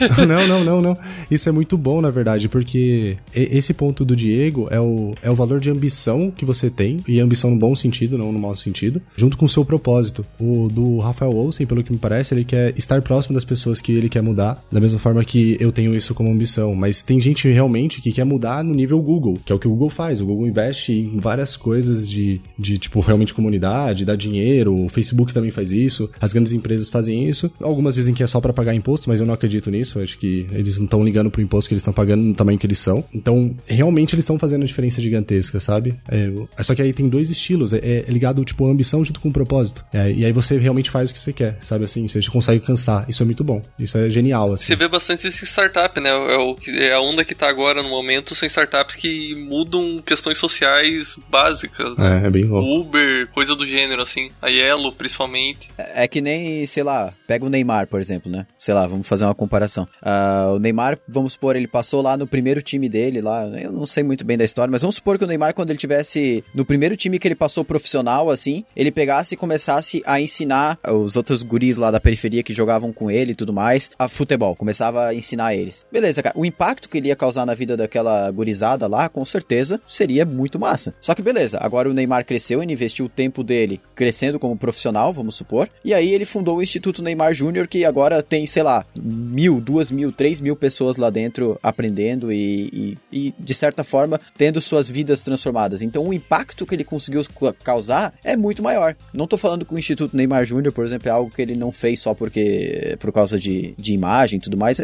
não, 0.26 0.46
não, 0.46 0.64
não, 0.64 0.82
não. 0.82 0.96
Isso 1.30 1.48
é 1.48 1.52
muito 1.52 1.76
bom, 1.76 2.00
na 2.00 2.10
verdade, 2.10 2.48
porque 2.48 3.16
esse 3.34 3.74
ponto 3.74 4.04
do 4.04 4.16
Diego 4.16 4.68
é 4.70 4.80
o, 4.80 5.14
é 5.22 5.30
o 5.30 5.34
valor 5.34 5.60
de 5.60 5.70
ambição 5.70 6.30
que 6.30 6.44
você 6.44 6.70
tem, 6.70 7.00
e 7.06 7.20
ambição 7.20 7.50
no 7.50 7.56
bom 7.56 7.74
sentido, 7.74 8.18
não 8.18 8.32
no 8.32 8.38
mau 8.38 8.54
sentido, 8.54 9.00
junto 9.16 9.36
com 9.36 9.46
o 9.46 9.48
seu 9.48 9.64
propósito. 9.64 10.24
O 10.40 10.68
do 10.68 10.98
Rafael 10.98 11.34
Olsen, 11.34 11.66
pelo 11.66 11.82
que 11.82 11.92
me 11.92 11.98
parece, 11.98 12.34
ele 12.34 12.44
quer 12.44 12.76
estar 12.76 13.00
próximo 13.02 13.34
das 13.34 13.44
pessoas 13.44 13.80
que 13.80 13.92
ele 13.92 14.08
quer 14.08 14.22
mudar, 14.22 14.62
da 14.70 14.80
mesma 14.80 14.98
forma 14.98 15.24
que 15.24 15.56
eu 15.60 15.72
tenho 15.72 15.94
isso 15.94 16.14
como 16.14 16.30
ambição. 16.30 16.74
Mas 16.74 17.02
tem 17.02 17.20
gente 17.20 17.48
realmente 17.48 18.00
que 18.00 18.12
quer 18.12 18.24
mudar 18.24 18.62
no 18.64 18.74
nível 18.74 19.00
Google, 19.00 19.38
que 19.44 19.52
é 19.52 19.54
o 19.54 19.58
que 19.58 19.66
o 19.66 19.70
Google 19.70 19.90
faz. 19.90 20.20
O 20.20 20.26
Google 20.26 20.46
investe 20.46 20.92
em 20.92 21.18
várias 21.18 21.56
coisas 21.56 22.08
de, 22.08 22.40
de 22.58 22.78
tipo, 22.78 23.00
realmente 23.00 23.34
comunidade, 23.34 24.04
dá 24.04 24.14
dinheiro, 24.14 24.74
o 24.74 24.88
Facebook 24.88 25.32
também 25.34 25.50
faz 25.50 25.72
isso, 25.72 26.10
as 26.20 26.32
grandes 26.32 26.52
empresas 26.52 26.88
fazem 26.88 27.28
isso. 27.28 27.50
Algumas 27.60 27.94
dizem 27.94 28.14
que 28.14 28.22
é 28.22 28.26
só 28.26 28.40
para 28.40 28.52
pagar 28.52 28.74
imposto, 28.74 29.08
mas 29.08 29.20
eu 29.20 29.26
não 29.26 29.34
acredito 29.34 29.70
nisso. 29.70 29.89
Eu 29.98 30.04
acho 30.04 30.18
que 30.18 30.46
eles 30.52 30.76
não 30.78 30.84
estão 30.84 31.04
ligando 31.04 31.30
pro 31.30 31.40
imposto 31.40 31.68
que 31.68 31.74
eles 31.74 31.82
estão 31.82 31.92
pagando 31.92 32.22
no 32.22 32.34
tamanho 32.34 32.58
que 32.58 32.66
eles 32.66 32.78
são. 32.78 33.04
Então, 33.12 33.56
realmente 33.66 34.14
eles 34.14 34.24
estão 34.24 34.38
fazendo 34.38 34.62
a 34.62 34.66
diferença 34.66 35.00
gigantesca, 35.00 35.60
sabe? 35.60 35.94
É, 36.08 36.30
só 36.62 36.74
que 36.74 36.82
aí 36.82 36.92
tem 36.92 37.08
dois 37.08 37.30
estilos, 37.30 37.72
é, 37.72 37.78
é 37.82 38.04
ligado, 38.08 38.44
tipo, 38.44 38.66
a 38.66 38.70
ambição 38.70 39.04
junto 39.04 39.20
com 39.20 39.28
o 39.28 39.32
propósito. 39.32 39.84
É, 39.92 40.10
e 40.10 40.24
aí 40.24 40.32
você 40.32 40.58
realmente 40.58 40.90
faz 40.90 41.10
o 41.10 41.14
que 41.14 41.20
você 41.20 41.32
quer, 41.32 41.58
sabe 41.62 41.84
assim? 41.84 42.06
Você 42.06 42.20
consegue 42.30 42.60
cansar. 42.60 43.08
Isso 43.08 43.22
é 43.22 43.26
muito 43.26 43.42
bom. 43.44 43.62
Isso 43.78 43.96
é 43.98 44.08
genial, 44.10 44.52
assim. 44.52 44.64
Você 44.64 44.76
vê 44.76 44.88
bastante 44.88 45.26
isso 45.26 45.44
em 45.44 45.46
startup, 45.46 46.00
né? 46.00 46.10
É, 46.10 46.36
o, 46.36 46.56
é 46.68 46.92
a 46.92 47.00
onda 47.00 47.24
que 47.24 47.34
tá 47.34 47.48
agora 47.48 47.82
no 47.82 47.88
momento, 47.88 48.34
são 48.34 48.46
startups 48.46 48.96
que 48.96 49.34
mudam 49.36 50.02
questões 50.04 50.38
sociais 50.38 51.16
básicas, 51.28 51.96
né? 51.96 52.22
É, 52.22 52.26
é 52.26 52.30
bem 52.30 52.44
louco. 52.44 52.66
Uber, 52.66 53.26
coisa 53.28 53.54
do 53.54 53.66
gênero, 53.66 54.02
assim. 54.02 54.30
A 54.40 54.48
Yellow, 54.48 54.92
principalmente. 54.92 55.68
É, 55.76 56.04
é 56.04 56.08
que 56.08 56.20
nem, 56.20 56.64
sei 56.66 56.82
lá, 56.82 57.12
pega 57.26 57.44
o 57.44 57.48
Neymar, 57.48 57.86
por 57.86 58.00
exemplo, 58.00 58.30
né? 58.30 58.46
Sei 58.58 58.74
lá, 58.74 58.86
vamos 58.86 59.06
fazer 59.06 59.24
uma 59.24 59.34
comparação. 59.34 59.79
Uh, 60.02 60.56
o 60.56 60.58
Neymar, 60.58 60.98
vamos 61.08 61.32
supor, 61.32 61.56
ele 61.56 61.66
passou 61.66 62.02
lá 62.02 62.16
no 62.16 62.26
primeiro 62.26 62.62
time 62.62 62.88
dele, 62.88 63.20
lá, 63.20 63.46
eu 63.46 63.72
não 63.72 63.86
sei 63.86 64.02
muito 64.02 64.24
bem 64.24 64.36
da 64.36 64.44
história, 64.44 64.70
mas 64.70 64.82
vamos 64.82 64.96
supor 64.96 65.18
que 65.18 65.24
o 65.24 65.26
Neymar, 65.26 65.54
quando 65.54 65.70
ele 65.70 65.78
tivesse 65.78 66.44
no 66.54 66.64
primeiro 66.64 66.96
time 66.96 67.18
que 67.18 67.28
ele 67.28 67.34
passou 67.34 67.64
profissional, 67.64 68.30
assim, 68.30 68.64
ele 68.74 68.90
pegasse 68.90 69.34
e 69.34 69.38
começasse 69.38 70.02
a 70.06 70.20
ensinar 70.20 70.78
os 70.88 71.16
outros 71.16 71.42
guris 71.42 71.76
lá 71.76 71.90
da 71.90 72.00
periferia 72.00 72.42
que 72.42 72.52
jogavam 72.52 72.92
com 72.92 73.10
ele 73.10 73.32
e 73.32 73.34
tudo 73.34 73.52
mais 73.52 73.90
a 73.98 74.08
futebol, 74.08 74.56
começava 74.56 75.06
a 75.06 75.14
ensinar 75.14 75.54
eles. 75.54 75.84
Beleza, 75.90 76.22
cara, 76.22 76.38
o 76.38 76.44
impacto 76.44 76.88
que 76.88 76.98
ele 76.98 77.08
ia 77.08 77.16
causar 77.16 77.46
na 77.46 77.54
vida 77.54 77.76
daquela 77.76 78.30
gurizada 78.30 78.86
lá, 78.86 79.08
com 79.08 79.24
certeza, 79.24 79.80
seria 79.86 80.24
muito 80.24 80.58
massa. 80.58 80.94
Só 81.00 81.14
que 81.14 81.22
beleza, 81.22 81.58
agora 81.60 81.88
o 81.88 81.94
Neymar 81.94 82.24
cresceu, 82.24 82.62
ele 82.62 82.72
investiu 82.72 83.06
o 83.06 83.08
tempo 83.08 83.42
dele 83.42 83.80
crescendo 83.94 84.38
como 84.38 84.56
profissional, 84.56 85.12
vamos 85.12 85.34
supor, 85.34 85.68
e 85.84 85.92
aí 85.94 86.12
ele 86.12 86.24
fundou 86.24 86.58
o 86.58 86.62
Instituto 86.62 87.02
Neymar 87.02 87.34
Júnior, 87.34 87.66
que 87.66 87.84
agora 87.84 88.22
tem, 88.22 88.46
sei 88.46 88.62
lá, 88.62 88.84
mil, 89.00 89.59
duas 89.60 89.90
mil, 89.90 90.10
três 90.10 90.40
mil 90.40 90.56
pessoas 90.56 90.96
lá 90.96 91.10
dentro 91.10 91.58
aprendendo 91.62 92.32
e, 92.32 92.98
e, 93.12 93.26
e, 93.28 93.34
de 93.38 93.54
certa 93.54 93.84
forma 93.84 94.20
tendo 94.36 94.60
suas 94.60 94.88
vidas 94.88 95.22
transformadas. 95.22 95.82
Então 95.82 96.06
o 96.06 96.14
impacto 96.14 96.66
que 96.66 96.74
ele 96.74 96.84
conseguiu 96.84 97.22
causar 97.62 98.12
é 98.24 98.36
muito 98.36 98.62
maior. 98.62 98.96
Não 99.12 99.26
tô 99.26 99.36
falando 99.36 99.64
que 99.64 99.74
o 99.74 99.78
Instituto 99.78 100.16
Neymar 100.16 100.44
Júnior, 100.44 100.72
por 100.72 100.84
exemplo, 100.84 101.08
é 101.08 101.12
algo 101.12 101.30
que 101.30 101.42
ele 101.42 101.54
não 101.54 101.72
fez 101.72 102.00
só 102.00 102.14
porque 102.14 102.96
por 102.98 103.12
causa 103.12 103.38
de, 103.38 103.74
de 103.76 103.92
imagem 103.92 104.38
e 104.38 104.42
tudo 104.42 104.56
mais. 104.56 104.80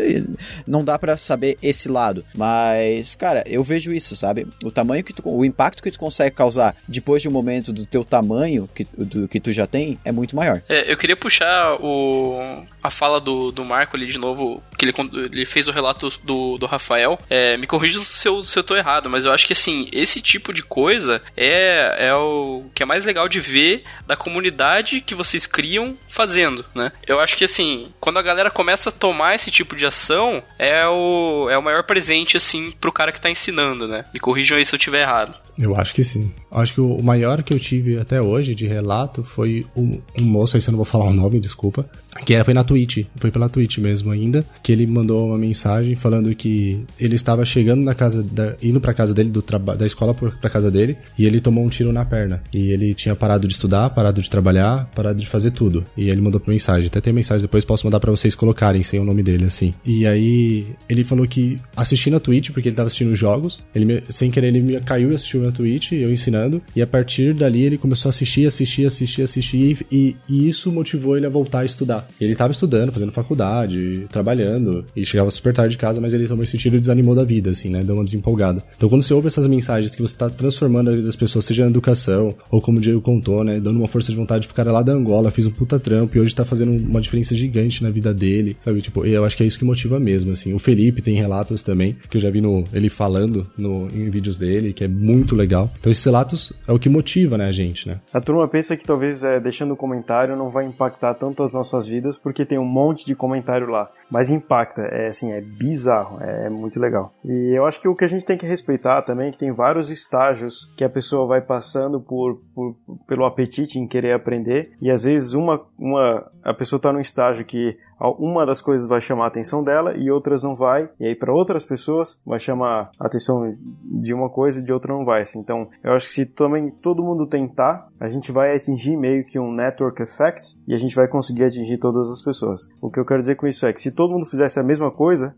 Não 0.66 0.84
dá 0.84 0.98
para 0.98 1.16
saber 1.16 1.56
esse 1.62 1.88
lado. 1.88 2.24
Mas, 2.34 3.14
cara, 3.14 3.42
eu 3.46 3.62
vejo 3.62 3.92
isso, 3.92 4.14
sabe? 4.16 4.46
O 4.64 4.70
tamanho 4.70 5.04
que 5.04 5.12
tu, 5.12 5.22
o 5.24 5.44
impacto 5.44 5.82
que 5.82 5.90
tu 5.90 5.98
consegue 5.98 6.34
causar 6.34 6.76
depois 6.86 7.22
de 7.22 7.28
um 7.28 7.32
momento 7.32 7.72
do 7.72 7.86
teu 7.86 8.04
tamanho 8.04 8.68
que, 8.74 8.84
do, 8.96 9.28
que 9.28 9.40
tu 9.40 9.52
já 9.52 9.66
tem 9.66 9.98
é 10.04 10.12
muito 10.12 10.36
maior. 10.36 10.62
É, 10.68 10.90
eu 10.92 10.96
queria 10.96 11.16
puxar 11.16 11.76
o, 11.80 12.64
a 12.82 12.90
fala 12.90 13.20
do, 13.20 13.50
do 13.50 13.64
Marco 13.64 13.96
ali 13.96 14.06
de 14.06 14.18
novo, 14.18 14.62
que 14.76 14.84
ele, 14.84 14.94
ele 15.32 15.46
fez 15.46 15.68
o 15.68 15.72
relato 15.72 16.10
do, 16.22 16.58
do 16.58 16.66
Rafael. 16.66 17.18
É, 17.28 17.56
me 17.56 17.66
corrija 17.66 18.00
se 18.00 18.28
eu, 18.28 18.42
se 18.42 18.58
eu 18.58 18.62
tô 18.62 18.76
errado, 18.76 19.08
mas 19.08 19.24
eu 19.24 19.32
acho 19.32 19.46
que 19.46 19.52
assim, 19.52 19.88
esse 19.92 20.20
tipo 20.20 20.52
de 20.52 20.62
coisa 20.62 21.20
é, 21.36 22.08
é 22.08 22.14
o 22.14 22.64
que 22.74 22.82
é 22.82 22.86
mais 22.86 23.04
legal 23.04 23.28
de 23.28 23.40
ver 23.40 23.84
da 24.06 24.16
comunidade 24.16 25.00
que 25.00 25.14
vocês 25.14 25.46
criam 25.46 25.96
fazendo, 26.08 26.64
né? 26.74 26.92
Eu 27.06 27.20
acho 27.20 27.36
que 27.36 27.44
assim, 27.44 27.88
quando 28.00 28.18
a 28.18 28.22
galera 28.22 28.50
começa 28.50 28.90
a 28.90 28.92
tomar 28.92 29.34
esse 29.34 29.50
tipo 29.50 29.76
de 29.76 29.86
ação, 29.86 30.42
é 30.58 30.86
o, 30.86 31.48
é 31.50 31.58
o 31.58 31.62
maior 31.62 31.84
presente, 31.84 32.36
assim, 32.36 32.70
pro 32.70 32.92
cara 32.92 33.12
que 33.12 33.20
tá 33.20 33.30
ensinando, 33.30 33.86
né? 33.86 34.04
Me 34.12 34.20
corrijam 34.20 34.58
aí 34.58 34.64
se 34.64 34.74
eu 34.74 34.78
tiver 34.78 35.02
errado. 35.02 35.34
Eu 35.58 35.74
acho 35.74 35.94
que 35.94 36.04
sim. 36.04 36.32
Acho 36.50 36.74
que 36.74 36.80
o 36.80 37.02
maior 37.02 37.42
que 37.42 37.52
eu 37.52 37.58
tive 37.58 37.98
até 37.98 38.20
hoje 38.20 38.54
de 38.54 38.66
relato 38.66 39.24
foi 39.24 39.66
um, 39.74 40.00
um 40.20 40.24
moço, 40.24 40.56
aí 40.56 40.60
se 40.60 40.68
eu 40.68 40.72
não 40.72 40.76
vou 40.76 40.84
falar 40.84 41.06
o 41.06 41.12
nome, 41.12 41.40
desculpa. 41.40 41.88
Que 42.24 42.34
era, 42.34 42.44
foi 42.44 42.54
na 42.54 42.64
Twitch, 42.64 43.04
foi 43.16 43.30
pela 43.30 43.48
Twitch 43.48 43.78
mesmo 43.78 44.10
ainda, 44.10 44.44
que 44.62 44.72
ele 44.72 44.86
mandou 44.86 45.28
uma 45.28 45.38
mensagem 45.38 45.94
falando 45.94 46.34
que 46.34 46.80
ele 46.98 47.14
estava 47.14 47.44
chegando 47.44 47.84
na 47.84 47.94
casa, 47.94 48.22
da, 48.22 48.54
indo 48.62 48.80
pra 48.80 48.94
casa 48.94 49.14
dele, 49.14 49.30
do 49.30 49.44
da 49.76 49.86
escola 49.86 50.14
pra 50.14 50.50
casa 50.50 50.70
dele, 50.70 50.96
e 51.18 51.24
ele 51.24 51.40
tomou 51.40 51.64
um 51.64 51.68
tiro 51.68 51.92
na 51.92 52.04
perna. 52.04 52.42
E 52.52 52.70
ele 52.70 52.94
tinha 52.94 53.14
parado 53.14 53.46
de 53.46 53.54
estudar, 53.54 53.90
parado 53.90 54.20
de 54.20 54.30
trabalhar, 54.30 54.90
parado 54.94 55.18
de 55.18 55.26
fazer 55.26 55.50
tudo. 55.50 55.84
E 55.96 56.08
ele 56.08 56.20
mandou 56.20 56.40
pra 56.40 56.52
mensagem, 56.52 56.88
até 56.88 57.00
tem 57.00 57.12
mensagem 57.12 57.42
depois, 57.42 57.64
posso 57.64 57.86
mandar 57.86 58.00
para 58.00 58.10
vocês 58.10 58.34
colocarem 58.34 58.82
sem 58.82 58.98
o 58.98 59.04
nome 59.04 59.22
dele, 59.22 59.44
assim. 59.44 59.72
E 59.84 60.06
aí, 60.06 60.66
ele 60.88 61.04
falou 61.04 61.26
que 61.26 61.56
assistindo 61.76 62.16
a 62.16 62.20
Twitch, 62.20 62.50
porque 62.50 62.68
ele 62.68 62.76
tava 62.76 62.86
assistindo 62.86 63.14
jogos, 63.14 63.62
ele 63.74 63.84
me, 63.84 64.02
sem 64.10 64.30
querer 64.30 64.46
ele 64.46 64.60
me 64.60 64.80
caiu 64.80 65.12
e 65.12 65.14
assistiu 65.14 65.42
na 65.42 65.52
Twitch, 65.52 65.92
eu 65.92 66.12
ensinando, 66.12 66.62
e 66.74 66.80
a 66.80 66.86
partir 66.86 67.34
dali 67.34 67.62
ele 67.62 67.78
começou 67.78 68.08
a 68.08 68.10
assistir, 68.10 68.46
assistir, 68.46 68.86
assistir, 68.86 69.22
assistir, 69.22 69.86
e, 69.90 70.16
e 70.28 70.48
isso 70.48 70.70
motivou 70.72 71.16
ele 71.16 71.26
a 71.26 71.30
voltar 71.30 71.60
a 71.60 71.64
estudar. 71.64 72.05
Ele 72.20 72.34
tava 72.34 72.52
estudando, 72.52 72.92
fazendo 72.92 73.12
faculdade, 73.12 74.06
trabalhando, 74.10 74.84
e 74.94 75.04
chegava 75.04 75.30
super 75.30 75.52
tarde 75.52 75.72
de 75.72 75.78
casa, 75.78 76.00
mas 76.00 76.14
ele 76.14 76.26
tomou 76.26 76.44
esse 76.44 76.56
tiro 76.58 76.76
e 76.76 76.80
desanimou 76.80 77.14
da 77.14 77.24
vida, 77.24 77.50
assim, 77.50 77.70
né? 77.70 77.82
Deu 77.82 77.94
uma 77.94 78.04
desempolgada. 78.04 78.62
Então 78.76 78.88
quando 78.88 79.02
você 79.02 79.14
ouve 79.14 79.28
essas 79.28 79.46
mensagens 79.46 79.94
que 79.94 80.02
você 80.02 80.16
tá 80.16 80.28
transformando 80.28 80.90
a 80.90 80.92
vida 80.92 81.04
das 81.04 81.16
pessoas, 81.16 81.44
seja 81.44 81.64
na 81.64 81.70
educação, 81.70 82.34
ou 82.50 82.60
como 82.60 82.78
o 82.78 82.80
Diego 82.80 83.00
contou, 83.00 83.44
né? 83.44 83.58
Dando 83.60 83.78
uma 83.78 83.88
força 83.88 84.10
de 84.10 84.16
vontade 84.16 84.46
pro 84.46 84.56
cara 84.56 84.72
lá 84.72 84.82
da 84.82 84.92
Angola, 84.92 85.30
fiz 85.30 85.46
um 85.46 85.50
puta 85.50 85.78
trampo 85.78 86.16
e 86.16 86.20
hoje 86.20 86.34
tá 86.34 86.44
fazendo 86.44 86.72
uma 86.82 87.00
diferença 87.00 87.34
gigante 87.34 87.82
na 87.82 87.90
vida 87.90 88.12
dele, 88.12 88.56
sabe? 88.60 88.80
Tipo, 88.80 89.04
eu 89.04 89.24
acho 89.24 89.36
que 89.36 89.42
é 89.42 89.46
isso 89.46 89.58
que 89.58 89.64
motiva 89.64 89.98
mesmo, 89.98 90.32
assim. 90.32 90.52
O 90.52 90.58
Felipe 90.58 91.02
tem 91.02 91.16
relatos 91.16 91.62
também, 91.62 91.96
que 92.08 92.16
eu 92.16 92.20
já 92.20 92.30
vi 92.30 92.40
no, 92.40 92.64
ele 92.72 92.88
falando 92.88 93.46
no, 93.56 93.88
em 93.88 94.08
vídeos 94.10 94.36
dele, 94.36 94.72
que 94.72 94.84
é 94.84 94.88
muito 94.88 95.34
legal. 95.34 95.70
Então 95.78 95.90
esses 95.90 96.04
relatos 96.04 96.52
é 96.66 96.72
o 96.72 96.78
que 96.78 96.88
motiva, 96.88 97.36
né, 97.36 97.46
a 97.46 97.52
gente, 97.52 97.88
né? 97.88 98.00
A 98.12 98.20
turma 98.20 98.46
pensa 98.48 98.76
que 98.76 98.84
talvez 98.84 99.22
é, 99.22 99.40
deixando 99.40 99.72
o 99.72 99.76
comentário 99.76 100.36
não 100.36 100.50
vai 100.50 100.66
impactar 100.66 101.14
tanto 101.14 101.42
as 101.42 101.52
nossas 101.52 101.86
vidas, 101.86 101.95
porque 102.22 102.44
tem 102.44 102.58
um 102.58 102.64
monte 102.64 103.04
de 103.04 103.14
comentário 103.14 103.68
lá. 103.68 103.90
Mas 104.10 104.30
impacta, 104.30 104.82
é 104.82 105.08
assim, 105.08 105.32
é 105.32 105.40
bizarro, 105.40 106.18
é, 106.20 106.46
é 106.46 106.50
muito 106.50 106.80
legal. 106.80 107.12
E 107.24 107.58
eu 107.58 107.66
acho 107.66 107.80
que 107.80 107.88
o 107.88 107.94
que 107.94 108.04
a 108.04 108.08
gente 108.08 108.24
tem 108.24 108.36
que 108.36 108.46
respeitar 108.46 109.02
também 109.02 109.28
é 109.28 109.32
que 109.32 109.38
tem 109.38 109.52
vários 109.52 109.90
estágios 109.90 110.72
que 110.76 110.84
a 110.84 110.88
pessoa 110.88 111.26
vai 111.26 111.40
passando 111.40 112.00
por, 112.00 112.40
por 112.54 112.76
pelo 113.06 113.24
apetite 113.24 113.78
em 113.78 113.86
querer 113.86 114.12
aprender, 114.12 114.72
e 114.80 114.90
às 114.90 115.02
vezes 115.04 115.32
uma, 115.32 115.60
uma 115.78 116.30
a 116.42 116.54
pessoa 116.54 116.78
está 116.78 116.92
num 116.92 117.00
estágio 117.00 117.44
que 117.44 117.76
uma 118.18 118.44
das 118.44 118.60
coisas 118.60 118.86
vai 118.86 119.00
chamar 119.00 119.24
a 119.24 119.28
atenção 119.28 119.64
dela 119.64 119.96
e 119.96 120.10
outras 120.10 120.42
não 120.42 120.54
vai, 120.54 120.88
e 121.00 121.06
aí 121.06 121.14
para 121.14 121.32
outras 121.32 121.64
pessoas 121.64 122.20
vai 122.24 122.38
chamar 122.38 122.90
a 123.00 123.06
atenção 123.06 123.56
de 123.82 124.12
uma 124.12 124.28
coisa 124.28 124.60
e 124.60 124.62
de 124.64 124.72
outra 124.72 124.92
não 124.92 125.04
vai. 125.04 125.22
Assim. 125.22 125.38
Então, 125.38 125.68
eu 125.82 125.92
acho 125.92 126.08
que 126.08 126.14
se 126.14 126.26
também 126.26 126.70
todo 126.70 127.02
mundo 127.02 127.26
tentar, 127.26 127.88
a 127.98 128.08
gente 128.08 128.30
vai 128.30 128.54
atingir 128.54 128.96
meio 128.96 129.24
que 129.24 129.38
um 129.38 129.52
network 129.52 130.02
effect 130.02 130.56
e 130.68 130.74
a 130.74 130.78
gente 130.78 130.94
vai 130.94 131.08
conseguir 131.08 131.44
atingir 131.44 131.75
todas 131.78 132.10
as 132.10 132.22
pessoas. 132.22 132.68
O 132.80 132.90
que 132.90 132.98
eu 132.98 133.04
quero 133.04 133.20
dizer 133.20 133.36
com 133.36 133.46
isso 133.46 133.66
é 133.66 133.72
que 133.72 133.80
se 133.80 133.90
todo 133.90 134.12
mundo 134.12 134.26
fizesse 134.26 134.58
a 134.58 134.62
mesma 134.62 134.90
coisa, 134.90 135.34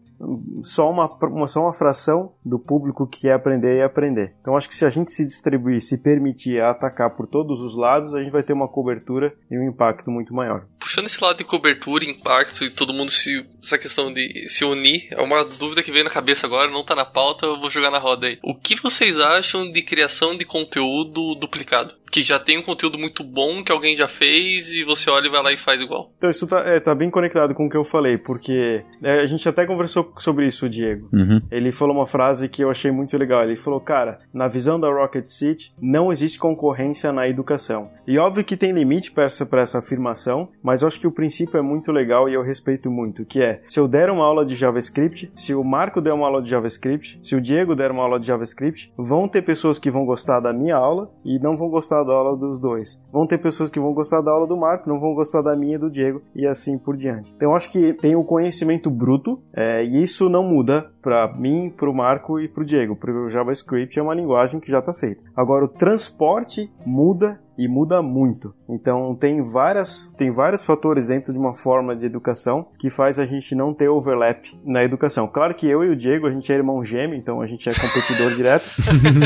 só 0.64 0.90
uma, 0.90 1.06
uma, 1.06 1.46
só 1.46 1.60
uma 1.60 1.72
fração 1.72 2.34
do 2.44 2.58
público 2.58 3.06
que 3.06 3.20
quer 3.20 3.34
aprender 3.34 3.78
e 3.78 3.82
aprender. 3.82 4.34
Então 4.40 4.56
acho 4.56 4.68
que 4.68 4.74
se 4.74 4.84
a 4.84 4.90
gente 4.90 5.10
se 5.10 5.24
distribuir, 5.24 5.80
se 5.80 5.98
permitir 5.98 6.60
atacar 6.60 7.14
por 7.16 7.26
todos 7.26 7.60
os 7.60 7.76
lados, 7.76 8.14
a 8.14 8.22
gente 8.22 8.32
vai 8.32 8.42
ter 8.42 8.52
uma 8.52 8.68
cobertura 8.68 9.32
e 9.50 9.58
um 9.58 9.68
impacto 9.68 10.10
muito 10.10 10.34
maior. 10.34 10.66
Puxando 10.78 11.06
esse 11.06 11.22
lado 11.22 11.36
de 11.36 11.44
cobertura, 11.44 12.04
impacto 12.04 12.64
e 12.64 12.70
todo 12.70 12.92
mundo 12.92 13.10
se. 13.10 13.46
essa 13.62 13.78
questão 13.78 14.12
de 14.12 14.48
se 14.48 14.64
unir, 14.64 15.08
é 15.10 15.20
uma 15.22 15.44
dúvida 15.44 15.82
que 15.82 15.92
veio 15.92 16.04
na 16.04 16.10
cabeça 16.10 16.46
agora, 16.46 16.70
não 16.70 16.84
tá 16.84 16.94
na 16.94 17.04
pauta, 17.04 17.46
eu 17.46 17.60
vou 17.60 17.70
jogar 17.70 17.90
na 17.90 17.98
roda 17.98 18.26
aí. 18.26 18.38
O 18.42 18.54
que 18.54 18.74
vocês 18.74 19.18
acham 19.18 19.70
de 19.70 19.82
criação 19.82 20.34
de 20.34 20.44
conteúdo 20.44 21.34
duplicado? 21.34 21.94
Que 22.10 22.22
já 22.22 22.38
tem 22.38 22.58
um 22.58 22.62
conteúdo 22.62 22.98
muito 22.98 23.22
bom 23.22 23.62
que 23.62 23.70
alguém 23.70 23.94
já 23.94 24.08
fez 24.08 24.70
e 24.70 24.82
você 24.82 25.10
olha 25.10 25.26
e 25.26 25.30
vai 25.30 25.42
lá 25.42 25.52
e 25.52 25.58
faz 25.58 25.80
igual. 25.80 26.10
Então 26.16 26.30
isso 26.30 26.46
tá, 26.46 26.60
é, 26.60 26.80
tá 26.80 26.94
bem 26.94 27.10
conectado 27.10 27.54
com 27.54 27.66
o 27.66 27.70
que 27.70 27.76
eu 27.76 27.84
falei, 27.84 28.16
porque 28.16 28.82
é, 29.02 29.20
a 29.20 29.26
gente 29.26 29.46
até 29.46 29.66
conversou 29.66 30.04
sobre 30.16 30.46
isso, 30.46 30.68
Diego. 30.68 31.08
Uhum. 31.12 31.40
Ele 31.50 31.72
falou 31.72 31.96
uma 31.96 32.06
frase 32.06 32.48
que 32.48 32.62
eu 32.62 32.70
achei 32.70 32.90
muito 32.90 33.16
legal. 33.16 33.42
Ele 33.42 33.56
falou, 33.56 33.80
cara, 33.80 34.18
na 34.32 34.48
visão 34.48 34.78
da 34.78 34.88
Rocket 34.88 35.28
City, 35.28 35.72
não 35.80 36.12
existe 36.12 36.38
concorrência 36.38 37.12
na 37.12 37.28
educação. 37.28 37.90
E 38.06 38.18
óbvio 38.18 38.44
que 38.44 38.56
tem 38.56 38.72
limite 38.72 39.10
para 39.12 39.24
essa, 39.24 39.48
essa 39.52 39.78
afirmação, 39.78 40.48
mas 40.62 40.82
eu 40.82 40.88
acho 40.88 41.00
que 41.00 41.06
o 41.06 41.12
princípio 41.12 41.58
é 41.58 41.62
muito 41.62 41.92
legal 41.92 42.28
e 42.28 42.34
eu 42.34 42.42
respeito 42.42 42.90
muito, 42.90 43.24
que 43.24 43.42
é, 43.42 43.62
se 43.68 43.78
eu 43.78 43.88
der 43.88 44.10
uma 44.10 44.24
aula 44.24 44.44
de 44.44 44.56
JavaScript, 44.56 45.30
se 45.34 45.54
o 45.54 45.64
Marco 45.64 46.00
der 46.00 46.12
uma 46.12 46.26
aula 46.26 46.42
de 46.42 46.50
JavaScript, 46.50 47.18
se 47.22 47.34
o 47.34 47.40
Diego 47.40 47.74
der 47.74 47.90
uma 47.90 48.02
aula 48.02 48.18
de 48.18 48.26
JavaScript, 48.26 48.92
vão 48.96 49.28
ter 49.28 49.42
pessoas 49.42 49.78
que 49.78 49.90
vão 49.90 50.04
gostar 50.04 50.40
da 50.40 50.52
minha 50.52 50.76
aula 50.76 51.10
e 51.24 51.38
não 51.38 51.56
vão 51.56 51.68
gostar 51.68 52.02
da 52.04 52.12
aula 52.12 52.36
dos 52.36 52.58
dois. 52.58 53.02
Vão 53.12 53.26
ter 53.26 53.38
pessoas 53.38 53.70
que 53.70 53.80
vão 53.80 53.92
gostar 53.92 54.20
da 54.20 54.30
aula 54.30 54.46
do 54.46 54.56
Marco, 54.56 54.88
não 54.88 54.98
vão 54.98 55.14
gostar 55.14 55.42
da 55.42 55.56
minha 55.56 55.76
e 55.76 55.78
do 55.78 55.90
Diego 55.90 56.22
e 56.34 56.46
assim 56.46 56.78
por 56.78 56.96
diante. 56.96 57.32
Então 57.36 57.50
eu 57.50 57.56
acho 57.56 57.70
que 57.70 57.92
tem 57.94 58.16
o 58.16 58.24
conhecimento 58.24 58.90
bruto 58.90 59.40
é, 59.52 59.84
e 59.84 59.97
isso 60.02 60.28
não 60.28 60.42
muda 60.42 60.90
para 61.02 61.26
mim, 61.28 61.72
para 61.74 61.88
o 61.88 61.94
Marco 61.94 62.40
e 62.40 62.48
para 62.48 62.62
o 62.62 62.66
Diego. 62.66 62.96
Porque 62.96 63.16
o 63.16 63.30
JavaScript 63.30 63.98
é 63.98 64.02
uma 64.02 64.14
linguagem 64.14 64.60
que 64.60 64.70
já 64.70 64.78
está 64.78 64.92
feita. 64.92 65.22
Agora 65.36 65.64
o 65.64 65.68
transporte 65.68 66.70
muda 66.84 67.40
e 67.58 67.66
muda 67.66 68.00
muito. 68.00 68.54
Então 68.68 69.16
tem 69.16 69.42
várias 69.42 70.14
tem 70.16 70.30
vários 70.30 70.64
fatores 70.64 71.08
dentro 71.08 71.32
de 71.32 71.38
uma 71.38 71.52
forma 71.52 71.96
de 71.96 72.06
educação 72.06 72.68
que 72.78 72.88
faz 72.88 73.18
a 73.18 73.26
gente 73.26 73.54
não 73.54 73.74
ter 73.74 73.88
overlap 73.88 74.44
na 74.64 74.84
educação. 74.84 75.26
Claro 75.26 75.54
que 75.54 75.66
eu 75.68 75.82
e 75.82 75.88
o 75.88 75.96
Diego 75.96 76.28
a 76.28 76.30
gente 76.30 76.50
é 76.52 76.54
irmão 76.54 76.84
gêmeo, 76.84 77.16
então 77.16 77.40
a 77.40 77.46
gente 77.46 77.68
é 77.68 77.72
competidor 77.74 78.32
direto. 78.34 78.68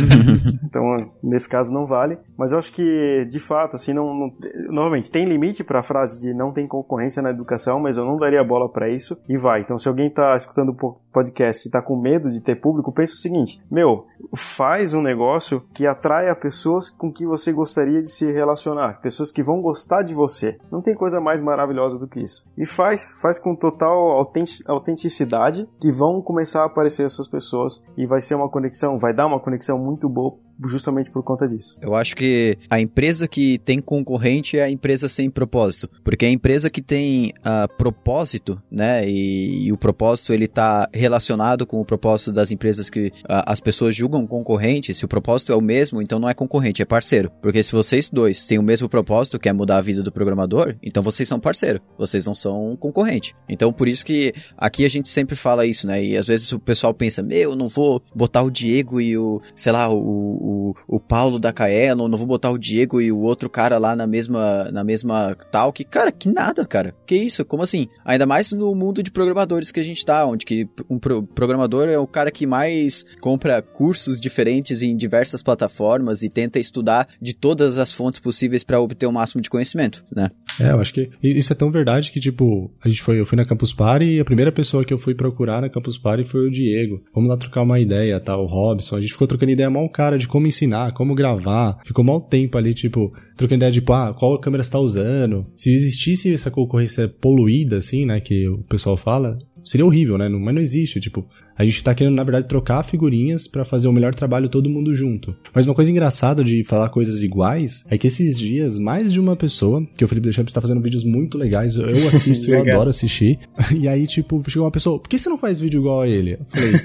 então 0.65 1.13
nesse 1.23 1.49
caso 1.49 1.73
não 1.73 1.87
vale, 1.87 2.19
mas 2.37 2.53
eu 2.53 2.59
acho 2.59 2.73
que 2.73 3.27
de 3.27 3.39
fato 3.39 3.77
assim 3.77 3.93
não, 3.93 4.15
não 4.15 4.33
novamente 4.71 5.11
tem 5.11 5.27
limite 5.27 5.63
para 5.63 5.81
a 5.81 5.83
frase 5.83 6.19
de 6.19 6.33
não 6.33 6.53
tem 6.53 6.67
concorrência 6.67 7.21
na 7.21 7.31
educação, 7.31 7.79
mas 7.79 7.99
eu 7.99 8.07
não 8.07 8.17
daria 8.17 8.43
bola 8.43 8.69
para 8.69 8.89
isso 8.89 9.19
e 9.29 9.37
vai. 9.37 9.61
Então 9.61 9.79
se 9.79 9.89
alguém 9.89 10.07
está 10.07 10.35
escutando 10.35 10.75
podcast 11.13 11.67
e 11.67 11.69
está 11.69 11.83
com 11.83 11.97
medo 11.97 12.31
de 12.31 12.41
ter 12.41 12.57
público, 12.57 12.93
pense 12.93 13.15
o 13.15 13.19
seguinte: 13.19 13.63
meu, 13.71 14.05
faz 14.37 14.95
um 14.95 15.03
negócio 15.03 15.63
que 15.75 15.87
atraia 15.87 16.35
pessoas 16.35 16.91
com 16.91 17.13
que 17.13 17.27
você 17.27 17.53
gostaria 17.53 18.03
de 18.03 18.11
se 18.11 18.31
relacionar, 18.33 19.01
pessoas 19.01 19.31
que 19.31 19.43
vão 19.43 19.61
gostar 19.61 20.03
de 20.03 20.15
você. 20.15 20.59
Não 20.71 20.81
tem 20.81 20.95
coisa 20.95 21.21
mais 21.21 21.41
maravilhosa 21.41 21.99
do 21.99 22.09
que 22.09 22.21
isso. 22.21 22.45
E 22.57 22.67
faz, 22.67 23.13
faz 23.21 23.39
com 23.39 23.55
total 23.55 24.27
autenticidade 24.67 25.69
que 25.81 25.91
vão 25.91 26.23
começar 26.23 26.63
a 26.63 26.67
aparecer 26.67 27.05
essas 27.05 27.29
pessoas 27.29 27.83
e 27.97 28.07
vai 28.07 28.21
ser 28.21 28.35
uma 28.35 28.49
conexão, 28.49 28.99
vai 28.99 29.13
dar 29.15 29.27
uma 29.27 29.41
conexão 29.41 29.79
muito 29.79 30.09
boa 30.09 30.37
justamente 30.69 31.11
por 31.11 31.23
conta 31.23 31.47
disso. 31.47 31.77
Eu 31.81 31.95
acho 31.95 32.15
que 32.17 32.57
a 32.71 32.81
empresa 32.81 33.27
que 33.27 33.59
tem 33.59 33.81
concorrente 33.81 34.59
é 34.59 34.63
a 34.63 34.71
empresa 34.71 35.09
sem 35.09 35.31
propósito, 35.31 35.89
porque 36.05 36.27
a 36.27 36.31
empresa 36.31 36.71
que 36.71 36.83
tem 36.83 37.33
uh, 37.41 37.69
propósito, 37.77 38.61
né, 38.71 39.09
e, 39.09 39.67
e, 39.67 39.73
o 39.73 39.77
propósito 39.77 40.33
ele 40.33 40.47
tá 40.47 40.89
relacionado 40.93 41.67
com 41.67 41.81
o 41.81 41.85
propósito 41.85 42.33
das 42.33 42.51
empresas 42.51 42.89
que 42.91 43.09
uh, 43.09 43.43
as 43.47 43.61
pessoas 43.61 43.95
julgam 43.95 44.27
concorrente, 44.27 44.95
se 44.95 45.05
o 45.05 45.09
propósito 45.09 45.53
é 45.53 45.57
o 45.57 45.61
mesmo, 45.61 46.01
então 46.01 46.19
não 46.19 46.29
é 46.29 46.35
concorrente, 46.35 46.83
é 46.83 46.85
parceiro. 46.85 47.31
Porque 47.41 47.63
se 47.63 47.73
vocês 47.73 48.09
dois 48.09 48.47
têm 48.47 48.59
o 48.59 48.63
mesmo 48.63 48.89
propósito, 48.89 49.39
que 49.39 49.49
é 49.49 49.53
mudar 49.53 49.79
a 49.79 49.83
vida 49.83 50.03
do 50.03 50.13
programador, 50.13 50.77
então 50.83 51.03
vocês 51.03 51.29
são 51.29 51.41
parceiro, 51.41 51.81
vocês 51.99 52.27
não 52.27 52.35
são 52.35 52.77
concorrente. 52.77 53.35
Então 53.49 53.73
por 53.73 53.89
isso 53.89 54.05
que 54.05 54.33
aqui 54.57 54.85
a 54.85 54.89
gente 54.89 55.09
sempre 55.09 55.35
fala 55.35 55.67
isso, 55.67 55.87
né, 55.87 56.03
e 56.03 56.17
às 56.17 56.27
vezes 56.27 56.53
o 56.53 56.59
pessoal 56.59 56.95
pensa, 56.95 57.23
meu, 57.23 57.57
não 57.57 57.69
vou 57.69 58.03
botar 58.15 58.43
o 58.43 58.51
Diego 58.51 59.01
e 59.01 59.17
o, 59.17 59.41
sei 59.55 59.73
lá, 59.73 59.89
o 59.89 60.42
o, 60.43 60.75
o 60.89 60.99
Paulo 60.99 61.39
da 61.39 61.53
Kaelon, 61.53 62.09
não 62.09 62.19
vou 62.19 62.27
botar 62.27 62.51
o 62.51 62.59
Diego 62.59 63.01
e 63.01 63.13
o 63.13 63.21
outro 63.21 63.49
cara 63.49 63.79
lá 63.79 63.95
na 63.95 64.07
mesma, 64.07 64.71
na 64.73 64.83
mesma 64.83 65.37
tal, 65.53 65.73
que, 65.73 65.85
cara, 65.85 66.11
que 66.11 66.29
nada, 66.29 66.67
cara. 66.67 66.95
Que 67.07 67.15
isso? 67.15 67.45
Como 67.45 67.63
assim? 67.63 67.87
Ainda 68.05 68.27
mais 68.27 68.51
no 68.51 68.75
mundo 68.75 69.03
de 69.03 69.11
programadores 69.11 69.71
que 69.71 69.79
a 69.79 69.85
gente 69.85 70.05
tá, 70.05 70.27
onde 70.27 70.45
que 70.45 70.69
um 70.91 70.99
pro 70.99 71.23
programador 71.23 71.89
é 71.89 71.99
o 71.99 72.07
cara 72.07 72.31
que 72.31 72.47
mais 72.47 73.05
compra 73.21 73.63
cursos 73.63 74.21
diferentes 74.21 74.83
em 74.83 74.97
diversas 74.97 75.43
plataformas 75.43 76.23
e 76.23 76.29
tenta 76.29 76.59
estudar 76.59 77.09
de 77.21 77.35
todas 77.35 77.79
as 77.79 77.93
fontes 77.93 78.19
possíveis 78.19 78.65
para 78.65 78.81
obter 78.81 79.07
o 79.07 79.13
máximo 79.13 79.41
de 79.41 79.51
conhecimento, 79.51 80.05
né? 80.15 80.31
É, 80.59 80.73
eu 80.73 80.81
acho 80.81 80.93
que 80.93 81.11
isso 81.23 81.53
é 81.53 81.57
tão 81.57 81.71
verdade 81.71 82.11
que, 82.11 82.21
tipo, 82.21 82.71
a 82.83 82.89
gente 82.89 83.03
foi, 83.03 83.21
eu 83.21 83.27
fui 83.27 83.37
na 83.37 83.45
Campus 83.45 83.73
Party 83.73 84.07
e 84.07 84.21
a 84.21 84.25
primeira 84.25 84.51
pessoa 84.51 84.85
que 84.85 84.93
eu 84.93 84.99
fui 84.99 85.15
procurar 85.15 85.61
na 85.61 85.69
Campus 85.69 85.99
Party 85.99 86.25
foi 86.25 86.49
o 86.49 86.51
Diego. 86.51 87.03
Vamos 87.15 87.31
lá 87.31 87.37
trocar 87.37 87.63
uma 87.63 87.79
ideia, 87.79 88.19
tal, 88.19 88.39
tá, 88.39 88.43
o 88.43 88.47
Robson. 88.47 88.97
A 88.97 89.01
gente 89.01 89.13
ficou 89.13 89.29
trocando 89.29 89.53
ideia 89.53 89.71
mal 89.71 89.89
cara 89.89 90.19
de 90.19 90.27
como 90.33 90.47
ensinar, 90.47 90.93
como 90.93 91.15
gravar. 91.15 91.79
Ficou 91.85 92.03
mal 92.03 92.19
tempo 92.19 92.57
ali, 92.57 92.73
tipo, 92.73 93.13
trocando 93.37 93.59
ideia 93.59 93.71
de, 93.71 93.81
tipo, 93.81 93.93
ah, 93.93 94.15
qual 94.19 94.41
câmera 94.41 94.65
você 94.65 94.71
tá 94.71 94.79
usando. 94.79 95.47
Se 95.59 95.71
existisse 95.75 96.33
essa 96.33 96.51
concorrência 96.51 97.07
poluída, 97.07 97.77
assim, 97.77 98.07
né, 98.07 98.19
que 98.19 98.49
o 98.49 98.63
pessoal 98.63 98.97
fala, 98.97 99.39
seria 99.63 99.85
horrível, 99.85 100.17
né? 100.17 100.31
Mas 100.31 100.55
não 100.55 100.63
existe, 100.63 101.01
tipo, 101.01 101.29
A 101.63 101.65
gente 101.65 101.85
tá 101.85 101.95
querendo, 101.95 102.17
na 102.17 102.25
verdade, 102.25 102.49
trocar 102.49 102.83
figurinhas 102.83 103.47
para 103.47 103.65
fazer 103.65 103.87
o 103.87 103.93
melhor 103.93 104.13
trabalho 104.13 104.49
todo 104.49 104.69
mundo 104.69 104.93
junto. 104.97 105.33
Mas 105.55 105.65
uma 105.65 105.77
coisa 105.77 105.93
engraçada 105.93 106.43
de 106.43 106.65
falar 106.65 106.89
coisas 106.89 107.23
iguais 107.23 107.85
é 107.89 107.97
que 107.97 108.09
esses 108.09 108.37
dias, 108.37 108.81
mais 108.81 109.13
de 109.13 109.21
uma 109.21 109.37
pessoa, 109.37 109.87
que 109.97 110.05
o 110.05 110.09
Felipe 110.09 110.27
Deschamps 110.27 110.53
tá 110.53 110.61
fazendo 110.61 110.81
vídeos 110.81 111.05
muito 111.05 111.39
legais, 111.39 111.77
eu 111.77 111.87
assisto, 112.13 112.51
eu 112.51 112.63
adoro 112.63 112.91
assistir. 112.91 113.39
E 113.79 113.89
aí, 113.89 114.07
tipo, 114.07 114.43
chegou 114.49 114.67
uma 114.67 114.73
pessoa, 114.73 114.99
por 114.99 115.09
que 115.09 115.19
você 115.19 115.29
não 115.29 115.39
faz 115.39 115.61
vídeo 115.61 115.81
igual 115.81 116.03
a 116.03 116.09
ele? 116.09 116.33
Eu 116.33 116.47
falei, 116.47 116.81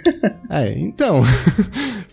é, 0.50 0.80
então. 0.80 1.22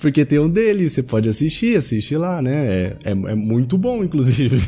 Porque 0.01 0.25
tem 0.25 0.39
um 0.39 0.51
dele, 0.51 0.89
você 0.89 1.03
pode 1.03 1.29
assistir, 1.29 1.79
assiste 1.79 2.15
lá, 2.17 2.43
né? 2.43 2.67
É, 2.67 2.97
é, 3.05 3.11
é 3.11 3.35
muito 3.35 3.79
bom, 3.79 4.05
inclusive. 4.05 4.59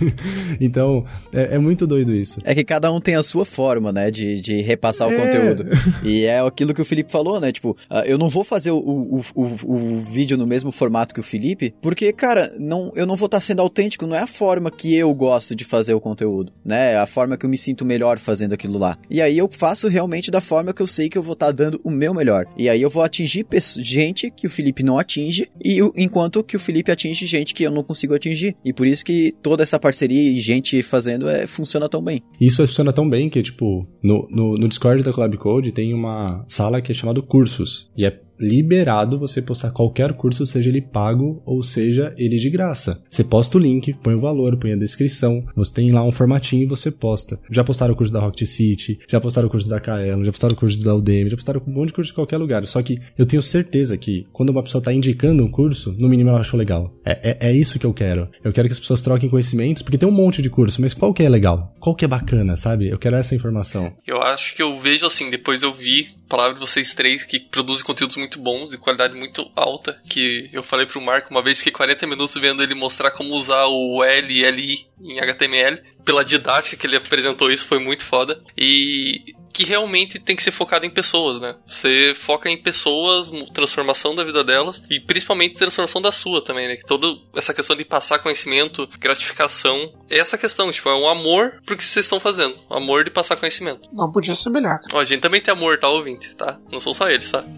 então, 0.58 1.04
é, 1.32 1.56
é, 1.56 1.58
muito 1.58 1.86
doido 1.86 2.14
isso. 2.14 2.40
É 2.44 2.54
que 2.54 2.64
cada 2.64 2.90
um 2.90 3.00
tem 3.00 3.16
a 3.16 3.22
sua 3.22 3.44
forma, 3.44 3.92
né? 3.92 4.10
De, 4.10 4.40
de 4.40 4.62
repassar 4.62 5.08
o 5.08 5.12
é. 5.12 5.16
conteúdo. 5.16 5.66
E 6.02 6.24
é 6.24 6.40
aquilo 6.40 6.72
que 6.72 6.80
o 6.80 6.84
Felipe 6.84 7.12
falou, 7.12 7.38
né? 7.38 7.52
Tipo, 7.52 7.76
uh, 7.90 8.04
eu 8.04 8.18
não 8.18 8.28
vou 8.28 8.44
fazer 8.44 8.70
o, 8.70 8.78
o, 8.78 9.24
o, 9.34 9.44
o, 9.64 10.00
vídeo 10.00 10.36
no 10.36 10.46
mesmo 10.46 10.70
formato 10.70 11.14
que 11.14 11.20
o 11.20 11.24
Felipe, 11.24 11.74
porque, 11.80 12.12
cara, 12.12 12.54
não, 12.58 12.92
eu 12.94 13.06
não 13.06 13.16
vou 13.16 13.26
estar 13.26 13.38
tá 13.38 13.40
sendo 13.40 13.60
autêntico, 13.60 14.06
não 14.06 14.16
é 14.16 14.20
a 14.20 14.26
forma 14.26 14.70
que 14.70 14.94
eu 14.94 15.12
gosto 15.14 15.54
de 15.54 15.64
fazer 15.64 15.94
o 15.94 16.00
conteúdo, 16.00 16.52
né? 16.64 16.92
É 16.92 16.96
a 16.96 17.06
forma 17.06 17.36
que 17.36 17.44
eu 17.44 17.50
me 17.50 17.56
sinto 17.56 17.84
melhor 17.84 18.18
fazendo 18.18 18.52
aquilo 18.52 18.78
lá. 18.78 18.98
E 19.10 19.20
aí 19.20 19.36
eu 19.38 19.48
faço 19.50 19.88
realmente 19.88 20.30
da 20.30 20.40
forma 20.40 20.72
que 20.72 20.82
eu 20.82 20.86
sei 20.86 21.08
que 21.08 21.18
eu 21.18 21.22
vou 21.22 21.34
estar 21.34 21.46
tá 21.46 21.52
dando 21.52 21.80
o 21.84 21.90
meu 21.90 22.14
melhor. 22.14 22.46
E 22.56 22.68
aí 22.68 22.80
eu 22.80 22.90
vou 22.90 23.02
atingir 23.02 23.46
gente 23.78 24.30
que 24.30 24.46
o 24.46 24.50
Felipe 24.50 24.82
não 24.82 24.98
atinge, 24.98 25.48
e 25.64 25.78
enquanto 25.96 26.42
que 26.42 26.56
o 26.56 26.60
Felipe 26.60 26.90
atinge 26.90 27.26
gente 27.26 27.54
que 27.54 27.64
eu 27.64 27.70
não 27.70 27.82
consigo 27.82 28.14
atingir. 28.14 28.56
E 28.64 28.72
por 28.72 28.86
isso 28.86 29.04
que 29.04 29.34
toda 29.42 29.62
essa 29.62 29.78
parceria 29.78 30.32
e 30.32 30.38
gente 30.38 30.82
fazendo 30.82 31.28
é, 31.28 31.46
funciona 31.46 31.88
tão 31.88 32.02
bem. 32.02 32.22
Isso 32.40 32.66
funciona 32.66 32.92
tão 32.92 33.08
bem 33.08 33.28
que, 33.28 33.42
tipo, 33.42 33.86
no, 34.02 34.28
no, 34.30 34.54
no 34.54 34.68
Discord 34.68 35.02
da 35.02 35.12
Collab 35.12 35.36
Code 35.36 35.72
tem 35.72 35.94
uma 35.94 36.44
sala 36.48 36.80
que 36.80 36.92
é 36.92 36.94
chamada 36.94 37.20
Cursos. 37.22 37.65
E 37.96 38.04
é 38.04 38.20
liberado 38.40 39.18
você 39.18 39.42
postar 39.42 39.70
qualquer 39.70 40.12
curso, 40.14 40.46
seja 40.46 40.68
ele 40.68 40.80
pago 40.80 41.42
ou 41.44 41.62
seja 41.62 42.14
ele 42.16 42.36
de 42.36 42.50
graça. 42.50 43.02
Você 43.08 43.24
posta 43.24 43.58
o 43.58 43.60
link, 43.60 43.94
põe 43.94 44.14
o 44.14 44.20
valor, 44.20 44.56
põe 44.56 44.72
a 44.72 44.76
descrição, 44.76 45.44
você 45.54 45.74
tem 45.74 45.90
lá 45.90 46.02
um 46.02 46.12
formatinho 46.12 46.62
e 46.62 46.66
você 46.66 46.90
posta. 46.90 47.38
Já 47.50 47.64
postaram 47.64 47.94
o 47.94 47.96
curso 47.96 48.12
da 48.12 48.20
Rocket 48.20 48.46
City, 48.48 48.98
já 49.08 49.20
postaram 49.20 49.48
o 49.48 49.50
curso 49.50 49.68
da 49.68 49.80
KL, 49.80 50.24
já 50.24 50.30
postaram 50.30 50.54
o 50.54 50.58
curso 50.58 50.82
da 50.82 50.94
Udemy, 50.94 51.30
já 51.30 51.36
postaram 51.36 51.62
um 51.66 51.72
monte 51.72 51.88
de 51.88 51.94
curso 51.94 52.10
de 52.10 52.14
qualquer 52.14 52.36
lugar. 52.36 52.66
Só 52.66 52.82
que 52.82 53.00
eu 53.16 53.26
tenho 53.26 53.42
certeza 53.42 53.96
que 53.96 54.26
quando 54.32 54.50
uma 54.50 54.62
pessoa 54.62 54.80
está 54.80 54.92
indicando 54.92 55.44
um 55.44 55.50
curso, 55.50 55.94
no 55.98 56.08
mínimo 56.08 56.30
ela 56.30 56.40
achou 56.40 56.58
legal. 56.58 56.94
É, 57.04 57.30
é, 57.30 57.50
é, 57.50 57.52
isso 57.52 57.78
que 57.78 57.86
eu 57.86 57.94
quero. 57.94 58.28
Eu 58.44 58.52
quero 58.52 58.68
que 58.68 58.72
as 58.72 58.80
pessoas 58.80 59.02
troquem 59.02 59.28
conhecimentos, 59.28 59.82
porque 59.82 59.98
tem 59.98 60.08
um 60.08 60.12
monte 60.12 60.42
de 60.42 60.50
curso, 60.50 60.80
mas 60.80 60.94
qual 60.94 61.12
que 61.12 61.22
é 61.22 61.28
legal? 61.28 61.74
Qual 61.80 61.94
que 61.94 62.04
é 62.04 62.08
bacana, 62.08 62.56
sabe? 62.56 62.88
Eu 62.88 62.98
quero 62.98 63.16
essa 63.16 63.34
informação. 63.34 63.92
Eu 64.06 64.22
acho 64.22 64.54
que 64.54 64.62
eu 64.62 64.78
vejo 64.78 65.06
assim, 65.06 65.30
depois 65.30 65.62
eu 65.62 65.72
vi 65.72 66.08
palavra 66.28 66.54
de 66.54 66.60
vocês 66.60 66.92
três 66.92 67.24
que 67.24 67.38
produzem 67.38 67.84
conteúdos 67.84 68.16
muito 68.16 68.25
muito 68.26 68.40
bons, 68.40 68.70
de 68.70 68.78
qualidade 68.78 69.14
muito 69.14 69.50
alta, 69.54 70.00
que 70.08 70.50
eu 70.52 70.62
falei 70.62 70.84
pro 70.84 71.00
Marco 71.00 71.30
uma 71.30 71.42
vez 71.42 71.62
que 71.62 71.70
40 71.70 72.06
minutos 72.06 72.36
vendo 72.40 72.62
ele 72.62 72.74
mostrar 72.74 73.12
como 73.12 73.34
usar 73.34 73.66
o 73.66 74.02
L 74.02 74.32
e 74.32 74.50
LI 74.50 74.86
em 75.00 75.20
HTML. 75.20 75.80
Pela 76.04 76.24
didática 76.24 76.76
que 76.76 76.86
ele 76.86 76.96
apresentou 76.96 77.50
isso 77.50 77.66
foi 77.66 77.78
muito 77.78 78.04
foda. 78.04 78.40
E 78.56 79.34
que 79.56 79.64
realmente 79.64 80.18
tem 80.18 80.36
que 80.36 80.42
ser 80.42 80.50
focado 80.50 80.84
em 80.84 80.90
pessoas, 80.90 81.40
né? 81.40 81.54
Você 81.64 82.12
foca 82.14 82.50
em 82.50 82.58
pessoas, 82.58 83.30
transformação 83.54 84.14
da 84.14 84.22
vida 84.22 84.44
delas 84.44 84.82
e 84.90 85.00
principalmente 85.00 85.56
transformação 85.56 86.02
da 86.02 86.12
sua 86.12 86.44
também, 86.44 86.68
né? 86.68 86.76
Que 86.76 86.84
toda 86.84 87.06
essa 87.34 87.54
questão 87.54 87.74
de 87.74 87.82
passar 87.82 88.18
conhecimento, 88.18 88.86
gratificação, 89.00 89.94
é 90.10 90.18
essa 90.18 90.36
questão, 90.36 90.70
tipo, 90.70 90.90
é 90.90 90.94
um 90.94 91.08
amor 91.08 91.62
pro 91.64 91.74
que 91.74 91.82
vocês 91.82 92.04
estão 92.04 92.20
fazendo. 92.20 92.54
Amor 92.68 93.02
de 93.02 93.10
passar 93.10 93.36
conhecimento. 93.36 93.88
Não 93.94 94.12
podia 94.12 94.34
ser 94.34 94.50
melhor. 94.50 94.78
Ó, 94.92 95.00
a 95.00 95.04
gente 95.06 95.22
também 95.22 95.40
tem 95.40 95.52
amor, 95.52 95.78
tá, 95.78 95.88
ouvinte, 95.88 96.34
tá? 96.34 96.58
Não 96.70 96.78
são 96.78 96.92
só 96.92 97.08
eles, 97.08 97.30
tá? 97.30 97.42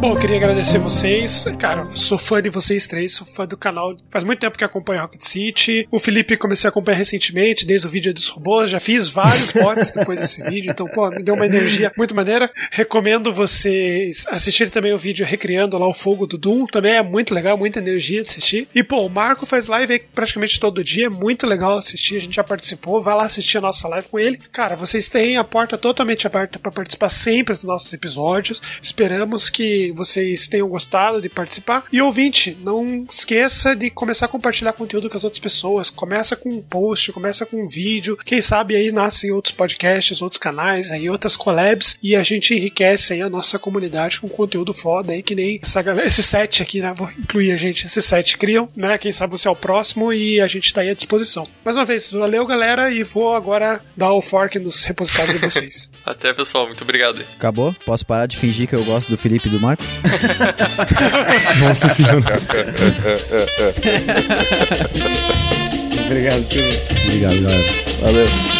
Bom, 0.00 0.14
eu 0.14 0.18
queria 0.18 0.38
agradecer 0.38 0.78
vocês. 0.78 1.44
Cara, 1.58 1.86
sou 1.94 2.16
fã 2.16 2.40
de 2.40 2.48
vocês 2.48 2.88
três, 2.88 3.12
sou 3.12 3.26
fã 3.26 3.46
do 3.46 3.54
canal. 3.54 3.94
Faz 4.08 4.24
muito 4.24 4.38
tempo 4.38 4.56
que 4.56 4.64
acompanho 4.64 5.02
Rocket 5.02 5.20
City. 5.22 5.86
O 5.90 5.98
Felipe 5.98 6.38
comecei 6.38 6.66
a 6.66 6.70
acompanhar 6.70 6.96
recentemente, 6.96 7.66
desde 7.66 7.86
o 7.86 7.90
vídeo 7.90 8.14
dos 8.14 8.28
robôs. 8.28 8.70
Já 8.70 8.80
fiz 8.80 9.10
vários 9.10 9.52
bots 9.52 9.90
depois 9.90 10.18
desse 10.18 10.42
vídeo, 10.48 10.70
então, 10.70 10.86
pô, 10.86 11.10
me 11.10 11.22
deu 11.22 11.34
uma 11.34 11.44
energia 11.44 11.92
muito 11.98 12.14
maneira. 12.14 12.50
Recomendo 12.70 13.30
vocês 13.30 14.24
assistirem 14.30 14.72
também 14.72 14.94
o 14.94 14.96
vídeo 14.96 15.26
recriando 15.26 15.76
lá 15.76 15.86
o 15.86 15.92
fogo 15.92 16.26
do 16.26 16.38
Doom. 16.38 16.64
Também 16.64 16.94
é 16.94 17.02
muito 17.02 17.34
legal, 17.34 17.58
muita 17.58 17.78
energia 17.78 18.22
de 18.22 18.30
assistir. 18.30 18.68
E, 18.74 18.82
pô, 18.82 19.04
o 19.04 19.10
Marco 19.10 19.44
faz 19.44 19.66
live 19.66 19.92
aí 19.92 20.00
praticamente 20.14 20.58
todo 20.58 20.82
dia, 20.82 21.06
é 21.06 21.10
muito 21.10 21.46
legal 21.46 21.76
assistir. 21.76 22.16
A 22.16 22.20
gente 22.20 22.36
já 22.36 22.42
participou, 22.42 23.02
vai 23.02 23.14
lá 23.14 23.24
assistir 23.24 23.58
a 23.58 23.60
nossa 23.60 23.86
live 23.86 24.08
com 24.08 24.18
ele. 24.18 24.38
Cara, 24.50 24.76
vocês 24.76 25.10
têm 25.10 25.36
a 25.36 25.44
porta 25.44 25.76
totalmente 25.76 26.26
aberta 26.26 26.58
para 26.58 26.72
participar 26.72 27.10
sempre 27.10 27.52
dos 27.52 27.64
nossos 27.64 27.92
episódios. 27.92 28.62
Esperamos 28.80 29.50
que 29.50 29.89
vocês 29.92 30.48
tenham 30.48 30.68
gostado 30.68 31.20
de 31.20 31.28
participar. 31.28 31.84
E 31.92 32.00
ouvinte, 32.00 32.56
não 32.62 33.04
esqueça 33.08 33.74
de 33.74 33.90
começar 33.90 34.26
a 34.26 34.28
compartilhar 34.28 34.72
conteúdo 34.72 35.08
com 35.08 35.16
as 35.16 35.24
outras 35.24 35.40
pessoas. 35.40 35.90
Começa 35.90 36.36
com 36.36 36.48
um 36.48 36.62
post, 36.62 37.12
começa 37.12 37.46
com 37.46 37.62
um 37.62 37.68
vídeo. 37.68 38.16
Quem 38.24 38.40
sabe 38.40 38.76
aí 38.76 38.92
nascem 38.92 39.30
outros 39.30 39.54
podcasts, 39.54 40.22
outros 40.22 40.38
canais, 40.38 40.90
aí 40.90 41.08
outras 41.08 41.36
collabs 41.36 41.96
e 42.02 42.16
a 42.16 42.22
gente 42.22 42.54
enriquece 42.54 43.12
aí 43.12 43.22
a 43.22 43.30
nossa 43.30 43.58
comunidade 43.58 44.20
com 44.20 44.28
conteúdo 44.28 44.72
foda 44.72 45.12
aí, 45.12 45.22
que 45.22 45.34
nem 45.34 45.60
essa 45.62 45.82
galera, 45.82 46.06
esse 46.06 46.22
set 46.22 46.62
aqui, 46.62 46.80
né? 46.80 46.92
Vou 46.96 47.10
incluir 47.10 47.52
a 47.52 47.56
gente, 47.56 47.86
esse 47.86 48.02
set 48.02 48.36
criam, 48.38 48.68
né? 48.76 48.98
Quem 48.98 49.12
sabe 49.12 49.32
você 49.32 49.48
é 49.48 49.50
o 49.50 49.56
próximo 49.56 50.12
e 50.12 50.40
a 50.40 50.46
gente 50.46 50.72
tá 50.72 50.80
aí 50.80 50.90
à 50.90 50.94
disposição. 50.94 51.44
Mais 51.64 51.76
uma 51.76 51.84
vez, 51.84 52.10
valeu 52.10 52.46
galera 52.46 52.90
e 52.90 53.02
vou 53.02 53.34
agora 53.34 53.80
dar 53.96 54.12
o 54.12 54.22
fork 54.22 54.58
nos 54.58 54.84
repositórios 54.84 55.40
de 55.40 55.46
vocês. 55.46 55.90
Até 56.04 56.32
pessoal, 56.32 56.66
muito 56.66 56.82
obrigado. 56.82 57.20
Acabou? 57.36 57.74
Posso 57.84 58.04
parar 58.04 58.26
de 58.26 58.36
fingir 58.36 58.68
que 58.68 58.74
eu 58.74 58.84
gosto 58.84 59.10
do 59.10 59.16
Felipe 59.16 59.48
e 59.48 59.50
do 59.50 59.60
Marco? 59.60 59.79
Nossa 61.60 61.88
senhora. 61.88 62.40
Obrigado, 66.06 66.42
tio. 66.48 66.62
Obrigado, 67.06 67.42
galera. 67.42 67.64
Valeu. 68.02 68.59